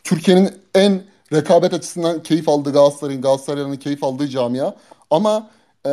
Türkiye'nin 0.04 0.52
en 0.76 1.04
rekabet 1.34 1.74
açısından 1.74 2.24
keyif 2.24 2.50
aldığı 2.50 2.74
Galatasaray'ın, 2.74 3.22
Galatasaray'ın 3.22 3.76
keyif 3.76 4.04
aldığı 4.04 4.28
camia. 4.28 4.74
Ama 5.10 5.50
e, 5.86 5.92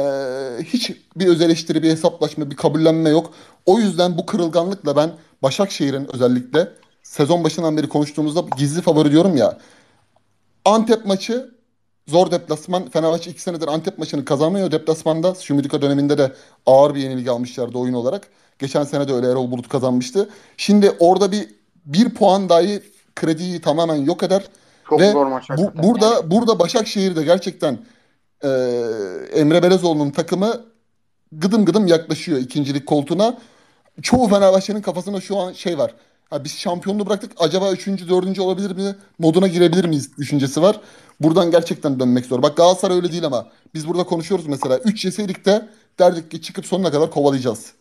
hiç 0.64 0.92
bir 1.16 1.26
öz 1.26 1.40
eleştiri, 1.40 1.82
bir 1.82 1.90
hesaplaşma, 1.90 2.50
bir 2.50 2.56
kabullenme 2.56 3.10
yok. 3.10 3.32
O 3.66 3.78
yüzden 3.78 4.18
bu 4.18 4.26
kırılganlıkla 4.26 4.96
ben 4.96 5.10
Başakşehir'in 5.42 6.14
özellikle 6.14 6.68
sezon 7.02 7.44
başından 7.44 7.76
beri 7.76 7.88
konuştuğumuzda 7.88 8.44
gizli 8.58 8.82
favori 8.82 9.10
diyorum 9.10 9.36
ya. 9.36 9.58
Antep 10.64 11.06
maçı 11.06 11.50
zor 12.10 12.30
deplasman. 12.30 12.88
Fenerbahçe 12.88 13.30
iki 13.30 13.42
senedir 13.42 13.68
Antep 13.68 13.98
maçını 13.98 14.24
kazanmıyor 14.24 14.70
deplasmanda. 14.70 15.34
Şumidika 15.34 15.82
döneminde 15.82 16.18
de 16.18 16.32
ağır 16.66 16.94
bir 16.94 17.00
yenilgi 17.00 17.30
almışlardı 17.30 17.78
oyun 17.78 17.94
olarak. 17.94 18.28
Geçen 18.58 18.84
sene 18.84 19.08
de 19.08 19.12
öyle 19.12 19.30
Erol 19.30 19.50
Bulut 19.50 19.68
kazanmıştı. 19.68 20.28
Şimdi 20.56 20.92
orada 20.98 21.32
bir 21.32 21.48
bir 21.86 22.14
puan 22.14 22.48
dahi 22.48 22.82
krediyi 23.16 23.60
tamamen 23.60 23.96
yok 23.96 24.22
eder. 24.22 24.42
Çok 24.88 25.00
Ve 25.00 25.12
zor 25.12 25.26
maç. 25.26 25.50
bu, 25.58 25.70
burada 25.82 26.30
burada 26.30 26.58
Başakşehir'de 26.58 27.24
gerçekten 27.24 27.78
e, 28.44 28.48
Emre 29.34 29.62
Belezoğlu'nun 29.62 30.10
takımı 30.10 30.60
gıdım 31.32 31.64
gıdım 31.64 31.86
yaklaşıyor 31.86 32.38
ikincilik 32.38 32.86
koltuğuna. 32.86 33.38
Çoğu 34.02 34.28
Fenerbahçe'nin 34.28 34.82
kafasında 34.82 35.20
şu 35.20 35.36
an 35.36 35.52
şey 35.52 35.78
var. 35.78 35.94
Ha 36.30 36.44
biz 36.44 36.58
şampiyonluğu 36.58 37.06
bıraktık. 37.06 37.32
Acaba 37.38 37.72
üçüncü, 37.72 38.08
dördüncü 38.08 38.40
olabilir 38.40 38.76
mi? 38.76 38.96
Moduna 39.18 39.46
girebilir 39.46 39.84
miyiz 39.84 40.18
düşüncesi 40.18 40.62
var. 40.62 40.80
Buradan 41.20 41.50
gerçekten 41.50 42.00
dönmek 42.00 42.26
zor. 42.26 42.42
Bak 42.42 42.56
Galatasaray 42.56 42.96
öyle 42.96 43.12
değil 43.12 43.24
ama 43.24 43.46
biz 43.74 43.88
burada 43.88 44.04
konuşuyoruz 44.04 44.46
mesela. 44.46 44.78
3 44.78 45.04
yeseydik 45.04 45.44
de 45.44 45.68
derdik 45.98 46.30
ki 46.30 46.42
çıkıp 46.42 46.66
sonuna 46.66 46.90
kadar 46.90 47.10
kovalayacağız. 47.10 47.72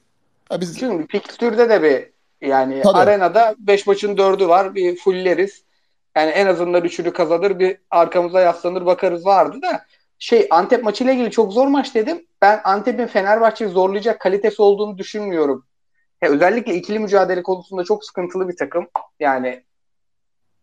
Ha 0.50 0.62
biz 0.62 0.80
Çünkü 0.80 1.08
fikstürde 1.08 1.70
de 1.70 1.84
bir 1.84 2.10
yani 2.48 2.82
Tabii. 2.82 2.98
arenada 2.98 3.56
5 3.60 3.88
maçın 3.88 4.16
4'ü 4.16 4.48
var. 4.48 4.76
Bir 4.76 4.98
fulleriz. 4.98 5.64
Yani 6.16 6.30
en 6.30 6.48
azından 6.48 6.84
üçünü 6.84 7.14
kazanır 7.14 7.60
bir 7.60 7.78
arkamıza 7.92 8.42
yaslanır 8.42 8.86
bakarız 8.86 9.26
vardı 9.26 9.62
da 9.62 9.86
şey 10.20 10.48
Antep 10.50 10.84
maçıyla 10.84 11.14
ilgili 11.14 11.32
çok 11.32 11.54
zor 11.54 11.68
maç 11.68 11.96
dedim. 11.96 12.26
Ben 12.42 12.62
Antep'in 12.64 13.08
Fenerbahçe'yi 13.08 13.72
zorlayacak 13.72 14.20
kalitesi 14.20 14.62
olduğunu 14.62 14.98
düşünmüyorum. 14.98 15.66
Ya 16.22 16.30
özellikle 16.30 16.76
ikili 16.76 17.00
mücadele 17.00 17.44
konusunda 17.44 17.84
çok 17.84 18.06
sıkıntılı 18.06 18.50
bir 18.50 18.58
takım. 18.58 18.88
Yani 19.20 19.64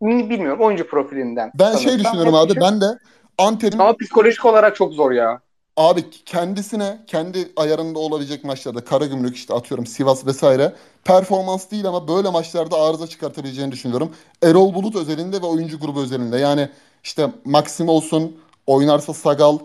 bilmiyorum 0.01 0.61
oyuncu 0.61 0.87
profilinden. 0.87 1.51
ben 1.59 1.71
şey 1.71 1.79
sanırsam 1.79 1.99
düşünüyorum 1.99 2.33
net 2.33 2.41
abi. 2.41 2.53
şey. 2.53 2.61
Ben 2.61 2.81
de 2.81 2.99
Antep'in 3.37 3.79
Ama 3.79 3.97
psikolojik 3.97 4.45
olarak 4.45 4.75
çok 4.75 4.93
zor 4.93 5.11
ya. 5.11 5.41
Abi 5.77 6.09
kendisine 6.25 7.03
kendi 7.07 7.51
ayarında 7.55 7.99
olabilecek 7.99 8.43
maçlarda 8.43 8.85
Karagümrük 8.85 9.35
işte 9.35 9.53
atıyorum 9.53 9.85
Sivas 9.85 10.25
vesaire 10.25 10.73
performans 11.03 11.71
değil 11.71 11.85
ama 11.85 12.07
böyle 12.07 12.29
maçlarda 12.29 12.81
arıza 12.81 13.07
çıkartabileceğini 13.07 13.71
düşünüyorum. 13.71 14.11
Erol 14.43 14.73
Bulut 14.73 14.95
özelinde 14.95 15.41
ve 15.41 15.45
oyuncu 15.45 15.79
grubu 15.79 16.01
özelinde. 16.01 16.37
Yani 16.37 16.69
işte 17.03 17.31
Maxim 17.45 17.89
olsun 17.89 18.37
oynarsa 18.67 19.13
Sagal 19.13 19.57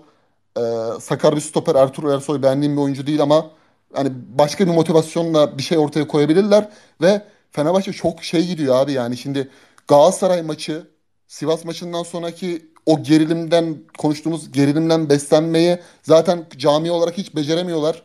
e, 0.56 0.60
Sakar 1.00 1.36
bir 1.36 1.40
stoper 1.40 1.74
Ertuğrul 1.74 2.12
Ersoy 2.14 2.42
beğendiğim 2.42 2.76
bir 2.76 2.82
oyuncu 2.82 3.06
değil 3.06 3.22
ama 3.22 3.50
hani 3.94 4.08
başka 4.38 4.66
bir 4.66 4.72
motivasyonla 4.72 5.58
bir 5.58 5.62
şey 5.62 5.78
ortaya 5.78 6.06
koyabilirler 6.08 6.68
ve 7.00 7.22
Fenerbahçe 7.50 7.92
çok 7.92 8.24
şey 8.24 8.46
gidiyor 8.46 8.76
abi 8.76 8.92
yani 8.92 9.16
şimdi 9.16 9.48
Galatasaray 9.88 10.42
maçı 10.42 10.86
Sivas 11.28 11.64
maçından 11.64 12.02
sonraki 12.02 12.72
o 12.86 13.02
gerilimden 13.02 13.76
konuştuğumuz 13.98 14.52
gerilimden 14.52 15.08
beslenmeyi 15.08 15.78
zaten 16.02 16.46
cami 16.56 16.90
olarak 16.90 17.18
hiç 17.18 17.36
beceremiyorlar. 17.36 18.02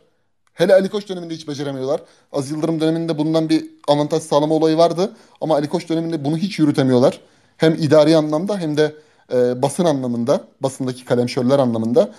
Hele 0.54 0.74
Ali 0.74 0.90
Koç 0.90 1.10
döneminde 1.10 1.34
hiç 1.34 1.48
beceremiyorlar. 1.48 2.02
Aziz 2.32 2.52
Yıldırım 2.52 2.82
döneminde 2.82 3.18
bundan 3.18 3.50
bir 3.50 3.66
avantaj 3.88 4.24
sağlama 4.24 4.56
olayı 4.56 4.78
vardı. 4.78 5.12
Ama 5.42 5.56
Ali 5.56 5.70
Koç 5.70 5.90
döneminde 5.90 6.26
bunu 6.26 6.38
hiç 6.38 6.60
yürütemiyorlar. 6.60 7.22
Hem 7.58 7.74
idari 7.74 8.18
anlamda 8.18 8.58
hem 8.58 8.78
de 8.78 8.96
e, 9.34 9.62
basın 9.62 9.86
anlamında, 9.86 10.48
basındaki 10.62 11.06
kalemşörler 11.06 11.60
anlamında. 11.60 12.12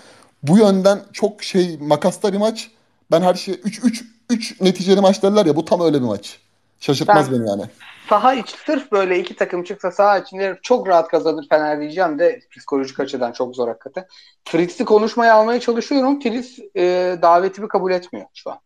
Bu 0.43 0.59
yönden 0.59 1.01
çok 1.13 1.43
şey 1.43 1.79
makasta 1.81 2.33
bir 2.33 2.39
maç. 2.39 2.71
Ben 3.11 3.23
her 3.23 3.35
şey 3.35 3.61
3 3.65 3.85
3 3.85 4.05
3 4.31 4.61
neticeli 4.61 5.01
maç 5.01 5.23
derler 5.23 5.47
ya 5.47 5.57
bu 5.57 5.65
tam 5.65 5.81
öyle 5.81 6.01
bir 6.01 6.07
maç. 6.07 6.39
Şaşırtmaz 6.81 7.33
Ben- 7.33 7.41
beni 7.41 7.49
yani. 7.49 7.63
Saha 8.09 8.35
içi 8.35 8.57
sırf 8.67 8.93
böyle 8.93 9.19
iki 9.19 9.37
takım 9.37 9.65
çıksa 9.65 9.91
saha 9.91 10.19
içinde 10.19 10.59
çok 10.63 10.89
rahat 10.89 11.09
kazanır 11.09 11.47
Fener 11.49 11.81
diyeceğim 11.81 12.19
de 12.19 12.41
psikolojik 12.51 13.01
açıdan 13.01 13.33
çok 13.33 13.57
zor 13.57 13.69
hakikaten. 13.69 14.07
Fritz'i 14.45 14.85
konuşmaya 14.85 15.35
almaya 15.35 15.61
çalışıyorum. 15.61 16.21
Fritz 16.21 16.59
e, 16.77 17.19
davetimi 17.23 17.69
kabul 17.69 17.93
etmiyor 17.93 18.27
şu 18.35 18.51
an. 18.51 18.59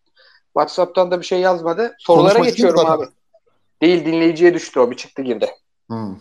WhatsApp'tan 0.53 1.11
da 1.11 1.21
bir 1.21 1.27
şey 1.27 1.41
yazmadı. 1.41 1.95
Sorulara 1.99 2.33
Konuşmak 2.33 2.49
geçiyorum 2.49 2.81
istiyor 2.81 2.99
abi. 2.99 3.13
Değil 3.83 4.05
dinleyiciye 4.05 4.55
düştü 4.55 4.81
o 4.81 4.91
bir 4.91 4.97
çıktı 4.97 5.23
girdi. 5.23 5.51
Hmm. 5.89 6.17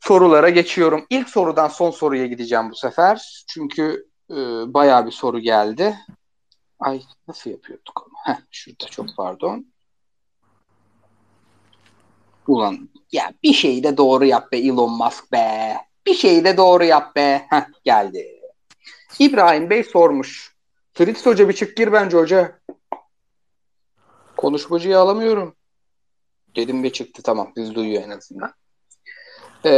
Sorulara 0.00 0.48
geçiyorum. 0.48 1.06
İlk 1.10 1.28
sorudan 1.28 1.68
son 1.68 1.90
soruya 1.90 2.26
gideceğim 2.26 2.70
bu 2.70 2.74
sefer. 2.74 3.44
Çünkü 3.48 4.06
e, 4.30 4.34
bayağı 4.74 5.06
bir 5.06 5.10
soru 5.10 5.38
geldi. 5.38 5.96
Ay 6.78 7.02
nasıl 7.28 7.50
yapıyorduk? 7.50 8.10
Heh, 8.24 8.36
şurada 8.50 8.86
çok 8.86 9.06
pardon. 9.16 9.66
Ulan 12.48 12.88
ya 13.12 13.32
bir 13.42 13.52
şeyi 13.52 13.84
de 13.84 13.96
doğru 13.96 14.24
yap 14.24 14.52
be 14.52 14.58
Elon 14.58 14.90
Musk 14.90 15.32
be. 15.32 15.76
Bir 16.06 16.14
şeyi 16.14 16.44
de 16.44 16.56
doğru 16.56 16.84
yap 16.84 17.16
be. 17.16 17.46
Heh, 17.50 17.64
geldi. 17.84 18.40
İbrahim 19.18 19.70
Bey 19.70 19.84
sormuş. 19.84 20.56
Fritz 20.92 21.26
Hoca 21.26 21.48
bir 21.48 21.54
çık 21.54 21.76
gir 21.76 21.92
bence 21.92 22.16
hoca. 22.16 22.60
Konuşmacıyı 24.36 24.98
alamıyorum. 24.98 25.54
Dedim 26.56 26.82
ve 26.82 26.92
çıktı 26.92 27.22
tamam. 27.22 27.52
Biz 27.56 27.74
duyuyor 27.74 28.02
en 28.02 28.10
azından. 28.10 28.52
Ee, 29.64 29.70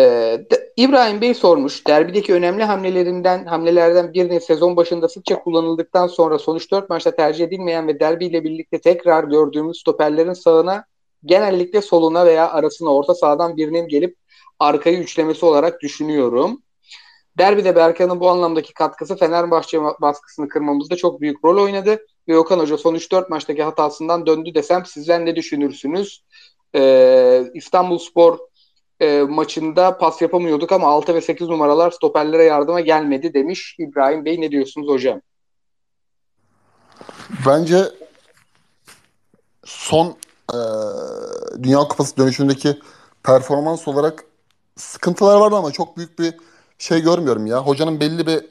de- 0.51 0.73
İbrahim 0.77 1.21
Bey 1.21 1.35
sormuş. 1.35 1.87
Derbideki 1.87 2.35
önemli 2.35 2.65
hamlelerinden 2.65 3.47
hamlelerden 3.47 4.15
birinin 4.15 4.39
sezon 4.39 4.77
başında 4.77 5.09
sıkça 5.09 5.43
kullanıldıktan 5.43 6.07
sonra 6.07 6.39
sonuç 6.39 6.71
4 6.71 6.91
maçta 6.91 7.17
tercih 7.17 7.45
edilmeyen 7.45 7.89
ve 7.89 8.01
derbiyle 8.01 8.45
birlikte 8.45 8.81
tekrar 8.81 9.25
gördüğümüz 9.25 9.81
stoperlerin 9.81 10.33
sağına 10.33 10.85
genellikle 11.25 11.83
soluna 11.83 12.27
veya 12.27 12.51
arasına 12.51 12.95
orta 12.95 13.15
sahadan 13.15 13.57
birinin 13.57 13.89
gelip 13.89 14.17
arkayı 14.59 14.99
üçlemesi 14.99 15.47
olarak 15.47 15.81
düşünüyorum. 15.81 16.63
Derbide 17.39 17.77
Berkan'ın 17.77 18.21
bu 18.21 18.29
anlamdaki 18.29 18.75
katkısı 18.75 19.17
Fenerbahçe 19.17 19.83
baskısını 19.83 20.49
kırmamızda 20.49 20.97
çok 20.97 21.21
büyük 21.21 21.45
rol 21.45 21.63
oynadı. 21.63 22.07
Ve 22.29 22.39
Okan 22.39 22.59
Hoca 22.59 22.79
son 22.79 22.95
3-4 22.95 23.31
maçtaki 23.31 23.63
hatasından 23.63 24.27
döndü 24.27 24.55
desem 24.55 24.87
sizler 24.87 25.27
ne 25.27 25.37
düşünürsünüz? 25.37 26.25
Ee, 26.75 27.45
İstanbul 27.55 27.99
Spor 27.99 28.39
e, 29.01 29.23
maçında 29.23 29.99
pas 29.99 30.23
yapamıyorduk 30.23 30.73
ama 30.73 30.87
6 30.87 31.15
ve 31.15 31.21
8 31.21 31.49
numaralar 31.49 31.91
stoperlere 31.91 32.45
yardıma 32.45 32.81
gelmedi 32.81 33.35
demiş 33.35 33.77
İbrahim 33.79 34.25
Bey. 34.25 34.41
Ne 34.41 34.51
diyorsunuz 34.51 34.89
hocam? 34.89 35.21
Bence 37.47 37.85
son 39.65 40.17
e, 40.51 40.59
Dünya 41.63 41.79
Kupası 41.79 42.17
dönüşündeki 42.17 42.79
performans 43.23 43.89
olarak 43.89 44.25
sıkıntılar 44.77 45.37
vardı 45.37 45.57
ama 45.57 45.73
çok 45.73 45.97
büyük 45.97 46.19
bir 46.19 46.35
şey 46.79 47.01
görmüyorum 47.01 47.47
ya. 47.47 47.59
Hocanın 47.59 48.01
belli 48.01 48.27
bir 48.27 48.47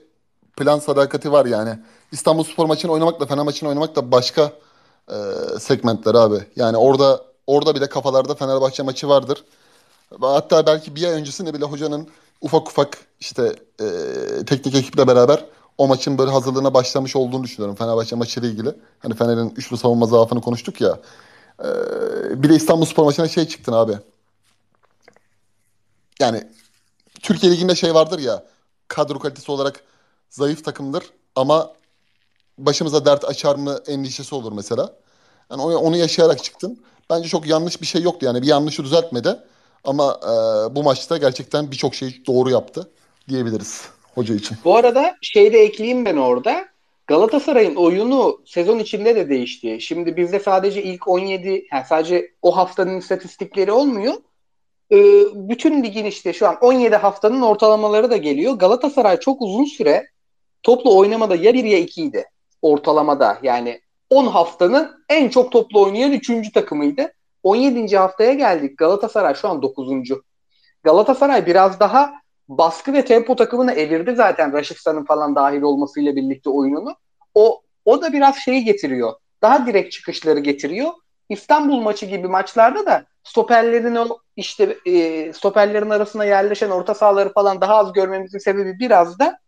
plan 0.57 0.79
sadakati 0.79 1.31
var 1.31 1.45
yani. 1.45 1.79
İstanbul 2.11 2.43
Spor 2.43 2.65
maçını 2.65 2.91
oynamakla 2.91 3.25
Fener 3.25 3.43
maçını 3.45 3.69
oynamak 3.69 3.95
da 3.95 4.11
başka 4.11 4.51
e, 5.09 5.15
segmentler 5.59 6.15
abi. 6.15 6.39
Yani 6.55 6.77
orada 6.77 7.25
orada 7.47 7.75
bile 7.75 7.89
kafalarda 7.89 8.35
Fenerbahçe 8.35 8.83
maçı 8.83 9.09
vardır. 9.09 9.43
Hatta 10.21 10.65
belki 10.65 10.95
bir 10.95 11.03
ay 11.03 11.13
öncesinde 11.13 11.53
bile 11.53 11.65
hocanın 11.65 12.07
ufak 12.41 12.69
ufak 12.69 12.97
işte 13.19 13.55
e, 13.81 13.85
teknik 14.45 14.75
ekiple 14.75 15.07
beraber 15.07 15.45
o 15.77 15.87
maçın 15.87 16.17
böyle 16.17 16.31
hazırlığına 16.31 16.73
başlamış 16.73 17.15
olduğunu 17.15 17.43
düşünüyorum 17.43 17.75
Fenerbahçe 17.75 18.15
maçıyla 18.15 18.49
ilgili. 18.49 18.75
Hani 18.99 19.15
Fener'in 19.15 19.53
üçlü 19.57 19.77
savunma 19.77 20.05
zaafını 20.05 20.41
konuştuk 20.41 20.81
ya. 20.81 20.99
E, 21.63 22.43
bir 22.43 22.49
de 22.49 22.55
İstanbulspor 22.55 23.03
maçına 23.03 23.27
şey 23.27 23.47
çıktın 23.47 23.73
abi. 23.73 23.93
Yani 26.19 26.43
Türkiye 27.21 27.51
Ligi'nde 27.51 27.75
şey 27.75 27.93
vardır 27.93 28.19
ya 28.19 28.43
kadro 28.87 29.19
kalitesi 29.19 29.51
olarak 29.51 29.83
zayıf 30.29 30.65
takımdır 30.65 31.03
ama 31.35 31.73
başımıza 32.57 33.05
dert 33.05 33.25
açar 33.25 33.55
mı 33.55 33.79
endişesi 33.87 34.35
olur 34.35 34.51
mesela. 34.51 34.95
Yani 35.51 35.61
onu, 35.61 35.77
onu 35.77 35.97
yaşayarak 35.97 36.43
çıktın. 36.43 36.83
Bence 37.09 37.29
çok 37.29 37.47
yanlış 37.47 37.81
bir 37.81 37.87
şey 37.87 38.01
yoktu 38.01 38.25
yani 38.25 38.41
bir 38.41 38.47
yanlışı 38.47 38.83
düzeltmedi. 38.83 39.39
Ama 39.83 40.19
e, 40.23 40.75
bu 40.75 40.83
maçta 40.83 41.17
gerçekten 41.17 41.71
birçok 41.71 41.95
şeyi 41.95 42.25
doğru 42.25 42.49
yaptı 42.49 42.89
diyebiliriz 43.29 43.85
hoca 44.15 44.35
için. 44.35 44.57
Bu 44.65 44.75
arada 44.75 45.15
şey 45.21 45.53
de 45.53 45.59
ekleyeyim 45.59 46.05
ben 46.05 46.17
orada. 46.17 46.65
Galatasaray'ın 47.07 47.75
oyunu 47.75 48.41
sezon 48.45 48.79
içinde 48.79 49.15
de 49.15 49.29
değişti. 49.29 49.77
Şimdi 49.81 50.17
bizde 50.17 50.39
sadece 50.39 50.83
ilk 50.83 51.07
17 51.07 51.67
yani 51.71 51.85
sadece 51.89 52.31
o 52.41 52.57
haftanın 52.57 52.97
istatistikleri 52.97 53.71
olmuyor. 53.71 54.13
Ee, 54.91 55.23
bütün 55.33 55.83
ligin 55.83 56.05
işte 56.05 56.33
şu 56.33 56.47
an 56.47 56.57
17 56.61 56.95
haftanın 56.95 57.41
ortalamaları 57.41 58.11
da 58.11 58.17
geliyor. 58.17 58.53
Galatasaray 58.53 59.19
çok 59.19 59.41
uzun 59.41 59.65
süre 59.65 60.07
toplu 60.63 60.97
oynamada 60.97 61.35
ya 61.35 61.53
1 61.53 61.63
ya 61.63 61.77
2 61.77 62.03
idi 62.03 62.25
ortalamada. 62.61 63.37
Yani 63.43 63.81
10 64.09 64.25
haftanın 64.25 65.03
en 65.09 65.29
çok 65.29 65.51
toplu 65.51 65.81
oynayan 65.81 66.11
3. 66.11 66.53
takımıydı. 66.53 67.13
17. 67.43 67.97
haftaya 67.97 68.33
geldik. 68.33 68.77
Galatasaray 68.77 69.35
şu 69.35 69.49
an 69.49 69.61
9. 69.61 69.87
Galatasaray 70.83 71.45
biraz 71.45 71.79
daha 71.79 72.20
baskı 72.49 72.93
ve 72.93 73.05
tempo 73.05 73.35
takımını 73.35 73.71
evirdi 73.71 74.15
zaten 74.15 74.53
Raşistan'ın 74.53 75.05
falan 75.05 75.35
dahil 75.35 75.61
olmasıyla 75.61 76.15
birlikte 76.15 76.49
oyununu. 76.49 76.95
O 77.35 77.61
o 77.85 78.01
da 78.01 78.13
biraz 78.13 78.37
şeyi 78.37 78.63
getiriyor. 78.63 79.13
Daha 79.41 79.67
direkt 79.67 79.91
çıkışları 79.91 80.39
getiriyor. 80.39 80.91
İstanbul 81.29 81.81
maçı 81.81 82.05
gibi 82.05 82.27
maçlarda 82.27 82.85
da 82.85 83.05
stoperlerin 83.23 83.95
o 83.95 84.17
işte 84.35 84.77
e, 84.85 85.33
stoperlerin 85.33 85.89
arasına 85.89 86.25
yerleşen 86.25 86.69
orta 86.69 86.93
sahaları 86.93 87.33
falan 87.33 87.61
daha 87.61 87.75
az 87.75 87.93
görmemizin 87.93 88.39
sebebi 88.39 88.79
biraz 88.79 89.19
da 89.19 89.39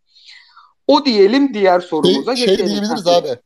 o 0.87 1.05
diyelim 1.05 1.53
diğer 1.53 1.79
sorumuza 1.79 2.35
şey, 2.35 2.47
geçelim. 2.47 2.67
Şey 2.67 2.75
diyebiliriz 2.75 3.07
abi. 3.07 3.39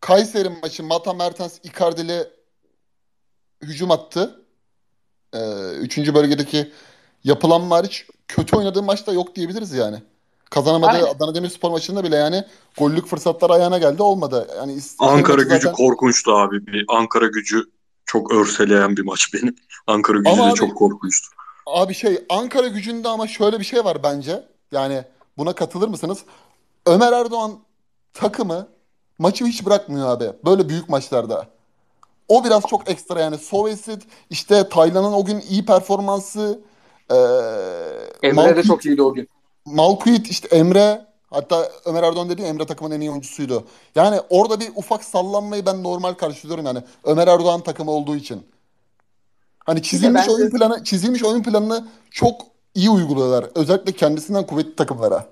Kayseri 0.00 0.48
maçı 0.48 0.82
Mata 0.82 1.12
Mertens 1.12 1.58
Icardi'li 1.62 2.28
hücum 3.62 3.90
attı. 3.90 4.44
Ee, 5.34 5.38
üçüncü 5.80 6.14
bölgedeki 6.14 6.72
yapılan 7.24 7.70
hariç 7.70 8.06
kötü 8.28 8.56
oynadığı 8.56 8.82
maçta 8.82 9.12
yok 9.12 9.34
diyebiliriz 9.34 9.72
yani. 9.72 10.02
Kazanamadığı 10.50 10.92
Aynen. 10.92 11.06
Adana 11.06 11.34
Demirspor 11.34 11.70
maçında 11.70 12.04
bile 12.04 12.16
yani 12.16 12.44
gollük 12.78 13.06
fırsatlar 13.06 13.50
ayağına 13.50 13.78
geldi 13.78 14.02
olmadı. 14.02 14.48
Yani 14.56 14.78
Ankara 14.98 15.42
gücü 15.42 15.54
zaten... 15.54 15.72
korkunçtu 15.72 16.32
abi. 16.32 16.66
Bir 16.66 16.84
Ankara 16.88 17.26
gücü 17.26 17.62
çok 18.06 18.32
örseleyen 18.32 18.96
bir 18.96 19.02
maç 19.02 19.34
benim. 19.34 19.56
Ankara 19.86 20.18
gücü 20.18 20.30
ama 20.30 20.46
de 20.46 20.50
abi, 20.50 20.54
çok 20.54 20.76
korkunçtu. 20.76 21.28
Abi 21.66 21.94
şey 21.94 22.24
Ankara 22.28 22.66
gücünde 22.66 23.08
ama 23.08 23.28
şöyle 23.28 23.60
bir 23.60 23.64
şey 23.64 23.84
var 23.84 24.02
bence. 24.02 24.44
Yani 24.72 25.04
buna 25.38 25.52
katılır 25.52 25.88
mısınız? 25.88 26.18
Ömer 26.86 27.12
Erdoğan 27.12 27.52
takımı 28.14 28.68
maçı 29.18 29.44
hiç 29.44 29.66
bırakmıyor 29.66 30.08
abi. 30.08 30.32
Böyle 30.44 30.68
büyük 30.68 30.88
maçlarda. 30.88 31.46
O 32.28 32.44
biraz 32.44 32.62
çok 32.62 32.90
ekstra 32.90 33.20
yani. 33.20 33.38
Sovesit 33.38 34.02
işte 34.30 34.68
Taylan'ın 34.68 35.12
o 35.12 35.24
gün 35.24 35.40
iyi 35.40 35.66
performansı 35.66 36.60
ee, 37.12 38.26
Emre 38.28 38.32
Malkuit, 38.32 38.56
de 38.56 38.62
çok 38.62 38.86
iyiydi 38.86 39.02
o 39.02 39.14
gün. 39.14 39.28
Malkuit 39.64 40.30
işte 40.30 40.56
Emre 40.56 41.00
hatta 41.30 41.68
Ömer 41.84 42.02
Erdoğan 42.02 42.30
dedi 42.30 42.42
Emre 42.42 42.66
takımın 42.66 42.90
en 42.90 43.00
iyi 43.00 43.10
oyuncusuydu. 43.10 43.64
Yani 43.94 44.20
orada 44.30 44.60
bir 44.60 44.68
ufak 44.76 45.04
sallanmayı 45.04 45.66
ben 45.66 45.82
normal 45.82 46.12
karşılıyorum 46.12 46.66
yani. 46.66 46.78
Ömer 47.04 47.28
Erdoğan 47.28 47.60
takımı 47.60 47.90
olduğu 47.90 48.16
için. 48.16 48.46
Hani 49.58 49.82
çizilmiş 49.82 50.28
oyun 50.28 50.46
de... 50.46 50.56
planı 50.56 50.84
çizilmiş 50.84 51.24
oyun 51.24 51.42
planını 51.42 51.84
çok 52.10 52.40
iyi 52.74 52.90
uyguluyorlar. 52.90 53.46
Özellikle 53.54 53.92
kendisinden 53.92 54.46
kuvvetli 54.46 54.76
takımlara. 54.76 55.26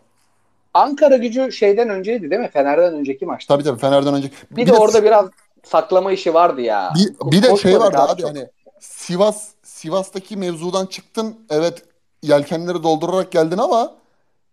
Ankara 0.74 1.16
gücü 1.16 1.52
şeyden 1.52 1.88
önceydi 1.88 2.30
değil 2.30 2.40
mi? 2.40 2.50
Fener'den 2.52 2.94
önceki 2.94 3.26
maçta. 3.26 3.54
Tabii 3.54 3.64
tabii 3.64 3.80
Fener'den 3.80 4.14
önceki. 4.14 4.34
Bir, 4.50 4.56
bir 4.56 4.66
de, 4.66 4.72
de 4.72 4.76
orada 4.76 5.04
biraz 5.04 5.26
saklama 5.64 6.12
işi 6.12 6.34
vardı 6.34 6.60
ya. 6.60 6.92
Bir, 6.94 7.32
bir 7.32 7.42
de 7.42 7.56
şey 7.56 7.80
vardı 7.80 7.98
abi, 7.98 8.12
abi 8.12 8.22
hani 8.22 8.48
Sivas 8.80 9.48
Sivas'taki 9.80 10.36
mevzudan 10.36 10.86
çıktın. 10.86 11.36
Evet 11.50 11.84
yelkenleri 12.22 12.82
doldurarak 12.82 13.32
geldin 13.32 13.58
ama 13.58 13.96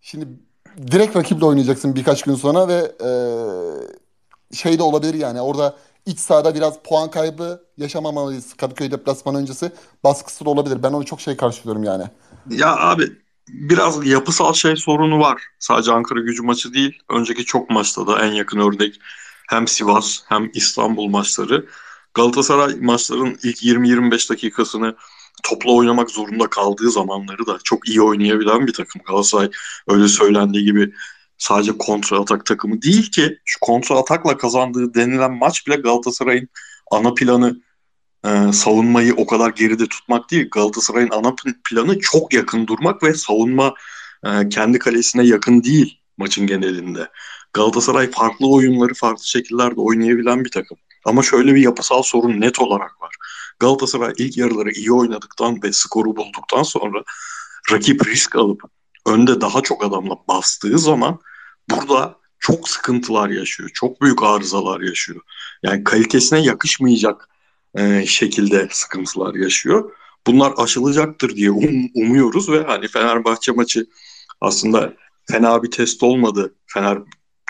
şimdi 0.02 0.28
direkt 0.92 1.16
rakiple 1.16 1.46
oynayacaksın 1.46 1.96
birkaç 1.96 2.24
gün 2.24 2.36
sonra 2.36 2.68
ve 2.68 2.92
e, 3.04 3.12
şey 4.56 4.80
de 4.80 4.84
olabilir 4.84 5.14
yani 5.14 5.42
orada 5.42 5.78
iç 6.06 6.20
sahada 6.20 6.56
biraz 6.56 6.80
puan 6.84 7.12
kaybı 7.12 7.62
yaşamamalıyız. 7.78 8.54
Kadıköy 8.54 8.92
deplasmanı 8.92 9.38
öncesi 9.38 9.72
baskısı 10.04 10.46
da 10.46 10.50
olabilir. 10.50 10.84
Ben 10.84 10.94
onu 10.94 11.06
çok 11.06 11.22
şey 11.22 11.38
karşılıyorum 11.38 11.84
yani. 11.84 12.04
Ya 12.50 12.78
abi 12.78 13.04
biraz 13.48 14.08
yapısal 14.08 14.54
şey 14.54 14.76
sorunu 14.76 15.20
var. 15.20 15.42
Sadece 15.60 15.92
Ankara 15.92 16.20
gücü 16.20 16.44
maçı 16.44 16.74
değil. 16.74 17.00
Önceki 17.10 17.46
çok 17.46 17.70
maçta 17.70 18.08
da 18.08 18.26
en 18.26 18.32
yakın 18.32 18.60
örnek 18.60 19.00
hem 19.50 19.68
Sivas 19.68 20.20
hem 20.30 20.52
İstanbul 20.54 21.08
maçları. 21.08 21.66
Galatasaray 22.14 22.76
maçların 22.76 23.38
ilk 23.44 23.64
20-25 23.64 24.30
dakikasını 24.30 24.96
topla 25.44 25.72
oynamak 25.72 26.12
zorunda 26.12 26.50
kaldığı 26.50 26.92
zamanları 26.92 27.48
da 27.48 27.58
çok 27.64 27.90
iyi 27.90 28.02
oynayabilen 28.02 28.68
bir 28.68 28.74
takım. 28.74 29.02
Galatasaray 29.08 29.50
öyle 29.88 30.08
söylendiği 30.08 30.66
gibi 30.66 30.94
sadece 31.38 31.78
kontra 31.78 32.20
atak 32.20 32.46
takımı 32.46 32.82
değil 32.82 33.12
ki 33.12 33.38
şu 33.46 33.60
kontra 33.60 33.96
atakla 33.96 34.38
kazandığı 34.38 34.94
denilen 34.94 35.32
maç 35.32 35.68
bile 35.68 35.76
Galatasaray'ın 35.76 36.50
ana 36.92 37.14
planı 37.14 37.62
e, 38.26 38.54
savunmayı 38.54 39.16
o 39.16 39.26
kadar 39.26 39.50
geride 39.50 39.88
tutmak 39.88 40.32
değil. 40.32 40.50
Galatasaray'ın 40.52 41.12
ana 41.12 41.36
planı 41.70 42.00
çok 42.00 42.34
yakın 42.34 42.68
durmak 42.68 43.04
ve 43.04 43.14
savunma 43.14 43.74
e, 44.26 44.50
kendi 44.50 44.80
kalesine 44.80 45.24
yakın 45.24 45.64
değil 45.64 46.00
maçın 46.18 46.48
genelinde. 46.48 47.10
Galatasaray 47.54 48.12
farklı 48.12 48.48
oyunları 48.48 48.94
farklı 48.94 49.26
şekillerde 49.26 49.82
oynayabilen 49.82 50.46
bir 50.46 50.52
takım. 50.52 50.78
Ama 51.06 51.24
şöyle 51.24 51.56
bir 51.56 51.62
yapısal 51.62 52.02
sorun 52.02 52.42
net 52.42 52.60
olarak 52.60 53.02
var. 53.02 53.16
Galatasaray 53.60 54.14
ilk 54.18 54.38
yarıları 54.38 54.72
iyi 54.72 54.92
oynadıktan 54.92 55.64
ve 55.64 55.74
skoru 55.74 56.16
bulduktan 56.16 56.64
sonra 56.64 57.04
rakip 57.72 58.08
risk 58.08 58.36
alıp 58.36 58.62
önde 59.06 59.42
daha 59.42 59.62
çok 59.62 59.86
adamla 59.86 60.16
bastığı 60.28 60.80
zaman 60.80 61.20
burada 61.70 62.16
çok 62.40 62.70
sıkıntılar 62.70 63.30
yaşıyor. 63.30 63.70
Çok 63.74 64.02
büyük 64.02 64.24
arızalar 64.24 64.82
yaşıyor. 64.82 65.22
Yani 65.64 65.84
kalitesine 65.84 66.40
yakışmayacak 66.40 67.30
e, 67.76 68.06
şekilde 68.06 68.68
sıkıntılar 68.72 69.36
yaşıyor. 69.36 69.92
Bunlar 70.28 70.54
aşılacaktır 70.58 71.36
diye 71.36 71.52
um, 71.52 71.90
umuyoruz 71.96 72.50
ve 72.50 72.64
hani 72.64 72.88
Fenerbahçe 72.88 73.52
maçı 73.52 73.88
aslında 74.42 74.94
fena 75.32 75.64
bir 75.64 75.72
test 75.72 76.04
olmadı. 76.04 76.56
Fener 76.68 76.98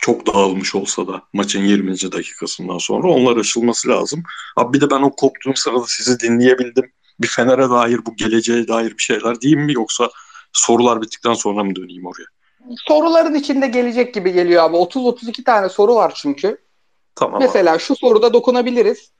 çok 0.07 0.33
dağılmış 0.33 0.75
olsa 0.75 1.07
da 1.07 1.21
maçın 1.33 1.61
20. 1.61 1.91
dakikasından 2.11 2.77
sonra 2.77 3.07
onlar 3.07 3.37
aşılması 3.37 3.89
lazım. 3.89 4.23
Abi 4.55 4.73
bir 4.73 4.81
de 4.81 4.89
ben 4.89 5.01
o 5.01 5.11
koptuğum 5.11 5.55
sırada 5.55 5.83
sizi 5.87 6.19
dinleyebildim. 6.19 6.91
Bir 7.19 7.27
Fener'e 7.27 7.69
dair 7.69 8.05
bu 8.05 8.15
geleceğe 8.15 8.67
dair 8.67 8.97
bir 8.97 9.03
şeyler 9.03 9.41
diyeyim 9.41 9.61
mi 9.61 9.73
yoksa 9.73 10.09
sorular 10.53 11.01
bittikten 11.01 11.33
sonra 11.33 11.63
mı 11.63 11.75
döneyim 11.75 12.05
oraya? 12.05 12.25
Soruların 12.87 13.33
içinde 13.33 13.67
gelecek 13.67 14.13
gibi 14.13 14.33
geliyor 14.33 14.63
abi. 14.63 14.75
30-32 14.77 15.43
tane 15.43 15.69
soru 15.69 15.95
var 15.95 16.13
çünkü. 16.15 16.57
Tamam. 17.15 17.41
Mesela 17.41 17.73
abi. 17.73 17.79
şu 17.79 17.95
soruda 17.95 18.33
dokunabiliriz. 18.33 19.11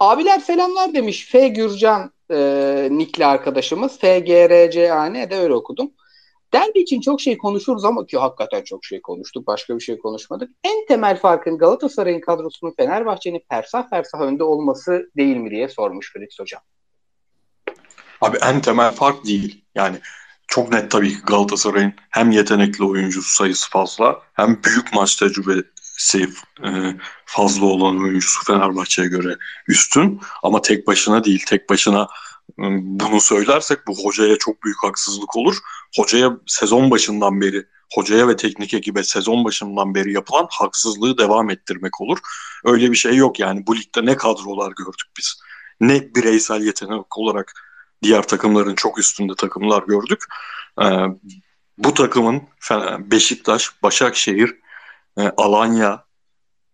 Abiler 0.00 0.38
selamlar 0.38 0.94
demiş. 0.94 1.28
F. 1.30 1.48
Gürcan 1.48 2.12
e, 2.30 2.88
Nikli 2.90 3.26
arkadaşımız. 3.26 3.98
F. 3.98 4.18
G. 4.18 4.48
R. 4.48 4.70
C. 4.70 4.92
A. 4.92 5.04
N. 5.04 5.30
de 5.30 5.36
öyle 5.36 5.54
okudum. 5.54 5.90
Derbi 6.52 6.80
için 6.80 7.00
çok 7.00 7.20
şey 7.20 7.38
konuşuruz 7.38 7.84
ama 7.84 8.06
ki 8.06 8.18
hakikaten 8.18 8.62
çok 8.62 8.84
şey 8.84 9.02
konuştuk. 9.02 9.46
Başka 9.46 9.76
bir 9.76 9.80
şey 9.80 9.98
konuşmadık. 9.98 10.50
En 10.64 10.86
temel 10.86 11.16
farkın 11.20 11.58
Galatasaray'ın 11.58 12.20
kadrosunun 12.20 12.74
Fenerbahçe'nin 12.76 13.42
fersah 13.50 13.90
fersah 13.90 14.20
önde 14.20 14.44
olması 14.44 15.10
değil 15.16 15.36
mi 15.36 15.50
diye 15.50 15.68
sormuş 15.68 16.12
Fritz 16.12 16.40
Hocam. 16.40 16.62
Abi 18.20 18.36
en 18.36 18.60
temel 18.60 18.92
fark 18.92 19.26
değil. 19.26 19.64
Yani 19.74 19.96
çok 20.46 20.72
net 20.72 20.90
tabii 20.90 21.08
ki 21.08 21.20
Galatasaray'ın 21.26 21.92
hem 22.10 22.30
yetenekli 22.30 22.84
oyuncusu 22.84 23.34
sayısı 23.34 23.70
fazla 23.70 24.22
hem 24.32 24.60
büyük 24.64 24.94
maç 24.94 25.16
tecrübesi 25.16 26.28
e, 26.64 26.68
fazla 27.24 27.66
olan 27.66 28.02
oyuncusu 28.02 28.44
Fenerbahçe'ye 28.44 29.08
göre 29.08 29.36
üstün. 29.68 30.20
Ama 30.42 30.62
tek 30.62 30.86
başına 30.86 31.24
değil. 31.24 31.42
Tek 31.46 31.70
başına 31.70 32.08
bunu 32.58 33.20
söylersek 33.20 33.86
bu 33.86 34.04
hocaya 34.04 34.38
çok 34.38 34.62
büyük 34.62 34.82
haksızlık 34.82 35.36
olur. 35.36 35.56
Hocaya 35.96 36.36
sezon 36.46 36.90
başından 36.90 37.40
beri, 37.40 37.66
hocaya 37.94 38.28
ve 38.28 38.36
teknik 38.36 38.74
ekibe 38.74 39.04
sezon 39.04 39.44
başından 39.44 39.94
beri 39.94 40.12
yapılan 40.12 40.46
haksızlığı 40.50 41.18
devam 41.18 41.50
ettirmek 41.50 42.00
olur. 42.00 42.18
Öyle 42.64 42.90
bir 42.90 42.96
şey 42.96 43.16
yok 43.16 43.40
yani. 43.40 43.66
Bu 43.66 43.76
ligde 43.76 44.06
ne 44.06 44.16
kadrolar 44.16 44.72
gördük 44.72 45.06
biz. 45.18 45.40
Ne 45.80 46.14
bireysel 46.14 46.62
yetenek 46.62 47.18
olarak 47.18 47.52
diğer 48.02 48.28
takımların 48.28 48.74
çok 48.74 48.98
üstünde 48.98 49.34
takımlar 49.34 49.82
gördük. 49.82 50.24
Ee, 50.82 50.84
bu 51.78 51.94
takımın 51.94 52.42
Beşiktaş, 52.98 53.82
Başakşehir, 53.82 54.54
e, 55.18 55.22
Alanya, 55.36 56.03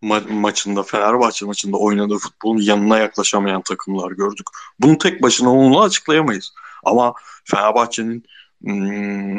ma- 0.03 0.33
maçında 0.33 0.83
Fenerbahçe 0.83 1.47
maçında 1.47 1.77
oynadığı 1.77 2.19
futbolun 2.19 2.63
yanına 2.63 2.99
yaklaşamayan 2.99 3.63
takımlar 3.63 4.11
gördük. 4.11 4.47
Bunu 4.81 4.99
tek 4.99 5.23
başına 5.23 5.53
onunla 5.53 5.83
açıklayamayız. 5.83 6.53
Ama 6.85 7.15
Fenerbahçe'nin 7.45 8.25
hmm, 8.63 9.39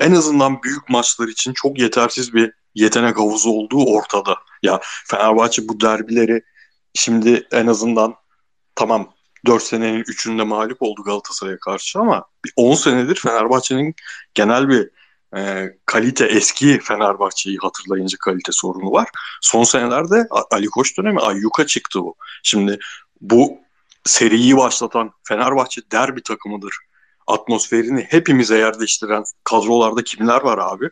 en 0.00 0.12
azından 0.12 0.62
büyük 0.62 0.88
maçlar 0.88 1.28
için 1.28 1.52
çok 1.52 1.78
yetersiz 1.78 2.34
bir 2.34 2.52
yetenek 2.74 3.18
havuzu 3.18 3.50
olduğu 3.50 3.84
ortada. 3.84 4.36
Ya 4.62 4.80
Fenerbahçe 4.82 5.68
bu 5.68 5.80
derbileri 5.80 6.42
şimdi 6.94 7.46
en 7.52 7.66
azından 7.66 8.14
tamam 8.74 9.14
4 9.46 9.62
senenin 9.62 10.02
3'ünde 10.02 10.42
mağlup 10.42 10.82
oldu 10.82 11.02
Galatasaray'a 11.02 11.58
karşı 11.58 11.98
ama 11.98 12.24
10 12.56 12.74
senedir 12.74 13.14
Fenerbahçe'nin 13.14 13.94
genel 14.34 14.68
bir 14.68 14.90
e, 15.36 15.72
kalite 15.86 16.24
eski 16.24 16.80
Fenerbahçe'yi 16.80 17.58
hatırlayınca 17.58 18.18
kalite 18.18 18.52
sorunu 18.52 18.92
var. 18.92 19.08
Son 19.40 19.64
senelerde 19.64 20.26
Ali 20.50 20.66
Koç 20.66 20.98
dönemi 20.98 21.20
ayyuka 21.20 21.66
çıktı 21.66 22.00
bu. 22.00 22.14
Şimdi 22.42 22.78
bu 23.20 23.58
seriyi 24.04 24.56
başlatan 24.56 25.12
Fenerbahçe 25.24 25.80
derbi 25.92 26.22
takımıdır. 26.22 26.74
Atmosferini 27.26 28.06
hepimize 28.10 28.58
yerleştiren 28.58 29.24
kadrolarda 29.44 30.04
kimler 30.04 30.42
var 30.42 30.58
abi? 30.58 30.90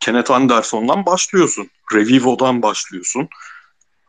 Kenneth 0.00 0.30
Anderson'dan 0.30 1.06
başlıyorsun. 1.06 1.70
Revivo'dan 1.94 2.62
başlıyorsun. 2.62 3.28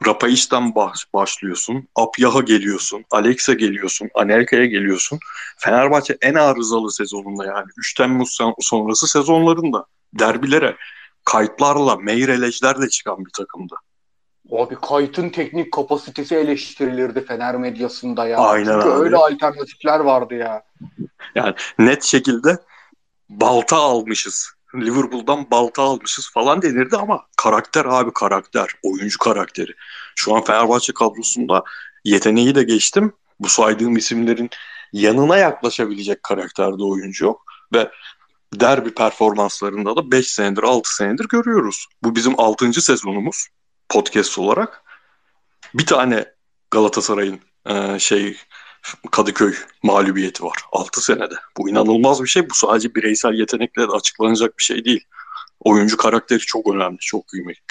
Rapaiş'ten 0.05 0.75
baş, 0.75 1.13
başlıyorsun. 1.13 1.87
Apyah'a 1.95 2.39
geliyorsun. 2.39 3.05
Alex'e 3.11 3.53
geliyorsun. 3.53 4.09
Anelka'ya 4.15 4.65
geliyorsun. 4.65 5.19
Fenerbahçe 5.57 6.17
en 6.21 6.33
arızalı 6.33 6.91
sezonunda 6.91 7.45
yani 7.45 7.67
3 7.77 7.93
Temmuz 7.93 8.37
sonrası 8.59 9.07
sezonlarında 9.07 9.85
derbilere 10.13 10.75
kayıtlarla, 11.25 11.95
meyrelejlerle 11.95 12.89
çıkan 12.89 13.25
bir 13.25 13.31
takımdı. 13.31 13.75
Abi 14.51 14.75
kayıtın 14.75 15.29
teknik 15.29 15.73
kapasitesi 15.73 16.35
eleştirilirdi 16.35 17.25
Fener 17.25 17.55
medyasında 17.55 18.27
ya. 18.27 18.37
Aynen 18.37 18.73
Çünkü 18.73 18.87
abi. 18.95 19.03
öyle 19.03 19.15
alternatifler 19.15 19.99
vardı 19.99 20.35
ya. 20.35 20.63
Yani 21.35 21.53
net 21.79 22.03
şekilde 22.03 22.57
balta 23.29 23.77
almışız. 23.77 24.53
Liverpool'dan 24.75 25.51
balta 25.51 25.83
almışız 25.83 26.29
falan 26.33 26.61
denirdi 26.61 26.97
ama 26.97 27.25
karakter 27.37 27.85
abi 27.85 28.13
karakter. 28.13 28.69
Oyuncu 28.83 29.17
karakteri. 29.17 29.71
Şu 30.15 30.35
an 30.35 30.43
Fenerbahçe 30.43 30.93
kadrosunda 30.93 31.63
yeteneği 32.03 32.55
de 32.55 32.63
geçtim. 32.63 33.13
Bu 33.39 33.49
saydığım 33.49 33.97
isimlerin 33.97 34.49
yanına 34.93 35.37
yaklaşabilecek 35.37 36.23
karakterde 36.23 36.83
oyuncu 36.83 37.25
yok. 37.25 37.43
Ve 37.73 37.91
derbi 38.53 38.93
performanslarında 38.93 39.95
da 39.95 40.11
5 40.11 40.27
senedir 40.27 40.63
6 40.63 40.95
senedir 40.95 41.25
görüyoruz. 41.27 41.85
Bu 42.03 42.15
bizim 42.15 42.39
6. 42.39 42.81
sezonumuz 42.81 43.47
podcast 43.89 44.39
olarak. 44.39 44.83
Bir 45.73 45.85
tane 45.85 46.25
Galatasaray'ın 46.71 47.39
e, 47.65 47.99
şey 47.99 48.37
Kadıköy 49.11 49.53
mağlubiyeti 49.83 50.43
var 50.43 50.57
6 50.71 51.01
senede. 51.01 51.35
Bu 51.57 51.69
inanılmaz 51.69 52.23
bir 52.23 52.27
şey. 52.27 52.49
Bu 52.49 52.53
sadece 52.53 52.95
bireysel 52.95 53.33
yetenekle 53.33 53.83
açıklanacak 53.83 54.57
bir 54.57 54.63
şey 54.63 54.85
değil. 54.85 55.03
Oyuncu 55.59 55.97
karakteri 55.97 56.39
çok 56.39 56.73
önemli, 56.73 56.97
çok 56.97 57.27
kıymetli. 57.27 57.61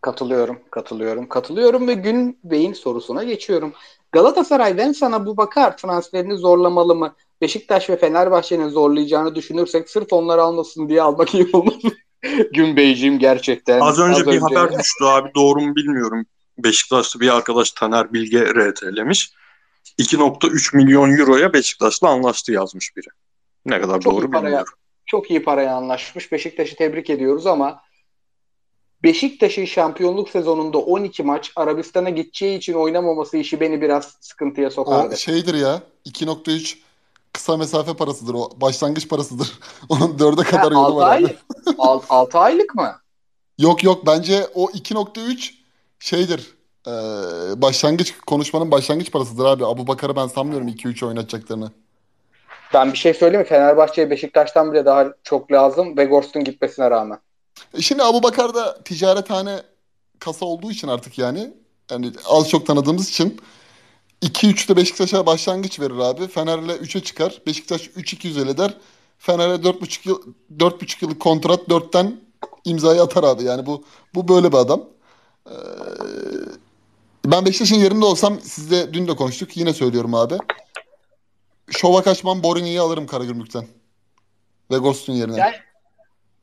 Katılıyorum, 0.00 0.58
katılıyorum, 0.70 1.28
katılıyorum 1.28 1.88
ve 1.88 1.94
Gün 1.94 2.38
Bey'in 2.44 2.72
sorusuna 2.72 3.24
geçiyorum. 3.24 3.72
Galatasaray 4.12 4.78
ben 4.78 4.92
sana 4.92 5.26
bu 5.26 5.36
bakar 5.36 5.76
transferini 5.76 6.36
zorlamalı 6.36 6.94
mı? 6.94 7.14
Beşiktaş 7.40 7.90
ve 7.90 7.96
Fenerbahçe'nin 7.96 8.68
zorlayacağını 8.68 9.34
düşünürsek 9.34 9.90
sırf 9.90 10.12
onları 10.12 10.42
almasın 10.42 10.88
diye 10.88 11.02
almak 11.02 11.34
iyi 11.34 11.48
olmaz? 11.52 11.74
Gün 12.52 12.76
Beyciğim 12.76 13.18
gerçekten. 13.18 13.80
Az 13.80 13.98
önce 13.98 14.20
az 14.20 14.26
bir 14.26 14.42
önce... 14.42 14.54
haber 14.54 14.78
düştü 14.78 15.04
abi 15.04 15.30
doğru 15.34 15.60
mu 15.60 15.76
bilmiyorum. 15.76 16.26
Beşiktaşlı 16.58 17.20
bir 17.20 17.36
arkadaş 17.36 17.70
Taner 17.70 18.12
Bilge 18.12 18.44
RT'lemiş. 18.44 19.32
2.3 19.98 20.76
milyon 20.76 21.18
euroya 21.18 21.52
Beşiktaş'la 21.52 22.08
anlaştı 22.08 22.52
yazmış 22.52 22.96
biri. 22.96 23.06
Ne 23.66 23.80
kadar 23.80 24.00
çok 24.00 24.12
doğru 24.12 24.30
paraya, 24.30 24.44
bilmiyorum. 24.44 24.72
Çok 25.06 25.30
iyi 25.30 25.44
paraya 25.44 25.74
anlaşmış. 25.76 26.32
Beşiktaş'ı 26.32 26.76
tebrik 26.76 27.10
ediyoruz 27.10 27.46
ama 27.46 27.80
Beşiktaş'ın 29.02 29.64
şampiyonluk 29.64 30.30
sezonunda 30.30 30.78
12 30.78 31.22
maç 31.22 31.52
Arabistan'a 31.56 32.10
gideceği 32.10 32.58
için 32.58 32.74
oynamaması 32.74 33.36
işi 33.36 33.60
beni 33.60 33.80
biraz 33.80 34.16
sıkıntıya 34.20 34.70
sokardı. 34.70 35.14
O 35.14 35.16
şeydir 35.16 35.54
ya 35.54 35.82
2.3 36.06 36.76
kısa 37.32 37.56
mesafe 37.56 37.94
parasıdır 37.94 38.34
o. 38.34 38.48
Başlangıç 38.56 39.08
parasıdır. 39.08 39.52
Onun 39.88 40.18
dörde 40.18 40.42
kadar 40.42 40.72
ha, 40.72 40.80
yolu 40.80 40.96
var. 40.96 41.10
Aylık, 41.10 41.38
6 41.78 42.38
aylık 42.38 42.74
mı? 42.74 42.96
Yok 43.58 43.84
yok 43.84 44.06
bence 44.06 44.46
o 44.54 44.70
2.3 44.70 45.54
şeydir. 45.98 46.54
Ee, 46.86 46.90
başlangıç 47.62 48.14
konuşmanın 48.26 48.70
başlangıç 48.70 49.12
parasıdır 49.12 49.44
abi. 49.44 49.66
Abu 49.66 49.86
Bakar'ı 49.86 50.16
ben 50.16 50.26
sanmıyorum 50.26 50.68
2-3 50.68 51.06
oynatacaklarını. 51.06 51.70
Ben 52.74 52.92
bir 52.92 52.98
şey 52.98 53.14
söyleyeyim 53.14 53.42
mi? 53.42 53.48
Fenerbahçe'ye 53.48 54.10
Beşiktaş'tan 54.10 54.72
bile 54.72 54.84
daha 54.84 55.06
çok 55.22 55.52
lazım. 55.52 55.96
Vegors'un 55.96 56.44
gitmesine 56.44 56.90
rağmen. 56.90 57.18
E 57.74 57.80
şimdi 57.80 58.02
Abu 58.02 58.22
Bakar 58.22 58.54
da 58.54 58.82
ticarethane 58.84 59.62
kasa 60.18 60.46
olduğu 60.46 60.70
için 60.70 60.88
artık 60.88 61.18
yani 61.18 61.54
yani 61.90 62.12
az 62.28 62.48
çok 62.48 62.66
tanıdığımız 62.66 63.08
için 63.08 63.40
2-3'te 64.22 64.76
Beşiktaş'a 64.76 65.26
başlangıç 65.26 65.80
verir 65.80 65.98
abi. 65.98 66.28
Fener'le 66.28 66.76
3'e 66.76 67.02
çıkar. 67.02 67.42
Beşiktaş 67.46 67.88
3-2 67.88 68.50
eder. 68.50 68.74
Fener'e 69.18 69.54
4,5 69.54 70.08
yıl 70.08 70.22
4,5 70.58 71.04
yıllık 71.04 71.20
kontrat 71.20 71.60
4'ten 71.60 72.20
imzayı 72.64 73.02
atar 73.02 73.24
abi. 73.24 73.44
Yani 73.44 73.66
bu 73.66 73.84
bu 74.14 74.28
böyle 74.28 74.52
bir 74.52 74.56
adam. 74.56 74.84
Ee, 75.46 75.52
ben 77.24 77.44
Beşiktaş'ın 77.46 77.76
yerinde 77.76 78.04
olsam 78.04 78.40
sizle 78.40 78.94
dün 78.94 79.08
de 79.08 79.16
konuştuk. 79.16 79.56
Yine 79.56 79.72
söylüyorum 79.72 80.14
abi. 80.14 80.34
Şova 81.70 82.02
kaçmam 82.02 82.42
Borini'yi 82.42 82.80
alırım 82.80 83.06
Karagümrük'ten. 83.06 83.66
Ve 84.70 84.76
Ghost'un 84.78 85.12
yerine. 85.12 85.36
Yani, 85.36 85.54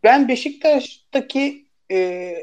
ben 0.03 0.27
Beşiktaş'taki 0.27 1.67
e, 1.91 2.33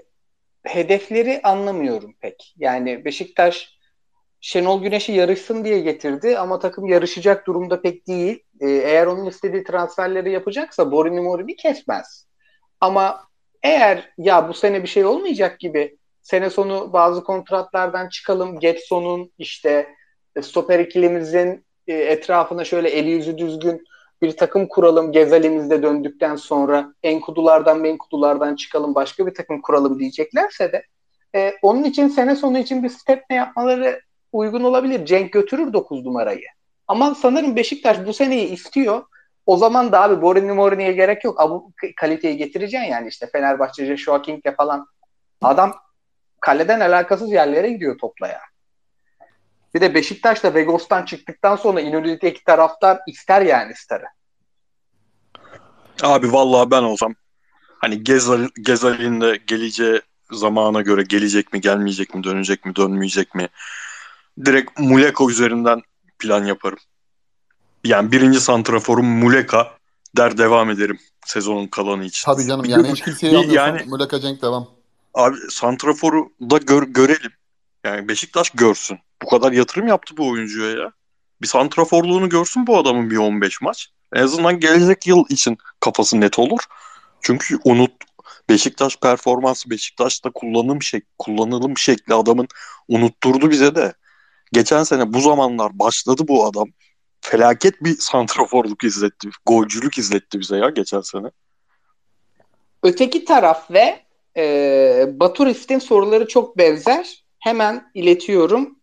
hedefleri 0.63 1.41
anlamıyorum 1.43 2.15
pek. 2.21 2.55
Yani 2.59 3.05
Beşiktaş 3.05 3.79
Şenol 4.41 4.83
Güneş'i 4.83 5.13
yarışsın 5.13 5.65
diye 5.65 5.81
getirdi 5.81 6.39
ama 6.39 6.59
takım 6.59 6.87
yarışacak 6.87 7.47
durumda 7.47 7.83
pek 7.83 8.07
değil. 8.07 8.45
E, 8.61 8.71
eğer 8.71 9.07
onun 9.07 9.27
istediği 9.27 9.65
transferleri 9.65 10.33
yapacaksa 10.33 10.93
Borini 10.93 11.21
Morini 11.21 11.57
kesmez. 11.57 12.27
Ama 12.81 13.29
eğer 13.63 14.13
ya 14.19 14.49
bu 14.49 14.55
sene 14.55 14.83
bir 14.83 14.89
şey 14.89 15.05
olmayacak 15.05 15.61
gibi 15.61 15.98
sene 16.29 16.51
sonu 16.51 16.93
bazı 16.93 17.25
kontratlardan 17.25 18.09
çıkalım. 18.09 18.59
Getson'un 18.59 19.33
işte 19.39 19.95
e, 20.37 20.43
stoper 20.43 20.79
ikilimizin 20.79 21.65
e, 21.87 21.95
etrafına 21.95 22.65
şöyle 22.65 22.89
eli 22.89 23.11
yüzü 23.11 23.39
düzgün 23.39 23.85
bir 24.23 24.37
takım 24.37 24.69
kuralım 24.69 25.13
Gezalimizde 25.13 25.83
döndükten 25.83 26.37
sonra 26.37 26.95
Enkudulardan 27.03 27.81
Menkudulardan 27.81 28.57
çıkalım 28.57 28.95
başka 28.95 29.27
bir 29.27 29.35
takım 29.35 29.61
kuralım 29.61 29.99
diyeceklerse 29.99 30.73
de 30.73 30.83
e, 31.35 31.55
onun 31.63 31.85
için 31.85 32.09
sene 32.09 32.37
sonu 32.37 32.59
için 32.59 32.83
bir 32.83 32.89
step 32.89 33.25
ne 33.31 33.37
yapmaları 33.37 34.01
uygun 34.33 34.65
olabilir. 34.65 35.07
Cenk 35.07 35.33
götürür 35.33 35.73
9 35.73 36.05
numarayı. 36.05 36.47
Ama 36.89 37.15
sanırım 37.15 37.57
Beşiktaş 37.57 38.07
bu 38.07 38.13
seneyi 38.13 38.49
istiyor. 38.49 39.03
O 39.47 39.57
zaman 39.57 39.93
da 39.93 40.03
abi 40.03 40.23
Borini 40.23 40.53
Morini'ye 40.53 40.93
gerek 40.93 41.25
yok. 41.25 41.41
Bu 41.51 41.73
kaliteyi 41.97 42.37
getireceksin 42.37 42.89
yani 42.89 43.09
işte 43.09 43.27
Fenerbahçe, 43.33 43.87
Joshua 43.87 44.23
King'le 44.23 44.57
falan. 44.57 44.87
Adam 45.43 45.75
kaleden 46.41 46.81
alakasız 46.81 47.33
yerlere 47.33 47.71
gidiyor 47.71 47.99
topla 47.99 48.29
ya. 48.29 48.41
Bir 49.75 49.81
de 49.81 49.95
Beşiktaş'ta 49.95 50.55
Vegos'tan 50.55 51.05
çıktıktan 51.05 51.57
sonra 51.57 51.81
İnönü'deki 51.81 52.45
taraftar 52.45 52.99
ister 53.07 53.43
yani 53.43 53.73
ister. 53.73 54.03
Abi 56.03 56.33
vallahi 56.33 56.71
ben 56.71 56.83
olsam 56.83 57.15
hani 57.79 58.05
Gezal, 58.05 58.49
Gezal'in 58.61 59.21
de 59.21 59.37
geleceği 59.47 60.01
zamana 60.31 60.81
göre 60.83 61.03
gelecek 61.03 61.53
mi, 61.53 61.61
gelmeyecek 61.61 62.15
mi, 62.15 62.25
dönecek 62.25 62.65
mi, 62.65 62.77
dönmeyecek 62.77 63.35
mi? 63.35 63.49
Direkt 64.45 64.79
Muleka 64.79 65.25
üzerinden 65.31 65.83
plan 66.19 66.45
yaparım. 66.45 66.79
Yani 67.85 68.13
birinci 68.13 68.41
santraforum 68.41 69.07
Muleka 69.07 69.73
der 70.17 70.39
devam 70.39 70.71
ederim 70.71 70.99
sezonun 71.27 71.67
kalanı 71.67 72.05
için. 72.05 72.33
Tabii 72.33 72.47
canım 72.47 72.65
yani 72.65 72.93
hiç 72.93 73.03
kimseyi 73.03 73.37
almıyorsan 73.37 73.67
yani, 73.67 73.83
Muleka 73.87 74.21
Cenk 74.21 74.43
devam. 74.43 74.78
Abi 75.15 75.37
santraforu 75.51 76.33
da 76.41 76.57
gör, 76.59 76.83
görelim. 76.83 77.33
Yani 77.85 78.09
Beşiktaş 78.09 78.51
görsün. 78.51 78.99
Bu 79.23 79.29
kadar 79.29 79.53
yatırım 79.53 79.87
yaptı 79.87 80.17
bu 80.17 80.29
oyuncuya 80.29 80.71
ya. 80.71 80.93
Bir 81.43 81.47
santraforluğunu 81.47 82.29
görsün 82.29 82.67
bu 82.67 82.79
adamın 82.79 83.11
bir 83.11 83.17
15 83.17 83.61
maç. 83.63 83.89
En 84.15 84.23
azından 84.23 84.61
gelecek 84.61 85.07
yıl 85.07 85.25
için 85.29 85.59
kafası 85.81 86.21
net 86.21 86.39
olur. 86.39 86.61
Çünkü 87.21 87.59
unut 87.65 87.93
Beşiktaş 88.49 88.97
performansı, 88.97 89.71
Beşiktaş'ta 89.71 90.31
kullanım 90.31 90.83
şek 90.83 91.05
kullanılım 91.19 91.79
şekli 91.79 92.15
adamın 92.15 92.49
unutturdu 92.89 93.51
bize 93.51 93.75
de. 93.75 93.95
Geçen 94.53 94.83
sene 94.83 95.13
bu 95.13 95.21
zamanlar 95.21 95.79
başladı 95.79 96.23
bu 96.29 96.47
adam. 96.47 96.69
Felaket 97.21 97.85
bir 97.85 97.97
santraforluk 97.99 98.85
izletti. 98.85 99.29
Golcülük 99.47 99.99
izletti 99.99 100.41
bize 100.41 100.57
ya 100.57 100.71
geçen 100.71 101.01
sene. 101.01 101.31
Öteki 102.83 103.25
taraf 103.25 103.71
ve 103.71 104.08
e, 104.39 105.07
Baturist'in 105.21 105.79
soruları 105.79 106.29
çok 106.29 106.59
benzer. 106.59 107.25
Hemen 107.39 107.91
iletiyorum. 107.95 108.79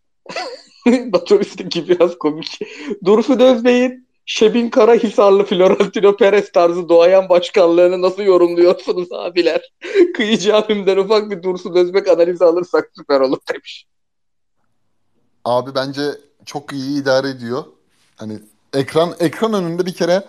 Baturist'inki 0.88 1.90
biraz 1.90 2.18
komik. 2.18 2.60
Dursun 3.06 3.40
Özbey'in 3.40 4.06
Şebin 4.26 4.69
Karahisarlı 4.69 5.45
Florentino 5.45 6.18
Perez 6.18 6.52
tarzı 6.52 6.90
doğayan 6.90 7.30
başkanlığını 7.30 8.02
nasıl 8.02 8.23
yorumluyorsunuz 8.23 9.07
abiler? 9.11 9.73
Kıyıcı 10.15 10.56
abimden 10.56 10.98
ufak 10.98 11.32
bir 11.32 11.44
Dursun 11.44 11.76
Özbek 11.76 12.07
analizi 12.07 12.45
alırsak 12.45 12.91
süper 12.98 13.19
olur 13.19 13.40
demiş. 13.53 13.86
Abi 15.45 15.76
bence 15.76 16.02
çok 16.45 16.73
iyi 16.73 17.02
idare 17.02 17.30
ediyor. 17.30 17.64
Hani 18.15 18.40
ekran 18.73 19.15
ekran 19.19 19.53
önünde 19.53 19.86
bir 19.86 19.94
kere 19.94 20.23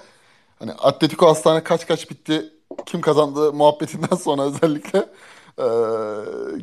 hani 0.59 0.73
Atletico 0.73 1.27
Hastane 1.27 1.63
kaç 1.63 1.87
kaç 1.87 2.11
bitti 2.11 2.53
kim 2.87 3.01
kazandı 3.01 3.53
muhabbetinden 3.53 4.17
sonra 4.25 4.43
özellikle 4.43 4.99
e, 5.59 5.63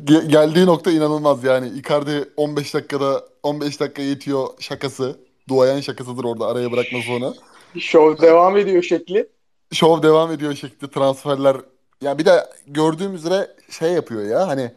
ge- 0.04 0.26
geldiği 0.28 0.66
nokta 0.66 0.90
inanılmaz 0.90 1.44
yani. 1.44 1.68
Icardi 1.68 2.28
15 2.36 2.74
dakikada 2.74 3.24
15 3.42 3.80
dakika 3.80 4.02
yetiyor 4.02 4.48
şakası. 4.60 5.16
Duayen 5.48 5.80
şakasıdır 5.80 6.24
orada 6.24 6.46
araya 6.46 6.72
bırakması 6.72 7.12
onu. 7.12 7.34
Şov 7.78 8.18
devam 8.18 8.56
ediyor 8.56 8.82
şekli. 8.82 9.28
Şov 9.72 10.02
devam 10.02 10.32
ediyor 10.32 10.54
şekli 10.54 10.90
transferler. 10.90 11.56
Ya 12.00 12.18
bir 12.18 12.24
de 12.24 12.46
gördüğüm 12.66 13.14
üzere 13.14 13.50
şey 13.70 13.92
yapıyor 13.92 14.22
ya 14.24 14.48
hani 14.48 14.72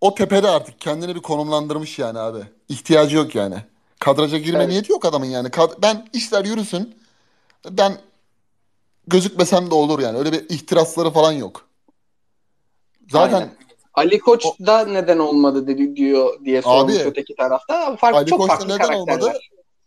o 0.00 0.14
tepede 0.14 0.48
artık 0.48 0.80
kendini 0.80 1.14
bir 1.14 1.20
konumlandırmış 1.20 1.98
yani 1.98 2.18
abi. 2.18 2.38
İhtiyacı 2.68 3.16
yok 3.16 3.34
yani. 3.34 3.56
Kadraja 4.00 4.38
girme 4.38 4.58
Evet. 4.58 4.68
niyeti 4.68 4.92
yok 4.92 5.04
adamın 5.04 5.26
yani. 5.26 5.48
Kad- 5.48 5.82
ben 5.82 6.08
işler 6.12 6.44
yürüsün. 6.44 6.94
Ben 7.70 7.96
gözükmesem 9.06 9.70
de 9.70 9.74
olur 9.74 9.98
yani. 9.98 10.18
Öyle 10.18 10.32
bir 10.32 10.48
ihtirasları 10.48 11.10
falan 11.10 11.32
yok. 11.32 11.68
Zaten 13.10 13.34
Aynen. 13.34 13.50
Ali 13.94 14.18
Koç 14.18 14.44
da 14.66 14.84
neden 14.84 15.18
olmadı 15.18 15.66
dedi, 15.66 15.96
diyor 15.96 16.44
diye 16.44 16.62
sormuş 16.62 16.94
Abi, 16.94 17.02
öteki 17.02 17.34
tarafta. 17.34 17.96
Farklı, 17.96 18.18
Ali 18.18 18.30
çok 18.30 18.40
Koç'ta 18.40 18.56
farklı 18.56 18.74
neden 18.74 18.86
karakterler. 18.86 19.18
olmadı? 19.18 19.38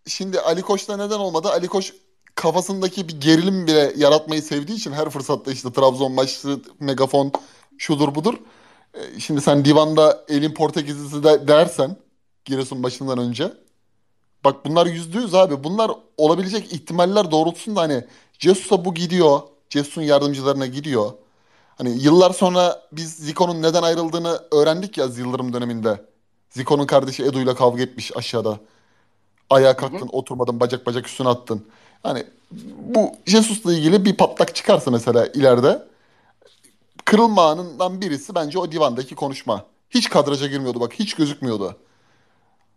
Şimdi 0.07 0.39
Ali 0.39 0.61
Koç'ta 0.61 0.97
neden 0.97 1.19
olmadı? 1.19 1.49
Ali 1.49 1.67
Koç 1.67 1.93
kafasındaki 2.35 3.07
bir 3.07 3.19
gerilim 3.21 3.67
bile 3.67 3.93
yaratmayı 3.97 4.41
sevdiği 4.41 4.77
için 4.77 4.91
her 4.91 5.09
fırsatta 5.09 5.51
işte 5.51 5.71
Trabzon 5.73 6.11
maçı, 6.11 6.59
megafon, 6.79 7.31
şudur 7.77 8.15
budur. 8.15 8.33
E, 8.93 9.19
Şimdi 9.19 9.41
sen 9.41 9.65
divanda 9.65 10.25
elin 10.29 10.53
Portekizlisi 10.53 11.23
de 11.23 11.47
dersen 11.47 11.97
Giresun 12.45 12.83
başından 12.83 13.17
önce. 13.17 13.53
Bak 14.43 14.65
bunlar 14.65 14.85
yüzde 14.85 15.17
yüz 15.17 15.33
abi. 15.33 15.63
Bunlar 15.63 15.91
olabilecek 16.17 16.73
ihtimaller 16.73 17.31
doğrultusunda 17.31 17.81
hani 17.81 18.03
Jesus'a 18.39 18.85
bu 18.85 18.93
gidiyor. 18.93 19.41
Jesus'un 19.69 20.01
yardımcılarına 20.01 20.65
gidiyor. 20.65 21.11
Hani 21.77 21.89
yıllar 21.89 22.31
sonra 22.31 22.81
biz 22.91 23.15
Zico'nun 23.15 23.61
neden 23.61 23.83
ayrıldığını 23.83 24.39
öğrendik 24.51 24.97
ya 24.97 25.05
Yıldırım 25.05 25.53
döneminde. 25.53 26.01
Zico'nun 26.49 26.85
kardeşi 26.85 27.23
Edu'yla 27.23 27.55
kavga 27.55 27.83
etmiş 27.83 28.17
aşağıda. 28.17 28.59
Ayağa 29.49 29.77
kalktın, 29.77 30.09
oturmadın, 30.11 30.59
bacak 30.59 30.85
bacak 30.85 31.07
üstüne 31.07 31.27
attın. 31.27 31.65
Hani 32.03 32.23
bu 32.77 33.11
Jesus'la 33.25 33.73
ilgili 33.73 34.05
bir 34.05 34.17
patlak 34.17 34.55
çıkarsa 34.55 34.91
mesela 34.91 35.27
ileride 35.27 35.83
kırılma 37.05 37.49
anından 37.49 38.01
birisi 38.01 38.35
bence 38.35 38.59
o 38.59 38.71
divandaki 38.71 39.15
konuşma. 39.15 39.65
Hiç 39.89 40.09
kadraja 40.09 40.47
girmiyordu 40.47 40.79
bak, 40.79 40.93
hiç 40.93 41.13
gözükmüyordu. 41.13 41.75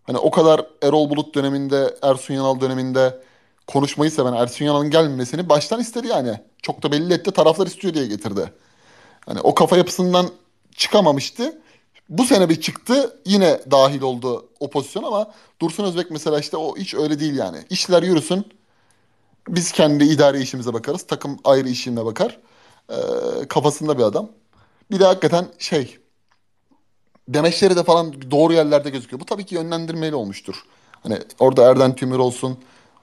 Hani 0.05 0.19
o 0.19 0.31
kadar 0.31 0.67
Erol 0.83 1.11
Bulut 1.11 1.35
döneminde, 1.35 1.97
Ersun 2.03 2.35
Yanal 2.35 2.61
döneminde 2.61 3.23
konuşmayı 3.67 4.11
seven 4.11 4.33
Ersun 4.33 4.65
Yanal'ın 4.65 4.91
gelmemesini 4.91 5.49
baştan 5.49 5.81
istedi 5.81 6.07
yani. 6.07 6.41
Çok 6.63 6.83
da 6.83 6.93
belli 6.93 7.15
etti, 7.15 7.31
taraflar 7.31 7.67
istiyor 7.67 7.95
diye 7.95 8.07
getirdi. 8.07 8.53
Hani 9.27 9.41
o 9.41 9.55
kafa 9.55 9.77
yapısından 9.77 10.31
çıkamamıştı. 10.77 11.61
Bu 12.09 12.25
sene 12.25 12.49
bir 12.49 12.61
çıktı 12.61 13.21
yine 13.27 13.61
dahil 13.71 14.03
oldu 14.03 14.49
o 14.61 14.71
pozisyon 14.71 15.03
ama 15.03 15.31
Dursun 15.61 15.85
Özbek 15.85 16.11
mesela 16.11 16.41
işte 16.41 16.57
o 16.57 16.77
hiç 16.77 16.95
öyle 16.95 17.21
değil 17.21 17.37
yani. 17.37 17.59
İşler 17.71 18.03
yürüsün. 18.03 18.47
Biz 19.49 19.73
kendi 19.73 20.05
idari 20.05 20.43
işimize 20.43 20.73
bakarız. 20.73 21.03
Takım 21.03 21.39
ayrı 21.45 21.69
işine 21.69 22.05
bakar. 22.05 22.39
Ee, 22.91 22.95
kafasında 23.49 23.99
bir 23.99 24.03
adam. 24.03 24.29
Bir 24.91 25.01
de 25.01 25.05
hakikaten 25.05 25.47
şey 25.59 25.99
demeçleri 27.29 27.77
de 27.77 27.85
falan 27.85 28.31
doğru 28.31 28.53
yerlerde 28.53 28.91
gözüküyor. 28.91 29.21
Bu 29.21 29.25
tabii 29.25 29.47
ki 29.47 29.55
yönlendirmeyle 29.55 30.15
olmuştur. 30.15 30.55
Hani 31.03 31.19
orada 31.39 31.71
Erden 31.71 31.95
Tümür 31.95 32.19
olsun, 32.19 32.59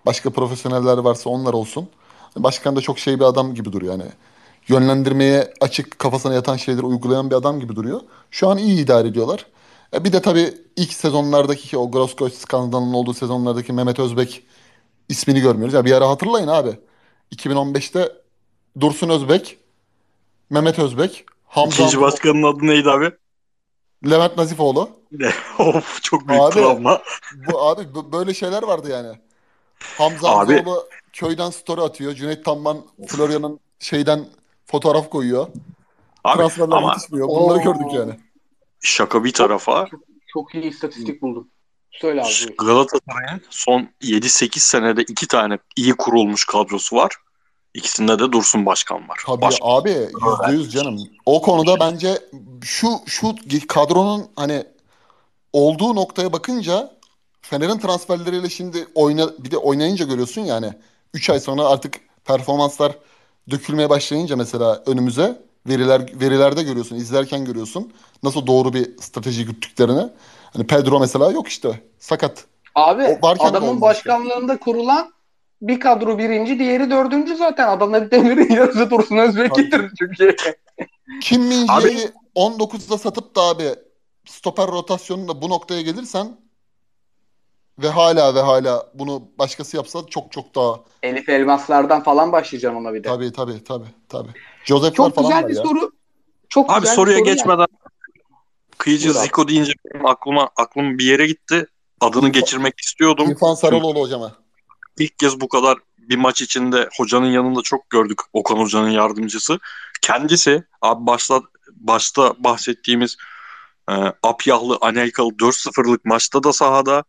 başka 0.08 0.30
profesyoneller 0.30 0.98
varsa 0.98 1.30
onlar 1.30 1.54
olsun. 1.54 1.90
Başkan 2.36 2.76
da 2.76 2.82
çok 2.82 3.00
şey 3.00 3.20
bir 3.20 3.26
adam 3.26 3.54
gibi 3.54 3.74
duruyor 3.74 3.94
yani. 3.94 4.12
Yönlendirmeye 4.68 5.54
açık, 5.62 6.00
kafasına 6.00 6.34
yatan 6.34 6.58
şeyleri 6.58 6.86
uygulayan 6.86 7.30
bir 7.30 7.36
adam 7.36 7.60
gibi 7.60 7.76
duruyor. 7.76 8.02
Şu 8.32 8.50
an 8.50 8.58
iyi 8.58 8.84
idare 8.84 9.08
ediyorlar. 9.08 9.46
E 9.94 10.04
bir 10.04 10.14
de 10.14 10.22
tabii 10.22 10.54
ilk 10.76 10.94
sezonlardaki 10.94 11.68
ki 11.68 11.78
o 11.78 11.92
Grosskreutz 11.92 12.38
skandalının 12.38 12.94
olduğu 12.94 13.14
sezonlardaki 13.14 13.74
Mehmet 13.74 14.00
Özbek 14.00 14.44
ismini 15.10 15.42
görmüyoruz. 15.42 15.74
Ya 15.74 15.86
bir 15.86 15.92
ara 15.92 16.10
hatırlayın 16.10 16.48
abi. 16.48 16.80
2015'te 17.36 18.12
Dursun 18.80 19.10
Özbek, 19.10 19.58
Mehmet 20.50 20.80
Özbek, 20.80 21.26
Hamza 21.48 21.84
İkinci 21.84 22.02
başkanın 22.02 22.44
adı 22.44 22.68
neydi 22.68 22.90
abi? 22.90 23.12
Levent 24.10 24.38
Nazifoğlu. 24.38 24.90
of 25.60 26.04
çok 26.04 26.28
büyük 26.28 26.42
Abi. 26.42 26.54
travma. 26.54 27.02
Bu 27.52 27.62
abi 27.62 27.82
böyle 28.12 28.34
şeyler 28.34 28.64
vardı 28.64 28.90
yani. 28.92 29.27
Hamza 29.80 30.30
Abi. 30.30 30.56
Hamzoğlu 30.56 30.88
köyden 31.14 31.50
story 31.50 31.82
atıyor. 31.82 32.14
Cüneyt 32.14 32.46
Tamman 32.46 32.86
Florya'nın 33.08 33.60
şeyden 33.80 34.26
fotoğraf 34.66 35.10
koyuyor. 35.10 35.48
Abi 36.24 36.38
Transferler 36.38 36.78
ama 36.78 36.92
yetişmiyor. 36.94 37.28
Bunları 37.28 37.60
Oo. 37.60 37.64
gördük 37.64 37.94
yani. 37.94 38.20
şaka 38.82 39.24
bir 39.24 39.34
tarafa 39.34 39.88
Çok 40.34 40.56
iyi 40.56 40.64
istatistik 40.64 41.22
buldum. 41.22 41.48
Söyle 41.92 42.22
abi. 42.22 42.56
Galatasaray'ın 42.58 43.42
son 43.50 43.90
7-8 44.02 44.60
senede 44.60 45.02
iki 45.02 45.28
tane 45.28 45.58
iyi 45.76 45.94
kurulmuş 45.94 46.46
kadrosu 46.46 46.96
var. 46.96 47.16
İkisinde 47.74 48.20
de 48.20 48.32
Dursun 48.32 48.66
Başkan 48.66 49.10
var. 49.10 49.20
Tabii 49.26 49.42
Başkan. 49.42 49.68
abi 49.70 49.90
yüzde 49.90 50.52
yüz 50.52 50.72
canım. 50.72 51.00
O 51.26 51.42
konuda 51.42 51.80
bence 51.80 52.20
şu 52.64 52.88
şu 53.06 53.36
kadronun 53.68 54.28
hani 54.36 54.64
olduğu 55.54 55.96
noktaya 55.96 56.34
bakınca 56.34 56.97
Fener'in 57.50 57.78
transferleriyle 57.78 58.50
şimdi 58.50 58.88
oyna 58.96 59.30
bir 59.40 59.52
de 59.52 59.58
oynayınca 59.58 60.06
görüyorsun 60.06 60.42
yani 60.42 60.74
3 61.14 61.30
ay 61.30 61.40
sonra 61.40 61.66
artık 61.66 62.00
performanslar 62.26 62.92
dökülmeye 63.50 63.90
başlayınca 63.90 64.36
mesela 64.36 64.84
önümüze 64.86 65.42
veriler 65.68 66.02
verilerde 66.22 66.64
görüyorsun, 66.64 66.96
izlerken 66.96 67.46
görüyorsun 67.46 67.94
nasıl 68.24 68.48
doğru 68.48 68.74
bir 68.74 68.98
strateji 68.98 69.46
güttüklerini. 69.46 70.10
Hani 70.54 70.68
Pedro 70.68 71.00
mesela 71.00 71.32
yok 71.32 71.48
işte 71.48 71.82
sakat. 72.00 72.46
Abi 72.76 73.04
O 73.04 73.28
varken 73.28 73.54
de 73.54 73.58
adamın 73.58 73.82
başkanlığında 73.82 74.58
kurulan 74.58 75.14
bir 75.62 75.80
kadro 75.80 76.18
birinci, 76.18 76.60
diğeri 76.60 76.90
dördüncü 76.90 77.36
zaten. 77.36 77.68
Adamlar 77.68 78.12
demirin 78.12 78.56
yarısı 78.56 78.90
Dursun 78.90 79.18
Özbek 79.18 79.56
getirdi 79.56 79.92
Türkiye'ye. 80.00 80.36
Kim 81.22 81.42
Min-jae'yi 81.42 82.10
19'da 82.36 82.98
satıp 82.98 83.36
da 83.36 83.42
abi 83.42 83.64
stoper 84.26 84.68
rotasyonunda 84.68 85.42
bu 85.42 85.50
noktaya 85.50 85.82
gelirsen 85.82 86.47
ve 87.80 87.90
hala 87.90 88.36
ve 88.36 88.42
hala 88.42 88.86
bunu 88.94 89.24
başkası 89.40 89.78
yapsa 89.78 90.00
çok 90.10 90.32
çok 90.32 90.56
daha 90.56 90.80
Elif 91.04 91.30
Elmaslardan 91.30 92.04
falan 92.04 92.32
başlayacağım 92.32 92.76
ona 92.76 92.94
bir 92.94 93.04
de. 93.04 93.08
tabii 93.08 93.32
tabii 93.32 93.64
tabii 93.64 93.88
tabii. 94.10 94.30
Joseph'ler 94.64 94.96
Çok 94.96 95.16
falan 95.16 95.30
güzel 95.30 95.48
bir 95.50 95.56
ya. 95.56 95.64
soru. 95.64 95.92
Çok 96.50 96.72
Abi 96.72 96.82
güzel 96.82 96.96
soruya 96.96 97.18
soru 97.18 97.26
geçmeden 97.26 97.68
kıyıcı 98.78 99.10
Buyur. 99.10 99.20
Zico 99.24 99.48
deyince 99.48 99.74
benim 99.86 100.06
aklıma 100.06 100.50
aklım 100.56 100.98
bir 100.98 101.06
yere 101.06 101.28
gitti. 101.28 101.68
Adını 102.02 102.30
geçirmek 102.30 102.80
istiyordum. 102.80 103.32
İrfan 103.32 103.54
Saraloğlu 103.56 104.00
hocama. 104.00 104.32
İlk 105.00 105.20
kez 105.20 105.42
bu 105.42 105.48
kadar 105.48 105.78
bir 105.98 106.18
maç 106.18 106.42
içinde 106.42 106.90
hocanın 106.98 107.32
yanında 107.32 107.62
çok 107.62 107.90
gördük 107.90 108.20
Okan 108.34 108.56
Hoca'nın 108.58 108.90
yardımcısı. 108.90 109.60
Kendisi 110.02 110.64
abi 110.82 111.06
başta 111.08 111.42
başta 111.76 112.34
bahsettiğimiz 112.40 113.18
e, 113.90 113.94
Apyahlı 114.24 114.78
Anelkalı 114.82 115.30
4-0'lık 115.30 116.06
maçta 116.06 116.44
da 116.44 116.54
sahada 116.54 117.04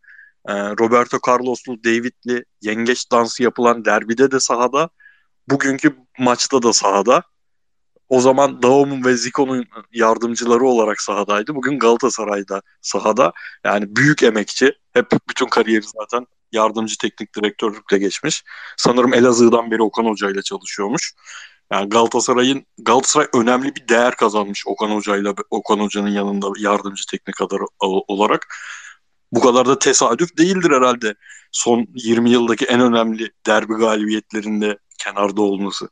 Roberto 0.49 1.19
Carlos'lu 1.27 1.83
David'li 1.83 2.45
yengeç 2.61 3.11
dansı 3.11 3.43
yapılan 3.43 3.85
derbide 3.85 4.31
de 4.31 4.39
sahada 4.39 4.89
bugünkü 5.49 5.95
maçta 6.19 6.63
da 6.63 6.73
sahada. 6.73 7.23
O 8.09 8.21
zaman 8.21 8.61
Daum'un 8.61 9.05
ve 9.05 9.17
Zico'nun 9.17 9.65
yardımcıları 9.91 10.65
olarak 10.65 11.01
sahadaydı. 11.01 11.55
Bugün 11.55 11.79
Galatasaray'da 11.79 12.61
sahada. 12.81 13.33
Yani 13.63 13.95
büyük 13.95 14.23
emekçi. 14.23 14.73
Hep 14.93 15.11
bütün 15.29 15.45
kariyeri 15.45 15.85
zaten 15.99 16.27
yardımcı 16.51 16.97
teknik 16.97 17.35
direktörlükle 17.35 17.97
geçmiş. 17.97 18.43
Sanırım 18.77 19.13
Elazığ'dan 19.13 19.71
beri 19.71 19.81
Okan 19.83 20.05
Hoca 20.05 20.29
ile 20.29 20.41
çalışıyormuş. 20.41 21.13
Yani 21.71 21.89
Galatasaray'ın 21.89 22.65
Galatasaray 22.77 23.27
önemli 23.33 23.75
bir 23.75 23.87
değer 23.87 24.15
kazanmış 24.15 24.67
Okan 24.67 24.89
Hoca 24.89 25.17
ile 25.17 25.33
Okan 25.49 25.79
Hoca'nın 25.79 26.09
yanında 26.09 26.47
yardımcı 26.59 27.03
teknik 27.11 27.35
olarak. 27.81 28.55
Bu 29.31 29.39
kadar 29.39 29.65
da 29.67 29.79
tesadüf 29.79 30.37
değildir 30.37 30.71
herhalde. 30.71 31.15
Son 31.51 31.87
20 31.95 32.29
yıldaki 32.29 32.65
en 32.65 32.81
önemli 32.81 33.31
derbi 33.47 33.73
galibiyetlerinde 33.73 34.77
kenarda 34.97 35.41
olması. 35.41 35.89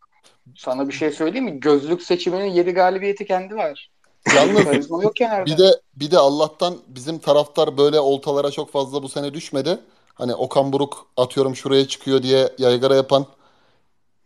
Sana 0.56 0.88
bir 0.88 0.94
şey 0.94 1.12
söyleyeyim 1.12 1.46
mi? 1.46 1.60
Gözlük 1.60 2.02
seçiminin 2.02 2.52
7 2.52 2.72
galibiyeti 2.72 3.26
kendi 3.26 3.56
var. 3.56 3.90
Yalnız 4.36 4.90
yok 5.04 5.16
kenarda. 5.16 5.46
bir 5.46 5.58
de 5.58 5.82
bir 5.96 6.12
de 6.12 6.18
Allah'tan 6.18 6.78
bizim 6.88 7.20
taraftar 7.20 7.78
böyle 7.78 8.00
oltalara 8.00 8.52
çok 8.52 8.72
fazla 8.72 9.04
bu 9.04 9.10
sene 9.10 9.34
düşmedi. 9.34 9.80
hani 10.14 10.36
Okan 10.36 10.74
Buruk 10.74 11.08
atıyorum 11.18 11.56
şuraya 11.56 11.88
çıkıyor 11.88 12.24
diye 12.24 12.50
yaygara 12.58 12.96
yapan 12.96 13.26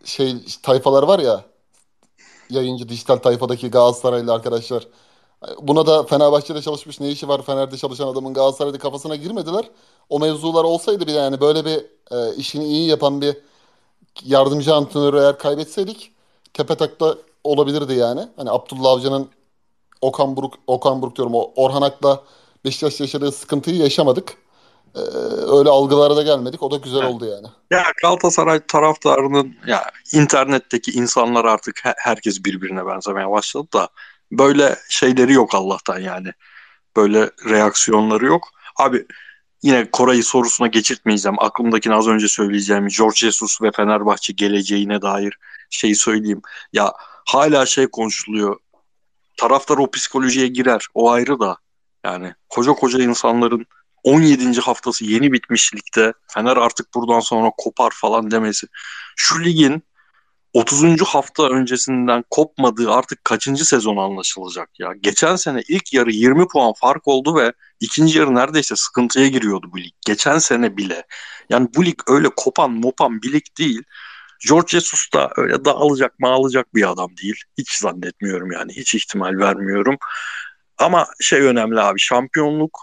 şey 0.06 0.36
tayfalar 0.64 1.04
var 1.04 1.20
ya 1.20 1.46
yayıncı 2.50 2.90
dijital 2.90 3.16
tayfadaki 3.18 3.72
Galatasaraylı 3.72 4.34
arkadaşlar. 4.34 4.88
Buna 5.61 5.88
da 5.88 6.03
Fenerbahçe'de 6.03 6.61
çalışmış 6.61 6.99
ne 6.99 7.09
işi 7.09 7.27
var 7.27 7.41
Fener'de 7.41 7.77
çalışan 7.77 8.07
adamın 8.07 8.34
Galatasaray'da 8.34 8.77
kafasına 8.77 9.15
girmediler. 9.15 9.69
O 10.09 10.19
mevzular 10.19 10.63
olsaydı 10.63 11.07
bir 11.07 11.13
yani 11.13 11.41
böyle 11.41 11.65
bir 11.65 11.85
e, 12.11 12.35
işini 12.35 12.65
iyi 12.65 12.89
yapan 12.89 13.22
bir 13.22 13.38
yardımcı 14.23 14.76
antrenörü 14.76 15.18
eğer 15.18 15.38
kaybetseydik 15.38 16.11
tepe 16.53 16.76
takta 16.76 17.15
olabilirdi 17.43 17.93
yani. 17.93 18.27
Hani 18.35 18.49
Abdullah 18.51 18.89
Avcı'nın 18.89 19.30
Okan 20.01 20.35
Buruk, 20.38 20.53
Okan 20.68 21.01
Buruk 21.01 21.15
diyorum 21.15 21.35
o 21.35 21.51
Orhan 21.55 21.81
Ak'la 21.81 22.23
Beşiktaş 22.65 22.99
yaşadığı 22.99 23.31
sıkıntıyı 23.31 23.77
yaşamadık. 23.77 24.38
Ee, 24.95 24.99
öyle 25.57 25.69
algılara 25.69 26.15
da 26.15 26.23
gelmedik. 26.23 26.63
O 26.63 26.72
da 26.72 26.77
güzel 26.77 27.05
oldu 27.05 27.26
yani. 27.26 27.47
Ya 27.72 27.84
Galatasaray 28.01 28.59
taraftarının 28.68 29.55
ya 29.68 29.84
internetteki 30.13 30.91
insanlar 30.91 31.45
artık 31.45 31.81
herkes 31.84 32.45
birbirine 32.45 32.85
benzemeye 32.85 33.30
başladı 33.30 33.68
da 33.73 33.89
böyle 34.32 34.80
şeyleri 34.90 35.34
yok 35.34 35.56
Allah'tan 35.56 35.99
yani. 35.99 36.32
Böyle 36.98 37.32
reaksiyonları 37.49 38.26
yok. 38.26 38.48
Abi 38.78 39.06
yine 39.64 39.91
Koray'ı 39.91 40.24
sorusuna 40.24 40.68
geçirtmeyeceğim. 40.68 41.40
Aklımdakini 41.40 41.95
az 41.95 42.08
önce 42.08 42.28
söyleyeceğim. 42.28 42.88
George 42.98 43.16
Jesus 43.16 43.62
ve 43.62 43.72
Fenerbahçe 43.72 44.34
geleceğine 44.34 45.02
dair 45.02 45.38
şeyi 45.70 45.95
söyleyeyim. 45.95 46.41
Ya 46.74 46.94
hala 47.26 47.66
şey 47.66 47.88
konuşuluyor. 47.88 48.60
Taraftar 49.38 49.78
o 49.78 49.91
psikolojiye 49.91 50.48
girer. 50.48 50.86
O 50.94 51.12
ayrı 51.12 51.40
da. 51.40 51.58
Yani 52.06 52.34
koca 52.49 52.74
koca 52.74 53.03
insanların 53.03 53.66
17. 54.03 54.62
haftası 54.62 55.06
yeni 55.06 55.32
bitmiş 55.32 55.76
ligde 55.76 56.14
Fener 56.28 56.58
artık 56.58 56.94
buradan 56.94 57.20
sonra 57.20 57.52
kopar 57.58 57.91
falan 57.94 58.32
demesi. 58.32 58.68
Şu 59.16 59.44
ligin 59.44 59.84
30. 60.53 61.02
hafta 61.02 61.49
öncesinden 61.49 62.23
kopmadığı 62.30 62.91
artık 62.91 63.26
kaçıncı 63.26 63.65
sezon 63.65 63.98
anlaşılacak 63.98 64.69
ya. 64.80 64.94
Geçen 65.02 65.36
sene 65.36 65.61
ilk 65.68 65.94
yarı 65.94 66.11
20 66.11 66.48
puan 66.48 66.73
fark 66.73 67.07
oldu 67.07 67.36
ve 67.36 67.53
ikinci 67.80 68.19
yarı 68.19 68.36
neredeyse 68.36 68.76
sıkıntıya 68.76 69.28
giriyordu 69.28 69.69
bu 69.72 69.80
lig. 69.80 69.91
Geçen 70.06 70.38
sene 70.38 70.78
bile. 70.78 71.06
Yani 71.49 71.68
bu 71.76 71.86
lig 71.86 71.99
öyle 72.07 72.30
kopan 72.38 72.72
mopan 72.72 73.22
bir 73.22 73.34
lig 73.34 73.45
değil. 73.57 73.84
George 74.48 74.68
Jesus 74.68 75.14
da 75.14 75.32
öyle 75.38 75.65
dağılacak 75.65 76.19
mağılacak 76.19 76.76
bir 76.76 76.91
adam 76.91 77.18
değil. 77.18 77.41
Hiç 77.57 77.72
zannetmiyorum 77.72 78.52
yani. 78.52 78.73
Hiç 78.73 78.95
ihtimal 78.95 79.38
vermiyorum. 79.38 79.98
Ama 80.78 81.07
şey 81.22 81.41
önemli 81.41 81.82
abi 81.82 81.99
şampiyonluk 81.99 82.80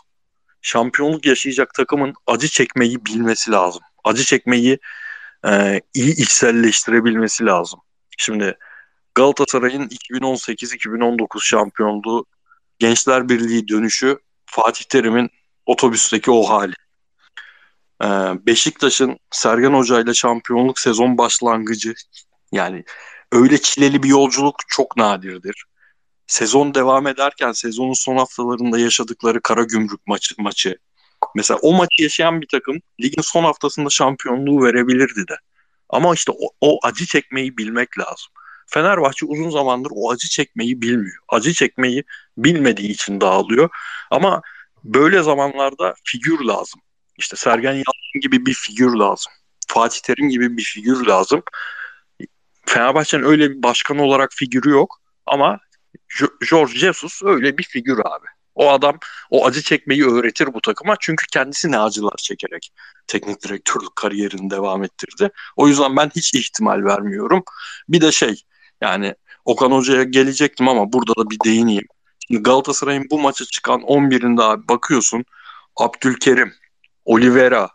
şampiyonluk 0.62 1.26
yaşayacak 1.26 1.74
takımın 1.74 2.14
acı 2.26 2.48
çekmeyi 2.48 3.04
bilmesi 3.06 3.50
lazım. 3.50 3.82
Acı 4.04 4.24
çekmeyi 4.24 4.78
e, 5.46 5.80
iyi 5.94 6.12
içselleştirebilmesi 6.16 7.46
lazım. 7.46 7.80
Şimdi 8.18 8.58
Galatasaray'ın 9.14 9.88
2018-2019 9.88 11.40
şampiyonluğu 11.42 12.26
Gençler 12.78 13.28
Birliği 13.28 13.68
dönüşü 13.68 14.18
Fatih 14.46 14.84
Terim'in 14.84 15.30
otobüsteki 15.66 16.30
o 16.30 16.42
hali. 16.42 16.74
Ee, 18.02 18.06
Beşiktaş'ın 18.46 19.18
Sergen 19.30 19.72
Hoca 19.72 20.00
ile 20.00 20.14
şampiyonluk 20.14 20.78
sezon 20.78 21.18
başlangıcı 21.18 21.94
yani 22.52 22.84
öyle 23.32 23.60
çileli 23.60 24.02
bir 24.02 24.08
yolculuk 24.08 24.56
çok 24.68 24.96
nadirdir. 24.96 25.64
Sezon 26.26 26.74
devam 26.74 27.06
ederken 27.06 27.52
sezonun 27.52 27.92
son 27.92 28.16
haftalarında 28.16 28.78
yaşadıkları 28.78 29.40
Kara 29.42 29.62
Gümrük 29.62 30.06
maçı, 30.06 30.34
maçı 30.38 30.78
Mesela 31.34 31.58
o 31.62 31.72
maçı 31.72 32.02
yaşayan 32.02 32.40
bir 32.40 32.46
takım 32.46 32.80
ligin 33.00 33.22
son 33.22 33.44
haftasında 33.44 33.90
şampiyonluğu 33.90 34.64
verebilirdi 34.64 35.28
de. 35.28 35.36
Ama 35.88 36.14
işte 36.14 36.32
o, 36.32 36.50
o 36.60 36.78
acı 36.82 37.06
çekmeyi 37.06 37.56
bilmek 37.56 37.98
lazım. 37.98 38.32
Fenerbahçe 38.66 39.26
uzun 39.26 39.50
zamandır 39.50 39.90
o 39.94 40.10
acı 40.10 40.28
çekmeyi 40.28 40.82
bilmiyor. 40.82 41.22
Acı 41.28 41.52
çekmeyi 41.52 42.04
bilmediği 42.36 42.88
için 42.88 43.20
dağılıyor. 43.20 43.68
Ama 44.10 44.42
böyle 44.84 45.22
zamanlarda 45.22 45.94
figür 46.04 46.40
lazım. 46.40 46.80
İşte 47.18 47.36
Sergen 47.36 47.72
Yalçın 47.72 48.20
gibi 48.20 48.46
bir 48.46 48.54
figür 48.54 48.94
lazım. 48.94 49.32
Fatih 49.68 50.00
Terim 50.00 50.28
gibi 50.28 50.56
bir 50.56 50.62
figür 50.62 51.06
lazım. 51.06 51.42
Fenerbahçe'nin 52.66 53.24
öyle 53.24 53.50
bir 53.50 53.62
başkan 53.62 53.98
olarak 53.98 54.32
figürü 54.32 54.70
yok 54.70 55.00
ama 55.26 55.58
George 56.50 56.72
Jesus 56.72 57.22
öyle 57.22 57.58
bir 57.58 57.62
figür 57.62 57.98
abi. 57.98 58.26
O 58.58 58.70
adam 58.70 58.98
o 59.30 59.46
acı 59.46 59.62
çekmeyi 59.62 60.06
öğretir 60.06 60.54
bu 60.54 60.60
takıma. 60.60 60.96
Çünkü 61.00 61.26
kendisi 61.26 61.72
ne 61.72 61.78
acılar 61.78 62.16
çekerek 62.16 62.72
teknik 63.06 63.42
direktörlük 63.42 63.96
kariyerini 63.96 64.50
devam 64.50 64.84
ettirdi. 64.84 65.30
O 65.56 65.68
yüzden 65.68 65.96
ben 65.96 66.10
hiç 66.16 66.34
ihtimal 66.34 66.84
vermiyorum. 66.84 67.44
Bir 67.88 68.00
de 68.00 68.12
şey 68.12 68.42
yani 68.80 69.14
Okan 69.44 69.70
Hoca'ya 69.70 70.02
gelecektim 70.02 70.68
ama 70.68 70.92
burada 70.92 71.12
da 71.16 71.30
bir 71.30 71.38
değineyim. 71.44 71.86
Galatasaray'ın 72.30 73.06
bu 73.10 73.18
maça 73.18 73.44
çıkan 73.44 73.80
11'inde 73.80 74.42
abi 74.42 74.68
bakıyorsun 74.68 75.24
Abdülkerim, 75.76 76.54
Olivera, 77.04 77.70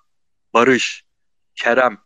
Barış, 0.53 1.03
Kerem 1.55 1.97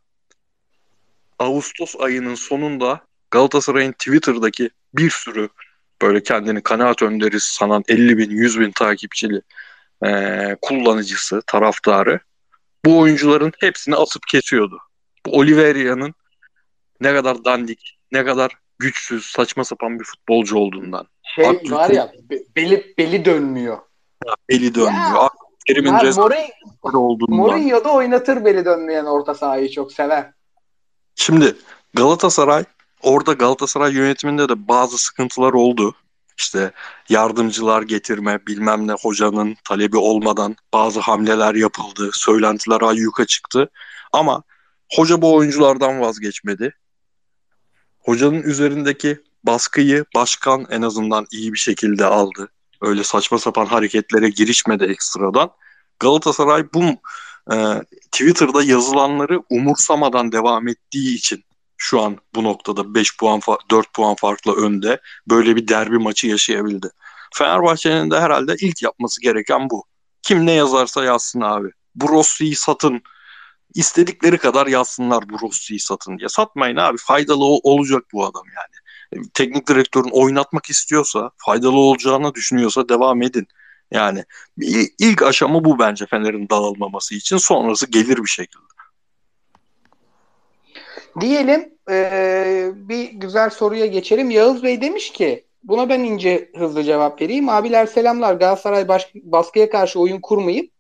Ağustos 1.40 1.96
ayının 2.00 2.36
sonunda 2.36 3.08
Galatasaray'ın 3.32 3.92
Twitter'daki 3.92 4.70
bir 4.94 5.10
sürü 5.10 5.50
böyle 6.02 6.24
kendini 6.24 6.64
kanaat 6.64 7.02
önderi 7.02 7.40
sanan 7.40 7.84
50 7.88 8.18
bin 8.18 8.30
100 8.30 8.60
bin 8.60 8.72
takipçili 8.72 9.42
e, 10.06 10.10
kullanıcısı 10.62 11.42
taraftarı 11.48 12.20
bu 12.86 13.00
oyuncuların 13.00 13.52
hepsini 13.60 13.96
asıp 13.96 14.28
kesiyordu. 14.28 14.80
Bu 15.26 15.38
Oliveria'nın 15.38 16.14
ne 17.02 17.14
kadar 17.14 17.46
dandik, 17.46 17.98
ne 18.12 18.26
kadar 18.26 18.52
güçsüz, 18.80 19.26
saçma 19.26 19.64
sapan 19.64 20.00
bir 20.00 20.04
futbolcu 20.04 20.58
olduğundan. 20.58 21.08
Şey 21.36 21.48
Aktürk, 21.48 21.72
var 21.72 21.90
ya 21.90 22.12
beli 22.56 22.94
beli 22.98 23.26
dönmüyor. 23.26 23.78
Beli 24.50 24.76
dönmüyor. 24.76 25.30
Kerim'in 25.68 25.94
ya, 25.94 26.12
Mourinho, 26.16 27.18
Mourinho 27.28 27.84
da 27.84 27.94
oynatır 27.94 28.46
beli 28.46 28.66
dönmeyen 28.66 29.06
orta 29.06 29.34
sahayı 29.34 29.72
çok 29.72 29.94
sever. 29.94 30.32
Şimdi 31.16 31.56
Galatasaray 31.94 32.64
orada 33.02 33.34
Galatasaray 33.34 33.94
yönetiminde 33.94 34.50
de 34.50 34.68
bazı 34.68 34.98
sıkıntılar 34.98 35.54
oldu. 35.54 35.96
İşte 36.38 36.72
yardımcılar 37.10 37.82
getirme, 37.82 38.40
bilmem 38.48 38.88
ne 38.88 38.92
hocanın 38.92 39.56
talebi 39.64 39.98
olmadan 39.98 40.56
bazı 40.74 41.00
hamleler 41.00 41.56
yapıldı, 41.56 42.10
söylentiler 42.14 42.82
ayyuka 42.82 43.26
çıktı. 43.26 43.70
Ama 44.14 44.44
hoca 44.92 45.22
bu 45.22 45.36
oyunculardan 45.36 46.02
vazgeçmedi. 46.02 46.74
Hocanın 48.00 48.42
üzerindeki 48.42 49.22
baskıyı 49.44 50.06
başkan 50.16 50.66
en 50.70 50.82
azından 50.82 51.26
iyi 51.32 51.54
bir 51.54 51.58
şekilde 51.58 52.06
aldı. 52.06 52.50
Öyle 52.82 53.04
saçma 53.04 53.40
sapan 53.40 53.66
hareketlere 53.66 54.30
girişmedi 54.30 54.84
ekstradan. 54.84 55.50
Galatasaray 56.00 56.74
bu 56.74 56.84
e, 57.54 57.84
Twitter'da 58.12 58.64
yazılanları 58.64 59.44
umursamadan 59.50 60.32
devam 60.32 60.68
ettiği 60.68 61.16
için 61.16 61.44
şu 61.78 62.02
an 62.02 62.18
bu 62.36 62.44
noktada 62.44 62.94
5 62.96 63.18
puan 63.18 63.42
4 63.72 63.94
puan 63.94 64.16
farklı 64.16 64.56
önde 64.56 65.02
böyle 65.30 65.56
bir 65.56 65.68
derbi 65.68 65.98
maçı 65.98 66.28
yaşayabildi. 66.28 66.90
Fenerbahçe'nin 67.34 68.12
de 68.12 68.20
herhalde 68.20 68.56
ilk 68.62 68.84
yapması 68.84 69.22
gereken 69.22 69.70
bu. 69.70 69.86
Kim 70.22 70.46
ne 70.46 70.52
yazarsa 70.52 71.04
yazsın 71.04 71.42
abi. 71.42 71.70
Bu 71.96 72.10
Rossi'yi 72.10 72.56
satın. 72.56 73.02
İstedikleri 73.74 74.38
kadar 74.38 74.68
yazsınlar 74.68 75.30
bu 75.30 75.48
Rossi'yi 75.48 75.80
satın 75.80 76.18
diye. 76.20 76.30
Satmayın 76.30 76.76
abi. 76.76 76.98
Faydalı 76.98 77.44
olacak 77.44 78.04
bu 78.14 78.26
adam 78.26 78.44
yani. 78.46 79.28
Teknik 79.34 79.68
direktörün 79.68 80.10
oynatmak 80.12 80.70
istiyorsa, 80.70 81.32
faydalı 81.38 81.78
olacağını 81.78 82.36
düşünüyorsa 82.36 82.90
devam 82.90 83.22
edin. 83.22 83.48
Yani 83.92 84.26
ilk 85.00 85.22
aşama 85.22 85.66
bu 85.66 85.80
bence 85.80 86.06
Fener'in 86.06 86.50
dağılmaması 86.50 87.16
için. 87.16 87.38
Sonrası 87.38 87.92
gelir 87.92 88.18
bir 88.18 88.30
şekilde. 88.30 88.77
Diyelim 91.20 91.74
e, 91.90 92.72
bir 92.76 93.12
güzel 93.12 93.50
soruya 93.50 93.86
geçelim. 93.86 94.32
Yağız 94.32 94.64
Bey 94.64 94.82
demiş 94.82 95.12
ki 95.12 95.46
buna 95.64 95.90
ben 95.90 96.00
ince 96.00 96.52
hızlı 96.56 96.84
cevap 96.84 97.22
vereyim. 97.22 97.50
Abiler 97.50 97.86
selamlar. 97.86 98.34
Galatasaray 98.34 98.88
baş, 98.88 99.12
baskıya 99.16 99.70
karşı 99.70 100.00
oyun 100.00 100.22
kurmayıp 100.22 100.72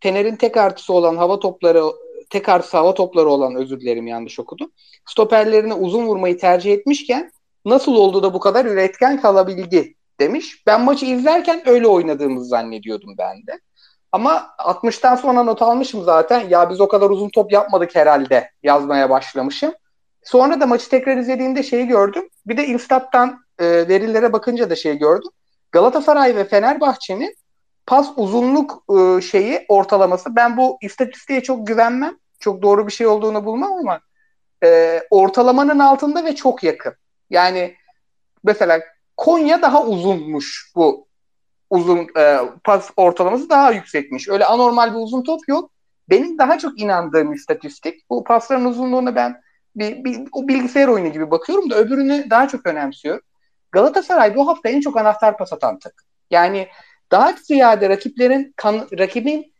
Fener'in 0.00 0.36
tek 0.36 0.56
artısı 0.56 0.92
olan 0.92 1.16
hava 1.16 1.38
topları 1.38 1.82
tek 2.30 2.48
artısı 2.48 2.76
hava 2.76 2.94
topları 2.94 3.28
olan 3.28 3.54
özür 3.54 3.80
dilerim 3.80 4.06
yanlış 4.06 4.40
okudum. 4.40 4.72
Stoperlerine 5.06 5.74
uzun 5.74 6.06
vurmayı 6.06 6.38
tercih 6.38 6.72
etmişken 6.72 7.32
nasıl 7.64 7.94
oldu 7.94 8.22
da 8.22 8.34
bu 8.34 8.40
kadar 8.40 8.64
üretken 8.64 9.20
kalabildi 9.20 9.94
demiş. 10.20 10.62
Ben 10.66 10.84
maçı 10.84 11.06
izlerken 11.06 11.68
öyle 11.68 11.86
oynadığımızı 11.86 12.48
zannediyordum 12.48 13.14
ben 13.18 13.36
de. 13.46 13.60
Ama 14.12 14.54
60'tan 14.58 15.16
sonra 15.16 15.42
not 15.42 15.62
almışım 15.62 16.04
zaten. 16.04 16.48
Ya 16.48 16.70
biz 16.70 16.80
o 16.80 16.88
kadar 16.88 17.10
uzun 17.10 17.28
top 17.28 17.52
yapmadık 17.52 17.94
herhalde 17.94 18.50
yazmaya 18.62 19.10
başlamışım. 19.10 19.72
Sonra 20.22 20.60
da 20.60 20.66
maçı 20.66 20.88
tekrar 20.88 21.16
izlediğimde 21.16 21.62
şeyi 21.62 21.86
gördüm. 21.86 22.28
Bir 22.46 22.56
de 22.56 22.66
Instat'tan 22.66 23.44
e, 23.58 23.88
verilere 23.88 24.32
bakınca 24.32 24.70
da 24.70 24.76
şey 24.76 24.98
gördüm. 24.98 25.30
Galatasaray 25.72 26.36
ve 26.36 26.44
Fenerbahçe'nin 26.44 27.36
pas 27.86 28.10
uzunluk 28.16 28.84
e, 28.98 29.20
şeyi 29.20 29.64
ortalaması. 29.68 30.36
Ben 30.36 30.56
bu 30.56 30.78
istatistiğe 30.82 31.42
çok 31.42 31.66
güvenmem. 31.66 32.18
Çok 32.40 32.62
doğru 32.62 32.86
bir 32.86 32.92
şey 32.92 33.06
olduğunu 33.06 33.44
bulmam 33.44 33.72
ama 33.72 34.00
e, 34.64 35.00
ortalamanın 35.10 35.78
altında 35.78 36.24
ve 36.24 36.34
çok 36.34 36.62
yakın. 36.62 36.94
Yani 37.30 37.74
mesela 38.44 38.80
Konya 39.16 39.62
daha 39.62 39.84
uzunmuş 39.84 40.72
bu 40.76 41.06
uzun 41.70 42.06
e, 42.18 42.38
pas 42.64 42.90
ortalaması 42.96 43.50
daha 43.50 43.72
yüksekmiş. 43.72 44.28
Öyle 44.28 44.44
anormal 44.44 44.90
bir 44.90 44.98
uzun 44.98 45.22
top 45.22 45.40
yok. 45.48 45.70
Benim 46.10 46.38
daha 46.38 46.58
çok 46.58 46.80
inandığım 46.80 47.32
istatistik 47.32 48.10
bu 48.10 48.24
pasların 48.24 48.64
uzunluğuna 48.64 49.14
ben 49.14 49.40
bir, 49.76 50.04
bir 50.04 50.20
o 50.32 50.48
bilgisayar 50.48 50.88
oyunu 50.88 51.08
gibi 51.08 51.30
bakıyorum 51.30 51.70
da 51.70 51.74
öbürünü 51.74 52.30
daha 52.30 52.48
çok 52.48 52.66
önemsiyorum. 52.66 53.22
Galatasaray 53.72 54.36
bu 54.36 54.48
hafta 54.48 54.68
en 54.68 54.80
çok 54.80 54.96
anahtar 54.96 55.36
pas 55.36 55.52
atan 55.52 55.78
takım. 55.78 56.06
Yani 56.30 56.68
daha 57.10 57.32
ziyade 57.32 57.88
rakiplerin 57.88 58.52
kan, 58.56 58.88
rakibin 58.98 59.52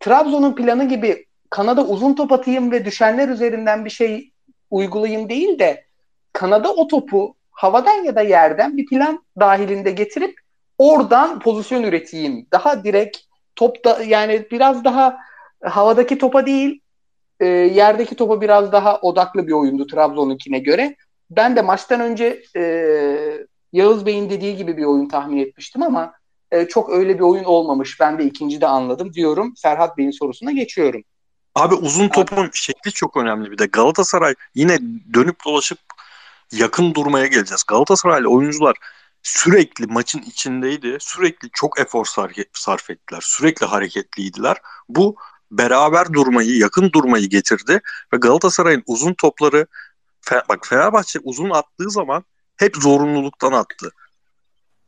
Trabzon'un 0.00 0.54
planı 0.54 0.88
gibi 0.88 1.26
kanada 1.50 1.86
uzun 1.86 2.14
top 2.14 2.32
atayım 2.32 2.72
ve 2.72 2.84
düşenler 2.84 3.28
üzerinden 3.28 3.84
bir 3.84 3.90
şey 3.90 4.32
uygulayayım 4.70 5.28
değil 5.28 5.58
de 5.58 5.84
kanada 6.32 6.72
o 6.72 6.88
topu 6.88 7.36
havadan 7.50 8.04
ya 8.04 8.16
da 8.16 8.22
yerden 8.22 8.76
bir 8.76 8.86
plan 8.86 9.24
dahilinde 9.40 9.90
getirip 9.90 10.39
oradan 10.80 11.38
pozisyon 11.38 11.82
üreteyim. 11.82 12.46
Daha 12.52 12.84
direkt 12.84 13.18
topta 13.56 14.02
yani 14.02 14.46
biraz 14.50 14.84
daha 14.84 15.18
havadaki 15.62 16.18
topa 16.18 16.46
değil 16.46 16.80
e, 17.40 17.46
yerdeki 17.46 18.14
topa 18.14 18.40
biraz 18.40 18.72
daha 18.72 19.00
odaklı 19.00 19.46
bir 19.46 19.52
oyundu 19.52 19.86
Trabzon'unkine 19.86 20.58
göre. 20.58 20.96
Ben 21.30 21.56
de 21.56 21.62
maçtan 21.62 22.00
önce 22.00 22.42
e, 22.56 22.62
Yağız 23.72 24.06
Bey'in 24.06 24.30
dediği 24.30 24.56
gibi 24.56 24.76
bir 24.76 24.84
oyun 24.84 25.08
tahmin 25.08 25.36
etmiştim 25.36 25.82
ama 25.82 26.12
e, 26.50 26.68
çok 26.68 26.90
öyle 26.90 27.14
bir 27.14 27.24
oyun 27.24 27.44
olmamış. 27.44 28.00
Ben 28.00 28.18
de 28.18 28.24
ikinci 28.24 28.60
de 28.60 28.66
anladım 28.66 29.12
diyorum. 29.12 29.52
Serhat 29.56 29.98
Bey'in 29.98 30.10
sorusuna 30.10 30.52
geçiyorum. 30.52 31.02
Abi 31.54 31.74
uzun 31.74 32.08
topun 32.08 32.36
Abi. 32.36 32.50
şekli 32.52 32.92
çok 32.92 33.16
önemli 33.16 33.50
bir 33.50 33.58
de. 33.58 33.66
Galatasaray 33.66 34.34
yine 34.54 34.78
dönüp 35.14 35.44
dolaşıp 35.44 35.78
yakın 36.52 36.94
durmaya 36.94 37.26
geleceğiz. 37.26 37.62
Galatasaraylı 37.68 38.28
oyuncular 38.28 38.76
sürekli 39.22 39.86
maçın 39.86 40.18
içindeydi. 40.18 40.96
Sürekli 41.00 41.50
çok 41.52 41.80
efor 41.80 42.04
sarf 42.52 42.90
ettiler. 42.90 43.20
Sürekli 43.22 43.66
hareketliydiler. 43.66 44.56
Bu 44.88 45.16
beraber 45.50 46.12
durmayı, 46.12 46.56
yakın 46.56 46.92
durmayı 46.92 47.28
getirdi 47.28 47.80
ve 48.12 48.16
Galatasaray'ın 48.16 48.82
uzun 48.86 49.14
topları 49.14 49.66
bak 50.48 50.66
Fenerbahçe 50.66 51.18
uzun 51.22 51.50
attığı 51.50 51.90
zaman 51.90 52.24
hep 52.56 52.76
zorunluluktan 52.76 53.52
attı. 53.52 53.90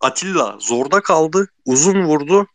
Atilla 0.00 0.56
zorda 0.60 1.00
kaldı, 1.00 1.48
uzun 1.64 2.02
vurdu. 2.04 2.46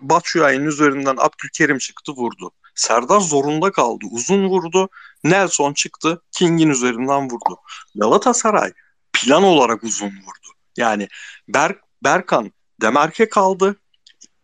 Batshuayi'nin 0.00 0.66
üzerinden 0.66 1.16
Abdülkerim 1.18 1.78
çıktı 1.78 2.12
vurdu. 2.12 2.50
Serdar 2.74 3.20
zorunda 3.20 3.72
kaldı. 3.72 4.04
Uzun 4.10 4.48
vurdu. 4.48 4.88
Nelson 5.24 5.72
çıktı. 5.72 6.22
King'in 6.32 6.70
üzerinden 6.70 7.30
vurdu. 7.30 7.60
Galatasaray 7.94 8.72
plan 9.12 9.42
olarak 9.42 9.84
uzun 9.84 10.06
vurdu. 10.06 10.53
Yani 10.76 11.08
Ber 11.48 11.76
Berkan 12.04 12.52
Demerke 12.80 13.28
kaldı. 13.28 13.76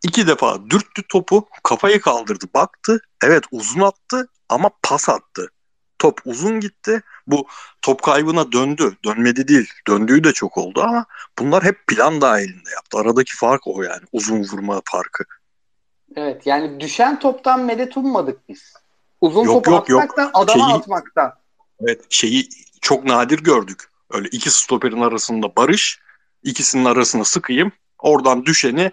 İki 0.02 0.26
defa 0.26 0.70
dürttü 0.70 1.02
topu. 1.08 1.48
Kafayı 1.62 2.00
kaldırdı. 2.00 2.44
Baktı. 2.54 3.00
Evet 3.24 3.44
uzun 3.50 3.80
attı 3.80 4.28
ama 4.48 4.70
pas 4.82 5.08
attı. 5.08 5.50
Top 5.98 6.20
uzun 6.24 6.60
gitti. 6.60 7.02
Bu 7.26 7.46
top 7.82 8.02
kaybına 8.02 8.52
döndü. 8.52 8.96
Dönmedi 9.04 9.48
değil. 9.48 9.70
Döndüğü 9.88 10.24
de 10.24 10.32
çok 10.32 10.58
oldu 10.58 10.82
ama 10.82 11.06
bunlar 11.38 11.64
hep 11.64 11.86
plan 11.86 12.20
dahilinde 12.20 12.70
yaptı. 12.70 12.98
Aradaki 12.98 13.36
fark 13.36 13.66
o 13.66 13.82
yani. 13.82 14.02
Uzun 14.12 14.42
vurma 14.42 14.80
farkı. 14.84 15.24
Evet 16.16 16.46
yani 16.46 16.80
düşen 16.80 17.18
toptan 17.18 17.60
medet 17.60 17.96
ummadık 17.96 18.48
biz. 18.48 18.74
Uzun 19.20 19.44
yok, 19.44 19.64
topu 19.64 19.70
yok, 19.92 20.02
atmaktan 20.02 20.24
yok. 20.24 20.32
adama 20.34 20.64
şeyi, 20.64 20.78
atmaktan. 20.78 21.34
Evet 21.80 22.04
şeyi 22.10 22.48
çok 22.80 23.04
nadir 23.04 23.38
gördük. 23.38 23.90
Öyle 24.10 24.28
iki 24.28 24.50
stoperin 24.50 25.00
arasında 25.00 25.56
barış, 25.56 26.00
ikisinin 26.42 26.84
arasına 26.84 27.24
sıkayım. 27.24 27.72
Oradan 27.98 28.46
düşeni 28.46 28.92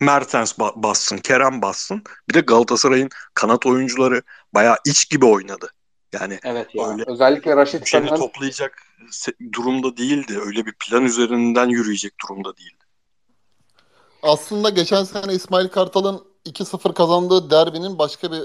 Mertens 0.00 0.58
bassın, 0.58 1.18
Kerem 1.18 1.62
bassın. 1.62 2.02
Bir 2.28 2.34
de 2.34 2.40
Galatasaray'ın 2.40 3.08
kanat 3.34 3.66
oyuncuları 3.66 4.22
bayağı 4.54 4.76
iç 4.86 5.10
gibi 5.10 5.26
oynadı. 5.26 5.70
Yani 6.12 6.38
evet 6.44 6.74
ya. 6.74 6.88
Öyle 6.88 7.04
özellikle 7.06 7.56
Raşit 7.56 7.88
Seni 7.88 8.08
toplayacak 8.08 8.82
durumda 9.52 9.96
değildi. 9.96 10.40
Öyle 10.46 10.66
bir 10.66 10.72
plan 10.72 11.04
üzerinden 11.04 11.68
yürüyecek 11.68 12.12
durumda 12.22 12.56
değildi. 12.56 12.84
Aslında 14.22 14.70
geçen 14.70 15.04
sene 15.04 15.34
İsmail 15.34 15.68
Kartal'ın 15.68 16.24
2-0 16.46 16.94
kazandığı 16.94 17.50
derbinin 17.50 17.98
başka 17.98 18.32
bir 18.32 18.40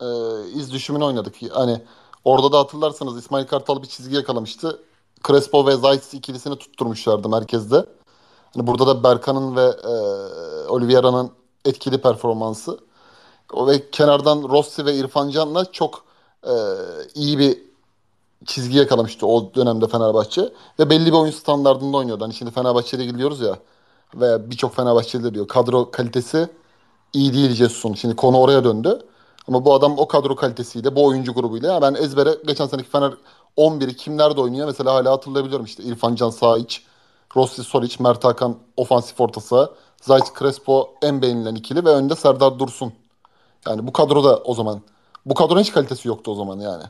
e, 0.00 0.06
iz 0.50 0.72
düşümünü 0.72 1.04
oynadık. 1.04 1.34
Hani 1.52 1.82
orada 2.24 2.52
da 2.52 2.58
hatırlarsanız 2.58 3.18
İsmail 3.18 3.46
Kartal 3.46 3.82
bir 3.82 3.88
çizgi 3.88 4.16
yakalamıştı. 4.16 4.82
Crespo 5.26 5.66
ve 5.66 5.76
Zayt 5.76 6.14
ikilisini 6.14 6.56
tutturmuşlardı 6.56 7.28
merkezde. 7.28 7.86
Hani 8.54 8.66
burada 8.66 8.86
da 8.86 9.04
Berkan'ın 9.04 9.56
ve 9.56 9.64
e, 9.64 9.88
Oliveira'nın 10.68 11.30
etkili 11.64 11.98
performansı. 11.98 12.78
Ve 13.66 13.90
kenardan 13.90 14.42
Rossi 14.42 14.86
ve 14.86 14.94
İrfan 14.94 15.30
Can'la 15.30 15.72
çok 15.72 16.04
e, 16.46 16.54
iyi 17.14 17.38
bir 17.38 17.58
çizgi 18.46 18.78
yakalamıştı 18.78 19.26
o 19.26 19.54
dönemde 19.54 19.86
Fenerbahçe. 19.88 20.52
Ve 20.78 20.90
belli 20.90 21.06
bir 21.06 21.18
oyun 21.18 21.32
standartında 21.32 21.96
oynuyordu. 21.96 22.24
Hani 22.24 22.34
şimdi 22.34 22.50
Fenerbahçe'de 22.50 23.04
gidiyoruz 23.04 23.40
ya 23.40 23.58
veya 24.14 24.50
birçok 24.50 24.76
Fenerbahçeli 24.76 25.34
diyor 25.34 25.48
kadro 25.48 25.90
kalitesi 25.90 26.48
iyi 27.12 27.32
değil 27.34 27.50
Jesus'un. 27.50 27.94
Şimdi 27.94 28.16
konu 28.16 28.38
oraya 28.38 28.64
döndü. 28.64 28.98
Ama 29.48 29.64
bu 29.64 29.74
adam 29.74 29.98
o 29.98 30.08
kadro 30.08 30.36
kalitesiyle, 30.36 30.96
bu 30.96 31.04
oyuncu 31.04 31.34
grubuyla. 31.34 31.82
Ben 31.82 31.94
ezbere 31.94 32.38
geçen 32.46 32.66
seneki 32.66 32.88
Fener 32.88 33.12
11'i 33.56 33.96
kimler 33.96 34.36
de 34.36 34.40
oynuyor 34.40 34.66
mesela 34.66 34.94
hala 34.94 35.12
hatırlayabiliyorum 35.12 35.66
işte. 35.66 35.82
İrfan 35.82 36.14
Can 36.14 36.30
sağ 36.30 36.58
iç, 36.58 36.82
Rossi 37.36 37.64
sol 37.64 37.82
iç, 37.82 38.00
Mert 38.00 38.24
Hakan 38.24 38.56
ofansif 38.76 39.20
orta 39.20 39.40
saha, 39.40 39.70
Zayt 40.02 40.38
Crespo 40.38 40.94
en 41.02 41.22
beğenilen 41.22 41.54
ikili 41.54 41.84
ve 41.84 41.88
önde 41.88 42.14
Serdar 42.14 42.58
Dursun. 42.58 42.92
Yani 43.66 43.86
bu 43.86 43.92
kadroda 43.92 44.36
o 44.36 44.54
zaman. 44.54 44.80
Bu 45.26 45.34
kadronun 45.34 45.60
hiç 45.60 45.72
kalitesi 45.72 46.08
yoktu 46.08 46.30
o 46.30 46.34
zaman 46.34 46.60
yani. 46.60 46.82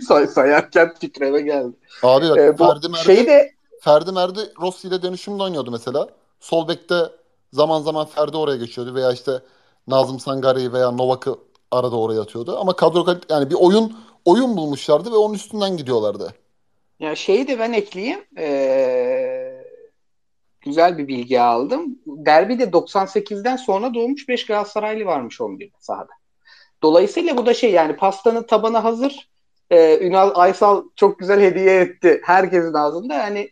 Say 0.08 0.26
sayarken 0.26 0.94
fikreme 1.00 1.40
geldi. 1.40 1.76
Abi 2.02 2.28
bak 2.28 2.38
ee, 2.38 2.56
Ferdi 2.56 2.88
Merdi, 2.88 3.04
şeyi 3.04 3.26
de... 3.26 3.54
Ferdi 3.80 4.12
Merdi 4.12 4.40
Rossi 4.60 4.88
ile 4.88 5.02
dönüşümde 5.02 5.42
oynuyordu 5.42 5.70
mesela. 5.70 6.08
Sol 6.40 6.68
bekte 6.68 6.94
zaman 7.52 7.80
zaman 7.82 8.06
Ferdi 8.06 8.36
oraya 8.36 8.56
geçiyordu 8.56 8.94
veya 8.94 9.12
işte 9.12 9.42
Nazım 9.86 10.20
Sangari'yi 10.20 10.72
veya 10.72 10.90
Novak'ı 10.90 11.36
arada 11.70 11.96
oraya 11.96 12.20
atıyordu. 12.20 12.58
Ama 12.60 12.72
kadro 12.72 13.06
yani 13.28 13.50
bir 13.50 13.54
oyun 13.54 13.96
oyun 14.24 14.56
bulmuşlardı 14.56 15.12
ve 15.12 15.16
onun 15.16 15.34
üstünden 15.34 15.76
gidiyorlardı. 15.76 16.34
Ya 17.00 17.14
şeyi 17.16 17.48
de 17.48 17.58
ben 17.58 17.72
ekleyeyim. 17.72 18.20
Ee, 18.38 19.64
güzel 20.60 20.98
bir 20.98 21.08
bilgi 21.08 21.40
aldım. 21.40 21.98
Derbi 22.06 22.58
de 22.58 22.64
98'den 22.64 23.56
sonra 23.56 23.94
doğmuş 23.94 24.28
5 24.28 24.46
Galatasaraylı 24.46 25.04
varmış 25.04 25.40
11 25.40 25.70
sahada. 25.78 26.12
Dolayısıyla 26.82 27.36
bu 27.36 27.46
da 27.46 27.54
şey 27.54 27.72
yani 27.72 27.96
pastanın 27.96 28.42
tabanı 28.42 28.78
hazır. 28.78 29.30
Ee, 29.70 29.98
Ünal 30.06 30.30
Aysal 30.34 30.84
çok 30.96 31.18
güzel 31.18 31.40
hediye 31.40 31.80
etti 31.80 32.20
herkesin 32.24 32.74
ağzında. 32.74 33.14
Yani 33.14 33.50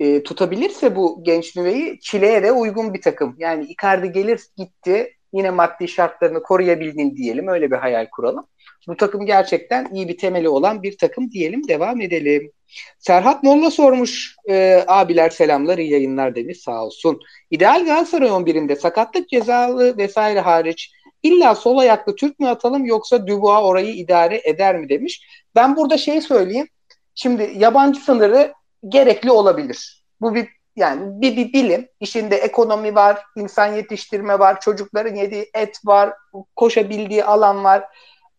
e, 0.00 0.22
tutabilirse 0.22 0.96
bu 0.96 1.20
genç 1.22 1.56
nüveyi 1.56 2.00
Çile'ye 2.00 2.42
de 2.42 2.52
uygun 2.52 2.94
bir 2.94 3.02
takım. 3.02 3.34
Yani 3.38 3.64
Icardi 3.64 4.12
gelir 4.12 4.40
gitti 4.56 5.16
yine 5.32 5.50
maddi 5.50 5.88
şartlarını 5.88 6.42
koruyabildin 6.42 7.16
diyelim. 7.16 7.48
Öyle 7.48 7.70
bir 7.70 7.76
hayal 7.76 8.06
kuralım. 8.10 8.46
Bu 8.86 8.96
takım 8.96 9.26
gerçekten 9.26 9.88
iyi 9.94 10.08
bir 10.08 10.18
temeli 10.18 10.48
olan 10.48 10.82
bir 10.82 10.98
takım 10.98 11.30
diyelim. 11.30 11.68
Devam 11.68 12.00
edelim. 12.00 12.52
Serhat 12.98 13.42
Molla 13.42 13.70
sormuş. 13.70 14.36
E, 14.48 14.84
abiler 14.86 15.30
selamlar 15.30 15.78
iyi 15.78 15.90
yayınlar 15.90 16.34
demiş 16.34 16.60
sağ 16.60 16.84
olsun. 16.84 17.20
İdeal 17.50 17.84
Galatasaray 17.84 18.28
11'inde 18.28 18.76
sakatlık 18.76 19.28
cezalı 19.28 19.98
vesaire 19.98 20.40
hariç 20.40 20.92
illa 21.22 21.54
sol 21.54 21.78
ayaklı 21.78 22.16
Türk 22.16 22.38
mü 22.38 22.48
atalım 22.48 22.84
yoksa 22.84 23.26
Dubois 23.26 23.62
orayı 23.62 23.94
idare 23.94 24.40
eder 24.44 24.78
mi 24.78 24.88
demiş. 24.88 25.26
Ben 25.54 25.76
burada 25.76 25.98
şey 25.98 26.20
söyleyeyim. 26.20 26.68
Şimdi 27.14 27.52
yabancı 27.56 28.00
sınırı 28.00 28.52
gerekli 28.88 29.30
olabilir. 29.30 30.04
Bu 30.20 30.34
bir 30.34 30.48
yani 30.76 31.20
bir, 31.20 31.36
bir 31.36 31.52
bilim. 31.52 31.88
İşinde 32.00 32.36
ekonomi 32.36 32.94
var, 32.94 33.22
insan 33.36 33.66
yetiştirme 33.66 34.38
var, 34.38 34.60
çocukların 34.60 35.14
yediği 35.14 35.50
et 35.54 35.80
var, 35.84 36.12
koşabildiği 36.56 37.24
alan 37.24 37.64
var. 37.64 37.84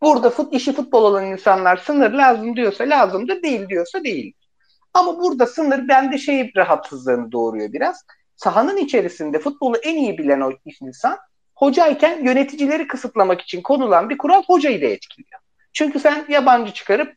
Burada 0.02 0.30
fut, 0.30 0.54
işi 0.54 0.74
futbol 0.74 1.04
olan 1.04 1.26
insanlar 1.26 1.78
sınır 1.78 2.12
lazım 2.12 2.56
diyorsa 2.56 2.84
lazımdır, 2.84 3.44
değil 3.44 3.70
diyorsa 3.70 4.04
değil. 4.04 4.34
Ama 4.94 5.20
burada 5.20 5.46
sınır 5.46 5.88
bende 5.88 6.18
şey 6.18 6.52
rahatsızlığını 6.56 7.32
doğuruyor 7.32 7.74
biraz. 7.74 8.06
Sahanın 8.36 8.78
içerisinde 8.78 9.40
futbolu 9.40 9.78
en 9.78 9.96
iyi 9.96 10.18
bilen 10.18 10.42
o 10.42 10.52
insan 10.82 11.18
hocayken 11.56 12.24
yöneticileri 12.24 12.88
kısıtlamak 12.88 13.42
için 13.42 13.62
konulan 13.62 14.10
bir 14.10 14.18
kural 14.18 14.44
hocayı 14.44 14.82
da 14.82 14.86
etkiliyor. 14.86 15.40
Çünkü 15.74 16.00
sen 16.00 16.26
yabancı 16.30 16.74
çıkarıp 16.74 17.14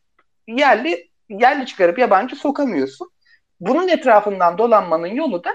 yerli 0.47 1.11
yerli 1.29 1.65
çıkarıp 1.65 1.99
yabancı 1.99 2.35
sokamıyorsun. 2.35 3.11
Bunun 3.59 3.87
etrafından 3.87 4.57
dolanmanın 4.57 5.07
yolu 5.07 5.43
da 5.43 5.49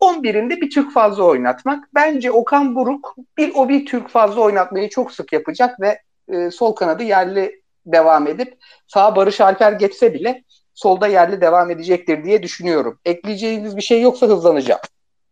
11'inde 0.00 0.60
bir 0.60 0.70
Türk 0.70 0.92
fazla 0.92 1.24
oynatmak. 1.24 1.88
Bence 1.94 2.30
Okan 2.30 2.74
Buruk 2.74 3.16
bir 3.38 3.52
o 3.54 3.68
bir 3.68 3.86
Türk 3.86 4.08
fazla 4.08 4.40
oynatmayı 4.40 4.88
çok 4.88 5.12
sık 5.12 5.32
yapacak 5.32 5.80
ve 5.80 6.02
e, 6.32 6.50
sol 6.50 6.72
kanadı 6.72 7.02
yerli 7.02 7.62
devam 7.86 8.26
edip 8.26 8.58
sağ 8.86 9.16
Barış 9.16 9.40
Alper 9.40 9.72
geçse 9.72 10.14
bile 10.14 10.44
solda 10.74 11.06
yerli 11.06 11.40
devam 11.40 11.70
edecektir 11.70 12.24
diye 12.24 12.42
düşünüyorum. 12.42 12.98
Ekleyeceğiniz 13.04 13.76
bir 13.76 13.82
şey 13.82 14.02
yoksa 14.02 14.26
hızlanacağım. 14.26 14.80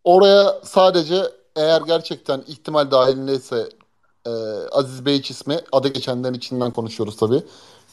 Oraya 0.05 0.55
sadece 0.65 1.23
eğer 1.57 1.83
gerçekten 1.87 2.45
ihtimal 2.47 2.91
dahilindeyse 2.91 3.69
e, 4.27 4.31
Aziz 4.73 5.07
Beyç 5.07 5.31
ismi 5.31 5.61
adı 5.73 5.89
geçenlerin 5.89 6.35
içinden 6.35 6.71
konuşuyoruz 6.71 7.17
tabii. 7.17 7.43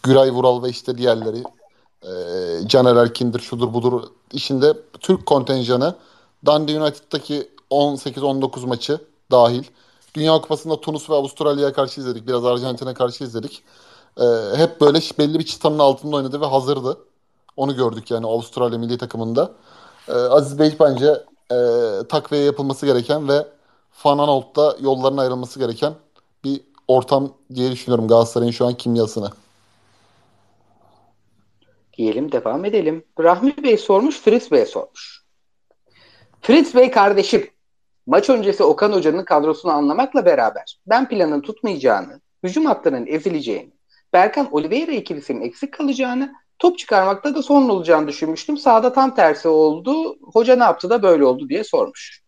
Güray 0.03 0.31
Vural 0.31 0.63
ve 0.63 0.69
işte 0.69 0.97
diğerleri 0.97 1.43
e, 2.03 2.11
Caner 2.67 2.95
Erkin'dir 2.95 3.39
şudur 3.39 3.73
budur 3.73 4.03
işinde 4.33 4.73
Türk 4.99 5.25
kontenjanı 5.25 5.95
Dundee 6.45 6.79
United'daki 6.79 7.49
18-19 7.71 8.65
maçı 8.67 8.99
dahil. 9.31 9.63
Dünya 10.17 10.41
Kupası'nda 10.41 10.81
Tunus 10.81 11.09
ve 11.09 11.13
Avustralya'ya 11.13 11.73
karşı 11.73 12.01
izledik. 12.01 12.27
Biraz 12.27 12.45
Arjantin'e 12.45 12.93
karşı 12.93 13.23
izledik. 13.23 13.63
Ee, 14.19 14.23
hep 14.55 14.81
böyle 14.81 14.99
belli 15.19 15.39
bir 15.39 15.45
çıtanın 15.45 15.79
altında 15.79 16.15
oynadı 16.15 16.41
ve 16.41 16.45
hazırdı. 16.45 16.97
Onu 17.57 17.75
gördük 17.75 18.11
yani 18.11 18.25
Avustralya 18.27 18.77
milli 18.77 18.97
takımında. 18.97 19.51
Ee, 20.07 20.11
Aziz 20.11 20.59
Bey 20.59 20.75
bence 20.79 21.23
e, 21.51 21.57
takviye 22.09 22.43
yapılması 22.43 22.85
gereken 22.85 23.27
ve 23.27 23.47
Fananolt'ta 23.91 24.75
yolların 24.79 25.17
ayrılması 25.17 25.59
gereken 25.59 25.93
bir 26.43 26.61
ortam 26.87 27.33
diye 27.55 27.71
düşünüyorum 27.71 28.07
Galatasaray'ın 28.07 28.51
şu 28.51 28.65
an 28.65 28.73
kimyasını. 28.73 29.29
Diyelim 31.97 32.31
devam 32.31 32.65
edelim. 32.65 33.05
Rahmi 33.19 33.63
Bey 33.63 33.77
sormuş, 33.77 34.21
Fritz 34.21 34.51
Bey 34.51 34.65
sormuş. 34.65 35.23
Fritz 36.41 36.75
Bey 36.75 36.91
kardeşim, 36.91 37.49
maç 38.07 38.29
öncesi 38.29 38.63
Okan 38.63 38.93
Hoca'nın 38.93 39.25
kadrosunu 39.25 39.71
anlamakla 39.71 40.25
beraber 40.25 40.79
ben 40.87 41.09
planın 41.09 41.41
tutmayacağını, 41.41 42.21
hücum 42.43 42.65
hattının 42.65 43.07
ezileceğini, 43.07 43.71
Berkan 44.13 44.47
Oliveira 44.51 44.91
ikilisinin 44.91 45.41
eksik 45.41 45.73
kalacağını, 45.73 46.33
top 46.59 46.79
çıkarmakta 46.79 47.35
da 47.35 47.43
sorun 47.43 47.69
olacağını 47.69 48.07
düşünmüştüm. 48.07 48.57
Sahada 48.57 48.93
tam 48.93 49.15
tersi 49.15 49.47
oldu. 49.47 50.17
Hoca 50.33 50.55
ne 50.55 50.63
yaptı 50.63 50.89
da 50.89 51.03
böyle 51.03 51.25
oldu 51.25 51.49
diye 51.49 51.63
sormuş. 51.63 52.21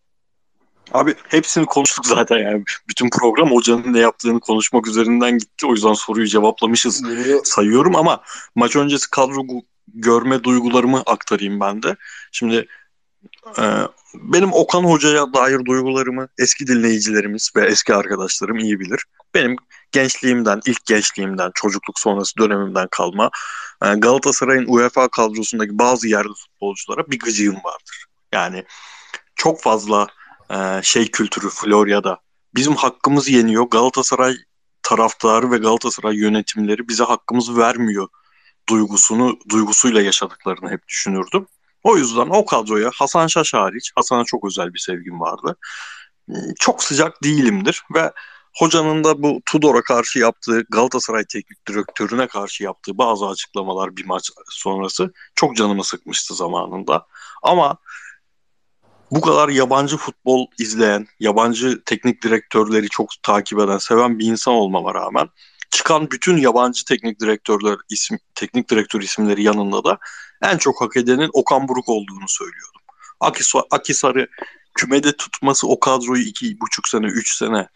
Abi 0.93 1.15
hepsini 1.27 1.65
konuştuk 1.65 2.05
zaten 2.05 2.37
yani. 2.37 2.63
Bütün 2.89 3.09
program 3.09 3.51
hocanın 3.51 3.93
ne 3.93 3.99
yaptığını 3.99 4.39
konuşmak 4.39 4.87
üzerinden 4.87 5.37
gitti. 5.37 5.67
O 5.67 5.71
yüzden 5.71 5.93
soruyu 5.93 6.27
cevaplamışız 6.27 7.03
sayıyorum 7.43 7.95
ama 7.95 8.21
maç 8.55 8.75
öncesi 8.75 9.09
kadro 9.09 9.41
görme 9.87 10.43
duygularımı 10.43 11.03
aktarayım 11.05 11.59
ben 11.59 11.83
de. 11.83 11.95
Şimdi 12.31 12.67
e, 13.57 13.63
benim 14.13 14.53
Okan 14.53 14.83
Hoca'ya 14.83 15.33
dair 15.33 15.65
duygularımı 15.65 16.27
eski 16.37 16.67
dinleyicilerimiz 16.67 17.51
ve 17.55 17.65
eski 17.65 17.95
arkadaşlarım 17.95 18.57
iyi 18.57 18.79
bilir. 18.79 19.05
Benim 19.33 19.55
gençliğimden, 19.91 20.61
ilk 20.65 20.85
gençliğimden, 20.85 21.51
çocukluk 21.55 21.99
sonrası 21.99 22.37
dönemimden 22.37 22.87
kalma 22.91 23.31
e, 23.83 23.93
Galatasaray'ın 23.93 24.65
UEFA 24.67 25.07
kadrosundaki 25.07 25.79
bazı 25.79 26.07
yerli 26.07 26.33
futbolculara 26.33 27.07
bir 27.07 27.19
gıcığım 27.19 27.55
vardır. 27.55 28.05
Yani 28.33 28.65
çok 29.35 29.61
fazla 29.61 30.07
e, 30.51 30.79
şey 30.83 31.11
kültürü 31.11 31.49
Florya'da. 31.49 32.19
Bizim 32.55 32.75
hakkımız 32.75 33.29
yeniyor. 33.29 33.63
Galatasaray 33.63 34.35
taraftarı 34.83 35.51
ve 35.51 35.57
Galatasaray 35.57 36.15
yönetimleri 36.15 36.87
bize 36.87 37.03
hakkımız 37.03 37.57
vermiyor 37.57 38.07
duygusunu 38.69 39.39
duygusuyla 39.49 40.01
yaşadıklarını 40.01 40.71
hep 40.71 40.87
düşünürdüm. 40.87 41.47
O 41.83 41.97
yüzden 41.97 42.29
o 42.29 42.45
kadroya 42.45 42.89
Hasan 42.93 43.27
Şaş 43.27 43.53
hariç 43.53 43.91
Hasan'a 43.95 44.23
çok 44.23 44.45
özel 44.45 44.73
bir 44.73 44.79
sevgim 44.79 45.19
vardı. 45.19 45.55
Çok 46.59 46.83
sıcak 46.83 47.23
değilimdir 47.23 47.83
ve 47.95 48.11
hocanın 48.57 49.03
da 49.03 49.23
bu 49.23 49.41
Tudor'a 49.45 49.81
karşı 49.81 50.19
yaptığı 50.19 50.65
Galatasaray 50.69 51.25
teknik 51.25 51.67
direktörüne 51.67 52.27
karşı 52.27 52.63
yaptığı 52.63 52.97
bazı 52.97 53.27
açıklamalar 53.27 53.97
bir 53.97 54.05
maç 54.05 54.29
sonrası 54.49 55.13
çok 55.35 55.55
canımı 55.55 55.83
sıkmıştı 55.83 56.35
zamanında. 56.35 57.05
Ama 57.43 57.77
bu 59.11 59.21
kadar 59.21 59.49
yabancı 59.49 59.97
futbol 59.97 60.47
izleyen, 60.59 61.07
yabancı 61.19 61.83
teknik 61.85 62.23
direktörleri 62.23 62.89
çok 62.89 63.09
takip 63.23 63.59
eden, 63.59 63.77
seven 63.77 64.19
bir 64.19 64.25
insan 64.25 64.53
olmama 64.53 64.93
rağmen 64.93 65.29
çıkan 65.69 66.11
bütün 66.11 66.37
yabancı 66.37 66.85
teknik 66.85 67.19
direktörler 67.19 67.77
isim 67.89 68.19
teknik 68.35 68.69
direktör 68.69 69.01
isimleri 69.01 69.43
yanında 69.43 69.83
da 69.83 69.97
en 70.41 70.57
çok 70.57 70.81
hak 70.81 70.97
edenin 70.97 71.29
Okan 71.33 71.67
Buruk 71.67 71.89
olduğunu 71.89 72.27
söylüyordum. 72.27 72.81
Akisar, 73.19 73.63
Akisar'ı 73.71 74.27
kümede 74.73 75.17
tutması 75.17 75.67
o 75.67 75.79
kadroyu 75.79 76.21
iki 76.21 76.59
buçuk 76.59 76.87
sene, 76.87 77.05
üç 77.05 77.37
sene 77.37 77.67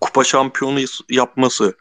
kupa 0.00 0.24
şampiyonu 0.24 0.80
yapması, 1.08 1.76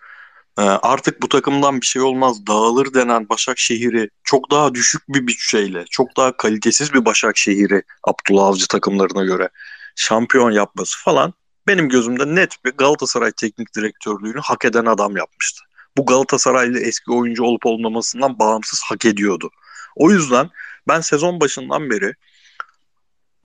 e, 0.57 0.61
artık 0.61 1.21
bu 1.21 1.29
takımdan 1.29 1.81
bir 1.81 1.85
şey 1.85 2.01
olmaz 2.01 2.47
dağılır 2.47 2.93
denen 2.93 3.29
Başakşehir'i 3.29 4.09
çok 4.23 4.51
daha 4.51 4.75
düşük 4.75 5.01
bir 5.09 5.27
bütçeyle, 5.27 5.85
çok 5.89 6.17
daha 6.17 6.38
kalitesiz 6.38 6.93
bir 6.93 7.05
Başakşehir'i 7.05 7.84
Abdullah 8.03 8.45
Avcı 8.45 8.67
takımlarına 8.67 9.23
göre 9.23 9.49
şampiyon 9.95 10.51
yapması 10.51 11.03
falan 11.03 11.34
benim 11.68 11.89
gözümde 11.89 12.35
net 12.35 12.65
bir 12.65 12.72
Galatasaray 12.72 13.31
teknik 13.31 13.76
direktörlüğünü 13.76 14.39
hak 14.39 14.65
eden 14.65 14.85
adam 14.85 15.18
yapmıştı. 15.18 15.61
Bu 15.98 16.06
Galatasaraylı 16.06 16.80
eski 16.80 17.11
oyuncu 17.11 17.44
olup 17.44 17.65
olmamasından 17.65 18.39
bağımsız 18.39 18.81
hak 18.84 19.06
ediyordu. 19.06 19.49
O 19.95 20.11
yüzden 20.11 20.49
ben 20.88 21.02
sezon 21.02 21.39
başından 21.39 21.89
beri 21.89 22.14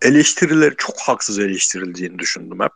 eleştirileri 0.02 0.74
çok 0.78 1.00
haksız 1.00 1.38
eleştirildiğini 1.38 2.18
düşündüm 2.18 2.60
hep. 2.60 2.72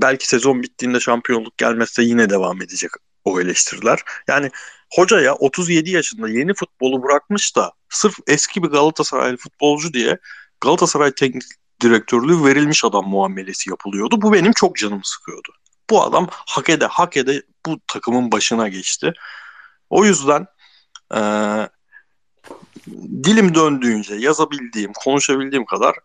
Belki 0.00 0.28
sezon 0.28 0.62
bittiğinde 0.62 1.00
şampiyonluk 1.00 1.58
gelmezse 1.58 2.02
yine 2.02 2.30
devam 2.30 2.62
edecek 2.62 2.90
o 3.24 3.40
eleştiriler. 3.40 4.02
Yani 4.28 4.50
hocaya 4.94 5.34
37 5.34 5.90
yaşında 5.90 6.28
yeni 6.28 6.54
futbolu 6.54 7.02
bırakmış 7.02 7.56
da 7.56 7.72
sırf 7.88 8.14
eski 8.26 8.62
bir 8.62 8.68
Galatasaraylı 8.68 9.36
futbolcu 9.36 9.92
diye 9.92 10.18
Galatasaray 10.60 11.12
teknik 11.12 11.42
direktörlüğü 11.80 12.44
verilmiş 12.44 12.84
adam 12.84 13.08
muamelesi 13.08 13.70
yapılıyordu. 13.70 14.22
Bu 14.22 14.32
benim 14.32 14.52
çok 14.52 14.76
canımı 14.76 15.04
sıkıyordu. 15.04 15.48
Bu 15.90 16.02
adam 16.02 16.28
hak 16.30 16.70
ede 16.70 16.86
hak 16.86 17.16
ede 17.16 17.42
bu 17.66 17.80
takımın 17.86 18.32
başına 18.32 18.68
geçti. 18.68 19.12
O 19.90 20.04
yüzden 20.04 20.46
e, 21.14 21.20
dilim 23.24 23.54
döndüğünce 23.54 24.14
yazabildiğim, 24.14 24.92
konuşabildiğim 24.92 25.64
kadar 25.64 25.96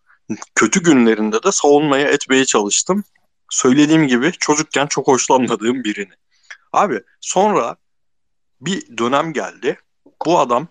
kötü 0.56 0.84
günlerinde 0.84 1.44
de 1.44 1.52
savunmaya 1.52 2.08
etmeye 2.08 2.46
çalıştım. 2.46 3.04
Söylediğim 3.50 4.08
gibi 4.08 4.32
çocukken 4.32 4.88
çok 4.88 5.08
hoşlanmadığım 5.08 5.84
birini. 5.84 6.14
Abi 6.74 7.02
sonra 7.22 7.76
bir 8.62 8.98
dönem 8.98 9.34
geldi. 9.34 9.80
Bu 10.26 10.40
adam 10.40 10.68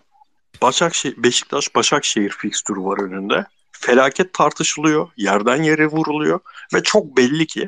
Başakşehir, 0.61 1.23
Beşiktaş 1.23 1.75
Başakşehir 1.75 2.29
fikstürü 2.29 2.79
var 2.79 2.99
önünde. 2.99 3.45
Felaket 3.85 4.33
tartışılıyor, 4.33 5.09
yerden 5.17 5.63
yere 5.63 5.87
vuruluyor 5.87 6.39
ve 6.73 6.83
çok 6.83 7.17
belli 7.17 7.47
ki 7.47 7.67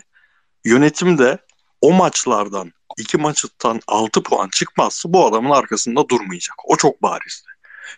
yönetim 0.66 1.18
de 1.18 1.38
o 1.82 1.94
maçlardan 1.94 2.72
iki 2.98 3.18
maçtan 3.18 3.82
6 3.88 4.24
puan 4.24 4.50
çıkmazsa 4.50 5.14
bu 5.14 5.28
adamın 5.28 5.50
arkasında 5.50 6.10
durmayacak. 6.10 6.56
O 6.66 6.78
çok 6.78 7.04
barizdi. 7.04 7.48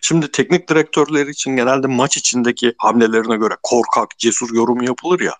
Şimdi 0.00 0.30
teknik 0.30 0.68
direktörler 0.68 1.26
için 1.26 1.56
genelde 1.56 1.86
maç 1.86 2.16
içindeki 2.16 2.74
hamlelerine 2.78 3.36
göre 3.36 3.54
korkak, 3.62 4.18
cesur 4.18 4.54
yorum 4.54 4.82
yapılır 4.82 5.20
ya. 5.20 5.34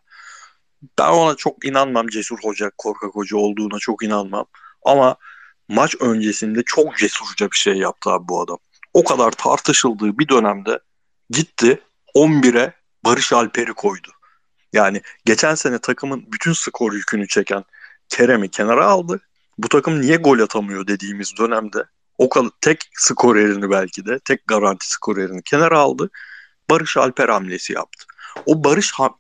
Ben 0.99 1.09
ona 1.09 1.35
çok 1.35 1.65
inanmam 1.65 2.09
cesur 2.09 2.39
hoca, 2.43 2.71
korkak 2.79 3.15
hoca 3.15 3.37
olduğuna 3.37 3.79
çok 3.79 4.03
inanmam. 4.03 4.47
Ama 4.85 5.17
maç 5.69 5.97
öncesinde 6.01 6.63
çok 6.67 6.99
cesurca 6.99 7.51
bir 7.51 7.57
şey 7.57 7.75
yaptı 7.75 8.11
abi 8.11 8.29
bu 8.29 8.43
adam. 8.43 8.59
O 8.95 9.05
kadar 9.05 9.31
tartışıldığı 9.31 10.19
bir 10.19 10.29
dönemde 10.29 10.81
gitti 11.31 11.81
11'e 12.15 12.73
Barış 13.05 13.33
Alper'i 13.33 13.73
koydu. 13.73 14.09
Yani 14.73 15.03
geçen 15.25 15.55
sene 15.55 15.79
takımın 15.79 16.33
bütün 16.33 16.53
skor 16.53 16.93
yükünü 16.93 17.29
çeken 17.29 17.65
Kerem'i 18.09 18.49
kenara 18.51 18.87
aldı. 18.87 19.21
Bu 19.59 19.69
takım 19.69 20.01
niye 20.01 20.17
gol 20.17 20.39
atamıyor 20.39 20.87
dediğimiz 20.87 21.37
dönemde 21.39 21.85
o 22.19 22.29
kadar 22.29 22.51
tek 22.61 22.91
skorerini 22.95 23.71
belki 23.71 24.07
de 24.07 24.19
tek 24.19 24.47
garanti 24.47 24.91
skorerini 24.91 25.43
kenara 25.43 25.79
aldı. 25.79 26.11
Barış 26.71 26.97
Alper 26.97 27.29
hamlesi 27.29 27.73
yaptı. 27.73 28.05
O 28.47 28.65
Barış 28.65 28.93
ha- 28.93 29.15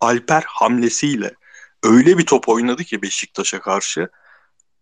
Alper 0.00 0.44
hamlesiyle 0.46 1.34
öyle 1.82 2.18
bir 2.18 2.26
top 2.26 2.48
oynadı 2.48 2.84
ki 2.84 3.02
Beşiktaş'a 3.02 3.60
karşı 3.60 4.08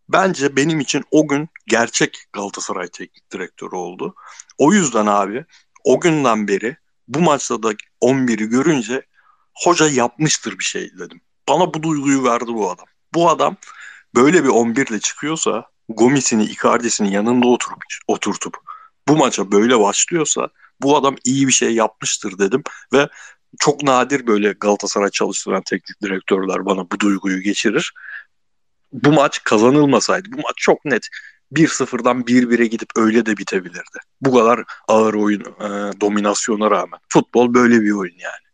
bence 0.08 0.56
benim 0.56 0.80
için 0.80 1.04
o 1.10 1.28
gün 1.28 1.48
gerçek 1.66 2.24
Galatasaray 2.32 2.88
teknik 2.88 3.32
direktörü 3.32 3.76
oldu. 3.76 4.14
O 4.58 4.72
yüzden 4.72 5.06
abi 5.06 5.44
o 5.84 6.00
günden 6.00 6.48
beri 6.48 6.76
bu 7.14 7.20
maçta 7.20 7.62
da 7.62 7.72
11'i 8.00 8.46
görünce 8.46 9.02
hoca 9.54 9.88
yapmıştır 9.88 10.58
bir 10.58 10.64
şey 10.64 10.90
dedim. 10.98 11.20
Bana 11.48 11.74
bu 11.74 11.82
duyguyu 11.82 12.24
verdi 12.24 12.46
bu 12.46 12.70
adam. 12.70 12.86
Bu 13.14 13.30
adam 13.30 13.56
böyle 14.14 14.44
bir 14.44 14.48
11 14.48 14.86
ile 14.86 15.00
çıkıyorsa 15.00 15.64
Gomis'ini, 15.88 16.44
Icardi'sini 16.44 17.14
yanında 17.14 17.46
oturup 17.46 17.84
oturtup 18.08 18.56
bu 19.08 19.16
maça 19.16 19.52
böyle 19.52 19.80
başlıyorsa 19.80 20.48
bu 20.82 20.96
adam 20.96 21.16
iyi 21.24 21.46
bir 21.48 21.52
şey 21.52 21.74
yapmıştır 21.74 22.38
dedim 22.38 22.62
ve 22.92 23.08
çok 23.58 23.82
nadir 23.82 24.26
böyle 24.26 24.52
Galatasaray 24.52 25.10
çalıştıran 25.10 25.62
teknik 25.62 26.02
direktörler 26.02 26.66
bana 26.66 26.90
bu 26.90 27.00
duyguyu 27.00 27.40
geçirir. 27.40 27.92
Bu 28.92 29.12
maç 29.12 29.44
kazanılmasaydı, 29.44 30.28
bu 30.32 30.36
maç 30.36 30.54
çok 30.56 30.84
net 30.84 31.08
1-0'dan 31.52 32.20
1-1'e 32.22 32.66
gidip 32.66 32.88
öyle 32.96 33.26
de 33.26 33.36
bitebilirdi. 33.36 33.98
Bu 34.20 34.34
kadar 34.34 34.64
ağır 34.88 35.14
oyun 35.14 35.40
e, 35.40 36.00
dominasyona 36.00 36.70
rağmen. 36.70 37.00
Futbol 37.08 37.54
böyle 37.54 37.80
bir 37.82 37.90
oyun 37.90 38.18
yani. 38.18 38.52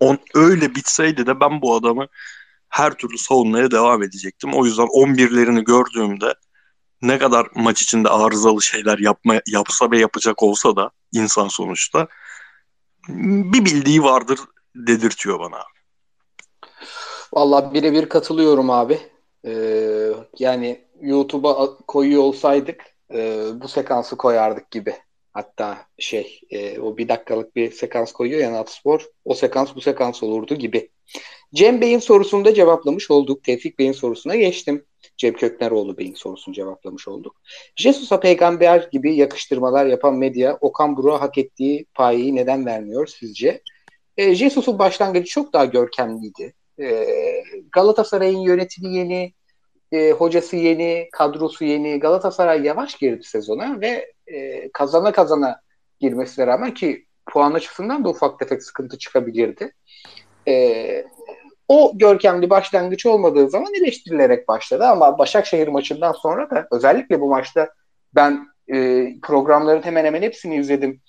On, 0.00 0.18
öyle 0.34 0.74
bitseydi 0.74 1.26
de 1.26 1.40
ben 1.40 1.62
bu 1.62 1.74
adamı 1.74 2.06
her 2.68 2.94
türlü 2.94 3.18
savunmaya 3.18 3.70
devam 3.70 4.02
edecektim. 4.02 4.54
O 4.54 4.66
yüzden 4.66 4.86
11'lerini 4.86 5.64
gördüğümde 5.64 6.34
ne 7.02 7.18
kadar 7.18 7.46
maç 7.54 7.82
içinde 7.82 8.08
arızalı 8.08 8.62
şeyler 8.62 8.98
yapma, 8.98 9.40
yapsa 9.46 9.90
ve 9.90 9.98
yapacak 9.98 10.42
olsa 10.42 10.76
da 10.76 10.90
insan 11.12 11.48
sonuçta 11.48 12.08
bir 13.08 13.64
bildiği 13.64 14.02
vardır 14.02 14.40
dedirtiyor 14.74 15.40
bana. 15.40 15.58
Vallahi 17.32 17.74
birebir 17.74 18.08
katılıyorum 18.08 18.70
abi. 18.70 19.00
Ee, 19.46 20.12
yani 20.38 20.85
YouTube'a 21.00 21.76
koyuyor 21.76 22.22
olsaydık 22.22 22.84
e, 23.14 23.48
bu 23.54 23.68
sekansı 23.68 24.16
koyardık 24.16 24.70
gibi. 24.70 24.94
Hatta 25.32 25.78
şey 25.98 26.40
e, 26.50 26.78
o 26.78 26.96
bir 26.96 27.08
dakikalık 27.08 27.56
bir 27.56 27.70
sekans 27.70 28.12
koyuyor 28.12 28.40
ya 28.40 28.52
Natspor. 28.52 29.06
O 29.24 29.34
sekans 29.34 29.74
bu 29.76 29.80
sekans 29.80 30.22
olurdu 30.22 30.54
gibi. 30.54 30.90
Cem 31.54 31.80
Bey'in 31.80 31.98
sorusunu 31.98 32.44
da 32.44 32.54
cevaplamış 32.54 33.10
olduk. 33.10 33.44
Tevfik 33.44 33.78
Bey'in 33.78 33.92
sorusuna 33.92 34.36
geçtim. 34.36 34.84
Cem 35.16 35.34
Kökneroğlu 35.34 35.98
Bey'in 35.98 36.14
sorusunu 36.14 36.54
cevaplamış 36.54 37.08
olduk. 37.08 37.36
Jesus'a 37.76 38.20
peygamber 38.20 38.88
gibi 38.92 39.16
yakıştırmalar 39.16 39.86
yapan 39.86 40.14
medya 40.14 40.58
Okan 40.60 40.96
Buruk'a 40.96 41.20
hak 41.20 41.38
ettiği 41.38 41.86
payı 41.94 42.34
neden 42.34 42.66
vermiyor 42.66 43.06
sizce? 43.06 43.62
E, 44.16 44.34
Jesus'un 44.34 44.78
başlangıcı 44.78 45.26
çok 45.26 45.52
daha 45.52 45.64
görkemliydi. 45.64 46.54
E, 46.80 47.06
Galatasaray'ın 47.72 48.38
yönetimi 48.38 48.96
yeni, 48.96 49.32
e, 49.92 50.10
hocası 50.10 50.56
yeni, 50.56 51.08
kadrosu 51.12 51.64
yeni. 51.64 52.00
Galatasaray 52.00 52.62
yavaş 52.62 52.94
girdi 52.94 53.24
sezona 53.24 53.80
ve 53.80 54.12
e, 54.26 54.70
kazana 54.72 55.12
kazana 55.12 55.60
girmesine 56.00 56.46
rağmen 56.46 56.74
ki 56.74 57.06
puan 57.26 57.52
açısından 57.52 58.04
da 58.04 58.08
ufak 58.08 58.38
tefek 58.38 58.62
sıkıntı 58.62 58.98
çıkabilirdi. 58.98 59.72
E, 60.48 61.04
o 61.68 61.92
görkemli 61.98 62.50
başlangıç 62.50 63.06
olmadığı 63.06 63.50
zaman 63.50 63.74
eleştirilerek 63.74 64.48
başladı 64.48 64.84
ama 64.84 65.18
Başakşehir 65.18 65.68
maçından 65.68 66.12
sonra 66.12 66.50
da 66.50 66.68
özellikle 66.72 67.20
bu 67.20 67.28
maçta 67.28 67.68
ben 68.14 68.46
e, 68.74 69.06
programların 69.22 69.82
hemen 69.82 70.04
hemen 70.04 70.22
hepsini 70.22 70.56
izledim. 70.56 71.00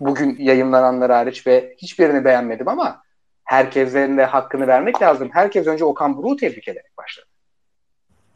Bugün 0.00 0.36
yayınlananlar 0.38 1.12
hariç 1.12 1.46
ve 1.46 1.74
hiçbirini 1.78 2.24
beğenmedim 2.24 2.68
ama 2.68 3.02
herkesin 3.44 4.16
de 4.16 4.24
hakkını 4.24 4.66
vermek 4.66 5.02
lazım. 5.02 5.30
Herkes 5.32 5.66
önce 5.66 5.84
Okan 5.84 6.16
Buruk'u 6.16 6.36
tebrik 6.36 6.68
ederek 6.68 6.98
başladı. 6.98 7.31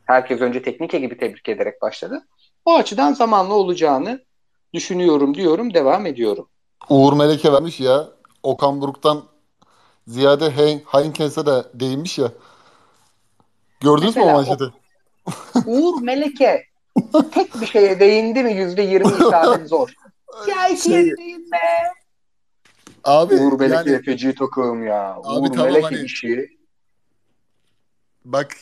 Herkes 0.07 0.41
önce 0.41 0.62
teknik 0.62 0.95
ekibi 0.95 1.19
tebrik 1.19 1.49
ederek 1.49 1.83
başladı. 1.83 2.27
O 2.65 2.74
açıdan 2.74 3.12
zamanlı 3.12 3.55
olacağını 3.55 4.24
düşünüyorum 4.74 5.35
diyorum, 5.35 5.74
devam 5.74 6.07
ediyorum. 6.07 6.49
Uğur 6.89 7.12
Meleke 7.12 7.53
vermiş 7.53 7.81
ya. 7.81 8.09
Okan 8.43 8.81
Buruk'tan 8.81 9.24
ziyade 10.07 10.51
Heinkens'e 10.93 11.47
de 11.47 11.65
değinmiş 11.74 12.19
ya. 12.19 12.33
Gördünüz 13.81 14.16
Mesela 14.16 14.27
mü 14.27 14.33
o 14.33 14.35
manşeti? 14.35 14.65
Uğur 15.66 16.03
Meleke 16.03 16.65
tek 17.35 17.61
bir 17.61 17.66
şeye 17.66 18.01
değindi 18.01 18.43
mi 18.43 18.53
yüzde 18.53 18.83
yirmi 18.83 19.12
isabet 19.27 19.69
zor. 19.69 19.95
Ya 20.49 20.69
iki 20.69 20.83
şey, 20.83 21.16
değinme. 21.16 21.93
Abi, 23.05 23.35
Uğur 23.35 23.61
Meleke 23.61 23.91
yani, 23.91 24.03
feci 24.03 24.35
tokum 24.35 24.87
ya. 24.87 25.15
Abi, 25.15 25.28
Uğur 25.28 25.53
tamam, 25.53 25.66
Meleke 25.66 25.97
hani, 25.97 26.05
işi 26.05 26.56
bak 28.27 28.57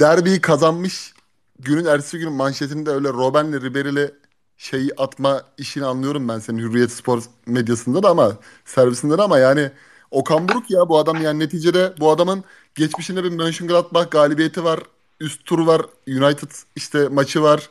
derbiyi 0.00 0.40
kazanmış 0.40 1.14
günün 1.58 1.84
ertesi 1.84 2.18
gün 2.18 2.32
manşetinde 2.32 2.90
öyle 2.90 3.08
Robben'le 3.08 3.62
Ribery'le 3.62 4.10
şeyi 4.56 4.90
atma 4.96 5.42
işini 5.58 5.84
anlıyorum 5.84 6.28
ben 6.28 6.38
senin 6.38 6.58
Hürriyet 6.58 6.92
Spor 6.92 7.22
medyasında 7.46 8.02
da 8.02 8.10
ama 8.10 8.36
servisinde 8.64 9.18
de 9.18 9.22
ama 9.22 9.38
yani 9.38 9.70
Okan 10.10 10.48
Buruk 10.48 10.70
ya 10.70 10.88
bu 10.88 10.98
adam 10.98 11.22
yani 11.22 11.38
neticede 11.38 11.94
bu 12.00 12.10
adamın 12.10 12.44
geçmişinde 12.74 13.24
bir 13.24 13.30
Mönchengladbach 13.30 14.10
galibiyeti 14.10 14.64
var. 14.64 14.80
Üst 15.20 15.44
tur 15.44 15.58
var. 15.66 15.82
United 16.08 16.50
işte 16.76 17.08
maçı 17.08 17.42
var. 17.42 17.70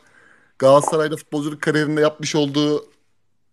Galatasaray'da 0.58 1.16
futbolculuk 1.16 1.62
kariyerinde 1.62 2.00
yapmış 2.00 2.34
olduğu 2.34 2.84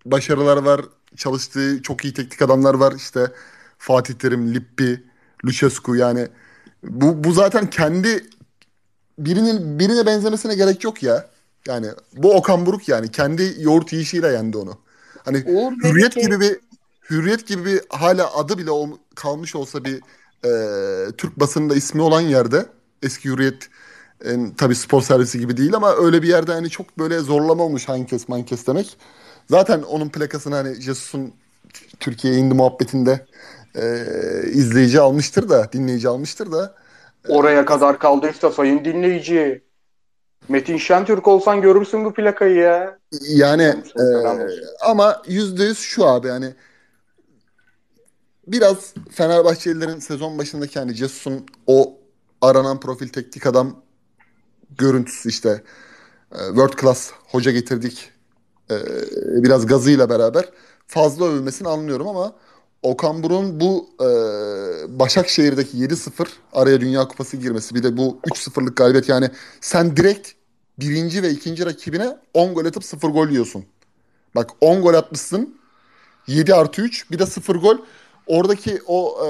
başarılar 0.06 0.58
var. 0.58 0.82
Çalıştığı 1.18 1.82
çok 1.82 2.06
iyi 2.06 2.14
teknik 2.14 2.42
adamlar 2.42 2.74
var. 2.74 2.94
İşte 2.98 3.32
Fatih 3.78 4.14
Terim, 4.14 4.54
Lippi, 4.54 5.04
Lucescu 5.46 5.96
yani 5.96 6.28
bu, 6.84 7.24
bu 7.24 7.34
zaten 7.34 7.70
kendi 7.70 8.30
birinin 9.20 9.80
birine 9.80 10.06
benzemesine 10.06 10.56
gerek 10.56 10.84
yok 10.84 11.04
ya. 11.04 11.28
Yani 11.68 11.88
bu 12.14 12.34
Okan 12.34 12.66
Buruk 12.66 12.90
yani 12.90 13.12
kendi 13.12 13.56
yoğurt 13.60 13.94
yiyişiyle 13.94 14.28
yendi 14.28 14.58
onu. 14.58 14.78
Hani 15.26 15.44
Uğur 15.48 15.72
hürriyet 15.72 16.16
gibi 16.16 16.40
bir 16.40 16.60
hürriyet 17.10 17.48
gibi 17.48 17.66
bir 17.66 17.82
hala 17.90 18.36
adı 18.36 18.58
bile 18.58 18.72
ol, 18.72 18.90
kalmış 19.16 19.56
olsa 19.56 19.86
bir 19.86 20.02
e, 20.46 20.52
Türk 21.12 21.40
basınında 21.40 21.76
ismi 21.76 22.02
olan 22.02 22.22
yerde 22.22 22.66
eski 23.04 23.30
hürriyet 23.30 23.70
en, 24.26 24.52
tabii 24.56 24.76
spor 24.76 25.02
servisi 25.02 25.40
gibi 25.40 25.58
değil 25.58 25.74
ama 25.76 25.96
öyle 25.96 26.22
bir 26.22 26.28
yerde 26.28 26.54
hani 26.54 26.70
çok 26.70 27.00
böyle 27.00 27.20
zorlama 27.20 27.64
olmuş 27.64 27.90
Hankes 27.90 28.30
Mankes 28.30 28.68
demek. 28.68 28.98
Zaten 29.50 29.82
onun 29.82 30.10
plakasını 30.10 30.56
hani 30.56 30.82
Jesus'un 30.82 31.34
Türkiye'ye 32.00 32.40
indi 32.40 32.54
muhabbetinde 32.54 33.26
e, 33.82 34.04
izleyici 34.52 35.00
almıştır 35.00 35.50
da, 35.50 35.70
dinleyici 35.74 36.08
almıştır 36.10 36.52
da. 36.52 36.76
E, 37.30 37.34
Oraya 37.34 37.66
kadar 37.66 38.00
kaldıysa 38.00 38.52
sayın 38.52 38.86
dinleyici. 38.86 39.64
Metin 40.50 40.78
Şentürk 40.78 41.28
olsan 41.28 41.62
görürsün 41.62 42.06
bu 42.06 42.14
plakayı 42.14 42.56
ya. 42.56 43.00
Yani 43.30 43.64
e, 43.64 44.04
ama 44.82 45.22
yüzde 45.28 45.64
yüz 45.64 45.80
şu 45.80 46.06
abi 46.06 46.28
yani 46.28 46.54
biraz 48.48 48.94
Fenerbahçelilerin 49.12 50.00
sezon 50.00 50.38
başındaki 50.38 50.80
hani 50.80 50.96
Cesus'un 50.96 51.46
o 51.68 51.98
aranan 52.42 52.80
profil 52.80 53.08
teknik 53.08 53.46
adam 53.46 53.82
görüntüsü 54.78 55.30
işte 55.30 55.64
e, 56.32 56.38
world 56.48 56.82
class 56.82 57.12
hoca 57.32 57.52
getirdik 57.52 58.12
e, 58.72 58.76
biraz 59.44 59.66
gazıyla 59.66 60.10
beraber 60.10 60.46
fazla 60.88 61.26
övülmesini 61.26 61.68
anlıyorum 61.68 62.08
ama 62.08 62.34
Okan 62.84 63.24
Buruk'un 63.24 63.60
bu 63.60 63.90
e, 64.02 64.10
Başakşehir'deki 65.00 65.78
7-0 65.78 66.28
araya 66.54 66.82
Dünya 66.82 67.08
Kupası 67.08 67.38
girmesi 67.38 67.76
bir 67.76 67.84
de 67.84 67.98
bu 67.98 68.20
3-0'lık 68.24 68.78
galibiyet 68.78 69.10
yani 69.10 69.30
sen 69.62 69.98
direkt 69.98 70.32
birinci 70.80 71.24
ve 71.24 71.30
ikinci 71.30 71.66
rakibine 71.66 72.18
10 72.34 72.54
gol 72.54 72.66
atıp 72.66 72.84
0 72.84 73.10
gol 73.10 73.30
yiyorsun. 73.30 73.66
Bak 74.36 74.50
10 74.62 74.82
gol 74.82 74.94
atmışsın 74.94 75.60
7 76.28 76.56
artı 76.56 76.82
3 76.82 77.12
bir 77.12 77.20
de 77.20 77.26
0 77.26 77.56
gol. 77.56 77.78
Oradaki 78.28 78.82
o 78.88 79.18
e, 79.26 79.30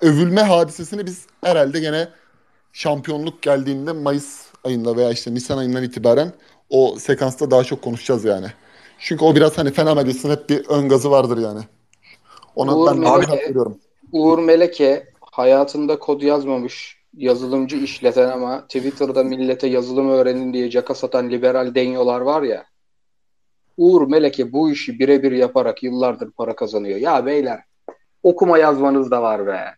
övülme 0.00 0.42
hadisesini 0.42 1.06
biz 1.06 1.26
herhalde 1.44 1.80
gene 1.80 2.08
şampiyonluk 2.72 3.42
geldiğinde 3.42 3.92
Mayıs 3.92 4.46
ayında 4.64 4.96
veya 4.96 5.10
işte 5.10 5.34
Nisan 5.34 5.58
ayından 5.58 5.82
itibaren 5.82 6.32
o 6.70 6.96
sekansta 6.98 7.50
daha 7.50 7.64
çok 7.64 7.82
konuşacağız 7.82 8.24
yani. 8.24 8.46
Çünkü 8.98 9.24
o 9.24 9.36
biraz 9.36 9.58
hani 9.58 9.94
medyasının 9.94 10.32
hep 10.32 10.48
bir 10.48 10.66
ön 10.68 10.88
gazı 10.88 11.10
vardır 11.10 11.38
yani. 11.38 11.60
Ona 12.58 12.76
Uğur 12.76 12.86
ben 12.86 12.98
Meleke, 12.98 13.32
veriyorum. 13.32 13.78
Uğur 14.12 14.38
Meleke 14.38 15.06
hayatında 15.20 15.98
kod 15.98 16.22
yazmamış 16.22 16.98
yazılımcı 17.16 17.76
işleten 17.76 18.28
ama 18.30 18.62
Twitter'da 18.62 19.24
millete 19.24 19.66
yazılım 19.66 20.08
öğrenin 20.10 20.52
diye 20.52 20.70
caka 20.70 20.94
satan 20.94 21.30
liberal 21.30 21.74
denyolar 21.74 22.20
var 22.20 22.42
ya. 22.42 22.66
Uğur 23.76 24.08
Meleke 24.08 24.52
bu 24.52 24.70
işi 24.70 24.98
birebir 24.98 25.32
yaparak 25.32 25.82
yıllardır 25.82 26.30
para 26.30 26.56
kazanıyor. 26.56 26.98
Ya 26.98 27.26
beyler 27.26 27.60
okuma 28.22 28.58
yazmanız 28.58 29.10
da 29.10 29.22
var 29.22 29.46
be. 29.46 29.74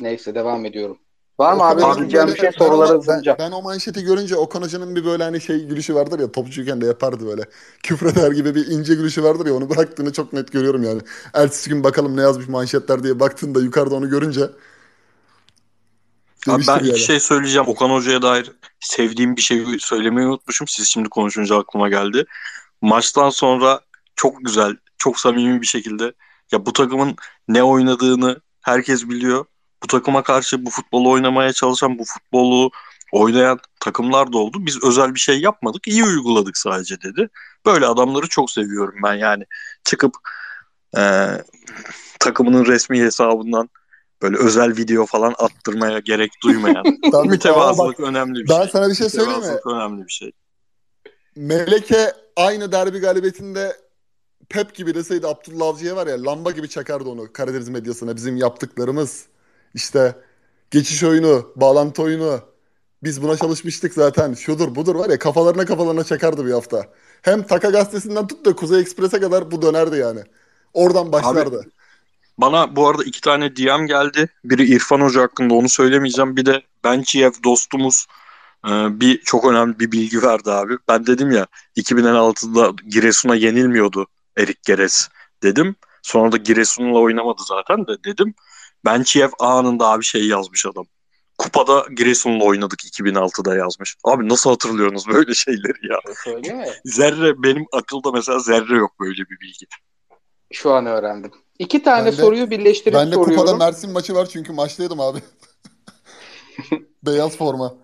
Neyse 0.00 0.34
devam 0.34 0.64
ediyorum. 0.64 0.98
Var 1.38 1.52
mı 1.54 1.62
abi? 1.62 1.84
abi 1.84 2.00
diyeceğim 2.00 2.28
bir 2.28 2.36
şey 2.36 2.52
soruları 2.52 2.98
hızlıca. 2.98 3.36
Ben, 3.38 3.46
ben 3.46 3.56
o 3.56 3.62
manşeti 3.62 4.02
görünce 4.04 4.36
Okan 4.36 4.62
Hoca'nın 4.62 4.96
bir 4.96 5.04
böyle 5.04 5.24
hani 5.24 5.40
şey 5.40 5.64
gülüşü 5.64 5.94
vardır 5.94 6.18
ya 6.18 6.32
topçuyken 6.32 6.80
de 6.80 6.86
yapardı 6.86 7.26
böyle. 7.26 7.42
Küfreder 7.82 8.30
gibi 8.30 8.54
bir 8.54 8.66
ince 8.66 8.94
gülüşü 8.94 9.22
vardır 9.22 9.46
ya 9.46 9.54
onu 9.54 9.70
bıraktığını 9.70 10.12
çok 10.12 10.32
net 10.32 10.52
görüyorum 10.52 10.82
yani. 10.82 11.00
Ertesi 11.34 11.70
gün 11.70 11.84
bakalım 11.84 12.16
ne 12.16 12.20
yazmış 12.20 12.48
manşetler 12.48 13.02
diye 13.02 13.20
baktığında 13.20 13.60
yukarıda 13.60 13.94
onu 13.94 14.10
görünce. 14.10 14.50
Abi 16.48 16.62
ben 16.68 16.76
yani. 16.76 16.88
iki 16.88 17.00
şey 17.00 17.20
söyleyeceğim. 17.20 17.68
Okan 17.68 17.90
Hoca'ya 17.90 18.22
dair 18.22 18.52
sevdiğim 18.80 19.36
bir 19.36 19.42
şey 19.42 19.64
söylemeyi 19.78 20.28
unutmuşum. 20.28 20.68
Siz 20.68 20.88
şimdi 20.88 21.08
konuşunca 21.08 21.58
aklıma 21.58 21.88
geldi. 21.88 22.24
Maçtan 22.82 23.30
sonra 23.30 23.80
çok 24.16 24.44
güzel, 24.44 24.76
çok 24.98 25.20
samimi 25.20 25.60
bir 25.60 25.66
şekilde 25.66 26.12
ya 26.52 26.66
bu 26.66 26.72
takımın 26.72 27.16
ne 27.48 27.62
oynadığını 27.62 28.40
herkes 28.60 29.08
biliyor 29.08 29.44
bu 29.84 29.86
takıma 29.86 30.22
karşı 30.22 30.66
bu 30.66 30.70
futbolu 30.70 31.10
oynamaya 31.10 31.52
çalışan, 31.52 31.98
bu 31.98 32.04
futbolu 32.04 32.70
oynayan 33.12 33.58
takımlar 33.80 34.32
da 34.32 34.38
oldu. 34.38 34.58
Biz 34.60 34.84
özel 34.84 35.14
bir 35.14 35.20
şey 35.20 35.40
yapmadık, 35.40 35.88
iyi 35.88 36.04
uyguladık 36.04 36.58
sadece 36.58 37.02
dedi. 37.02 37.28
Böyle 37.66 37.86
adamları 37.86 38.28
çok 38.28 38.50
seviyorum 38.50 38.94
ben 39.04 39.14
yani. 39.14 39.44
Çıkıp 39.84 40.14
e, 40.96 41.28
takımının 42.20 42.66
resmi 42.66 43.00
hesabından 43.00 43.70
böyle 44.22 44.36
özel 44.36 44.76
video 44.76 45.06
falan 45.06 45.34
attırmaya 45.38 45.98
gerek 45.98 46.30
duymayan 46.42 46.84
Tabii, 47.12 47.28
mütevazılık 47.28 47.98
bak, 47.98 48.08
önemli 48.08 48.44
bir 48.44 48.48
ben 48.48 48.62
şey. 48.62 48.70
sana 48.72 48.88
bir 48.88 48.94
şey 48.94 49.08
söyleyeyim 49.08 49.40
mi? 49.40 49.58
Önemli 49.74 50.06
bir 50.06 50.12
şey. 50.12 50.32
Meleke 51.36 52.12
aynı 52.36 52.72
derbi 52.72 52.98
galibiyetinde 52.98 53.76
Pep 54.48 54.74
gibi 54.74 54.94
deseydi 54.94 55.26
Abdullah 55.26 55.66
Avcı'ya 55.66 55.96
var 55.96 56.06
ya 56.06 56.24
lamba 56.24 56.50
gibi 56.50 56.68
çakardı 56.68 57.08
onu 57.08 57.32
Karadeniz 57.32 57.68
medyasına. 57.68 58.16
Bizim 58.16 58.36
yaptıklarımız 58.36 59.33
işte 59.74 60.14
geçiş 60.70 61.04
oyunu, 61.04 61.52
bağlantı 61.56 62.02
oyunu. 62.02 62.40
Biz 63.02 63.22
buna 63.22 63.36
çalışmıştık 63.36 63.94
zaten. 63.94 64.34
Şudur 64.34 64.74
budur 64.74 64.94
var 64.94 65.10
ya 65.10 65.18
kafalarına 65.18 65.64
kafalarına 65.64 66.04
çakardı 66.04 66.46
bir 66.46 66.52
hafta. 66.52 66.86
Hem 67.22 67.42
Taka 67.42 67.70
gazetesinden 67.70 68.26
tut 68.26 68.46
da 68.46 68.56
Kuzey 68.56 68.80
Ekspres'e 68.80 69.20
kadar 69.20 69.50
bu 69.50 69.62
dönerdi 69.62 69.96
yani. 69.96 70.20
Oradan 70.72 71.12
başlardı. 71.12 71.66
Bana 72.38 72.76
bu 72.76 72.88
arada 72.88 73.04
iki 73.04 73.20
tane 73.20 73.56
DM 73.56 73.86
geldi. 73.86 74.28
Biri 74.44 74.64
İrfan 74.64 75.00
Hoca 75.00 75.22
hakkında 75.22 75.54
onu 75.54 75.68
söylemeyeceğim. 75.68 76.36
Bir 76.36 76.46
de 76.46 76.62
Bençiyev 76.84 77.32
dostumuz 77.44 78.06
e, 78.66 78.70
bir 79.00 79.20
çok 79.20 79.44
önemli 79.44 79.78
bir 79.78 79.92
bilgi 79.92 80.22
verdi 80.22 80.50
abi. 80.50 80.78
Ben 80.88 81.06
dedim 81.06 81.30
ya 81.30 81.46
2016'da 81.76 82.72
Giresun'a 82.88 83.34
yenilmiyordu 83.34 84.06
Erik 84.36 84.64
Geres 84.64 85.08
dedim. 85.42 85.76
Sonra 86.02 86.32
da 86.32 86.36
Giresun'la 86.36 86.98
oynamadı 86.98 87.42
zaten 87.48 87.86
de 87.86 88.04
dedim. 88.04 88.34
Bençiyev 88.84 89.30
anında 89.38 89.86
abi 89.90 90.04
şey 90.04 90.26
yazmış 90.26 90.66
adam. 90.66 90.86
Kupada 91.38 91.86
Giresun'la 91.96 92.44
oynadık 92.44 92.80
2006'da 92.84 93.56
yazmış. 93.56 93.96
Abi 94.04 94.28
nasıl 94.28 94.50
hatırlıyorsunuz 94.50 95.08
böyle 95.08 95.34
şeyleri 95.34 95.92
ya? 95.92 95.98
Söyleyeyim 96.24 96.56
mi? 96.58 96.66
Zerre 96.84 97.42
benim 97.42 97.64
akılda 97.72 98.12
mesela 98.12 98.38
zerre 98.38 98.76
yok 98.76 98.90
böyle 99.00 99.22
bir 99.22 99.40
bilgi. 99.40 99.66
Şu 100.52 100.72
an 100.72 100.86
öğrendim. 100.86 101.30
İki 101.58 101.82
tane 101.82 102.06
Ben 102.06 102.12
de- 102.12 102.16
soruyu 102.16 102.50
birleştirip 102.50 102.94
Ben 102.94 103.10
de 103.10 103.14
soruyorum. 103.14 103.36
kupada 103.46 103.56
Mersin 103.56 103.92
maçı 103.92 104.14
var 104.14 104.26
çünkü 104.26 104.52
maçtaydım 104.52 105.00
abi. 105.00 105.18
Beyaz 107.06 107.36
forma. 107.36 107.74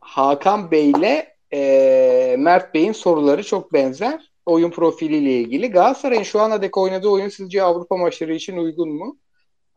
Hakan 0.00 0.70
Bey 0.70 0.90
ile 0.90 1.36
e, 1.52 2.36
Mert 2.38 2.74
Bey'in 2.74 2.92
soruları 2.92 3.44
çok 3.44 3.72
benzer. 3.72 4.30
Oyun 4.46 4.70
profiliyle 4.70 5.32
ilgili. 5.40 5.70
Galatasaray'ın 5.70 6.22
şu 6.22 6.40
ana 6.40 6.62
dek 6.62 6.76
oynadığı 6.76 7.08
oyun 7.08 7.28
sizce 7.28 7.62
Avrupa 7.62 7.96
maçları 7.96 8.34
için 8.34 8.56
uygun 8.56 8.88
mu? 8.88 9.18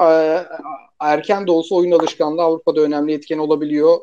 E, 0.01 0.39
erken 0.99 1.47
de 1.47 1.51
olsa 1.51 1.75
oyun 1.75 1.91
alışkanlığı 1.91 2.43
Avrupa'da 2.43 2.81
önemli 2.81 3.13
etken 3.13 3.37
olabiliyor. 3.37 3.99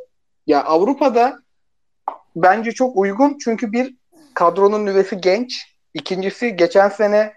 Ya 0.46 0.64
Avrupa'da 0.64 1.38
bence 2.36 2.72
çok 2.72 2.96
uygun 2.96 3.38
çünkü 3.44 3.72
bir 3.72 3.94
kadronun 4.34 4.86
nüvesi 4.86 5.20
genç. 5.20 5.76
İkincisi 5.94 6.56
geçen 6.56 6.88
sene 6.88 7.32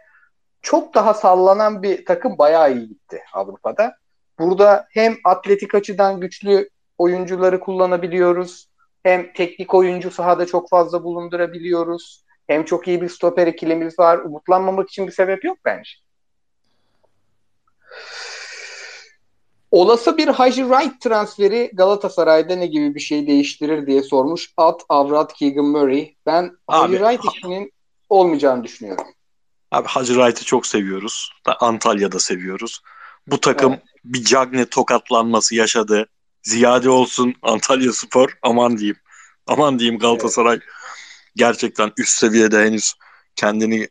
çok 0.62 0.96
daha 0.96 1.14
sallanan 1.14 1.84
bir 1.84 2.06
takım 2.06 2.38
bayağı 2.38 2.74
iyi 2.74 2.88
gitti 2.88 3.22
Avrupa'da. 3.34 3.96
Burada 4.40 4.88
hem 4.92 5.16
atletik 5.24 5.76
açıdan 5.76 6.20
güçlü 6.20 6.70
oyuncuları 6.98 7.60
kullanabiliyoruz. 7.60 8.70
Hem 9.04 9.34
teknik 9.34 9.74
oyuncu 9.74 10.12
sahada 10.12 10.46
çok 10.46 10.70
fazla 10.70 11.04
bulundurabiliyoruz. 11.04 12.26
Hem 12.48 12.66
çok 12.66 12.88
iyi 12.88 13.02
bir 13.02 13.10
stoper 13.10 13.48
ikilimiz 13.48 14.00
var. 14.00 14.18
Umutlanmamak 14.18 14.90
için 14.90 15.08
bir 15.08 15.12
sebep 15.12 15.44
yok 15.44 15.58
bence. 15.66 15.92
Olası 19.72 20.18
bir 20.18 20.28
Haji 20.28 20.62
Wright 20.62 21.02
transferi 21.02 21.72
Galatasaray'da 21.74 22.56
ne 22.56 22.68
gibi 22.68 22.96
bir 22.96 23.00
şey 23.00 23.28
değiştirir 23.28 23.88
diye 23.88 24.04
sormuş 24.04 24.54
At 24.58 24.82
Avrat 24.90 25.34
Keegan 25.34 25.66
Murray. 25.66 26.16
Ben 26.26 26.52
Abi, 26.68 26.98
Haji 26.98 26.98
Wright 26.98 27.36
işinin 27.36 27.72
olmayacağını 28.10 28.64
düşünüyorum. 28.64 29.06
Abi 29.72 29.88
Hacı 29.88 30.14
Wright'ı 30.14 30.46
çok 30.46 30.66
seviyoruz. 30.66 31.32
Da 31.46 31.58
Antalya'da 31.60 32.20
seviyoruz. 32.20 32.82
Bu 33.28 33.42
takım 33.42 33.72
Evet. 33.74 33.84
bir 34.06 34.24
Cagne 34.24 34.66
tokatlanması 34.66 35.56
yaşadı. 35.56 36.10
Ziyade 36.44 36.90
olsun 36.90 37.36
Antalya 37.42 37.94
Spor. 37.94 38.38
Aman 38.42 38.78
diyeyim. 38.78 38.98
Aman 39.48 39.80
diyeyim 39.80 40.00
Galatasaray 40.00 40.60
gerçekten 41.36 41.92
üst 41.98 42.18
seviyede 42.20 42.66
henüz 42.66 42.94
kendini 43.36 43.88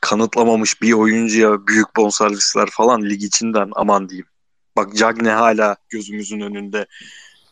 kanıtlamamış 0.00 0.82
bir 0.82 0.92
oyuncuya 0.92 1.66
büyük 1.66 1.96
bonservisler 1.96 2.68
falan 2.70 3.02
lig 3.02 3.22
içinden 3.22 3.70
aman 3.74 4.08
diyeyim. 4.08 4.26
Bak 4.76 4.96
Cagne 4.96 5.30
hala 5.30 5.76
gözümüzün 5.88 6.40
önünde. 6.40 6.86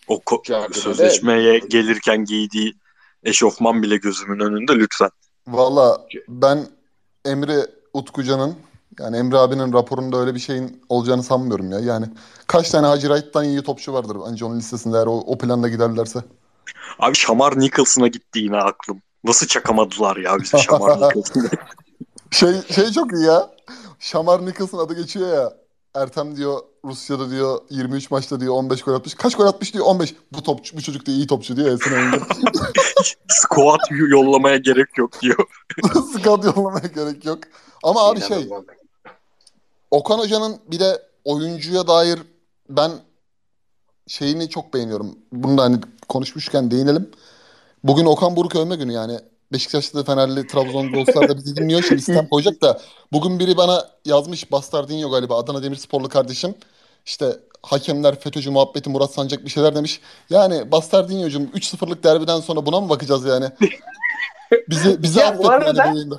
O 0.09 0.17
ko- 0.17 0.47
sözleşmeye 0.81 1.59
gelirken 1.59 2.25
giydiği 2.25 2.75
eşofman 3.23 3.83
bile 3.83 3.97
gözümün 3.97 4.41
önünde 4.41 4.73
lütfen. 4.73 5.11
Valla 5.47 6.07
ben 6.29 6.67
Emre 7.25 7.67
Utkucan'ın 7.93 8.57
yani 8.99 9.17
Emre 9.17 9.37
abinin 9.39 9.73
raporunda 9.73 10.17
öyle 10.17 10.35
bir 10.35 10.41
şeyin 10.41 10.83
olacağını 10.89 11.23
sanmıyorum 11.23 11.73
ya. 11.73 11.79
Yani 11.79 12.07
kaç 12.47 12.71
tane 12.71 12.87
Hacı 12.87 13.07
Wright'tan 13.09 13.45
iyi 13.45 13.63
topçu 13.63 13.93
vardır 13.93 14.17
bence 14.29 14.45
onun 14.45 14.59
listesinde 14.59 14.97
eğer 14.97 15.07
o, 15.07 15.13
o 15.13 15.39
planda 15.39 15.69
giderlerse. 15.69 16.21
Abi 16.99 17.15
Şamar 17.15 17.61
Nicholson'a 17.61 18.09
gitti 18.09 18.39
yine 18.39 18.57
aklım. 18.57 19.03
Nasıl 19.25 19.47
çakamadılar 19.47 20.17
ya 20.17 20.39
bize 20.41 20.59
Şamar 20.59 20.97
Nicholson'ı? 21.01 21.49
Şey 22.31 22.55
şey 22.75 22.91
çok 22.91 23.13
iyi 23.13 23.25
ya. 23.25 23.51
Şamar 23.99 24.47
Nicholson 24.47 24.79
adı 24.79 24.95
geçiyor 24.95 25.35
ya. 25.35 25.53
Ertem 25.95 26.37
diyor 26.37 26.61
Rusya'da 26.85 27.31
diyor 27.31 27.61
23 27.71 28.11
maçta 28.11 28.41
diyor 28.41 28.55
15 28.55 28.83
gol 28.83 28.95
atmış. 28.95 29.15
Kaç 29.15 29.37
gol 29.37 29.47
atmış 29.47 29.75
diyor 29.75 29.87
15. 29.87 30.15
Bu 30.33 30.43
topçu 30.43 30.77
bu 30.77 30.83
çocuk 30.83 31.07
da 31.07 31.11
iyi 31.11 31.27
topçu 31.27 31.57
diyor 31.57 31.69
ya 31.69 31.75
Esin 31.75 31.95
Engin. 31.95 32.23
Squat 33.29 33.81
yollamaya 33.91 34.57
gerek 34.57 34.99
yok 34.99 35.23
diyor. 35.23 35.49
Scout 36.13 36.45
yollamaya 36.45 36.87
gerek 36.95 37.25
yok. 37.25 37.39
Ama 37.83 38.09
abi 38.09 38.21
şey 38.21 38.43
İnanılmaz. 38.43 38.65
Okan 39.91 40.19
Hoca'nın 40.19 40.57
bir 40.71 40.81
de 40.81 41.03
oyuncuya 41.25 41.87
dair 41.87 42.19
ben 42.69 42.93
şeyini 44.07 44.49
çok 44.49 44.75
beğeniyorum. 44.75 45.19
Bunu 45.33 45.59
da 45.59 45.63
hani 45.63 45.81
konuşmuşken 46.09 46.71
değinelim. 46.71 47.11
Bugün 47.85 48.05
Okan 48.05 48.37
Buruk 48.37 48.57
övme 48.57 48.77
günü 48.77 48.93
yani. 48.93 49.21
Beşiktaşlı, 49.53 50.05
Fenerli, 50.05 50.47
Trabzon 50.47 50.93
dostlar 50.93 51.29
da 51.29 51.37
bizi 51.37 51.57
dinliyor. 51.57 51.83
Şimdi 51.83 52.03
sistem 52.03 52.29
koyacak 52.29 52.63
da. 52.63 52.81
Bugün 53.13 53.39
biri 53.39 53.57
bana 53.57 53.89
yazmış 54.05 54.53
Bastardinho 54.53 55.11
galiba 55.11 55.39
Adana 55.39 55.63
Demirsporlu 55.63 56.09
kardeşim. 56.09 56.55
İşte 57.07 57.27
hakemler 57.63 58.21
FETÖ'cü 58.21 58.51
muhabbeti 58.51 58.91
Murat 58.91 59.11
Sancak 59.11 59.45
bir 59.45 59.51
şeyler 59.51 59.75
demiş. 59.75 60.01
Yani 60.31 60.73
Bastardinho'cum 60.73 61.45
3-0'lık 61.45 62.05
derbiden 62.05 62.41
sonra 62.41 62.67
buna 62.67 62.81
mı 62.81 62.89
bakacağız 62.89 63.25
yani? 63.25 63.47
Bizi, 64.69 65.03
bizi 65.03 65.21
Ya 65.21 65.39
bu 65.39 65.51
arada- 65.51 65.87
yani. 65.87 66.11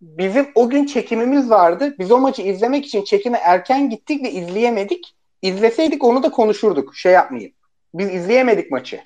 Bizim 0.00 0.48
o 0.54 0.68
gün 0.68 0.86
çekimimiz 0.86 1.50
vardı. 1.50 1.94
Biz 1.98 2.10
o 2.12 2.18
maçı 2.18 2.42
izlemek 2.42 2.86
için 2.86 3.04
çekime 3.04 3.38
erken 3.38 3.90
gittik 3.90 4.24
ve 4.24 4.32
izleyemedik. 4.32 5.14
İzleseydik 5.42 6.04
onu 6.04 6.22
da 6.22 6.30
konuşurduk. 6.30 6.96
Şey 6.96 7.12
yapmayayım. 7.12 7.52
Biz 7.94 8.14
izleyemedik 8.14 8.70
maçı. 8.70 9.00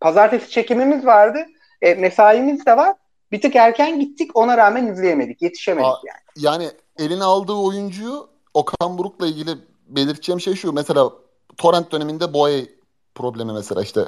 Pazartesi 0.00 0.50
çekimimiz 0.50 1.06
vardı. 1.06 1.38
E, 1.82 1.94
mesaimiz 1.94 2.66
de 2.66 2.76
var. 2.76 2.96
Bir 3.32 3.40
tık 3.40 3.56
erken 3.56 4.00
gittik. 4.00 4.30
Ona 4.34 4.56
rağmen 4.56 4.86
izleyemedik. 4.86 5.42
Yetişemedik 5.42 5.86
Aa, 5.86 6.00
yani. 6.06 6.46
Yani 6.46 6.70
eline 6.98 7.24
aldığı 7.24 7.52
oyuncuyu 7.52 8.28
Okan 8.54 8.98
Buruk'la 8.98 9.26
ilgili 9.26 9.50
belirteceğim 9.88 10.40
şey 10.40 10.54
şu. 10.54 10.72
Mesela 10.72 11.10
Torrent 11.56 11.92
döneminde 11.92 12.34
Boye 12.34 12.66
problemi 13.14 13.52
mesela 13.52 13.82
işte 13.82 14.04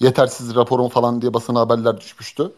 yetersiz 0.00 0.54
raporum 0.54 0.88
falan 0.88 1.22
diye 1.22 1.34
basına 1.34 1.60
haberler 1.60 2.00
düşmüştü. 2.00 2.52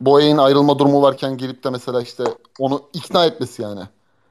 Boye'nin 0.00 0.38
ayrılma 0.38 0.78
durumu 0.78 1.02
varken 1.02 1.36
gelip 1.36 1.64
de 1.64 1.70
mesela 1.70 2.02
işte 2.02 2.24
onu 2.58 2.82
ikna 2.92 3.26
etmesi 3.26 3.62
yani. 3.62 3.80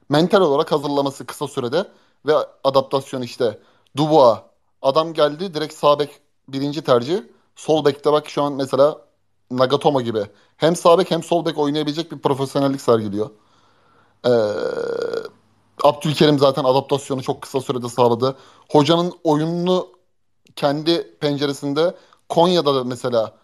Mental 0.08 0.40
olarak 0.40 0.72
hazırlaması 0.72 1.26
kısa 1.26 1.48
sürede 1.48 1.84
ve 2.26 2.34
adaptasyon 2.64 3.22
işte. 3.22 3.58
Dubois 3.96 4.38
adam 4.82 5.12
geldi 5.12 5.54
direkt 5.54 5.74
sağ 5.74 5.98
bek 5.98 6.20
birinci 6.48 6.82
tercih. 6.82 7.22
Sol 7.56 7.84
bekte 7.84 8.12
bak 8.12 8.28
şu 8.28 8.42
an 8.42 8.52
mesela 8.52 8.98
Nagatomo 9.50 10.00
gibi. 10.00 10.22
Hem 10.56 10.76
sağ 10.76 10.98
bek 10.98 11.10
hem 11.10 11.22
sol 11.22 11.46
bek 11.46 11.58
oynayabilecek 11.58 12.12
bir 12.12 12.18
profesyonellik 12.18 12.80
sergiliyor. 12.80 13.30
Ee, 14.26 14.30
Abdülkerim 15.84 16.38
zaten 16.38 16.64
adaptasyonu 16.64 17.22
çok 17.22 17.42
kısa 17.42 17.60
sürede 17.60 17.88
sağladı. 17.88 18.36
Hocanın 18.70 19.12
oyununu 19.24 19.88
kendi 20.56 21.16
penceresinde 21.20 21.94
Konya'da 22.28 22.74
da 22.74 22.84
mesela 22.84 23.34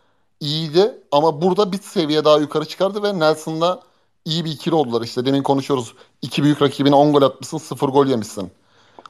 iyiydi 0.40 1.02
ama 1.12 1.42
burada 1.42 1.72
bir 1.72 1.78
seviye 1.78 2.24
daha 2.24 2.38
yukarı 2.38 2.64
çıkardı 2.64 3.02
ve 3.02 3.18
Nelson'la 3.18 3.82
iyi 4.24 4.44
bir 4.44 4.50
ikili 4.50 4.74
oldular 4.74 5.02
işte. 5.02 5.26
Demin 5.26 5.42
konuşuyoruz. 5.42 5.94
İki 6.22 6.42
büyük 6.42 6.62
rakibine 6.62 6.94
10 6.94 7.12
gol 7.12 7.22
atmışsın, 7.22 7.58
0 7.58 7.88
gol 7.88 8.06
yemişsin. 8.06 8.52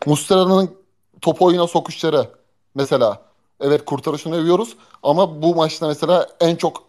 Muslera'nın 0.06 0.70
topu 1.20 1.44
oyuna 1.44 1.66
sokuşları 1.66 2.30
mesela 2.74 3.22
evet 3.60 3.84
kurtarışını 3.84 4.36
övüyoruz 4.36 4.76
ama 5.02 5.42
bu 5.42 5.54
maçta 5.54 5.86
mesela 5.86 6.28
en 6.40 6.56
çok 6.56 6.84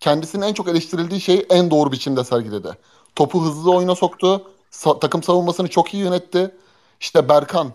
kendisinin 0.00 0.42
en 0.42 0.54
çok 0.54 0.68
eleştirildiği 0.68 1.20
şey 1.20 1.46
en 1.50 1.70
doğru 1.70 1.92
biçimde 1.92 2.24
sergiledi. 2.24 2.78
Topu 3.16 3.42
hızlı 3.44 3.76
oyuna 3.76 3.94
soktu. 3.94 4.42
Sa- 4.72 5.00
takım 5.00 5.22
savunmasını 5.22 5.68
çok 5.68 5.94
iyi 5.94 6.02
yönetti. 6.02 6.54
İşte 7.00 7.28
Berkan 7.28 7.72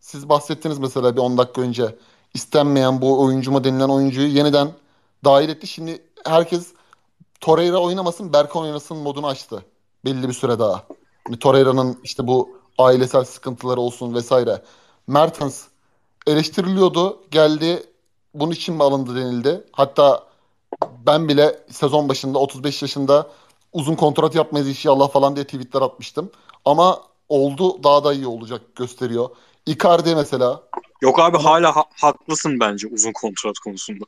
siz 0.00 0.28
bahsettiniz 0.28 0.78
mesela 0.78 1.16
bir 1.16 1.20
10 1.20 1.38
dakika 1.38 1.60
önce 1.60 1.96
istenmeyen 2.34 3.00
bu 3.00 3.22
oyuncu 3.22 3.52
mu 3.52 3.64
denilen 3.64 3.88
oyuncuyu 3.88 4.28
yeniden 4.28 4.72
dahil 5.24 5.48
etti. 5.48 5.66
Şimdi 5.66 6.02
herkes 6.24 6.72
Torreira 7.40 7.78
oynamasın 7.78 8.32
Berkan 8.32 8.62
oynasın 8.62 8.96
modunu 8.96 9.26
açtı. 9.26 9.64
Belli 10.04 10.28
bir 10.28 10.32
süre 10.32 10.58
daha. 10.58 10.84
Hani 11.26 11.38
Torreira'nın 11.38 12.00
işte 12.04 12.26
bu 12.26 12.58
ailesel 12.78 13.24
sıkıntıları 13.24 13.80
olsun 13.80 14.14
vesaire. 14.14 14.62
Mertens 15.06 15.64
eleştiriliyordu. 16.26 17.22
Geldi 17.30 17.82
bunun 18.34 18.52
için 18.52 18.74
mi 18.74 18.82
alındı 18.82 19.16
denildi. 19.16 19.64
Hatta 19.72 20.26
ben 21.06 21.28
bile 21.28 21.60
sezon 21.70 22.08
başında 22.08 22.38
35 22.38 22.82
yaşında 22.82 23.30
uzun 23.72 23.94
kontrat 23.94 24.34
yapmayız 24.34 24.68
inşallah 24.68 25.10
falan 25.10 25.36
diye 25.36 25.44
tweetler 25.44 25.82
atmıştım. 25.82 26.30
Ama 26.64 27.00
oldu 27.28 27.82
daha 27.82 28.04
da 28.04 28.12
iyi 28.12 28.26
olacak 28.26 28.76
gösteriyor. 28.76 29.28
Icardi 29.66 30.14
mesela. 30.14 30.62
Yok 31.02 31.20
abi 31.20 31.38
hala 31.38 31.76
ha- 31.76 31.84
haklısın 32.00 32.60
bence 32.60 32.88
uzun 32.88 33.12
kontrat 33.12 33.58
konusunda. 33.58 34.04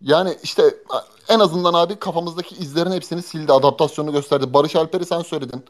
Yani 0.00 0.36
işte 0.42 0.62
en 1.28 1.38
azından 1.40 1.74
abi 1.74 1.96
kafamızdaki 1.96 2.54
izlerin 2.54 2.92
hepsini 2.92 3.22
sildi. 3.22 3.52
Adaptasyonu 3.52 4.12
gösterdi. 4.12 4.54
Barış 4.54 4.76
Alper'i 4.76 5.04
sen 5.06 5.20
söyledin. 5.20 5.64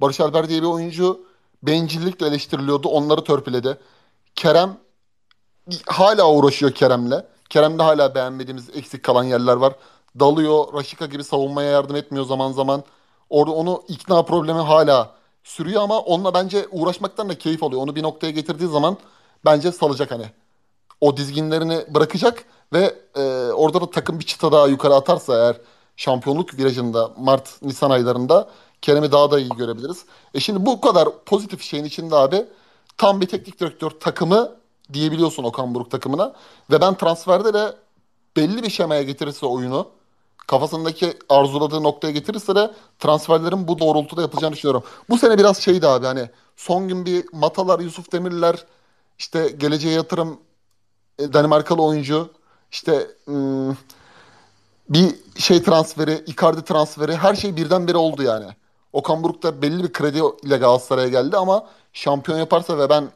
Barış 0.00 0.20
Alper 0.20 0.48
diye 0.48 0.62
bir 0.62 0.66
oyuncu 0.66 1.20
bencillikle 1.62 2.26
eleştiriliyordu. 2.26 2.88
Onları 2.88 3.24
törpüledi. 3.24 3.78
Kerem 4.34 4.76
hala 5.86 6.30
uğraşıyor 6.30 6.72
Kerem'le. 6.72 7.24
Kerem'de 7.50 7.82
hala 7.82 8.14
beğenmediğimiz 8.14 8.76
eksik 8.76 9.02
kalan 9.02 9.24
yerler 9.24 9.56
var. 9.56 9.72
Dalıyor, 10.20 10.74
Raşika 10.74 11.06
gibi 11.06 11.24
savunmaya 11.24 11.70
yardım 11.70 11.96
etmiyor 11.96 12.24
zaman 12.24 12.52
zaman. 12.52 12.84
Orada 13.30 13.50
onu 13.50 13.82
ikna 13.88 14.22
problemi 14.22 14.60
hala 14.60 15.10
sürüyor 15.44 15.82
ama 15.82 16.00
onunla 16.00 16.34
bence 16.34 16.66
uğraşmaktan 16.70 17.28
da 17.28 17.38
keyif 17.38 17.62
alıyor. 17.62 17.82
Onu 17.82 17.96
bir 17.96 18.02
noktaya 18.02 18.30
getirdiği 18.30 18.68
zaman 18.68 18.96
bence 19.44 19.72
salacak 19.72 20.10
hani. 20.10 20.26
O 21.00 21.16
dizginlerini 21.16 21.84
bırakacak 21.88 22.44
ve 22.72 22.94
e, 23.16 23.22
orada 23.52 23.80
da 23.80 23.90
takım 23.90 24.20
bir 24.20 24.24
çıta 24.24 24.52
daha 24.52 24.66
yukarı 24.66 24.94
atarsa 24.94 25.38
eğer 25.38 25.56
şampiyonluk 25.96 26.58
virajında 26.58 27.10
Mart-Nisan 27.18 27.90
aylarında 27.90 28.48
Kerem'i 28.82 29.12
daha 29.12 29.30
da 29.30 29.40
iyi 29.40 29.48
görebiliriz. 29.48 30.04
E 30.34 30.40
şimdi 30.40 30.66
bu 30.66 30.80
kadar 30.80 31.08
pozitif 31.26 31.62
şeyin 31.62 31.84
içinde 31.84 32.16
abi 32.16 32.46
tam 32.98 33.20
bir 33.20 33.26
teknik 33.26 33.60
direktör 33.60 33.90
takımı 33.90 34.63
diyebiliyorsun 34.92 35.44
Okan 35.44 35.74
Buruk 35.74 35.90
takımına. 35.90 36.32
Ve 36.70 36.80
ben 36.80 36.94
transferde 36.94 37.54
de 37.54 37.76
belli 38.36 38.62
bir 38.62 38.70
şemaya 38.70 39.02
getirirse 39.02 39.46
oyunu 39.46 39.88
kafasındaki 40.46 41.12
arzuladığı 41.28 41.82
noktaya 41.82 42.10
getirirse 42.10 42.54
de 42.54 42.70
transferlerin 42.98 43.68
bu 43.68 43.78
doğrultuda 43.78 44.22
yapılacağını 44.22 44.54
düşünüyorum. 44.54 44.82
Bu 45.10 45.18
sene 45.18 45.38
biraz 45.38 45.58
şeydi 45.58 45.88
abi 45.88 46.06
hani 46.06 46.30
son 46.56 46.88
gün 46.88 47.06
bir 47.06 47.24
Matalar, 47.32 47.80
Yusuf 47.80 48.12
Demirler 48.12 48.64
işte 49.18 49.48
geleceğe 49.48 49.94
yatırım 49.94 50.40
e, 51.18 51.32
Danimarkalı 51.32 51.82
oyuncu 51.82 52.30
işte 52.72 53.10
ım, 53.28 53.78
bir 54.88 55.14
şey 55.38 55.62
transferi, 55.62 56.24
Icardi 56.26 56.62
transferi 56.64 57.16
her 57.16 57.34
şey 57.34 57.56
birdenbire 57.56 57.96
oldu 57.96 58.22
yani. 58.22 58.46
Okan 58.92 59.22
Buruk 59.22 59.42
da 59.42 59.62
belli 59.62 59.84
bir 59.84 59.92
kredi 59.92 60.20
ile 60.42 60.56
Galatasaray'a 60.56 61.08
geldi 61.08 61.36
ama 61.36 61.66
şampiyon 61.92 62.38
yaparsa 62.38 62.78
ve 62.78 62.88
ben 62.88 63.08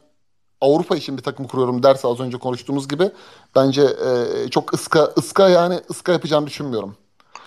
Avrupa 0.61 0.95
için 0.95 1.17
bir 1.17 1.23
takım 1.23 1.47
kuruyorum 1.47 1.83
derse 1.83 2.07
az 2.07 2.19
önce 2.19 2.37
konuştuğumuz 2.37 2.87
gibi 2.87 3.11
bence 3.55 3.81
e, 3.83 4.49
çok 4.49 4.73
ıska 4.73 5.13
ıska 5.17 5.49
yani 5.49 5.79
ıska 5.89 6.11
yapacağını 6.11 6.47
düşünmüyorum. 6.47 6.95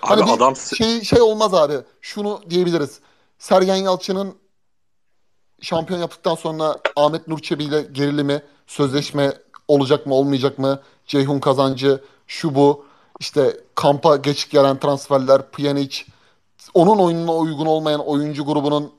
Abi 0.03 0.21
Hani 0.21 0.33
adam 0.33 0.57
şey 0.57 1.03
şey 1.03 1.21
olmaz 1.23 1.55
abi. 1.55 1.75
Şunu 2.01 2.41
diyebiliriz. 2.51 3.01
Sergen 3.39 3.77
Yalçın'ın 3.77 4.35
şampiyon 5.61 6.01
yaptıktan 6.01 6.35
sonra 6.35 6.77
Ahmet 6.97 7.29
Nur 7.29 7.39
Çebi 7.39 7.65
ile 7.65 7.83
gerilimi, 7.83 8.43
sözleşme 8.67 9.33
olacak 9.69 10.07
mı 10.07 10.15
olmayacak 10.15 10.59
mı? 10.59 10.81
Ceyhun 11.07 11.41
Kazancı, 11.41 12.01
şu 12.27 12.55
bu. 12.55 12.85
işte 13.21 13.61
kampa 13.75 14.17
geç 14.17 14.51
gelen 14.51 14.79
transferler, 14.79 15.51
Pjanic, 15.51 16.05
onun 16.75 16.99
oyununa 16.99 17.35
uygun 17.35 17.67
olmayan 17.67 18.01
oyuncu 18.01 18.45
grubunun 18.45 18.93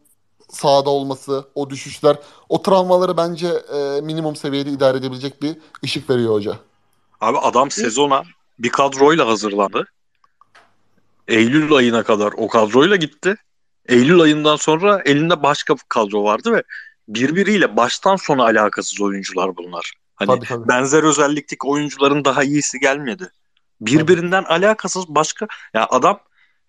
sahada 0.53 0.89
olması, 0.89 1.47
o 1.55 1.69
düşüşler, 1.69 2.17
o 2.49 2.61
travmaları 2.61 3.17
bence 3.17 3.47
e, 3.47 4.01
minimum 4.01 4.35
seviyede 4.35 4.69
idare 4.69 4.97
edebilecek 4.97 5.41
bir 5.41 5.57
ışık 5.83 6.09
veriyor 6.09 6.33
hoca. 6.33 6.59
abi 7.21 7.37
adam 7.37 7.71
sezona 7.71 8.23
bir 8.59 8.69
kadroyla 8.69 9.27
hazırlandı. 9.27 9.85
Eylül 11.27 11.73
ayına 11.73 12.03
kadar 12.03 12.33
o 12.37 12.47
kadroyla 12.47 12.95
gitti. 12.95 13.35
Eylül 13.87 14.21
ayından 14.21 14.55
sonra 14.55 15.01
elinde 15.05 15.43
başka 15.43 15.75
bir 15.75 15.83
kadro 15.89 16.23
vardı 16.23 16.51
ve 16.53 16.63
birbiriyle 17.07 17.77
baştan 17.77 18.15
sona 18.15 18.43
alakasız 18.43 19.01
oyuncular 19.01 19.57
bunlar. 19.57 19.93
Hani 20.15 20.27
Tabii 20.27 20.45
tabii. 20.47 20.67
benzer 20.67 21.03
özellikteki 21.03 21.67
oyuncuların 21.67 22.25
daha 22.25 22.43
iyisi 22.43 22.79
gelmedi. 22.79 23.31
Birbirinden 23.81 24.43
alakasız 24.43 25.07
başka 25.07 25.47
ya 25.73 25.87
adam 25.89 26.19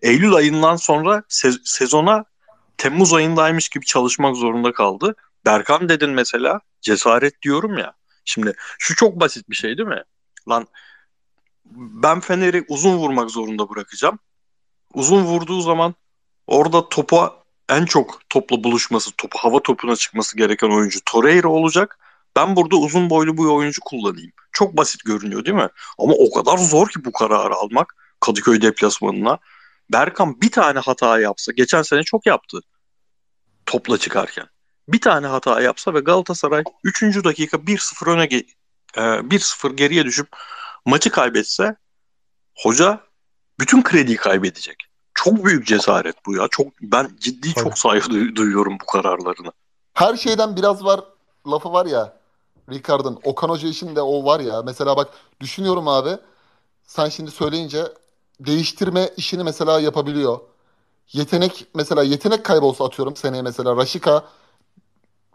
Eylül 0.01 0.33
ayından 0.33 0.75
sonra 0.75 1.23
se- 1.29 1.61
sezona 1.65 2.25
Temmuz 2.77 3.13
ayındaymış 3.13 3.69
gibi 3.69 3.85
çalışmak 3.85 4.35
zorunda 4.35 4.73
kaldı. 4.73 5.15
Berkan 5.45 5.89
dedin 5.89 6.09
mesela 6.09 6.59
cesaret 6.81 7.41
diyorum 7.41 7.77
ya. 7.77 7.93
Şimdi 8.25 8.53
şu 8.79 8.95
çok 8.95 9.19
basit 9.19 9.49
bir 9.49 9.55
şey 9.55 9.77
değil 9.77 9.89
mi? 9.89 10.03
Lan 10.49 10.67
ben 11.75 12.19
Fener'i 12.19 12.65
uzun 12.67 12.97
vurmak 12.97 13.31
zorunda 13.31 13.69
bırakacağım. 13.69 14.19
Uzun 14.93 15.23
vurduğu 15.23 15.61
zaman 15.61 15.95
orada 16.47 16.89
topa 16.89 17.43
en 17.69 17.85
çok 17.85 18.19
topla 18.29 18.63
buluşması, 18.63 19.11
topu 19.17 19.37
hava 19.37 19.59
topuna 19.63 19.95
çıkması 19.95 20.37
gereken 20.37 20.69
oyuncu 20.69 20.99
Torreira 21.05 21.47
olacak. 21.47 21.99
Ben 22.35 22.55
burada 22.55 22.75
uzun 22.75 23.09
boylu 23.09 23.37
bir 23.37 23.43
oyuncu 23.43 23.81
kullanayım. 23.85 24.31
Çok 24.51 24.77
basit 24.77 25.05
görünüyor 25.05 25.45
değil 25.45 25.57
mi? 25.57 25.69
Ama 25.97 26.13
o 26.13 26.33
kadar 26.33 26.57
zor 26.57 26.89
ki 26.89 27.05
bu 27.05 27.11
kararı 27.11 27.55
almak 27.55 27.95
Kadıköy 28.19 28.61
deplasmanına. 28.61 29.37
Berkan 29.91 30.41
bir 30.41 30.51
tane 30.51 30.79
hata 30.79 31.19
yapsa, 31.19 31.51
geçen 31.51 31.81
sene 31.81 32.03
çok 32.03 32.25
yaptı 32.25 32.59
topla 33.65 33.97
çıkarken. 33.97 34.45
Bir 34.87 35.01
tane 35.01 35.27
hata 35.27 35.61
yapsa 35.61 35.93
ve 35.93 35.99
Galatasaray 35.99 36.63
3. 36.83 37.23
dakika 37.23 37.57
1-0 37.57 38.07
öne 38.11 38.25
ge- 38.25 38.47
e, 38.97 39.01
1-0 39.01 39.73
geriye 39.73 40.05
düşüp 40.05 40.27
maçı 40.85 41.09
kaybetse 41.09 41.75
hoca 42.57 42.99
bütün 43.59 43.83
krediyi 43.83 44.17
kaybedecek. 44.17 44.75
Çok 45.13 45.45
büyük 45.45 45.67
cesaret 45.67 46.15
bu 46.25 46.35
ya. 46.35 46.47
Çok 46.51 46.67
ben 46.81 47.09
ciddi 47.19 47.53
Tabii. 47.53 47.63
çok 47.63 47.77
saygı 47.77 48.09
duy- 48.09 48.35
duyuyorum 48.35 48.77
bu 48.81 48.85
kararlarına. 48.85 49.51
Her 49.93 50.17
şeyden 50.17 50.55
biraz 50.55 50.83
var 50.85 51.01
lafı 51.47 51.73
var 51.73 51.85
ya. 51.85 52.17
Ricard'ın 52.71 53.19
Okan 53.23 53.49
Hoca 53.49 53.67
için 53.67 53.95
de 53.95 54.01
o 54.01 54.25
var 54.25 54.39
ya. 54.39 54.61
Mesela 54.61 54.97
bak 54.97 55.09
düşünüyorum 55.41 55.87
abi. 55.87 56.09
Sen 56.83 57.09
şimdi 57.09 57.31
söyleyince 57.31 57.83
değiştirme 58.39 59.09
işini 59.17 59.43
mesela 59.43 59.79
yapabiliyor. 59.79 60.39
Yetenek 61.13 61.65
mesela 61.73 62.03
yetenek 62.03 62.43
kaybı 62.43 62.65
olsa 62.65 62.85
atıyorum 62.85 63.15
seneye 63.15 63.41
mesela 63.41 63.75
Raşika 63.75 64.23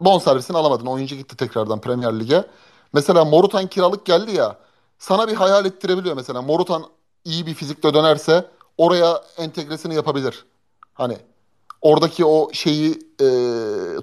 bonservisini 0.01 0.57
alamadın. 0.57 0.85
Oyuncu 0.85 1.15
gitti 1.15 1.37
tekrardan 1.37 1.81
Premier 1.81 2.19
Lig'e. 2.19 2.45
Mesela 2.93 3.25
Morutan 3.25 3.67
kiralık 3.67 4.05
geldi 4.05 4.35
ya. 4.35 4.57
Sana 4.99 5.27
bir 5.27 5.33
hayal 5.33 5.65
ettirebiliyor 5.65 6.15
mesela. 6.15 6.41
Morutan 6.41 6.85
iyi 7.25 7.45
bir 7.45 7.53
fizikle 7.53 7.93
dönerse 7.93 8.45
oraya 8.77 9.23
entegresini 9.37 9.95
yapabilir. 9.95 10.45
Hani 10.93 11.17
oradaki 11.81 12.25
o 12.25 12.49
şeyi 12.53 12.99
e, 13.21 13.27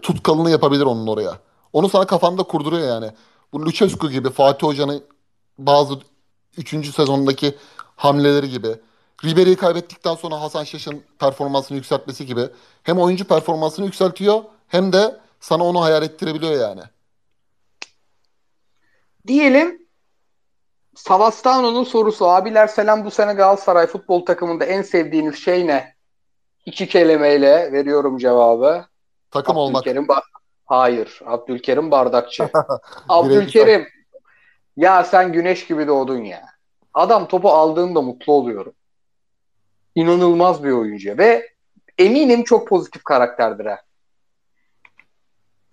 tutkalını 0.03 0.51
yapabilir 0.51 0.83
onun 0.83 1.07
oraya. 1.07 1.39
Onu 1.73 1.89
sana 1.89 2.07
kafanda 2.07 2.43
kurduruyor 2.43 2.89
yani. 2.89 3.11
Bu 3.53 3.67
Lucescu 3.67 4.11
gibi 4.11 4.31
Fatih 4.31 4.67
Hoca'nın 4.67 5.03
bazı 5.59 5.95
3. 6.57 6.95
sezondaki 6.95 7.55
hamleleri 7.97 8.51
gibi. 8.51 8.81
Ribery'i 9.25 9.57
kaybettikten 9.57 10.15
sonra 10.15 10.41
Hasan 10.41 10.65
Şaş'ın 10.65 11.03
performansını 11.19 11.77
yükseltmesi 11.77 12.27
gibi. 12.27 12.49
Hem 12.83 12.99
oyuncu 12.99 13.25
performansını 13.25 13.87
yükseltiyor 13.87 14.43
hem 14.69 14.93
de 14.93 15.21
sana 15.41 15.65
onu 15.65 15.83
hayal 15.83 16.03
ettirebiliyor 16.03 16.61
yani. 16.61 16.81
Diyelim 19.27 19.89
Savastano'nun 20.95 21.85
sorusu. 21.85 22.29
Abiler 22.29 22.67
selam 22.67 23.05
bu 23.05 23.11
sene 23.11 23.33
Galatasaray 23.33 23.87
futbol 23.87 24.25
takımında 24.25 24.65
en 24.65 24.83
sevdiğiniz 24.83 25.37
şey 25.37 25.67
ne? 25.67 25.95
İki 26.67 26.89
kelimeyle 26.89 27.73
veriyorum 27.73 28.19
cevabı. 28.19 28.85
Takım 29.31 29.57
olmak. 29.57 29.83
Abdülkerim 29.83 30.05
Ba- 30.05 30.23
Hayır. 30.67 31.21
Abdülkerim 31.27 31.91
Bardakçı. 31.91 32.51
Abdülkerim. 33.09 33.89
Ya 34.77 35.05
sen 35.05 35.33
güneş 35.33 35.67
gibi 35.67 35.87
doğdun 35.87 36.25
ya. 36.25 36.43
Adam 36.95 37.29
topu 37.29 37.51
aldığında 37.51 38.03
mutlu 38.03 38.33
oluyorum. 38.33 38.73
İnanılmaz 40.03 40.65
bir 40.65 40.71
oyuncu 40.71 41.19
ve 41.19 41.49
eminim 41.99 42.45
çok 42.45 42.69
pozitif 42.69 43.05
karakterdir 43.05 43.67
ha. 43.67 43.79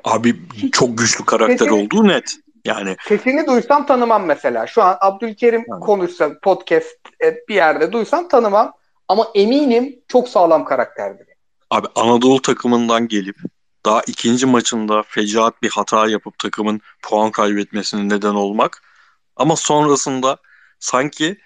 Abi 0.04 0.36
çok 0.72 0.98
güçlü 0.98 1.26
karakter 1.26 1.58
Kesin- 1.68 1.86
olduğu 1.86 2.08
net. 2.08 2.36
Yani 2.66 2.96
Sesini 3.08 3.48
duysam 3.48 3.86
tanımam 3.86 4.26
mesela. 4.26 4.68
Şu 4.68 4.84
an 4.84 4.98
Abdülkerim 5.02 5.66
Yani. 5.70 5.80
konuşsa 5.80 6.40
podcast 6.44 6.98
e, 7.24 7.36
bir 7.50 7.56
yerde 7.56 7.92
duysam 7.92 8.28
tanımam. 8.28 8.74
Ama 9.08 9.28
eminim 9.36 10.00
çok 10.08 10.30
sağlam 10.30 10.66
karakterdir. 10.66 11.28
Abi 11.70 11.88
Anadolu 11.96 12.42
takımından 12.42 13.08
gelip 13.08 13.36
daha 13.86 14.02
ikinci 14.08 14.46
maçında 14.46 15.04
fecaat 15.08 15.62
bir 15.62 15.70
hata 15.70 16.08
yapıp 16.10 16.40
takımın 16.40 16.82
puan 17.02 17.32
kaybetmesine 17.32 18.10
neden 18.10 18.34
olmak 18.36 18.84
ama 19.36 19.56
sonrasında 19.56 20.38
sanki 20.80 21.38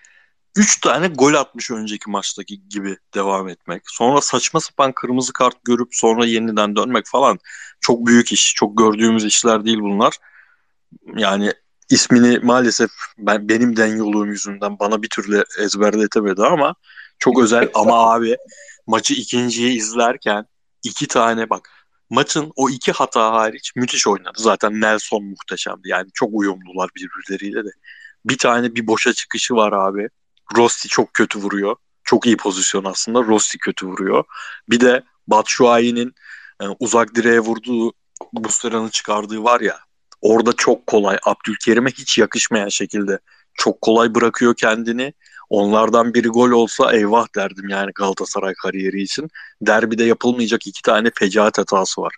3 0.55 0.81
tane 0.81 1.07
gol 1.07 1.33
atmış 1.33 1.71
önceki 1.71 2.09
maçtaki 2.09 2.69
gibi 2.69 2.97
devam 3.13 3.49
etmek. 3.49 3.83
Sonra 3.85 4.21
saçma 4.21 4.59
sapan 4.59 4.91
kırmızı 4.91 5.33
kart 5.33 5.65
görüp 5.65 5.87
sonra 5.91 6.25
yeniden 6.25 6.75
dönmek 6.75 7.05
falan 7.07 7.39
çok 7.81 8.07
büyük 8.07 8.31
iş. 8.31 8.53
Çok 8.55 8.77
gördüğümüz 8.77 9.25
işler 9.25 9.65
değil 9.65 9.79
bunlar. 9.79 10.17
Yani 11.15 11.53
ismini 11.89 12.39
maalesef 12.39 12.91
ben 13.17 13.49
benim 13.49 13.77
den 13.77 13.95
yolum 13.97 14.31
yüzünden 14.31 14.79
bana 14.79 15.01
bir 15.01 15.09
türlü 15.09 15.43
ezberletemedi 15.59 16.43
ama 16.43 16.75
çok 17.19 17.43
özel 17.43 17.69
ama 17.73 18.13
abi 18.13 18.37
maçı 18.87 19.13
ikinciyi 19.13 19.77
izlerken 19.77 20.45
iki 20.83 21.07
tane 21.07 21.49
bak 21.49 21.69
maçın 22.09 22.51
o 22.55 22.69
iki 22.69 22.91
hata 22.91 23.31
hariç 23.31 23.71
müthiş 23.75 24.07
oynadı. 24.07 24.37
Zaten 24.37 24.81
Nelson 24.81 25.23
muhteşemdi. 25.23 25.89
Yani 25.89 26.07
çok 26.13 26.29
uyumlular 26.33 26.89
birbirleriyle 26.95 27.65
de. 27.65 27.69
Bir 28.25 28.37
tane 28.37 28.75
bir 28.75 28.87
boşa 28.87 29.13
çıkışı 29.13 29.55
var 29.55 29.73
abi. 29.73 30.09
Rossi 30.57 30.87
çok 30.87 31.13
kötü 31.13 31.39
vuruyor. 31.39 31.75
Çok 32.03 32.25
iyi 32.25 32.37
pozisyon 32.37 32.83
aslında. 32.83 33.23
Rossi 33.23 33.57
kötü 33.57 33.87
vuruyor. 33.87 34.23
Bir 34.69 34.79
de 34.79 35.03
Batshuayi'nin 35.27 36.13
e, 36.61 36.65
uzak 36.79 37.15
direğe 37.15 37.39
vurduğu 37.39 37.93
Bustera'nın 38.33 38.89
çıkardığı 38.89 39.43
var 39.43 39.61
ya 39.61 39.79
orada 40.21 40.53
çok 40.53 40.87
kolay 40.87 41.17
Abdülkerim'e 41.23 41.89
hiç 41.89 42.17
yakışmayan 42.17 42.69
şekilde 42.69 43.19
çok 43.53 43.81
kolay 43.81 44.15
bırakıyor 44.15 44.55
kendini. 44.55 45.13
Onlardan 45.49 46.13
biri 46.13 46.27
gol 46.27 46.51
olsa 46.51 46.93
eyvah 46.93 47.35
derdim 47.35 47.69
yani 47.69 47.91
Galatasaray 47.95 48.53
kariyeri 48.53 49.01
için. 49.01 49.29
Derbide 49.61 50.03
yapılmayacak 50.03 50.67
iki 50.67 50.81
tane 50.81 51.11
fecaat 51.15 51.57
hatası 51.57 52.01
var. 52.01 52.15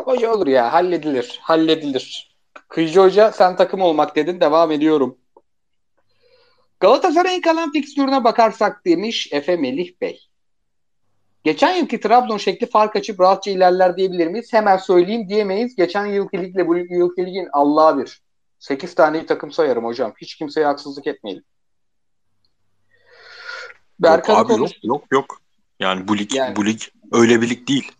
Hoca 0.00 0.32
olur 0.32 0.46
ya 0.46 0.72
halledilir. 0.72 1.38
Halledilir. 1.42 2.36
Kıyıcı 2.68 3.00
Hoca 3.00 3.32
sen 3.32 3.56
takım 3.56 3.80
olmak 3.80 4.16
dedin. 4.16 4.40
Devam 4.40 4.70
ediyorum. 4.70 5.18
Galatasaray'ın 6.80 7.40
kalan 7.40 7.72
fikstürüne 7.72 8.24
bakarsak 8.24 8.84
demiş 8.86 9.28
Efe 9.32 9.56
Melih 9.56 10.00
Bey. 10.00 10.28
Geçen 11.44 11.76
yılki 11.76 12.00
Trabzon 12.00 12.36
şekli 12.36 12.66
fark 12.66 12.96
açıp 12.96 13.20
rahatça 13.20 13.50
ilerler 13.50 13.96
diyebilir 13.96 14.26
miyiz? 14.26 14.52
Hemen 14.52 14.76
söyleyeyim 14.76 15.28
diyemeyiz. 15.28 15.76
Geçen 15.76 16.06
yılki 16.06 16.38
ligle 16.38 16.66
bu 16.68 16.76
yılki 16.76 17.26
ligin 17.26 17.48
Allah'a 17.52 17.98
bir. 17.98 18.22
8 18.58 18.94
tane 18.94 19.26
takım 19.26 19.52
sayarım 19.52 19.84
hocam. 19.84 20.12
Hiç 20.20 20.34
kimseye 20.34 20.66
haksızlık 20.66 21.06
etmeyelim. 21.06 21.44
Berkan 24.00 24.32
yok 24.32 24.46
abi 24.46 24.52
konuş... 24.52 24.70
yok 24.70 24.82
yok 24.82 25.04
yok. 25.12 25.40
Yani 25.80 26.08
bu 26.08 26.18
lig 26.18 26.34
yani, 26.34 26.56
bu 26.56 26.66
lig 26.66 26.80
öyle 27.12 27.42
bir 27.42 27.50
lig 27.50 27.68
değil. 27.68 27.92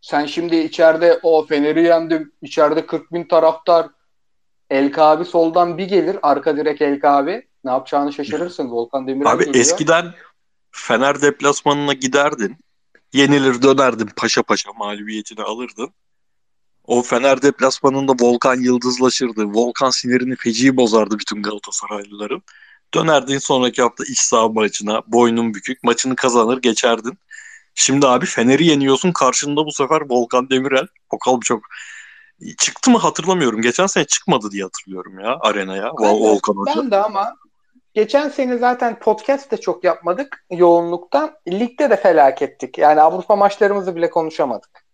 Sen 0.00 0.26
şimdi 0.26 0.56
içeride 0.56 1.20
o 1.22 1.46
Fener'i 1.46 1.82
yendim. 1.82 2.32
İçeride 2.42 2.86
40 2.86 3.12
bin 3.12 3.24
taraftar. 3.24 3.88
Elka 4.70 5.04
abi 5.04 5.24
soldan 5.24 5.78
bir 5.78 5.88
gelir. 5.88 6.18
Arka 6.22 6.56
direk 6.56 6.82
Elka 6.82 7.10
abi. 7.10 7.48
Ne 7.66 7.72
yapacağını 7.72 8.12
şaşırırsın. 8.12 8.70
Volkan 8.70 9.06
Demirel 9.06 9.32
Abi 9.32 9.44
geliyor. 9.44 9.64
eskiden 9.64 10.14
Fener 10.70 11.22
deplasmanına 11.22 11.92
giderdin. 11.92 12.56
Yenilir 13.12 13.62
dönerdin 13.62 14.10
paşa 14.16 14.42
paşa 14.42 14.72
mağlubiyetini 14.72 15.42
alırdın. 15.42 15.90
O 16.84 17.02
Fener 17.02 17.42
deplasmanında 17.42 18.12
Volkan 18.20 18.60
yıldızlaşırdı. 18.60 19.44
Volkan 19.44 19.90
sinirini 19.90 20.36
feci 20.36 20.76
bozardı 20.76 21.18
bütün 21.18 21.42
Galatasaraylıların. 21.42 22.42
Dönerdin 22.94 23.38
sonraki 23.38 23.82
hafta 23.82 24.04
iç 24.04 24.18
saha 24.18 24.48
maçına 24.48 25.02
boynun 25.06 25.54
bükük 25.54 25.82
maçını 25.82 26.16
kazanır 26.16 26.58
geçerdin. 26.58 27.18
Şimdi 27.74 28.06
abi 28.06 28.26
Fener'i 28.26 28.66
yeniyorsun 28.66 29.12
karşında 29.12 29.66
bu 29.66 29.72
sefer 29.72 30.02
Volkan 30.08 30.50
Demirel. 30.50 30.86
Bakalım 31.12 31.40
çok 31.40 31.62
çıktı 32.58 32.90
mı 32.90 32.98
hatırlamıyorum. 32.98 33.62
Geçen 33.62 33.86
sene 33.86 34.04
çıkmadı 34.04 34.50
diye 34.50 34.62
hatırlıyorum 34.62 35.20
ya 35.20 35.36
arenaya. 35.40 35.92
Ben 36.02 36.14
Volkan 36.14 36.54
Hoca. 36.54 36.72
Ben 36.76 36.90
de 36.90 36.96
ama 36.96 37.36
geçen 37.96 38.28
sene 38.28 38.58
zaten 38.58 38.98
podcast 38.98 39.50
de 39.50 39.56
çok 39.56 39.84
yapmadık 39.84 40.44
yoğunluktan. 40.50 41.30
Ligde 41.48 41.90
de 41.90 41.96
felakettik. 41.96 42.78
Yani 42.78 43.00
Avrupa 43.00 43.36
maçlarımızı 43.36 43.96
bile 43.96 44.10
konuşamadık. 44.10 44.86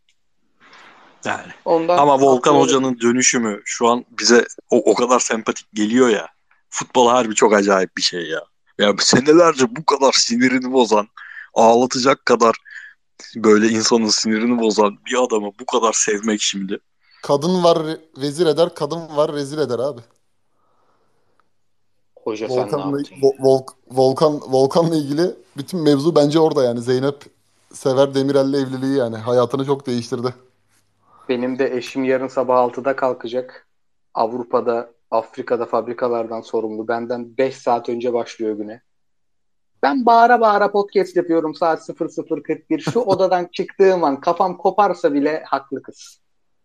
Yani. 1.25 1.53
Ondan 1.65 1.99
Ama 1.99 2.21
Volkan 2.21 2.55
Hoca'nın 2.55 3.01
dönüşümü 3.01 3.63
şu 3.65 3.89
an 3.89 4.05
bize 4.19 4.45
o, 4.71 4.77
o 4.77 4.95
kadar 4.95 5.21
sempatik 5.21 5.73
geliyor 5.73 6.09
ya. 6.09 6.29
Futbol 6.71 7.09
harbi 7.09 7.35
çok 7.35 7.55
acayip 7.55 7.97
bir 7.97 8.03
şey 8.03 8.29
ya. 8.29 8.41
Ya 8.79 8.95
senelerce 8.99 9.77
bu 9.77 9.85
kadar 9.85 10.13
sinirini 10.13 10.73
bozan, 10.73 11.09
ağlatacak 11.55 12.27
kadar 12.27 12.57
böyle 13.37 13.69
insanın 13.69 14.09
sinirini 14.09 14.61
bozan 14.61 14.99
bir 15.07 15.25
adamı 15.27 15.51
bu 15.61 15.67
kadar 15.67 15.93
sevmek 15.93 16.41
şimdi. 16.41 16.79
Kadın 17.23 17.65
var 17.65 17.79
vezir 18.17 18.47
eder, 18.47 18.75
kadın 18.75 19.17
var 19.17 19.33
rezil 19.33 19.59
eder 19.59 19.79
abi. 19.79 20.01
Hoca 22.25 22.49
Volkan'la, 22.49 22.99
Vol, 23.41 23.61
Volkan 23.91 24.41
Volkan'la 24.49 24.97
ilgili 24.97 25.23
bütün 25.57 25.81
mevzu 25.81 26.17
bence 26.17 26.41
orada 26.41 26.65
yani. 26.65 26.81
Zeynep 26.81 27.17
Sever 27.73 28.15
Demirel'le 28.15 28.55
evliliği 28.55 28.99
yani 28.99 29.17
hayatını 29.17 29.65
çok 29.65 29.87
değiştirdi. 29.87 30.35
Benim 31.29 31.59
de 31.59 31.77
eşim 31.77 32.05
yarın 32.05 32.29
sabah 32.29 32.57
6'da 32.57 32.97
kalkacak. 32.97 33.69
Avrupa'da, 34.15 34.91
Afrika'da 35.11 35.67
fabrikalardan 35.67 36.41
sorumlu. 36.41 36.89
Benden 36.89 37.37
5 37.39 37.57
saat 37.57 37.89
önce 37.89 38.13
başlıyor 38.13 38.57
güne. 38.57 38.83
Ben 39.83 40.07
bağıra 40.07 40.41
bağıra 40.41 40.73
podcast 40.73 41.17
yapıyorum 41.17 41.55
saat 41.55 41.89
00.41. 41.89 42.91
Şu 42.93 43.01
odadan 43.01 43.49
çıktığım 43.53 44.05
an 44.05 44.21
kafam 44.21 44.57
koparsa 44.57 45.15
bile 45.15 45.43
haklı 45.47 45.83
kız. 45.83 46.21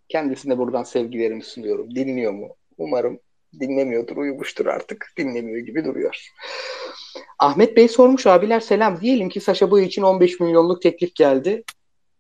Kendisine 0.09 0.57
buradan 0.57 0.83
sevgilerimi 0.83 1.43
sunuyorum. 1.43 1.95
Dinliyor 1.95 2.33
mu? 2.33 2.47
Umarım 2.77 3.19
dinlemiyordur, 3.59 4.17
uyumuştur 4.17 4.65
artık. 4.65 5.13
Dinlemiyor 5.17 5.65
gibi 5.65 5.85
duruyor. 5.85 6.27
Ahmet 7.39 7.77
Bey 7.77 7.87
sormuş 7.87 8.27
abiler 8.27 8.59
selam. 8.59 9.01
Diyelim 9.01 9.29
ki 9.29 9.41
Saşa 9.41 9.71
Boy 9.71 9.85
için 9.85 10.01
15 10.01 10.39
milyonluk 10.39 10.81
teklif 10.81 11.15
geldi. 11.15 11.63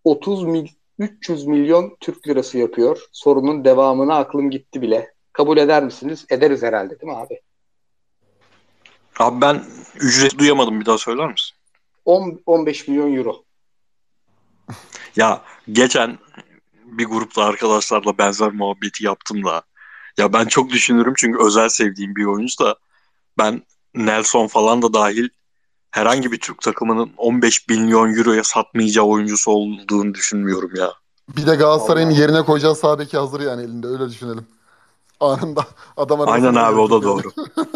30 0.03 0.43
mil 0.43 0.67
300 0.99 1.47
milyon 1.47 1.97
Türk 1.99 2.27
lirası 2.27 2.57
yapıyor. 2.57 2.99
Sorunun 3.11 3.65
devamına 3.65 4.15
aklım 4.15 4.49
gitti 4.49 4.81
bile. 4.81 5.13
Kabul 5.33 5.57
eder 5.57 5.83
misiniz? 5.83 6.25
Ederiz 6.29 6.63
herhalde 6.63 6.99
değil 6.99 7.11
mi 7.11 7.17
abi? 7.17 7.41
Abi 9.19 9.41
ben 9.41 9.63
ücret 9.95 10.37
duyamadım 10.37 10.79
bir 10.79 10.85
daha 10.85 10.97
söyler 10.97 11.31
misin? 11.31 11.57
10, 12.05 12.41
15 12.45 12.87
milyon 12.87 13.15
euro. 13.15 13.43
ya 15.15 15.41
geçen 15.71 16.17
bir 16.85 17.05
grupta 17.05 17.43
arkadaşlarla 17.43 18.17
benzer 18.17 18.51
muhabbeti 18.51 19.05
yaptım 19.05 19.45
da 19.45 19.63
ya 20.17 20.33
ben 20.33 20.45
çok 20.45 20.69
düşünürüm 20.69 21.13
çünkü 21.17 21.39
özel 21.43 21.69
sevdiğim 21.69 22.15
bir 22.15 22.25
oyuncu 22.25 22.59
da 22.59 22.75
ben 23.37 23.61
Nelson 23.95 24.47
falan 24.47 24.81
da 24.81 24.93
dahil 24.93 25.29
herhangi 25.91 26.31
bir 26.31 26.39
Türk 26.39 26.61
takımının 26.61 27.11
15 27.17 27.67
milyon 27.67 28.13
euroya 28.13 28.43
satmayacağı 28.43 29.05
oyuncusu 29.05 29.51
olduğunu 29.51 30.13
düşünmüyorum 30.13 30.71
ya. 30.75 30.93
Bir 31.37 31.47
de 31.47 31.55
Galatasaray'ın 31.55 32.09
yerine 32.09 32.41
koyacağı 32.41 32.75
sahadaki 32.75 33.17
hazır 33.17 33.39
yani 33.41 33.61
elinde 33.61 33.87
öyle 33.87 34.09
düşünelim. 34.09 34.47
Anında 35.19 35.65
adam 35.97 36.21
Aynen 36.21 36.55
abi 36.55 36.79
o 36.79 36.89
da 36.89 37.03
doğru. 37.03 37.31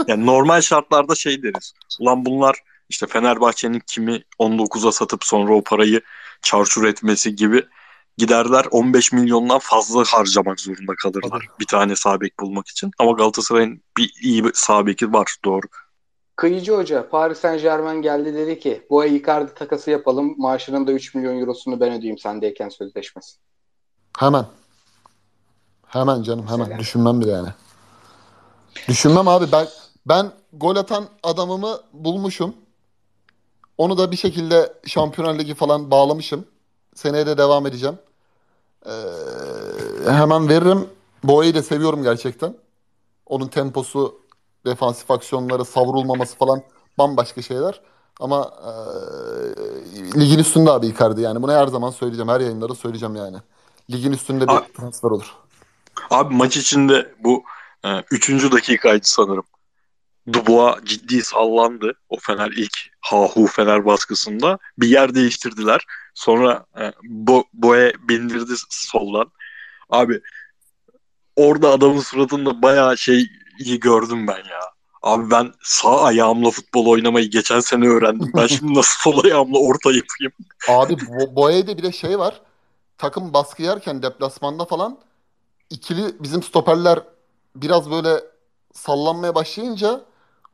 yani 0.07 0.25
normal 0.25 0.61
şartlarda 0.61 1.15
şey 1.15 1.43
deriz. 1.43 1.73
Ulan 1.99 2.25
bunlar 2.25 2.55
işte 2.89 3.07
Fenerbahçe'nin 3.07 3.81
kimi 3.87 4.23
19'a 4.39 4.91
satıp 4.91 5.23
sonra 5.23 5.53
o 5.53 5.63
parayı 5.63 6.01
çarçur 6.41 6.83
etmesi 6.83 7.35
gibi 7.35 7.63
giderler 8.17 8.65
15 8.71 9.11
milyondan 9.11 9.59
fazla 9.59 10.03
harcamak 10.03 10.59
zorunda 10.59 10.95
kalırlar. 10.95 11.29
Tabii. 11.29 11.59
Bir 11.59 11.67
tane 11.67 11.95
sağ 11.95 12.19
bulmak 12.39 12.67
için. 12.67 12.91
Ama 12.99 13.11
Galatasaray'ın 13.11 13.81
bir 13.97 14.13
iyi 14.21 14.45
bir 14.45 14.51
sağ 14.53 14.85
var 14.85 15.35
doğru. 15.45 15.65
Kıyıcı 16.35 16.75
Hoca 16.75 17.09
Paris 17.09 17.37
Saint 17.37 17.61
Germain 17.61 18.01
geldi 18.01 18.33
dedi 18.33 18.59
ki 18.59 18.85
bu 18.89 18.99
ay 18.99 19.17
Icardi 19.17 19.53
takası 19.53 19.91
yapalım 19.91 20.35
maaşının 20.37 20.87
da 20.87 20.91
3 20.91 21.15
milyon 21.15 21.39
eurosunu 21.39 21.79
ben 21.79 21.91
ödeyeyim 21.91 22.17
sendeyken 22.17 22.69
sözleşmesi. 22.69 23.37
Hemen. 24.19 24.45
Hemen 25.87 26.23
canım 26.23 26.47
hemen. 26.47 26.59
Mesela. 26.59 26.79
Düşünmem 26.79 27.21
bile 27.21 27.31
yani. 27.31 27.49
Düşünmem 28.87 29.27
abi 29.27 29.45
ben 29.51 29.67
ben 30.05 30.31
gol 30.53 30.75
atan 30.75 31.05
adamımı 31.23 31.79
bulmuşum. 31.93 32.55
Onu 33.77 33.97
da 33.97 34.11
bir 34.11 34.17
şekilde 34.17 34.73
Şampiyonlar 34.85 35.39
Ligi 35.39 35.55
falan 35.55 35.91
bağlamışım. 35.91 36.45
Seneye 36.95 37.25
de 37.25 37.37
devam 37.37 37.67
edeceğim. 37.67 37.97
Ee, 38.85 38.91
hemen 40.11 40.49
veririm. 40.49 40.89
Boya'yı 41.23 41.55
da 41.55 41.63
seviyorum 41.63 42.03
gerçekten. 42.03 42.55
Onun 43.25 43.47
temposu, 43.47 44.19
defansif 44.65 45.11
aksiyonları, 45.11 45.65
savrulmaması 45.65 46.37
falan 46.37 46.63
bambaşka 46.97 47.41
şeyler. 47.41 47.81
Ama 48.19 48.53
e, 48.65 50.19
ligin 50.19 50.39
üstünde 50.39 50.71
abi 50.71 50.87
Icardi 50.87 51.21
yani. 51.21 51.41
Bunu 51.41 51.51
her 51.51 51.67
zaman 51.67 51.89
söyleyeceğim. 51.89 52.29
Her 52.29 52.39
yayınlarda 52.39 52.75
söyleyeceğim 52.75 53.15
yani. 53.15 53.37
Ligin 53.91 54.11
üstünde 54.11 54.47
bir 54.47 54.53
abi, 54.53 54.73
transfer 54.73 55.09
olur. 55.09 55.35
Abi 56.09 56.35
maç 56.35 56.57
içinde 56.57 57.15
bu 57.23 57.43
e, 57.85 57.89
üçüncü 58.11 58.51
dakikaydı 58.51 59.03
sanırım. 59.03 59.43
Dubois 60.33 60.75
ciddi 60.85 61.23
sallandı. 61.23 61.93
O 62.09 62.17
Fener 62.19 62.51
ilk 62.51 62.77
Hahu 63.01 63.47
Fener 63.47 63.85
baskısında. 63.85 64.57
Bir 64.77 64.87
yer 64.87 65.15
değiştirdiler. 65.15 65.85
Sonra 66.13 66.65
e, 66.79 66.91
Bo 67.03 67.43
Boye 67.53 67.93
bindirdi 68.09 68.53
soldan. 68.69 69.31
Abi 69.89 70.21
orada 71.35 71.69
adamın 71.69 71.99
suratında 71.99 72.61
bayağı 72.61 72.97
şey 72.97 73.27
iyi 73.59 73.79
gördüm 73.79 74.27
ben 74.27 74.37
ya. 74.37 74.61
Abi 75.01 75.31
ben 75.31 75.53
sağ 75.63 76.01
ayağımla 76.01 76.51
futbol 76.51 76.85
oynamayı 76.85 77.29
geçen 77.29 77.59
sene 77.59 77.87
öğrendim. 77.87 78.31
Ben 78.35 78.47
şimdi 78.47 78.73
nasıl 78.73 79.11
sol 79.11 79.23
ayağımla 79.23 79.59
orta 79.59 79.91
yapayım? 79.91 80.33
Abi 80.67 80.95
bu 81.35 81.51
evde 81.51 81.77
bir 81.77 81.83
de 81.83 81.91
şey 81.91 82.19
var. 82.19 82.41
Takım 82.97 83.33
baskı 83.33 83.63
yerken 83.63 84.03
deplasmanda 84.03 84.65
falan 84.65 84.99
ikili 85.69 86.23
bizim 86.23 86.43
stoperler 86.43 86.99
biraz 87.55 87.91
böyle 87.91 88.23
sallanmaya 88.73 89.35
başlayınca 89.35 90.01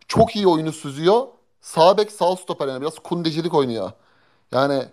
çok 0.07 0.35
iyi 0.35 0.47
oyunu 0.47 0.71
süzüyor. 0.71 1.27
Sağ 1.61 1.97
bek 1.97 2.11
sağ 2.11 2.35
stoper 2.35 2.67
yani 2.67 2.81
biraz 2.81 2.99
kundecilik 2.99 3.53
oynuyor. 3.53 3.91
Yani 4.51 4.85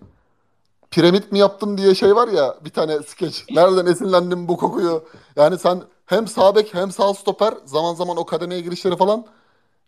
piramit 0.91 1.33
mi 1.33 1.39
yaptın 1.39 1.79
diye 1.79 1.95
şey 1.95 2.17
var 2.17 2.29
ya 2.29 2.55
bir 2.65 2.71
tane 2.71 3.03
skeç. 3.03 3.45
Nereden 3.51 3.87
esinlendim 3.87 4.49
bu 4.49 4.57
kokuyu? 4.57 5.05
Yani 5.37 5.59
sen 5.59 5.83
hem 6.07 6.29
sağ 6.29 6.55
bek 6.57 6.75
hem 6.75 6.91
sağ 6.93 7.15
stoper 7.15 7.55
zaman 7.65 7.95
zaman 7.95 8.17
o 8.17 8.27
kademeye 8.27 8.61
girişleri 8.61 8.97
falan 8.97 9.27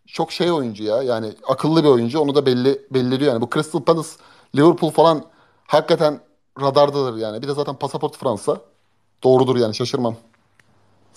çok 0.07 0.31
şey 0.31 0.51
oyuncu 0.51 0.83
ya. 0.83 1.03
Yani 1.03 1.33
akıllı 1.47 1.83
bir 1.83 1.89
oyuncu. 1.89 2.19
Onu 2.19 2.35
da 2.35 2.45
belli 2.45 2.81
belli 2.91 3.15
ediyor 3.15 3.33
yani. 3.33 3.41
Bu 3.41 3.49
Crystal 3.53 3.81
Palace, 3.83 4.09
Liverpool 4.55 4.91
falan 4.91 5.23
hakikaten 5.67 6.19
radardadır 6.61 7.17
yani. 7.17 7.41
Bir 7.41 7.47
de 7.47 7.53
zaten 7.53 7.75
pasaport 7.75 8.17
Fransa. 8.17 8.61
Doğrudur 9.23 9.55
yani 9.55 9.75
şaşırmam. 9.75 10.15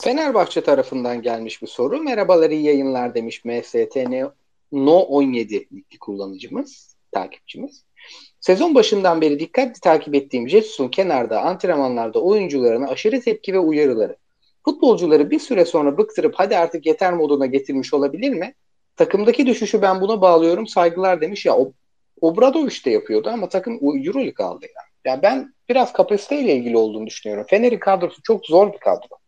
Fenerbahçe 0.02 0.60
tarafından 0.60 1.22
gelmiş 1.22 1.62
bir 1.62 1.66
soru. 1.66 2.02
Merhabalar 2.02 2.50
iyi 2.50 2.62
yayınlar 2.62 3.14
demiş 3.14 3.44
MSTN 3.44 4.32
No 4.72 4.98
17 4.98 5.54
ligli 5.54 5.98
kullanıcımız, 6.00 6.96
takipçimiz. 7.12 7.84
Sezon 8.40 8.74
başından 8.74 9.20
beri 9.20 9.38
dikkatli 9.38 9.80
takip 9.80 10.14
ettiğim 10.14 10.48
Jesus'un 10.48 10.88
kenarda 10.88 11.40
antrenmanlarda 11.42 12.20
oyuncularına 12.20 12.88
aşırı 12.88 13.20
tepki 13.20 13.52
ve 13.52 13.58
uyarıları. 13.58 14.16
Futbolcuları 14.64 15.30
bir 15.30 15.38
süre 15.38 15.64
sonra 15.64 15.98
bıktırıp 15.98 16.34
hadi 16.36 16.56
artık 16.56 16.86
yeter 16.86 17.12
moduna 17.12 17.46
getirmiş 17.46 17.94
olabilir 17.94 18.30
mi? 18.30 18.54
Takımdaki 18.96 19.46
düşüşü 19.46 19.82
ben 19.82 20.00
buna 20.00 20.20
bağlıyorum 20.20 20.66
saygılar 20.66 21.20
demiş 21.20 21.46
ya 21.46 21.56
o 21.56 21.72
Obradoviç 22.20 22.86
de 22.86 22.90
yapıyordu 22.90 23.30
ama 23.32 23.48
takım 23.48 23.74
Euroleague 23.82 24.46
aldı 24.46 24.64
ya. 24.64 24.82
Yani 25.04 25.22
ben 25.22 25.54
biraz 25.68 25.92
kapasiteyle 25.92 26.56
ilgili 26.56 26.76
olduğunu 26.76 27.06
düşünüyorum. 27.06 27.46
Fener'in 27.48 27.78
kadrosu 27.78 28.22
çok 28.22 28.46
zor 28.46 28.72
bir 28.72 28.78
kadro. 28.78 29.19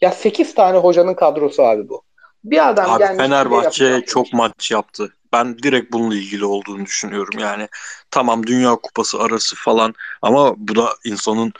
Ya 0.00 0.12
8 0.12 0.54
tane 0.54 0.78
hocanın 0.78 1.14
kadrosu 1.14 1.62
abi 1.62 1.88
bu. 1.88 2.02
Bir 2.44 2.68
adam 2.68 2.90
Abi 2.90 2.98
gelmiş. 2.98 3.24
Fenerbahçe 3.24 4.04
çok 4.06 4.32
maç 4.32 4.70
yaptı. 4.70 5.14
Ben 5.32 5.58
direkt 5.58 5.92
bununla 5.92 6.14
ilgili 6.14 6.44
olduğunu 6.44 6.86
düşünüyorum. 6.86 7.38
Yani 7.38 7.68
tamam 8.10 8.46
Dünya 8.46 8.76
Kupası 8.76 9.18
arası 9.20 9.56
falan 9.56 9.94
ama 10.22 10.54
bu 10.56 10.76
da 10.76 10.94
insanın 11.04 11.52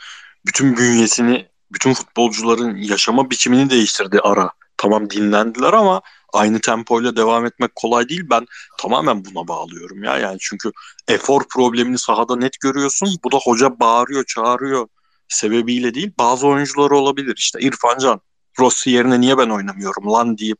bütün 0.45 0.77
bünyesini, 0.77 1.47
bütün 1.71 1.93
futbolcuların 1.93 2.75
yaşama 2.75 3.29
biçimini 3.29 3.69
değiştirdi 3.69 4.19
ara. 4.23 4.51
Tamam 4.77 5.09
dinlendiler 5.09 5.73
ama 5.73 6.01
aynı 6.33 6.61
tempoyla 6.61 7.15
devam 7.15 7.45
etmek 7.45 7.75
kolay 7.75 8.09
değil. 8.09 8.23
Ben 8.29 8.45
tamamen 8.77 9.25
buna 9.25 9.47
bağlıyorum 9.47 10.03
ya. 10.03 10.17
Yani 10.17 10.37
çünkü 10.41 10.71
efor 11.07 11.41
problemini 11.49 11.97
sahada 11.97 12.35
net 12.35 12.59
görüyorsun. 12.59 13.09
Bu 13.23 13.31
da 13.31 13.37
hoca 13.37 13.79
bağırıyor, 13.79 14.23
çağırıyor 14.23 14.87
sebebiyle 15.27 15.93
değil. 15.93 16.11
Bazı 16.19 16.47
oyuncuları 16.47 16.95
olabilir. 16.95 17.35
İşte 17.37 17.59
İrfan 17.59 17.97
Can 17.97 18.21
Rossi 18.59 18.89
yerine 18.89 19.21
niye 19.21 19.37
ben 19.37 19.49
oynamıyorum 19.49 20.11
lan 20.11 20.37
deyip 20.37 20.59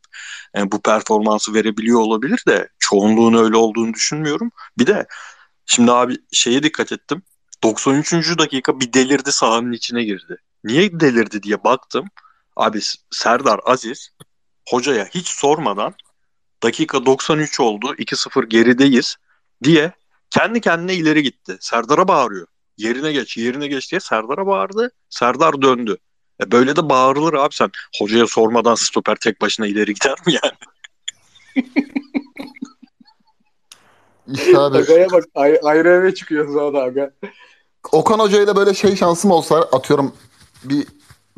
e, 0.56 0.72
bu 0.72 0.82
performansı 0.82 1.54
verebiliyor 1.54 2.00
olabilir 2.00 2.42
de 2.48 2.68
çoğunluğun 2.78 3.34
öyle 3.44 3.56
olduğunu 3.56 3.94
düşünmüyorum. 3.94 4.50
Bir 4.78 4.86
de 4.86 5.06
şimdi 5.66 5.92
abi 5.92 6.16
şeye 6.32 6.62
dikkat 6.62 6.92
ettim. 6.92 7.22
93. 7.62 8.38
dakika 8.38 8.80
bir 8.80 8.92
delirdi 8.92 9.32
sahanın 9.32 9.72
içine 9.72 10.04
girdi. 10.04 10.36
Niye 10.64 11.00
delirdi 11.00 11.42
diye 11.42 11.64
baktım. 11.64 12.04
Abi 12.56 12.80
Serdar 13.10 13.60
Aziz 13.64 14.10
hocaya 14.68 15.04
hiç 15.04 15.28
sormadan 15.28 15.94
dakika 16.62 17.06
93 17.06 17.60
oldu 17.60 17.94
2-0 17.94 18.46
gerideyiz 18.46 19.16
diye 19.64 19.92
kendi 20.30 20.60
kendine 20.60 20.94
ileri 20.94 21.22
gitti. 21.22 21.56
Serdar'a 21.60 22.08
bağırıyor. 22.08 22.46
Yerine 22.76 23.12
geç, 23.12 23.36
yerine 23.36 23.66
geç 23.66 23.90
diye 23.90 24.00
Serdar'a 24.00 24.46
bağırdı. 24.46 24.90
Serdar 25.08 25.62
döndü. 25.62 25.96
E 26.42 26.50
böyle 26.52 26.76
de 26.76 26.88
bağırılır 26.88 27.34
abi 27.34 27.54
sen. 27.54 27.70
Hocaya 28.00 28.26
sormadan 28.26 28.74
stoper 28.74 29.16
tek 29.16 29.40
başına 29.40 29.66
ileri 29.66 29.94
gider 29.94 30.14
mi 30.26 30.32
yani? 30.42 30.52
İşte 34.32 34.58
abi. 34.58 34.78
Aga'ya 34.78 35.10
bak 35.12 35.24
ay- 35.34 35.60
ayrı 35.62 35.88
eve 35.88 36.14
çıkıyoruz 36.14 36.56
o 36.56 36.74
da 36.74 36.82
Aga. 36.82 37.10
Okan 37.92 38.18
Hoca 38.18 38.42
ile 38.42 38.56
böyle 38.56 38.74
şey 38.74 38.96
şansım 38.96 39.30
olsa 39.30 39.56
atıyorum 39.56 40.14
bir 40.64 40.86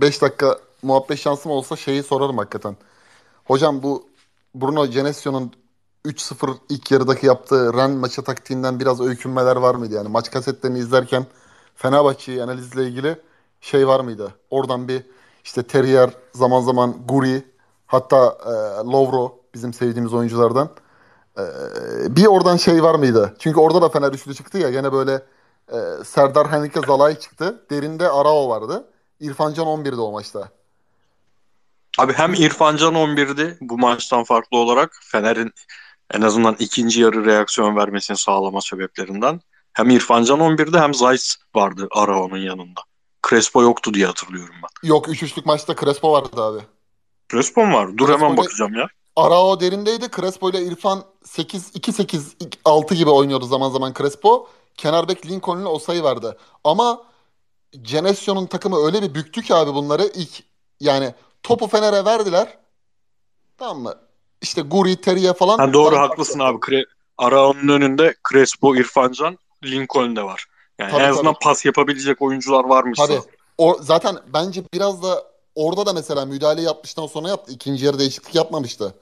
5 0.00 0.22
dakika 0.22 0.58
muhabbet 0.82 1.18
şansım 1.18 1.52
olsa 1.52 1.76
şeyi 1.76 2.02
sorarım 2.02 2.38
hakikaten. 2.38 2.76
Hocam 3.44 3.82
bu 3.82 4.06
Bruno 4.54 4.86
Genesio'nun 4.86 5.52
3-0 6.04 6.56
ilk 6.68 6.90
yarıdaki 6.90 7.26
yaptığı 7.26 7.72
Ren 7.74 7.90
maçı 7.90 8.22
taktiğinden 8.22 8.80
biraz 8.80 9.00
öykünmeler 9.00 9.56
var 9.56 9.74
mıydı? 9.74 9.94
Yani 9.94 10.08
maç 10.08 10.30
kasetlerini 10.30 10.78
izlerken 10.78 11.26
Fenerbahçe'yi 11.74 12.42
analizle 12.42 12.84
ilgili 12.86 13.16
şey 13.62 13.86
var 13.86 14.00
mıydı? 14.00 14.34
Oradan 14.50 14.88
bir 14.88 15.02
işte 15.44 15.62
Terrier, 15.62 16.10
zaman 16.34 16.60
zaman 16.60 17.06
Guri, 17.08 17.44
hatta 17.86 18.38
e, 18.46 18.50
Lovro 18.90 19.40
bizim 19.54 19.72
sevdiğimiz 19.72 20.14
oyunculardan. 20.14 20.70
E, 21.38 21.42
bir 22.16 22.26
oradan 22.26 22.56
şey 22.56 22.82
var 22.82 22.94
mıydı? 22.94 23.36
Çünkü 23.38 23.60
orada 23.60 23.82
da 23.82 23.88
Fener 23.88 24.12
üçlü 24.12 24.34
çıktı 24.34 24.58
ya. 24.58 24.70
Gene 24.70 24.92
böyle 24.92 25.22
e, 25.72 26.04
Serdar 26.04 26.52
Henrique 26.52 26.86
Zalay 26.86 27.18
çıktı. 27.18 27.66
Derinde 27.70 28.08
Arao 28.08 28.48
vardı. 28.48 28.88
İrfan 29.20 29.54
Can 29.54 29.66
11'de 29.66 30.00
o 30.00 30.12
maçta. 30.12 30.48
Abi 31.98 32.12
hem 32.12 32.34
İrfan 32.34 32.76
Can 32.76 32.94
11'di 32.94 33.56
bu 33.60 33.78
maçtan 33.78 34.24
farklı 34.24 34.56
olarak 34.56 35.00
Fener'in 35.02 35.52
en 36.14 36.22
azından 36.22 36.56
ikinci 36.58 37.00
yarı 37.00 37.24
reaksiyon 37.24 37.76
vermesini 37.76 38.16
sağlama 38.16 38.60
sebeplerinden. 38.60 39.40
Hem 39.72 39.90
İrfan 39.90 40.24
Can 40.24 40.40
11'de 40.40 40.80
hem 40.80 40.94
Zayt 40.94 41.34
vardı 41.54 41.88
Arao'nun 41.90 42.38
yanında. 42.38 42.80
Crespo 43.28 43.62
yoktu 43.62 43.94
diye 43.94 44.06
hatırlıyorum 44.06 44.54
ben. 44.62 44.88
Yok 44.88 45.08
3-3'lük 45.08 45.46
maçta 45.46 45.76
Crespo 45.76 46.12
vardı 46.12 46.42
abi. 46.42 46.58
Crespo 47.32 47.66
mu 47.66 47.76
var? 47.76 47.98
Dur 47.98 48.06
Crespo 48.06 48.24
hemen 48.24 48.36
bakacağım 48.36 48.74
ya. 48.74 48.88
Arao 49.16 49.60
derindeydi. 49.60 50.08
Crespo 50.16 50.50
ile 50.50 50.62
İrfan 50.62 51.04
8 51.24 51.76
2-8 51.76 52.20
6 52.64 52.94
gibi 52.94 53.10
oynuyordu 53.10 53.46
zaman 53.46 53.70
zaman 53.70 53.94
Crespo. 53.98 54.48
Kenar 54.76 55.08
bek 55.08 55.26
Lincoln'un 55.26 55.64
o 55.64 55.78
sayı 55.78 56.02
vardı. 56.02 56.38
Ama 56.64 57.02
Genesio'nun 57.82 58.46
takımı 58.46 58.76
öyle 58.86 59.02
bir 59.02 59.14
büktü 59.14 59.42
ki 59.42 59.54
abi 59.54 59.74
bunları 59.74 60.10
ilk 60.14 60.42
yani 60.80 61.14
topu 61.42 61.66
Fener'e 61.66 62.04
verdiler. 62.04 62.58
Tamam 63.58 63.82
mı? 63.82 63.94
İşte 64.42 64.62
Guri, 64.62 65.00
Terrier 65.00 65.34
falan. 65.34 65.58
Ha, 65.58 65.72
doğru 65.72 65.96
haklısın 65.96 66.38
abi. 66.38 66.60
Kre 66.60 66.84
Arao'nun 67.18 67.68
önünde 67.68 68.14
Crespo, 68.32 68.76
İrfan 68.76 69.12
Can, 69.12 69.38
Lincoln 69.64 70.16
de 70.16 70.22
var. 70.22 70.46
Yani 70.82 70.90
Tabii, 70.90 71.02
en 71.02 71.10
azından 71.10 71.32
tabii. 71.32 71.44
pas 71.44 71.64
yapabilecek 71.64 72.22
oyuncular 72.22 72.64
varmış. 72.64 72.98
Tabii. 72.98 73.20
O, 73.58 73.76
zaten 73.80 74.16
bence 74.34 74.62
biraz 74.74 75.02
da 75.02 75.24
orada 75.54 75.86
da 75.86 75.92
mesela 75.92 76.26
müdahale 76.26 76.62
yaptıktan 76.62 77.06
sonra 77.06 77.28
yaptı. 77.28 77.52
İkinci 77.52 77.84
yarı 77.84 77.98
değişiklik 77.98 78.34
yapmamıştı. 78.34 78.94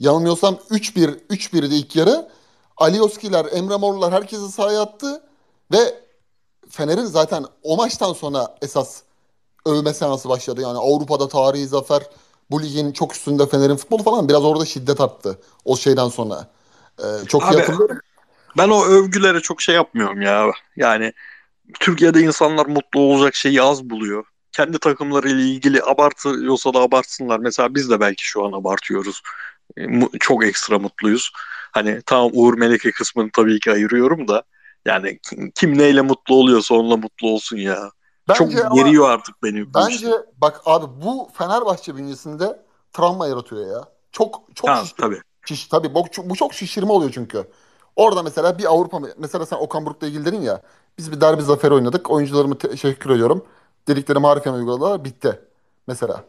Yanılmıyorsam 0.00 0.54
3-1 0.70 1.18
3-1'di 1.30 1.74
ilk 1.74 1.96
yarı. 1.96 2.28
Alioskiler, 2.76 3.46
Emre 3.52 3.76
Morlar 3.76 4.12
herkesi 4.12 4.48
sahaya 4.48 4.82
attı 4.82 5.22
ve 5.72 5.94
Fener'in 6.70 7.04
zaten 7.04 7.44
o 7.62 7.76
maçtan 7.76 8.12
sonra 8.12 8.56
esas 8.62 9.02
övme 9.66 9.94
seansı 9.94 10.28
başladı. 10.28 10.60
Yani 10.60 10.78
Avrupa'da 10.78 11.28
tarihi 11.28 11.66
zafer, 11.66 12.02
bu 12.50 12.62
ligin 12.62 12.92
çok 12.92 13.14
üstünde 13.14 13.46
Fener'in 13.46 13.76
futbolu 13.76 14.02
falan 14.02 14.28
biraz 14.28 14.44
orada 14.44 14.64
şiddet 14.64 15.00
arttı 15.00 15.38
o 15.64 15.76
şeyden 15.76 16.08
sonra. 16.08 16.46
Ee, 16.98 17.04
çok 17.28 17.42
iyi 17.42 17.46
Abi, 17.46 17.58
hatırlıyorum. 17.58 17.98
Ben 18.56 18.68
o 18.68 18.84
övgülere 18.84 19.40
çok 19.40 19.62
şey 19.62 19.74
yapmıyorum 19.74 20.20
ya. 20.22 20.50
Yani 20.76 21.12
Türkiye'de 21.80 22.20
insanlar 22.20 22.66
mutlu 22.66 23.00
olacak 23.00 23.34
şeyi 23.34 23.62
az 23.62 23.90
buluyor. 23.90 24.24
Kendi 24.52 24.78
takımlarıyla 24.78 25.40
ilgili 25.44 25.82
abartıyorsa 25.82 26.74
da 26.74 26.78
abartsınlar. 26.78 27.38
Mesela 27.38 27.74
biz 27.74 27.90
de 27.90 28.00
belki 28.00 28.26
şu 28.26 28.44
an 28.46 28.52
abartıyoruz. 28.52 29.22
E, 29.78 29.82
Çok 30.20 30.44
ekstra 30.44 30.78
mutluyuz. 30.78 31.30
Hani 31.72 32.02
tamam 32.06 32.30
Uğur 32.34 32.58
Meleke 32.58 32.90
kısmını 32.90 33.30
tabii 33.32 33.60
ki 33.60 33.72
ayırıyorum 33.72 34.28
da. 34.28 34.42
Yani 34.84 35.18
kim, 35.30 35.50
kim 35.50 35.78
neyle 35.78 36.00
mutlu 36.02 36.34
oluyorsa 36.34 36.74
onunla 36.74 36.96
mutlu 36.96 37.28
olsun 37.30 37.56
ya. 37.56 37.90
Çok 38.34 38.48
Bence 38.50 38.64
ama- 38.64 38.82
geriyor 38.82 39.10
artık 39.10 39.42
beni 39.42 39.74
Bence 39.74 39.94
işte. 39.94 40.10
bak 40.36 40.60
abi 40.64 40.86
bu 41.04 41.30
Fenerbahçe 41.38 41.96
bünyesinde 41.96 42.62
travma 42.92 43.26
yaratıyor 43.28 43.70
ya. 43.76 43.84
Çok 44.12 44.42
çok 44.54 44.70
Ha, 44.70 44.74
şiş- 44.84 44.94
tabii. 45.00 45.20
şiş- 45.46 45.68
tabii 45.68 45.94
bu, 45.94 46.06
bu 46.24 46.34
çok 46.36 46.54
şişirme 46.54 46.92
oluyor 46.92 47.12
çünkü. 47.14 47.44
Orada 47.96 48.22
mesela 48.22 48.58
bir 48.58 48.64
Avrupa 48.64 49.00
mesela 49.18 49.46
sen 49.46 49.56
Okan 49.56 49.86
Buruk'la 49.86 50.06
ilgili 50.06 50.24
dedin 50.24 50.40
ya. 50.40 50.62
Biz 50.98 51.12
bir 51.12 51.20
derbi 51.20 51.42
zaferi 51.42 51.74
oynadık. 51.74 52.10
Oyuncularımı 52.10 52.58
teşekkür 52.58 53.10
ediyorum. 53.10 53.44
Dediklerimi 53.88 54.26
harfiyen 54.26 54.54
uyguladılar. 54.54 55.04
Bitti. 55.04 55.40
Mesela. 55.86 56.24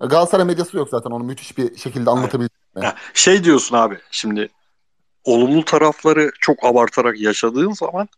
Galatasaray 0.00 0.46
medyası 0.46 0.76
yok 0.76 0.88
zaten 0.88 1.10
onu 1.10 1.24
müthiş 1.24 1.58
bir 1.58 1.76
şekilde 1.76 2.10
anlatabildi. 2.10 2.48
Ya, 2.82 2.94
şey 3.14 3.44
diyorsun 3.44 3.76
abi 3.76 3.98
şimdi 4.10 4.48
olumlu 5.24 5.64
tarafları 5.64 6.30
çok 6.40 6.64
abartarak 6.64 7.20
yaşadığın 7.20 7.72
zaman 7.72 8.08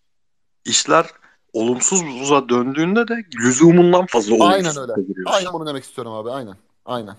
işler 0.65 1.07
olumsuza 1.53 2.49
döndüğünde 2.49 3.09
de 3.09 3.15
lüzumundan 3.41 4.07
fazla 4.07 4.35
Aynen 4.35 4.65
olumsuz 4.65 4.77
öyle. 4.79 4.93
giriyorsun. 5.03 5.35
Aynen 5.37 5.53
bunu 5.53 5.67
demek 5.67 5.85
istiyorum 5.85 6.13
abi. 6.13 6.31
Aynen. 6.31 6.57
Aynen. 6.85 7.17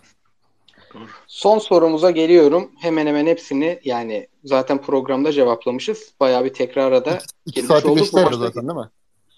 Son 1.27 1.59
sorumuza 1.59 2.11
geliyorum. 2.11 2.71
Hemen 2.81 3.07
hemen 3.07 3.25
hepsini 3.25 3.79
yani 3.83 4.27
zaten 4.43 4.81
programda 4.81 5.31
cevaplamışız. 5.31 6.13
Bayağı 6.19 6.45
bir 6.45 6.53
tekrara 6.53 7.05
da 7.05 7.19
girmiş 7.45 7.67
saati 7.67 7.87
olduk. 7.87 8.07
Bu 8.13 8.17
maçta- 8.17 8.37
zaten 8.37 8.67
değil 8.67 8.79
mi? 8.79 8.89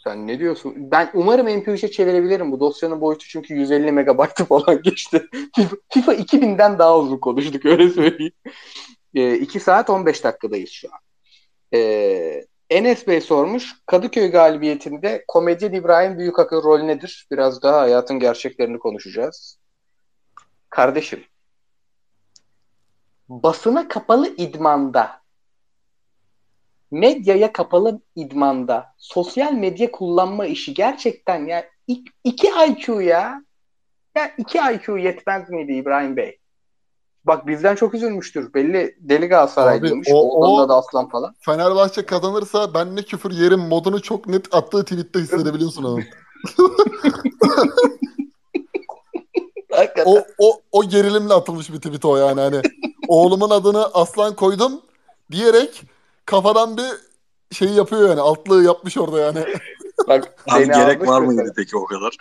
Sen 0.03 0.27
ne 0.27 0.39
diyorsun? 0.39 0.73
Ben 0.77 1.11
umarım 1.13 1.47
MP3'e 1.47 1.91
çevirebilirim. 1.91 2.51
Bu 2.51 2.59
dosyanın 2.59 3.01
boyutu 3.01 3.27
çünkü 3.27 3.53
150 3.53 3.91
megabaytı 3.91 4.45
falan 4.49 4.81
geçti. 4.81 5.25
FIFA, 5.55 5.75
FIFA 5.89 6.13
2000'den 6.13 6.79
daha 6.79 6.99
uzun 6.99 7.17
konuştuk 7.17 7.65
öyle 7.65 7.89
söyleyeyim. 7.89 8.33
2 9.43 9.59
saat 9.59 9.89
15 9.89 10.23
dakikadayız 10.23 10.69
şu 10.69 10.87
an. 10.93 10.99
Ee, 11.73 12.45
Enes 12.69 13.07
Bey 13.07 13.21
sormuş. 13.21 13.73
Kadıköy 13.85 14.31
galibiyetinde 14.31 15.25
komedyen 15.27 15.73
İbrahim 15.73 16.17
Büyükakın 16.17 16.63
rol 16.63 16.79
nedir? 16.79 17.27
Biraz 17.31 17.61
daha 17.61 17.81
hayatın 17.81 18.19
gerçeklerini 18.19 18.79
konuşacağız. 18.79 19.57
Kardeşim. 20.69 21.23
Basına 23.29 23.87
kapalı 23.87 24.27
idmanda 24.37 25.21
medyaya 26.91 27.53
kapalı 27.53 27.99
idmanda 28.15 28.93
sosyal 28.97 29.53
medya 29.53 29.91
kullanma 29.91 30.45
işi 30.45 30.73
gerçekten 30.73 31.45
ya 31.45 31.65
ik- 31.87 32.11
iki 32.23 32.47
IQ 32.69 33.01
ya. 33.01 33.43
Ya 34.15 34.31
iki 34.37 34.57
IQ 34.57 34.97
yetmez 34.97 35.49
miydi 35.49 35.73
İbrahim 35.73 36.17
Bey? 36.17 36.39
Bak 37.25 37.47
bizden 37.47 37.75
çok 37.75 37.93
üzülmüştür. 37.93 38.53
Belli 38.53 38.95
deli 38.99 39.27
Galatasaraylıymış. 39.27 40.07
O- 40.11 40.15
Oğlanla 40.29 40.63
o- 40.63 40.69
da 40.69 40.75
aslan 40.75 41.09
falan. 41.09 41.35
Fenerbahçe 41.39 42.05
kazanırsa 42.05 42.73
ben 42.73 42.95
ne 42.95 43.01
küfür 43.01 43.31
yerim 43.31 43.59
modunu 43.59 44.01
çok 44.01 44.27
net 44.27 44.53
attığı 44.55 44.83
tweette 44.83 45.19
hissedebiliyorsun. 45.19 46.03
Hakikaten. 49.71 50.11
O, 50.11 50.23
o, 50.37 50.61
o 50.71 50.83
gerilimle 50.89 51.33
atılmış 51.33 51.71
bir 51.73 51.77
tweet 51.77 52.05
o 52.05 52.17
yani 52.17 52.41
hani. 52.41 52.61
Oğlumun 53.07 53.49
adını 53.49 53.85
aslan 53.85 54.35
koydum 54.35 54.81
diyerek 55.31 55.83
kafadan 56.25 56.77
bir 56.77 56.89
şey 57.55 57.69
yapıyor 57.69 58.09
yani 58.09 58.21
altlığı 58.21 58.63
yapmış 58.63 58.97
orada 58.97 59.19
yani. 59.19 59.45
Bak, 60.07 60.35
Abi 60.49 60.65
gerek 60.65 61.07
var 61.07 61.21
mıydı 61.21 61.53
peki 61.55 61.77
o 61.77 61.85
kadar? 61.85 62.17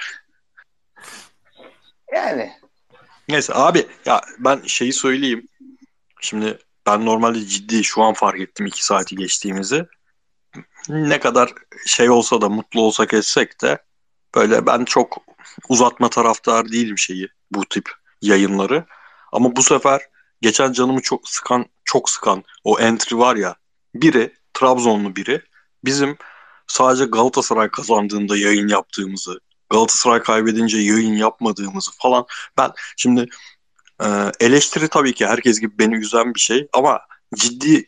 Yani 2.15 2.53
Neyse 3.29 3.55
abi 3.55 3.87
ya 4.07 4.21
ben 4.39 4.63
şeyi 4.67 4.93
söyleyeyim. 4.93 5.49
Şimdi 6.21 6.59
ben 6.87 7.07
normalde 7.07 7.47
ciddi 7.47 7.85
şu 7.85 8.03
an 8.03 8.15
fark 8.15 8.41
ettim 8.41 8.67
iki 8.67 8.85
saati 8.85 9.17
geçtiğimizi. 9.17 9.87
Ne 10.89 11.21
kadar 11.21 11.53
şey 11.87 12.11
olsa 12.11 12.41
da 12.41 12.49
mutlu 12.49 12.81
olsak 12.81 13.15
etsek 13.15 13.63
de 13.63 13.79
böyle 14.35 14.67
ben 14.67 14.85
çok 14.85 15.17
uzatma 15.69 16.11
taraftar 16.11 16.73
değilim 16.73 16.99
şeyi 16.99 17.29
bu 17.51 17.65
tip 17.65 17.91
yayınları. 18.23 18.85
Ama 19.33 19.57
bu 19.57 19.63
sefer 19.63 20.01
geçen 20.43 20.73
canımı 20.73 21.03
çok 21.03 21.29
sıkan 21.29 21.67
çok 21.85 22.11
sıkan 22.11 22.45
o 22.65 22.81
entry 22.81 23.19
var 23.19 23.37
ya 23.37 23.57
biri 23.95 24.35
Trabzonlu 24.55 25.17
biri 25.17 25.43
bizim 25.85 26.17
sadece 26.67 27.05
Galatasaray 27.05 27.71
kazandığında 27.71 28.37
yayın 28.37 28.69
yaptığımızı 28.69 29.41
Galatasaray 29.71 30.23
kaybedince 30.23 30.79
yayın 30.79 31.15
yapmadığımızı 31.15 31.91
falan 31.99 32.27
ben 32.59 32.73
şimdi 32.97 33.27
e, 34.03 34.07
eleştiri 34.41 34.89
tabii 34.89 35.15
ki 35.15 35.27
herkes 35.27 35.61
gibi 35.61 35.79
beni 35.79 35.95
üzen 35.95 36.35
bir 36.35 36.41
şey 36.41 36.69
ama 36.73 37.01
ciddi 37.35 37.87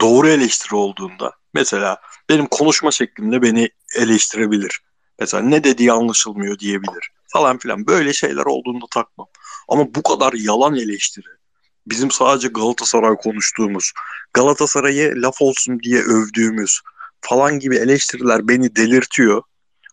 doğru 0.00 0.28
eleştiri 0.28 0.74
olduğunda 0.74 1.32
mesela 1.54 2.00
benim 2.28 2.46
konuşma 2.46 2.90
şeklimle 2.90 3.42
beni 3.42 3.70
eleştirebilir. 3.96 4.80
Mesela 5.18 5.42
ne 5.42 5.64
dediği 5.64 5.92
anlaşılmıyor 5.92 6.58
diyebilir 6.58 7.10
falan 7.26 7.58
filan. 7.58 7.86
Böyle 7.86 8.12
şeyler 8.12 8.44
olduğunda 8.44 8.84
takmam. 8.94 9.28
Ama 9.68 9.94
bu 9.94 10.02
kadar 10.02 10.32
yalan 10.32 10.74
eleştiri. 10.74 11.28
Bizim 11.86 12.10
sadece 12.10 12.48
Galatasaray 12.48 13.16
konuştuğumuz, 13.16 13.92
Galatasaray'ı 14.34 15.12
laf 15.16 15.42
olsun 15.42 15.80
diye 15.80 16.00
övdüğümüz 16.02 16.80
falan 17.20 17.58
gibi 17.58 17.76
eleştiriler 17.76 18.48
beni 18.48 18.76
delirtiyor. 18.76 19.42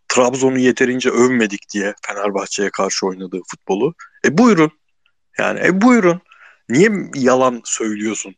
Trabzon'u 0.08 0.58
yeterince 0.60 1.10
övmedik 1.10 1.70
diye 1.74 1.94
Fenerbahçe'ye 2.08 2.70
karşı 2.70 3.08
oynadığı 3.08 3.40
futbolu. 3.48 3.94
E 4.26 4.38
buyurun. 4.38 4.72
Yani 5.40 5.60
e 5.60 5.82
buyurun. 5.82 6.22
Niye 6.70 6.92
yalan 7.16 7.62
söylüyorsun 7.66 8.36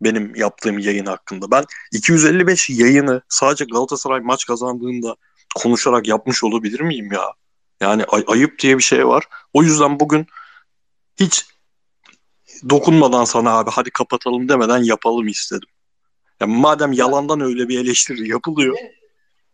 benim 0.00 0.34
yaptığım 0.34 0.78
yayın 0.78 1.06
hakkında? 1.06 1.50
Ben 1.50 1.64
255 1.92 2.70
yayını 2.70 3.22
sadece 3.28 3.64
Galatasaray 3.64 4.20
maç 4.20 4.46
kazandığında 4.46 5.16
konuşarak 5.56 6.08
yapmış 6.08 6.44
olabilir 6.44 6.80
miyim 6.80 7.12
ya? 7.12 7.32
Yani 7.80 8.04
ay- 8.04 8.24
ayıp 8.26 8.58
diye 8.58 8.78
bir 8.78 8.82
şey 8.82 9.06
var. 9.06 9.24
O 9.52 9.62
yüzden 9.62 10.00
bugün 10.00 10.26
hiç 11.20 11.46
dokunmadan 12.68 13.24
sana 13.24 13.58
abi 13.58 13.70
hadi 13.70 13.90
kapatalım 13.90 14.48
demeden 14.48 14.82
yapalım 14.82 15.28
istedim. 15.28 15.68
Yani 16.40 16.56
madem 16.56 16.92
yalandan 16.92 17.40
öyle 17.40 17.68
bir 17.68 17.84
eleştiri 17.84 18.28
yapılıyor. 18.28 18.78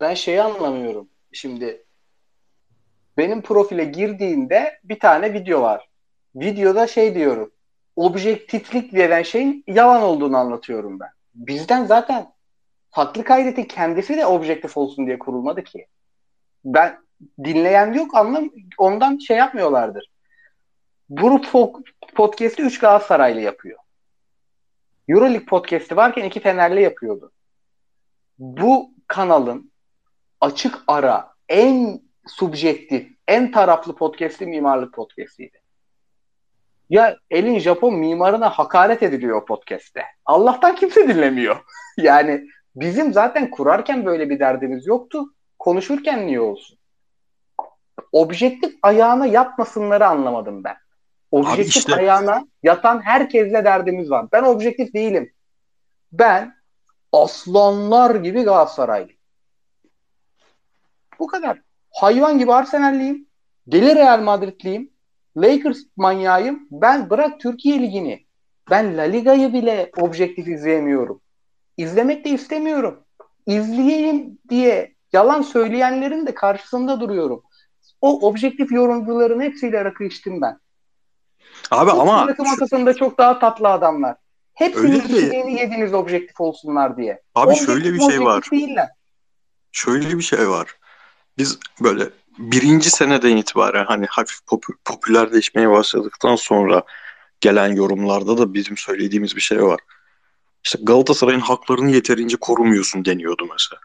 ben 0.00 0.14
şeyi 0.14 0.42
anlamıyorum. 0.42 1.08
Şimdi 1.32 1.84
benim 3.16 3.42
profile 3.42 3.84
girdiğinde 3.84 4.80
bir 4.84 5.00
tane 5.00 5.32
video 5.32 5.62
var. 5.62 5.88
Videoda 6.34 6.86
şey 6.86 7.14
diyorum. 7.14 7.52
Objektiflik 7.96 8.94
denen 8.94 9.22
şeyin 9.22 9.64
yalan 9.66 10.02
olduğunu 10.02 10.36
anlatıyorum 10.36 11.00
ben. 11.00 11.08
Bizden 11.34 11.84
zaten 11.84 12.32
farklı 12.90 13.24
kaydetin 13.24 13.64
kendisi 13.64 14.16
de 14.16 14.26
objektif 14.26 14.76
olsun 14.76 15.06
diye 15.06 15.18
kurulmadı 15.18 15.64
ki. 15.64 15.86
Ben 16.64 16.98
dinleyen 17.44 17.92
yok 17.92 18.14
anlam 18.14 18.50
ondan 18.78 19.18
şey 19.18 19.36
yapmıyorlardır. 19.36 20.10
Po- 21.10 21.82
podcast'i 22.14 22.62
3 22.62 22.78
Galatasaraylı 22.78 23.40
yapıyor. 23.40 23.78
Euroleague 25.08 25.46
podcast'i 25.46 25.96
varken 25.96 26.24
iki 26.24 26.40
Fenerli 26.40 26.82
yapıyordu. 26.82 27.32
Bu 28.38 28.90
kanalın 29.06 29.72
açık 30.40 30.78
ara 30.88 31.32
en 31.48 32.00
subjektif, 32.26 33.08
en 33.28 33.50
taraflı 33.50 33.96
podcast'i 33.96 34.46
mimarlık 34.46 34.94
podcast'iydi. 34.94 35.60
Ya 36.90 37.16
elin 37.30 37.58
Japon 37.58 37.94
mimarına 37.94 38.50
hakaret 38.50 39.02
ediliyor 39.02 39.46
podcast'te. 39.46 40.04
Allah'tan 40.24 40.74
kimse 40.74 41.08
dinlemiyor. 41.08 41.56
yani 41.96 42.46
bizim 42.76 43.12
zaten 43.12 43.50
kurarken 43.50 44.06
böyle 44.06 44.30
bir 44.30 44.38
derdimiz 44.38 44.86
yoktu. 44.86 45.24
Konuşurken 45.58 46.26
niye 46.26 46.40
olsun? 46.40 46.78
Objektif 48.12 48.74
ayağına 48.82 49.26
yatmasınları 49.26 50.06
anlamadım 50.06 50.64
ben. 50.64 50.76
Objektif 51.36 51.76
işte- 51.76 51.94
ayağına 51.94 52.46
yatan 52.62 53.00
herkesle 53.00 53.64
derdimiz 53.64 54.10
var. 54.10 54.26
Ben 54.32 54.42
objektif 54.42 54.94
değilim. 54.94 55.32
Ben 56.12 56.54
aslanlar 57.12 58.14
gibi 58.14 58.42
Galatasaraylıyım. 58.42 59.20
Bu 61.18 61.26
kadar. 61.26 61.60
Hayvan 61.90 62.38
gibi 62.38 62.52
Arsenal'liyim. 62.52 63.26
Deli 63.66 63.94
Real 63.94 64.20
Madridliyim. 64.20 64.90
Lakers 65.36 65.78
manyağıyım. 65.96 66.68
Ben 66.70 67.10
bırak 67.10 67.40
Türkiye 67.40 67.82
Ligi'ni. 67.82 68.26
Ben 68.70 68.96
La 68.96 69.02
Liga'yı 69.02 69.52
bile 69.52 69.90
objektif 69.96 70.48
izleyemiyorum. 70.48 71.20
İzlemek 71.76 72.24
de 72.24 72.30
istemiyorum. 72.30 73.04
İzleyeyim 73.46 74.38
diye 74.48 74.94
yalan 75.12 75.42
söyleyenlerin 75.42 76.26
de 76.26 76.34
karşısında 76.34 77.00
duruyorum. 77.00 77.42
O 78.00 78.28
objektif 78.28 78.72
yorumcuların 78.72 79.40
hepsiyle 79.40 79.84
rakı 79.84 80.04
içtim 80.04 80.40
ben. 80.40 80.58
Abi 81.70 81.90
ama 81.90 82.28
rakı 82.28 82.42
masasında 82.44 82.94
çok 82.94 83.18
daha 83.18 83.38
tatlı 83.38 83.68
adamlar. 83.68 84.16
Hepsinin 84.54 84.86
Öyle 84.92 85.02
de- 85.02 85.06
kişiliğini 85.06 85.60
yediniz 85.60 85.94
objektif 85.94 86.40
olsunlar 86.40 86.96
diye. 86.96 87.22
abi 87.34 87.46
Objektif 87.46 87.66
şöyle 87.66 87.92
bir 87.94 88.00
şey 88.00 88.20
var. 88.20 88.44
Değiller. 88.52 88.88
Şöyle 89.72 90.18
bir 90.18 90.22
şey 90.22 90.48
var. 90.48 90.76
Biz 91.38 91.58
böyle 91.82 92.04
birinci 92.38 92.90
seneden 92.90 93.36
itibaren 93.36 93.84
hani 93.84 94.06
hafif 94.06 94.38
popü- 94.46 94.76
popülerleşmeye 94.84 95.70
başladıktan 95.70 96.36
sonra 96.36 96.82
gelen 97.40 97.72
yorumlarda 97.76 98.38
da 98.38 98.54
bizim 98.54 98.76
söylediğimiz 98.76 99.36
bir 99.36 99.40
şey 99.40 99.62
var. 99.62 99.80
İşte 100.64 100.78
Galatasaray'ın 100.82 101.40
haklarını 101.40 101.90
yeterince 101.90 102.36
korumuyorsun 102.36 103.04
deniyordu 103.04 103.46
mesela. 103.52 103.80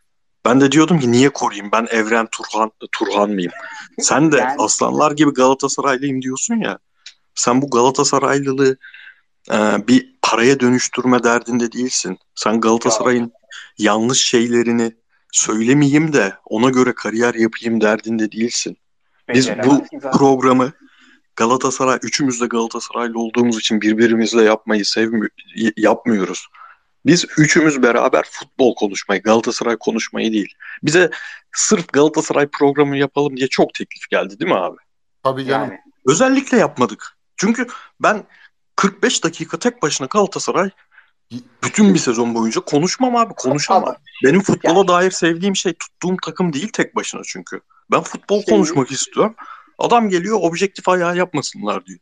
Ben 0.45 0.61
de 0.61 0.71
diyordum 0.71 0.99
ki 0.99 1.11
niye 1.11 1.29
koruyayım? 1.29 1.71
Ben 1.71 1.87
Evren 1.91 2.27
Turhan 2.31 2.71
Turhan 2.91 3.29
mıyım? 3.29 3.51
Sen 3.99 4.31
de 4.31 4.37
Yani- 4.39 4.61
aslanlar 4.61 5.11
gibi 5.11 5.33
Galatasaraylıyım 5.33 6.21
diyorsun 6.21 6.55
ya. 6.55 6.79
Sen 7.35 7.61
bu 7.61 7.69
Galatasaraylılığı 7.69 8.77
e, 9.51 9.87
bir 9.87 10.15
paraya 10.21 10.59
dönüştürme 10.59 11.23
derdinde 11.23 11.71
değilsin. 11.71 12.17
Sen 12.35 12.61
Galatasaray'ın 12.61 13.31
yanlış 13.77 14.23
şeylerini 14.23 14.95
söylemeyeyim 15.31 16.13
de 16.13 16.33
ona 16.45 16.69
göre 16.69 16.93
kariyer 16.93 17.33
yapayım 17.33 17.81
derdinde 17.81 18.31
değilsin. 18.31 18.77
Biz 19.29 19.49
bu 19.49 19.85
programı 20.17 20.71
Galatasaray, 21.35 21.99
üçümüz 22.03 22.41
de 22.41 22.45
Galatasaraylı 22.45 23.19
olduğumuz 23.19 23.59
için 23.59 23.81
birbirimizle 23.81 24.43
yapmayı 24.43 24.85
sevmi 24.85 25.29
yapmıyoruz. 25.77 26.47
Biz 27.05 27.25
üçümüz 27.37 27.83
beraber 27.83 28.25
futbol 28.31 28.75
konuşmayı, 28.75 29.21
Galatasaray 29.21 29.77
konuşmayı 29.77 30.33
değil. 30.33 30.53
Bize 30.83 31.09
sırf 31.51 31.87
Galatasaray 31.87 32.47
programı 32.47 32.97
yapalım 32.97 33.37
diye 33.37 33.47
çok 33.47 33.73
teklif 33.73 34.09
geldi 34.09 34.39
değil 34.39 34.51
mi 34.51 34.57
abi? 34.57 34.77
Tabii 35.23 35.45
canım. 35.45 35.69
Yani. 35.69 35.79
Özellikle 36.07 36.57
yapmadık. 36.57 37.17
Çünkü 37.41 37.67
ben 37.99 38.23
45 38.75 39.23
dakika 39.23 39.59
tek 39.59 39.81
başına 39.81 40.07
Galatasaray 40.07 40.69
bütün 41.63 41.93
bir 41.93 41.99
sezon 41.99 42.35
boyunca 42.35 42.61
konuşmam 42.61 43.15
abi 43.15 43.33
konuşamam. 43.33 43.83
Ama- 43.83 43.97
Benim 44.23 44.41
futbola 44.41 44.79
Ya- 44.79 44.87
dair 44.87 45.11
sevdiğim 45.11 45.55
şey 45.55 45.73
tuttuğum 45.73 46.17
takım 46.23 46.53
değil 46.53 46.69
tek 46.73 46.95
başına 46.95 47.21
çünkü. 47.25 47.61
Ben 47.91 48.01
futbol 48.01 48.41
Şey- 48.43 48.55
konuşmak 48.55 48.91
istiyorum. 48.91 49.35
Adam 49.77 50.09
geliyor 50.09 50.39
objektif 50.41 50.89
ayağı 50.89 51.17
yapmasınlar 51.17 51.85
diyor. 51.85 51.99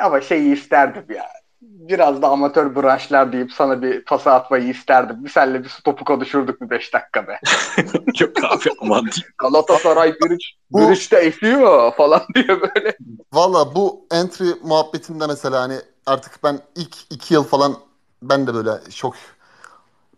Ama 0.00 0.20
şeyi 0.20 0.54
isterdim 0.56 1.16
ya. 1.16 1.28
Biraz 1.62 2.22
da 2.22 2.28
amatör 2.28 2.76
branşlar 2.76 3.32
deyip 3.32 3.52
sana 3.52 3.82
bir 3.82 4.04
pası 4.04 4.30
atmayı 4.32 4.68
isterdim. 4.68 5.24
Bir 5.24 5.30
senle 5.30 5.64
bir 5.64 5.68
stopu 5.68 6.04
konuşurduk 6.04 6.60
bir 6.60 6.70
5 6.70 6.94
dakika 6.94 7.26
be. 7.28 7.40
Yok 8.20 8.44
abi 8.44 8.70
aman 8.82 9.00
diyeyim. 9.00 9.32
Galatasaray 9.38 10.14
bir 10.14 10.30
üç, 10.30 10.42
Bu- 10.70 10.78
bir 10.80 10.88
üçte 10.88 11.16
esiyor 11.16 11.94
falan 11.96 12.22
diye 12.34 12.48
böyle. 12.48 12.96
Valla 13.32 13.74
bu 13.74 14.06
entry 14.10 14.48
muhabbetinde 14.62 15.26
mesela 15.26 15.60
hani 15.60 15.76
artık 16.06 16.44
ben 16.44 16.60
ilk 16.76 16.96
iki 17.10 17.34
yıl 17.34 17.44
falan 17.44 17.76
ben 18.22 18.46
de 18.46 18.54
böyle 18.54 18.70
çok 18.94 19.14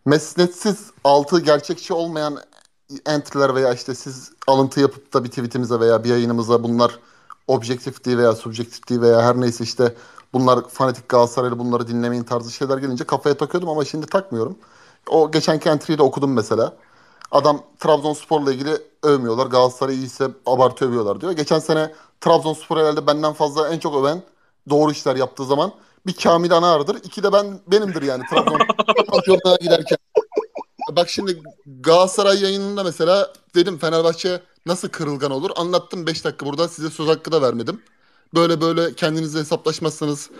mesnetsiz 0.06 0.90
altı 1.04 1.40
gerçekçi 1.40 1.94
olmayan 1.94 2.38
entry'ler 3.06 3.54
veya 3.54 3.72
işte 3.74 3.94
siz 3.94 4.32
alıntı 4.46 4.80
yapıp 4.80 5.14
da 5.14 5.24
bir 5.24 5.28
tweetimize 5.28 5.80
veya 5.80 6.04
bir 6.04 6.08
yayınımıza 6.08 6.62
bunlar 6.62 6.98
objektif 7.48 8.04
değil 8.04 8.18
veya 8.18 8.32
subjektif 8.32 8.88
değil 8.88 9.00
veya 9.00 9.22
her 9.22 9.40
neyse 9.40 9.64
işte 9.64 9.94
bunlar 10.34 10.68
fanatik 10.68 11.08
Galatasaraylı 11.08 11.58
bunları 11.58 11.88
dinlemeyin 11.88 12.24
tarzı 12.24 12.52
şeyler 12.52 12.78
gelince 12.78 13.04
kafaya 13.04 13.36
takıyordum 13.36 13.68
ama 13.68 13.84
şimdi 13.84 14.06
takmıyorum. 14.06 14.58
O 15.08 15.30
geçenki 15.30 15.68
entry'yi 15.68 15.98
de 15.98 16.02
okudum 16.02 16.32
mesela. 16.32 16.76
Adam 17.30 17.62
Trabzonspor'la 17.78 18.52
ilgili 18.52 18.78
övmüyorlar. 19.02 19.46
Galatasaray 19.46 19.94
iyiyse 19.94 20.28
abartı 20.46 20.84
övüyorlar 20.84 21.20
diyor. 21.20 21.32
Geçen 21.32 21.58
sene 21.58 21.92
Trabzonspor 22.20 22.76
herhalde 22.76 23.06
benden 23.06 23.32
fazla 23.32 23.68
en 23.68 23.78
çok 23.78 23.96
öven 23.96 24.22
doğru 24.70 24.90
işler 24.90 25.16
yaptığı 25.16 25.44
zaman 25.44 25.72
bir 26.06 26.14
Kamil 26.14 26.52
Anar'dır. 26.52 26.96
İki 27.04 27.22
de 27.22 27.32
ben 27.32 27.60
benimdir 27.66 28.02
yani 28.02 28.22
Trabzon 28.30 28.58
şampiyonluğa 29.12 29.56
giderken. 29.56 29.98
Bak 30.90 31.08
şimdi 31.08 31.42
Galatasaray 31.80 32.42
yayınında 32.42 32.84
mesela 32.84 33.32
dedim 33.54 33.78
Fenerbahçe 33.78 34.42
nasıl 34.66 34.88
kırılgan 34.88 35.30
olur? 35.30 35.50
Anlattım 35.56 36.06
5 36.06 36.24
dakika 36.24 36.46
burada 36.46 36.68
size 36.68 36.90
söz 36.90 37.08
hakkı 37.08 37.32
da 37.32 37.42
vermedim. 37.42 37.82
Böyle 38.34 38.60
böyle 38.60 38.94
kendinizle 38.94 39.40
hesaplaşmazsanız 39.40 40.30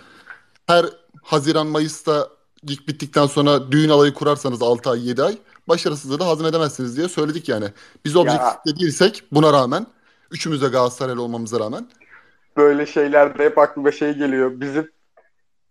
her 0.67 0.87
Haziran 1.23 1.67
Mayıs'ta 1.67 2.29
lig 2.69 2.89
bittikten 2.89 3.27
sonra 3.27 3.73
düğün 3.73 3.89
alayı 3.89 4.15
kurarsanız 4.15 4.63
6 4.63 4.91
ay 4.91 5.09
7 5.09 5.23
ay 5.23 5.39
başarısızlığı 5.69 6.21
da 6.21 6.27
hazmedemezsiniz 6.27 6.97
diye 6.97 7.09
söyledik 7.09 7.49
yani. 7.49 7.67
Biz 8.05 8.17
objektif 8.17 8.67
de 8.67 8.81
değilsek 8.81 9.23
buna 9.33 9.53
rağmen 9.53 9.87
üçümüz 10.31 10.63
de 10.63 10.69
Galatasaraylı 10.69 11.23
olmamıza 11.23 11.61
rağmen 11.61 11.89
Böyle 12.57 12.87
şeylerde 12.87 13.45
hep 13.45 13.59
aklıma 13.59 13.93
şey 13.93 14.13
geliyor. 14.13 14.61
Bizim 14.61 14.91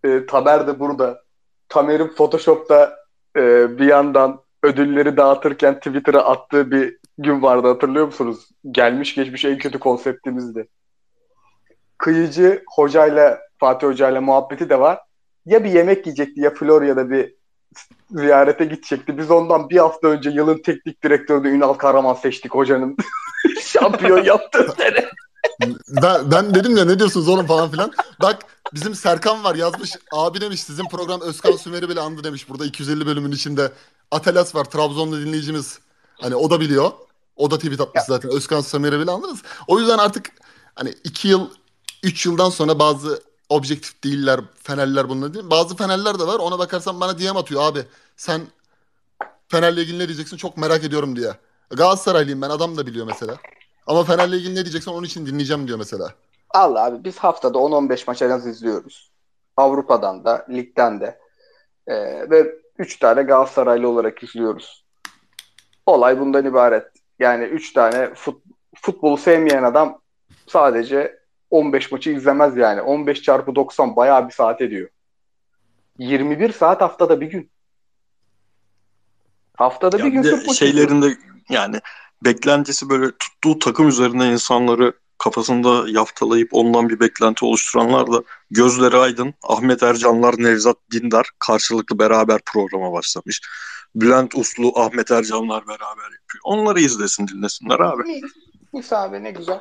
e, 0.04 0.26
Tamer 0.26 0.68
de 0.68 0.80
burada. 0.80 1.22
Tamer'in 1.70 2.08
Photoshop'ta 2.08 2.96
e, 3.38 3.78
bir 3.80 3.86
yandan 3.86 4.42
ödülleri 4.64 5.18
dağıtırken 5.18 5.76
Twitter'a 5.76 6.22
attığı 6.24 6.72
bir 6.72 6.98
gün 7.18 7.42
vardı 7.42 7.68
hatırlıyor 7.68 8.06
musunuz? 8.06 8.50
Gelmiş 8.72 9.16
geçmiş 9.16 9.46
en 9.46 9.58
kötü 9.58 9.80
konseptimizdi. 9.80 10.68
Kıyıcı 12.02 12.64
hocayla 12.68 13.40
Fatih 13.58 13.88
hocayla 13.88 14.22
muhabbeti 14.22 14.70
de 14.70 14.80
var. 14.80 15.00
Ya 15.46 15.64
bir 15.64 15.72
yemek 15.72 16.06
yiyecekti 16.06 16.42
ya 16.42 16.54
Florya'da 16.54 17.10
bir 17.10 17.34
ziyarete 18.12 18.66
gidecekti. 18.66 19.18
Biz 19.18 19.32
ondan 19.32 19.70
bir 19.70 19.78
hafta 19.78 20.08
önce 20.08 20.30
yılın 20.30 20.62
teknik 20.62 21.04
direktörünü 21.04 21.50
Ünal 21.50 21.74
Karaman 21.74 22.14
seçtik 22.14 22.56
hocanın. 22.56 22.98
Şampiyon 23.62 24.24
yaptığı 24.24 24.74
sene. 24.78 25.10
Ben, 26.04 26.32
ben 26.32 26.56
dedim 26.56 26.78
ya 26.78 26.86
ne 26.86 27.00
diyorsunuz 27.00 27.28
oğlum 27.28 27.46
falan 27.46 27.72
filan. 27.72 27.92
Bak 28.22 28.40
bizim 28.74 28.96
Serkan 28.96 29.44
var 29.44 29.56
yazmış. 29.56 29.92
Abi 30.12 30.42
demiş 30.42 30.64
sizin 30.64 30.86
program 30.86 31.22
Özkan 31.22 31.56
Sümer'i 31.56 31.90
bile 31.90 32.00
andı 32.00 32.24
demiş. 32.24 32.50
Burada 32.50 32.66
250 32.66 33.06
bölümün 33.06 33.32
içinde. 33.32 33.72
Atelas 34.12 34.56
var 34.56 34.66
Trabzonlu 34.66 35.20
dinleyicimiz. 35.20 35.80
Hani 36.22 36.36
o 36.36 36.50
da 36.50 36.60
biliyor. 36.60 36.92
O 37.36 37.52
da 37.52 37.58
tweet 37.58 37.82
atmış 37.82 38.04
zaten. 38.04 38.32
Özkan 38.32 38.62
Sümer'i 38.62 39.00
bile 39.00 39.12
andınız. 39.12 39.42
O 39.68 39.80
yüzden 39.80 39.98
artık 39.98 40.32
hani 40.76 40.94
2 41.04 41.28
yıl 41.28 41.50
3 42.04 42.26
yıldan 42.26 42.50
sonra 42.50 42.80
bazı 42.80 43.24
objektif 43.50 44.04
değiller. 44.04 44.40
Fenerliler 44.64 45.10
bunlar 45.10 45.34
değil. 45.34 45.50
Bazı 45.50 45.76
Fenerliler 45.76 46.20
de 46.20 46.28
var. 46.28 46.40
Ona 46.40 46.60
bakarsan 46.60 47.02
bana 47.02 47.20
DM 47.20 47.38
atıyor 47.38 47.62
abi. 47.64 47.80
Sen 48.18 48.42
Fener'le 49.48 49.78
ilgili 49.78 50.00
ne 50.00 50.08
diyeceksin 50.08 50.38
çok 50.38 50.58
merak 50.58 50.84
ediyorum 50.84 51.16
diye. 51.16 51.32
Galatasaraylıyım 51.70 52.42
ben 52.42 52.50
adam 52.50 52.78
da 52.78 52.88
biliyor 52.88 53.06
mesela. 53.06 53.38
Ama 53.88 54.04
Fener'le 54.04 54.34
ilgili 54.34 54.56
ne 54.56 54.64
diyeceksen 54.66 54.92
onun 54.92 55.04
için 55.04 55.26
dinleyeceğim 55.26 55.68
diyor 55.68 55.78
mesela. 55.78 56.14
Allah 56.50 56.86
abi 56.86 57.04
biz 57.04 57.18
haftada 57.18 57.58
10-15 57.58 58.04
maç 58.08 58.22
en 58.22 58.30
az 58.30 58.48
izliyoruz. 58.48 59.12
Avrupa'dan 59.58 60.26
da, 60.26 60.46
ligden 60.50 61.02
de. 61.02 61.20
Ee, 61.88 62.30
ve 62.30 62.56
3 62.78 63.00
tane 63.00 63.24
Galatasaraylı 63.24 63.90
olarak 63.90 64.24
izliyoruz. 64.24 64.86
Olay 65.86 66.20
bundan 66.20 66.46
ibaret. 66.46 66.88
Yani 67.20 67.44
3 67.44 67.74
tane 67.74 68.14
fut, 68.14 68.44
futbolu 68.76 69.18
sevmeyen 69.18 69.64
adam 69.64 70.02
sadece 70.48 71.21
15 71.52 71.92
maçı 71.92 72.10
izlemez 72.10 72.58
yani. 72.58 72.82
15 72.82 73.22
çarpı 73.22 73.56
90 73.56 73.96
bayağı 73.96 74.28
bir 74.28 74.34
saat 74.34 74.62
ediyor. 74.62 74.90
21 75.98 76.52
saat 76.52 76.82
haftada 76.82 77.22
bir 77.22 77.28
gün. 77.28 77.52
Haftada 79.58 79.98
Ya 79.98 80.06
bir 80.06 80.10
gün 80.10 80.24
bir 80.24 80.28
de 80.28 80.36
Türk 80.36 80.48
maçı 80.48 80.60
şeylerinde 80.60 81.18
yani 81.50 81.80
beklentisi 82.26 82.90
böyle 82.90 83.12
tuttuğu 83.12 83.60
takım 83.60 83.88
üzerine 83.88 84.32
insanları 84.32 84.94
kafasında 85.18 85.90
yaftalayıp 85.90 86.50
ondan 86.52 86.90
bir 86.90 87.00
beklenti 87.00 87.46
oluşturanlar 87.46 88.12
da 88.12 88.24
gözleri 88.52 88.98
aydın. 88.98 89.34
Ahmet 89.44 89.84
Ercanlar, 89.84 90.36
Nevzat 90.38 90.78
Dindar 90.92 91.30
karşılıklı 91.40 92.00
beraber 92.00 92.40
programa 92.46 92.94
başlamış. 92.94 93.42
Bülent 93.96 94.36
Uslu, 94.36 94.80
Ahmet 94.80 95.12
Ercanlar 95.12 95.68
beraber 95.68 96.04
yapıyor. 96.04 96.42
Onları 96.44 96.80
izlesin, 96.80 97.28
dinlesinler 97.28 97.80
abi. 97.80 98.04
İyi. 98.12 98.22
Abi 98.92 99.24
ne 99.24 99.32
güzel. 99.32 99.60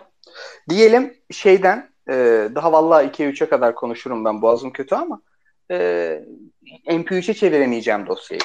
Diyelim 0.68 1.16
şeyden 1.30 1.90
e, 2.08 2.48
daha 2.54 2.72
vallahi 2.72 3.06
2'ye 3.06 3.30
3'e 3.30 3.48
kadar 3.48 3.74
konuşurum 3.74 4.24
ben 4.24 4.42
boğazım 4.42 4.72
kötü 4.72 4.94
ama 4.94 5.22
e, 5.70 5.76
MP3'e 6.86 7.34
çeviremeyeceğim 7.34 8.06
dosyayı. 8.06 8.42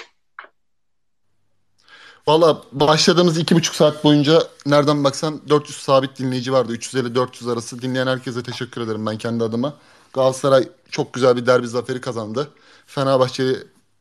Valla 2.27 2.61
başladığımız 2.71 3.37
iki 3.37 3.55
buçuk 3.55 3.75
saat 3.75 4.03
boyunca 4.03 4.43
nereden 4.65 5.03
baksan 5.03 5.41
400 5.49 5.77
sabit 5.77 6.19
dinleyici 6.19 6.53
vardı. 6.53 6.75
350-400 6.75 7.53
arası 7.53 7.81
dinleyen 7.81 8.07
herkese 8.07 8.43
teşekkür 8.43 8.81
ederim 8.81 9.05
ben 9.05 9.17
kendi 9.17 9.43
adıma. 9.43 9.73
Galatasaray 10.13 10.69
çok 10.89 11.13
güzel 11.13 11.35
bir 11.35 11.45
derbi 11.45 11.67
zaferi 11.67 12.01
kazandı. 12.01 12.49
Fenerbahçe'yi 12.85 13.55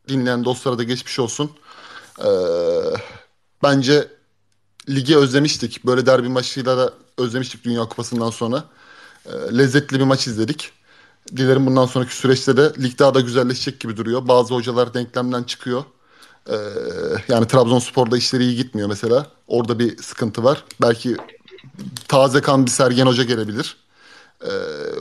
dinleyen 0.09 0.44
dostlara 0.44 0.78
da 0.78 0.83
geçmiş 0.83 1.19
olsun. 1.19 1.51
Ee, 2.20 2.28
bence 3.62 4.09
ligi 4.89 5.17
özlemiştik. 5.17 5.87
Böyle 5.87 6.07
derbi 6.07 6.29
maçıyla 6.29 6.79
da 6.79 6.93
özlemiştik 7.19 7.65
Dünya 7.65 7.85
Kupası'ndan 7.85 8.31
sonra. 8.31 8.65
Ee, 9.27 9.59
lezzetli 9.59 9.99
bir 9.99 10.05
maç 10.05 10.27
izledik. 10.27 10.73
Dilerim 11.37 11.67
bundan 11.67 11.87
sonraki 11.87 12.17
süreçte 12.17 12.57
de 12.57 12.73
lig 12.83 12.99
daha 12.99 13.15
da 13.15 13.21
güzelleşecek 13.21 13.81
gibi 13.81 13.97
duruyor. 13.97 14.29
Bazı 14.29 14.55
hocalar 14.55 14.95
denklemden 14.95 15.43
çıkıyor. 15.43 15.85
Ee, 16.51 16.55
yani 17.29 17.47
Trabzonspor'da 17.47 18.17
işleri 18.17 18.45
iyi 18.45 18.57
gitmiyor 18.57 18.89
mesela. 18.89 19.27
Orada 19.47 19.79
bir 19.79 20.03
sıkıntı 20.03 20.45
var. 20.45 20.65
Belki 20.83 21.17
taze 22.09 22.41
kan 22.41 22.67
bir 22.67 22.71
Sergen 22.71 23.07
Hoca 23.07 23.23
gelebilir. 23.23 23.77
Ee, 24.43 24.51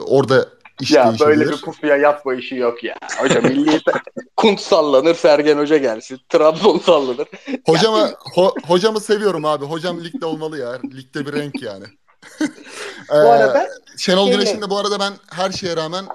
orada 0.06 0.50
iş 0.82 0.92
ya 0.92 1.16
böyle 1.19 1.50
bir 1.50 1.61
pusuya 1.61 1.98
yatma 1.98 2.35
işi 2.35 2.56
yok 2.56 2.84
ya. 2.84 2.95
Hoca 3.18 3.42
milli 3.42 3.82
Kunt 4.38 4.60
sallanır, 4.60 5.16
Sergen 5.16 5.58
Hoca 5.58 5.77
gelsin. 5.77 6.19
Trabzon 6.30 6.80
sallanır. 6.80 7.27
Hocamı 7.66 7.98
ho- 8.35 8.68
hocamı 8.68 9.00
seviyorum 9.00 9.45
abi. 9.45 9.66
Hocam 9.66 10.03
ligde 10.03 10.26
olmalı 10.26 10.60
ya. 10.60 10.80
Ligde 10.93 11.26
bir 11.26 11.34
renk 11.34 11.61
yani. 11.61 11.85
Bu 13.10 13.14
arada 13.14 13.69
Şenol 13.98 14.26
şeyle- 14.27 14.38
Güneş'in 14.38 14.61
de 14.61 14.69
bu 14.69 14.77
arada 14.77 15.00
ben 15.00 15.14
her 15.32 15.52
şeye 15.52 15.76
rağmen 15.77 16.06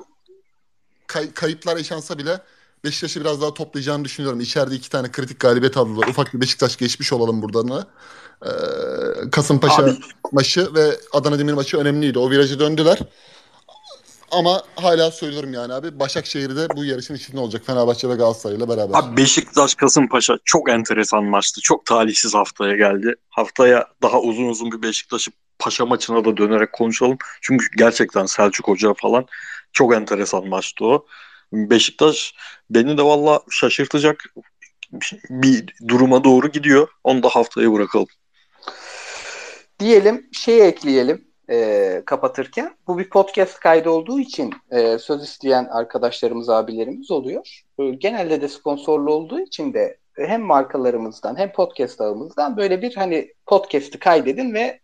kay- 1.06 1.32
kayıplar 1.32 1.76
yaşansa 1.76 2.18
bile 2.18 2.38
Beşiktaş'ı 2.84 3.20
biraz 3.20 3.40
daha 3.42 3.54
toplayacağını 3.54 4.04
düşünüyorum. 4.04 4.40
İçeride 4.40 4.74
iki 4.74 4.90
tane 4.90 5.10
kritik 5.12 5.40
galibiyet 5.40 5.76
aldılar. 5.76 6.08
Ufak 6.08 6.34
bir 6.34 6.40
Beşiktaş 6.40 6.76
geçmiş 6.76 7.12
olalım 7.12 7.42
buradan 7.42 7.68
da. 7.70 7.86
Ee, 8.46 8.50
Kasımpaşa 9.30 9.82
Abi- 9.82 9.98
maçı 10.32 10.74
ve 10.74 10.96
Adana 11.12 11.38
Demir 11.38 11.52
maçı 11.52 11.78
önemliydi. 11.78 12.18
O 12.18 12.30
virajı 12.30 12.58
döndüler. 12.58 12.98
Ama 14.30 14.62
hala 14.76 15.10
söylüyorum 15.10 15.52
yani 15.52 15.72
abi 15.72 15.98
Başakşehir'de 16.00 16.66
bu 16.76 16.84
yarışın 16.84 17.14
içinde 17.14 17.40
olacak. 17.40 17.62
Fenerbahçe 17.66 18.08
ve 18.08 18.14
Galatasaray 18.14 18.56
ile 18.56 18.68
beraber. 18.68 18.98
Abi 18.98 19.16
Beşiktaş 19.16 19.74
Kasımpaşa 19.74 20.38
çok 20.44 20.70
enteresan 20.70 21.24
maçtı. 21.24 21.60
Çok 21.60 21.86
talihsiz 21.86 22.34
haftaya 22.34 22.76
geldi. 22.76 23.14
Haftaya 23.28 23.86
daha 24.02 24.20
uzun 24.20 24.48
uzun 24.48 24.72
bir 24.72 24.82
Beşiktaş'ı 24.82 25.30
Paşa 25.58 25.86
maçına 25.86 26.24
da 26.24 26.36
dönerek 26.36 26.72
konuşalım. 26.72 27.18
Çünkü 27.40 27.66
gerçekten 27.76 28.26
Selçuk 28.26 28.68
Hoca 28.68 28.94
falan 28.94 29.26
çok 29.72 29.94
enteresan 29.94 30.48
maçtı 30.48 30.84
o. 30.84 31.06
Beşiktaş 31.52 32.34
beni 32.70 32.98
de 32.98 33.02
valla 33.02 33.40
şaşırtacak 33.50 34.24
bir 35.30 35.74
duruma 35.88 36.24
doğru 36.24 36.48
gidiyor. 36.48 36.88
Onu 37.04 37.22
da 37.22 37.28
haftaya 37.28 37.72
bırakalım. 37.72 38.06
diyelim 39.80 40.26
şeyi 40.32 40.60
ekleyelim. 40.60 41.27
E, 41.50 42.02
kapatırken. 42.06 42.76
Bu 42.86 42.98
bir 42.98 43.10
podcast 43.10 43.60
kaydı 43.60 43.90
olduğu 43.90 44.20
için 44.20 44.54
e, 44.70 44.98
söz 44.98 45.22
isteyen 45.22 45.64
arkadaşlarımız, 45.64 46.48
abilerimiz 46.48 47.10
oluyor. 47.10 47.62
E, 47.78 47.90
genelde 47.90 48.40
de 48.40 48.48
sponsorlu 48.48 49.12
olduğu 49.12 49.40
için 49.40 49.74
de 49.74 49.98
hem 50.14 50.42
markalarımızdan 50.42 51.36
hem 51.36 51.52
podcast 51.52 52.00
ağımızdan 52.00 52.56
böyle 52.56 52.82
bir 52.82 52.94
hani 52.94 53.32
podcast'i 53.46 53.98
kaydedin 53.98 54.54
ve 54.54 54.80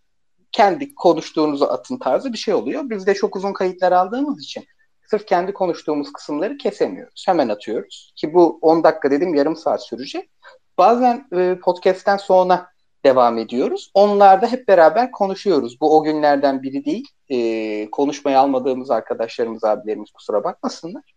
kendi 0.52 0.94
konuştuğunuzu 0.94 1.64
atın 1.64 1.98
tarzı 1.98 2.32
bir 2.32 2.38
şey 2.38 2.54
oluyor. 2.54 2.90
Biz 2.90 3.06
de 3.06 3.14
çok 3.14 3.36
uzun 3.36 3.52
kayıtlar 3.52 3.92
aldığımız 3.92 4.44
için 4.44 4.64
sırf 5.10 5.26
kendi 5.26 5.52
konuştuğumuz 5.52 6.12
kısımları 6.12 6.56
kesemiyoruz. 6.56 7.24
Hemen 7.26 7.48
atıyoruz. 7.48 8.12
Ki 8.16 8.34
bu 8.34 8.58
10 8.62 8.84
dakika 8.84 9.10
dedim 9.10 9.34
yarım 9.34 9.56
saat 9.56 9.86
sürecek. 9.86 10.30
Bazen 10.78 11.28
e, 11.36 11.58
podcast'ten 11.62 12.16
sonra 12.16 12.73
devam 13.04 13.38
ediyoruz. 13.38 13.90
Onlarda 13.94 14.46
hep 14.46 14.68
beraber 14.68 15.10
konuşuyoruz. 15.10 15.80
Bu 15.80 15.98
o 15.98 16.02
günlerden 16.04 16.62
biri 16.62 16.84
değil. 16.84 17.08
E, 17.28 17.90
konuşmayı 17.90 18.38
almadığımız 18.38 18.90
arkadaşlarımız, 18.90 19.64
abilerimiz 19.64 20.10
kusura 20.10 20.44
bakmasınlar. 20.44 21.14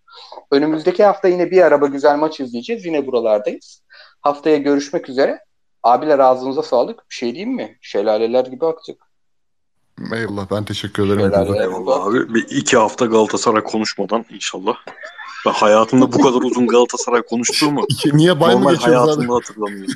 Önümüzdeki 0.51 1.03
hafta 1.03 1.27
yine 1.27 1.51
bir 1.51 1.61
araba 1.61 1.87
güzel 1.87 2.17
maç 2.17 2.39
izleyeceğiz. 2.39 2.85
Yine 2.85 3.07
buralardayız. 3.07 3.83
Haftaya 4.21 4.57
görüşmek 4.57 5.09
üzere. 5.09 5.39
Abiler 5.83 6.19
ağzınıza 6.19 6.63
sağlık. 6.63 7.09
Bir 7.09 7.15
şey 7.15 7.35
diyeyim 7.35 7.55
mi? 7.55 7.77
Şelaleler 7.81 8.45
gibi 8.45 8.65
aktık. 8.65 9.07
Eyvallah 10.13 10.51
ben 10.51 10.63
teşekkür 10.63 11.17
ederim. 11.17 11.41
Olsun. 11.41 11.53
Eyvallah 11.53 12.05
abi. 12.05 12.33
Bir 12.33 12.45
iki 12.49 12.77
hafta 12.77 13.05
Galatasaray 13.05 13.63
konuşmadan 13.63 14.25
inşallah. 14.29 14.75
Ben 15.47 15.51
hayatımda 15.53 16.13
bu 16.13 16.21
kadar 16.21 16.41
uzun 16.41 16.67
Galatasaray 16.67 17.21
konuştuğumu 17.21 17.85
Niye 18.13 18.39
bay 18.39 18.55
mı 18.55 18.69
abi? 18.69 18.75
hayatımda 18.77 19.35
hatırlamıyorum. 19.35 19.93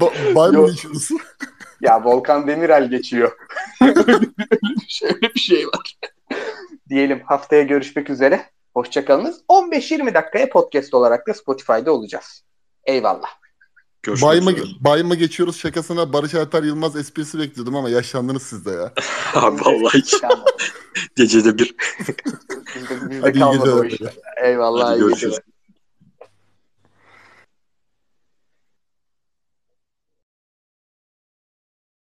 Ba- 0.00 0.34
bay 0.34 0.50
mı 0.50 0.56
Yok. 0.56 0.68
geçiyoruz? 0.70 1.08
Ya 1.80 2.04
Volkan 2.04 2.46
Demirel 2.46 2.90
geçiyor. 2.90 3.32
Şöyle 4.88 5.34
bir 5.34 5.40
şey 5.40 5.66
var. 5.66 5.96
Diyelim 6.88 7.22
haftaya 7.24 7.62
görüşmek 7.62 8.10
üzere. 8.10 8.46
Hoşçakalınız. 8.74 9.40
15-20 9.48 10.14
dakikaya 10.14 10.48
podcast 10.48 10.94
olarak 10.94 11.28
da 11.28 11.34
Spotify'da 11.34 11.92
olacağız. 11.92 12.44
Eyvallah. 12.84 13.28
Görüşmek 14.02 14.28
Bay 14.30 14.40
mı, 14.40 14.52
üzere. 14.52 14.66
bay 14.80 15.02
mı 15.02 15.14
geçiyoruz 15.14 15.56
şakasına 15.58 16.12
Barış 16.12 16.34
Alper 16.34 16.62
Yılmaz 16.62 16.96
esprisi 16.96 17.38
bekliyordum 17.38 17.76
ama 17.76 17.90
yaşlandınız 17.90 18.42
siz 18.42 18.64
de 18.66 18.70
ya. 18.70 18.92
Abi 19.34 19.60
vallahi 19.60 19.98
hiç 19.98 20.14
Tamam. 20.20 20.44
gecede 21.16 21.58
bir. 21.58 21.74
Bizde, 22.74 23.10
bizde 23.10 23.20
Hadi 23.20 23.38
iyi 23.38 23.40
kalmadı 23.40 23.74
o 23.74 23.84
geceler. 23.84 24.10
işler. 24.10 24.14
Eyvallah. 24.44 24.88
Hadi 24.88 24.98
iyi 24.98 25.00
görüşürüz. 25.00 25.36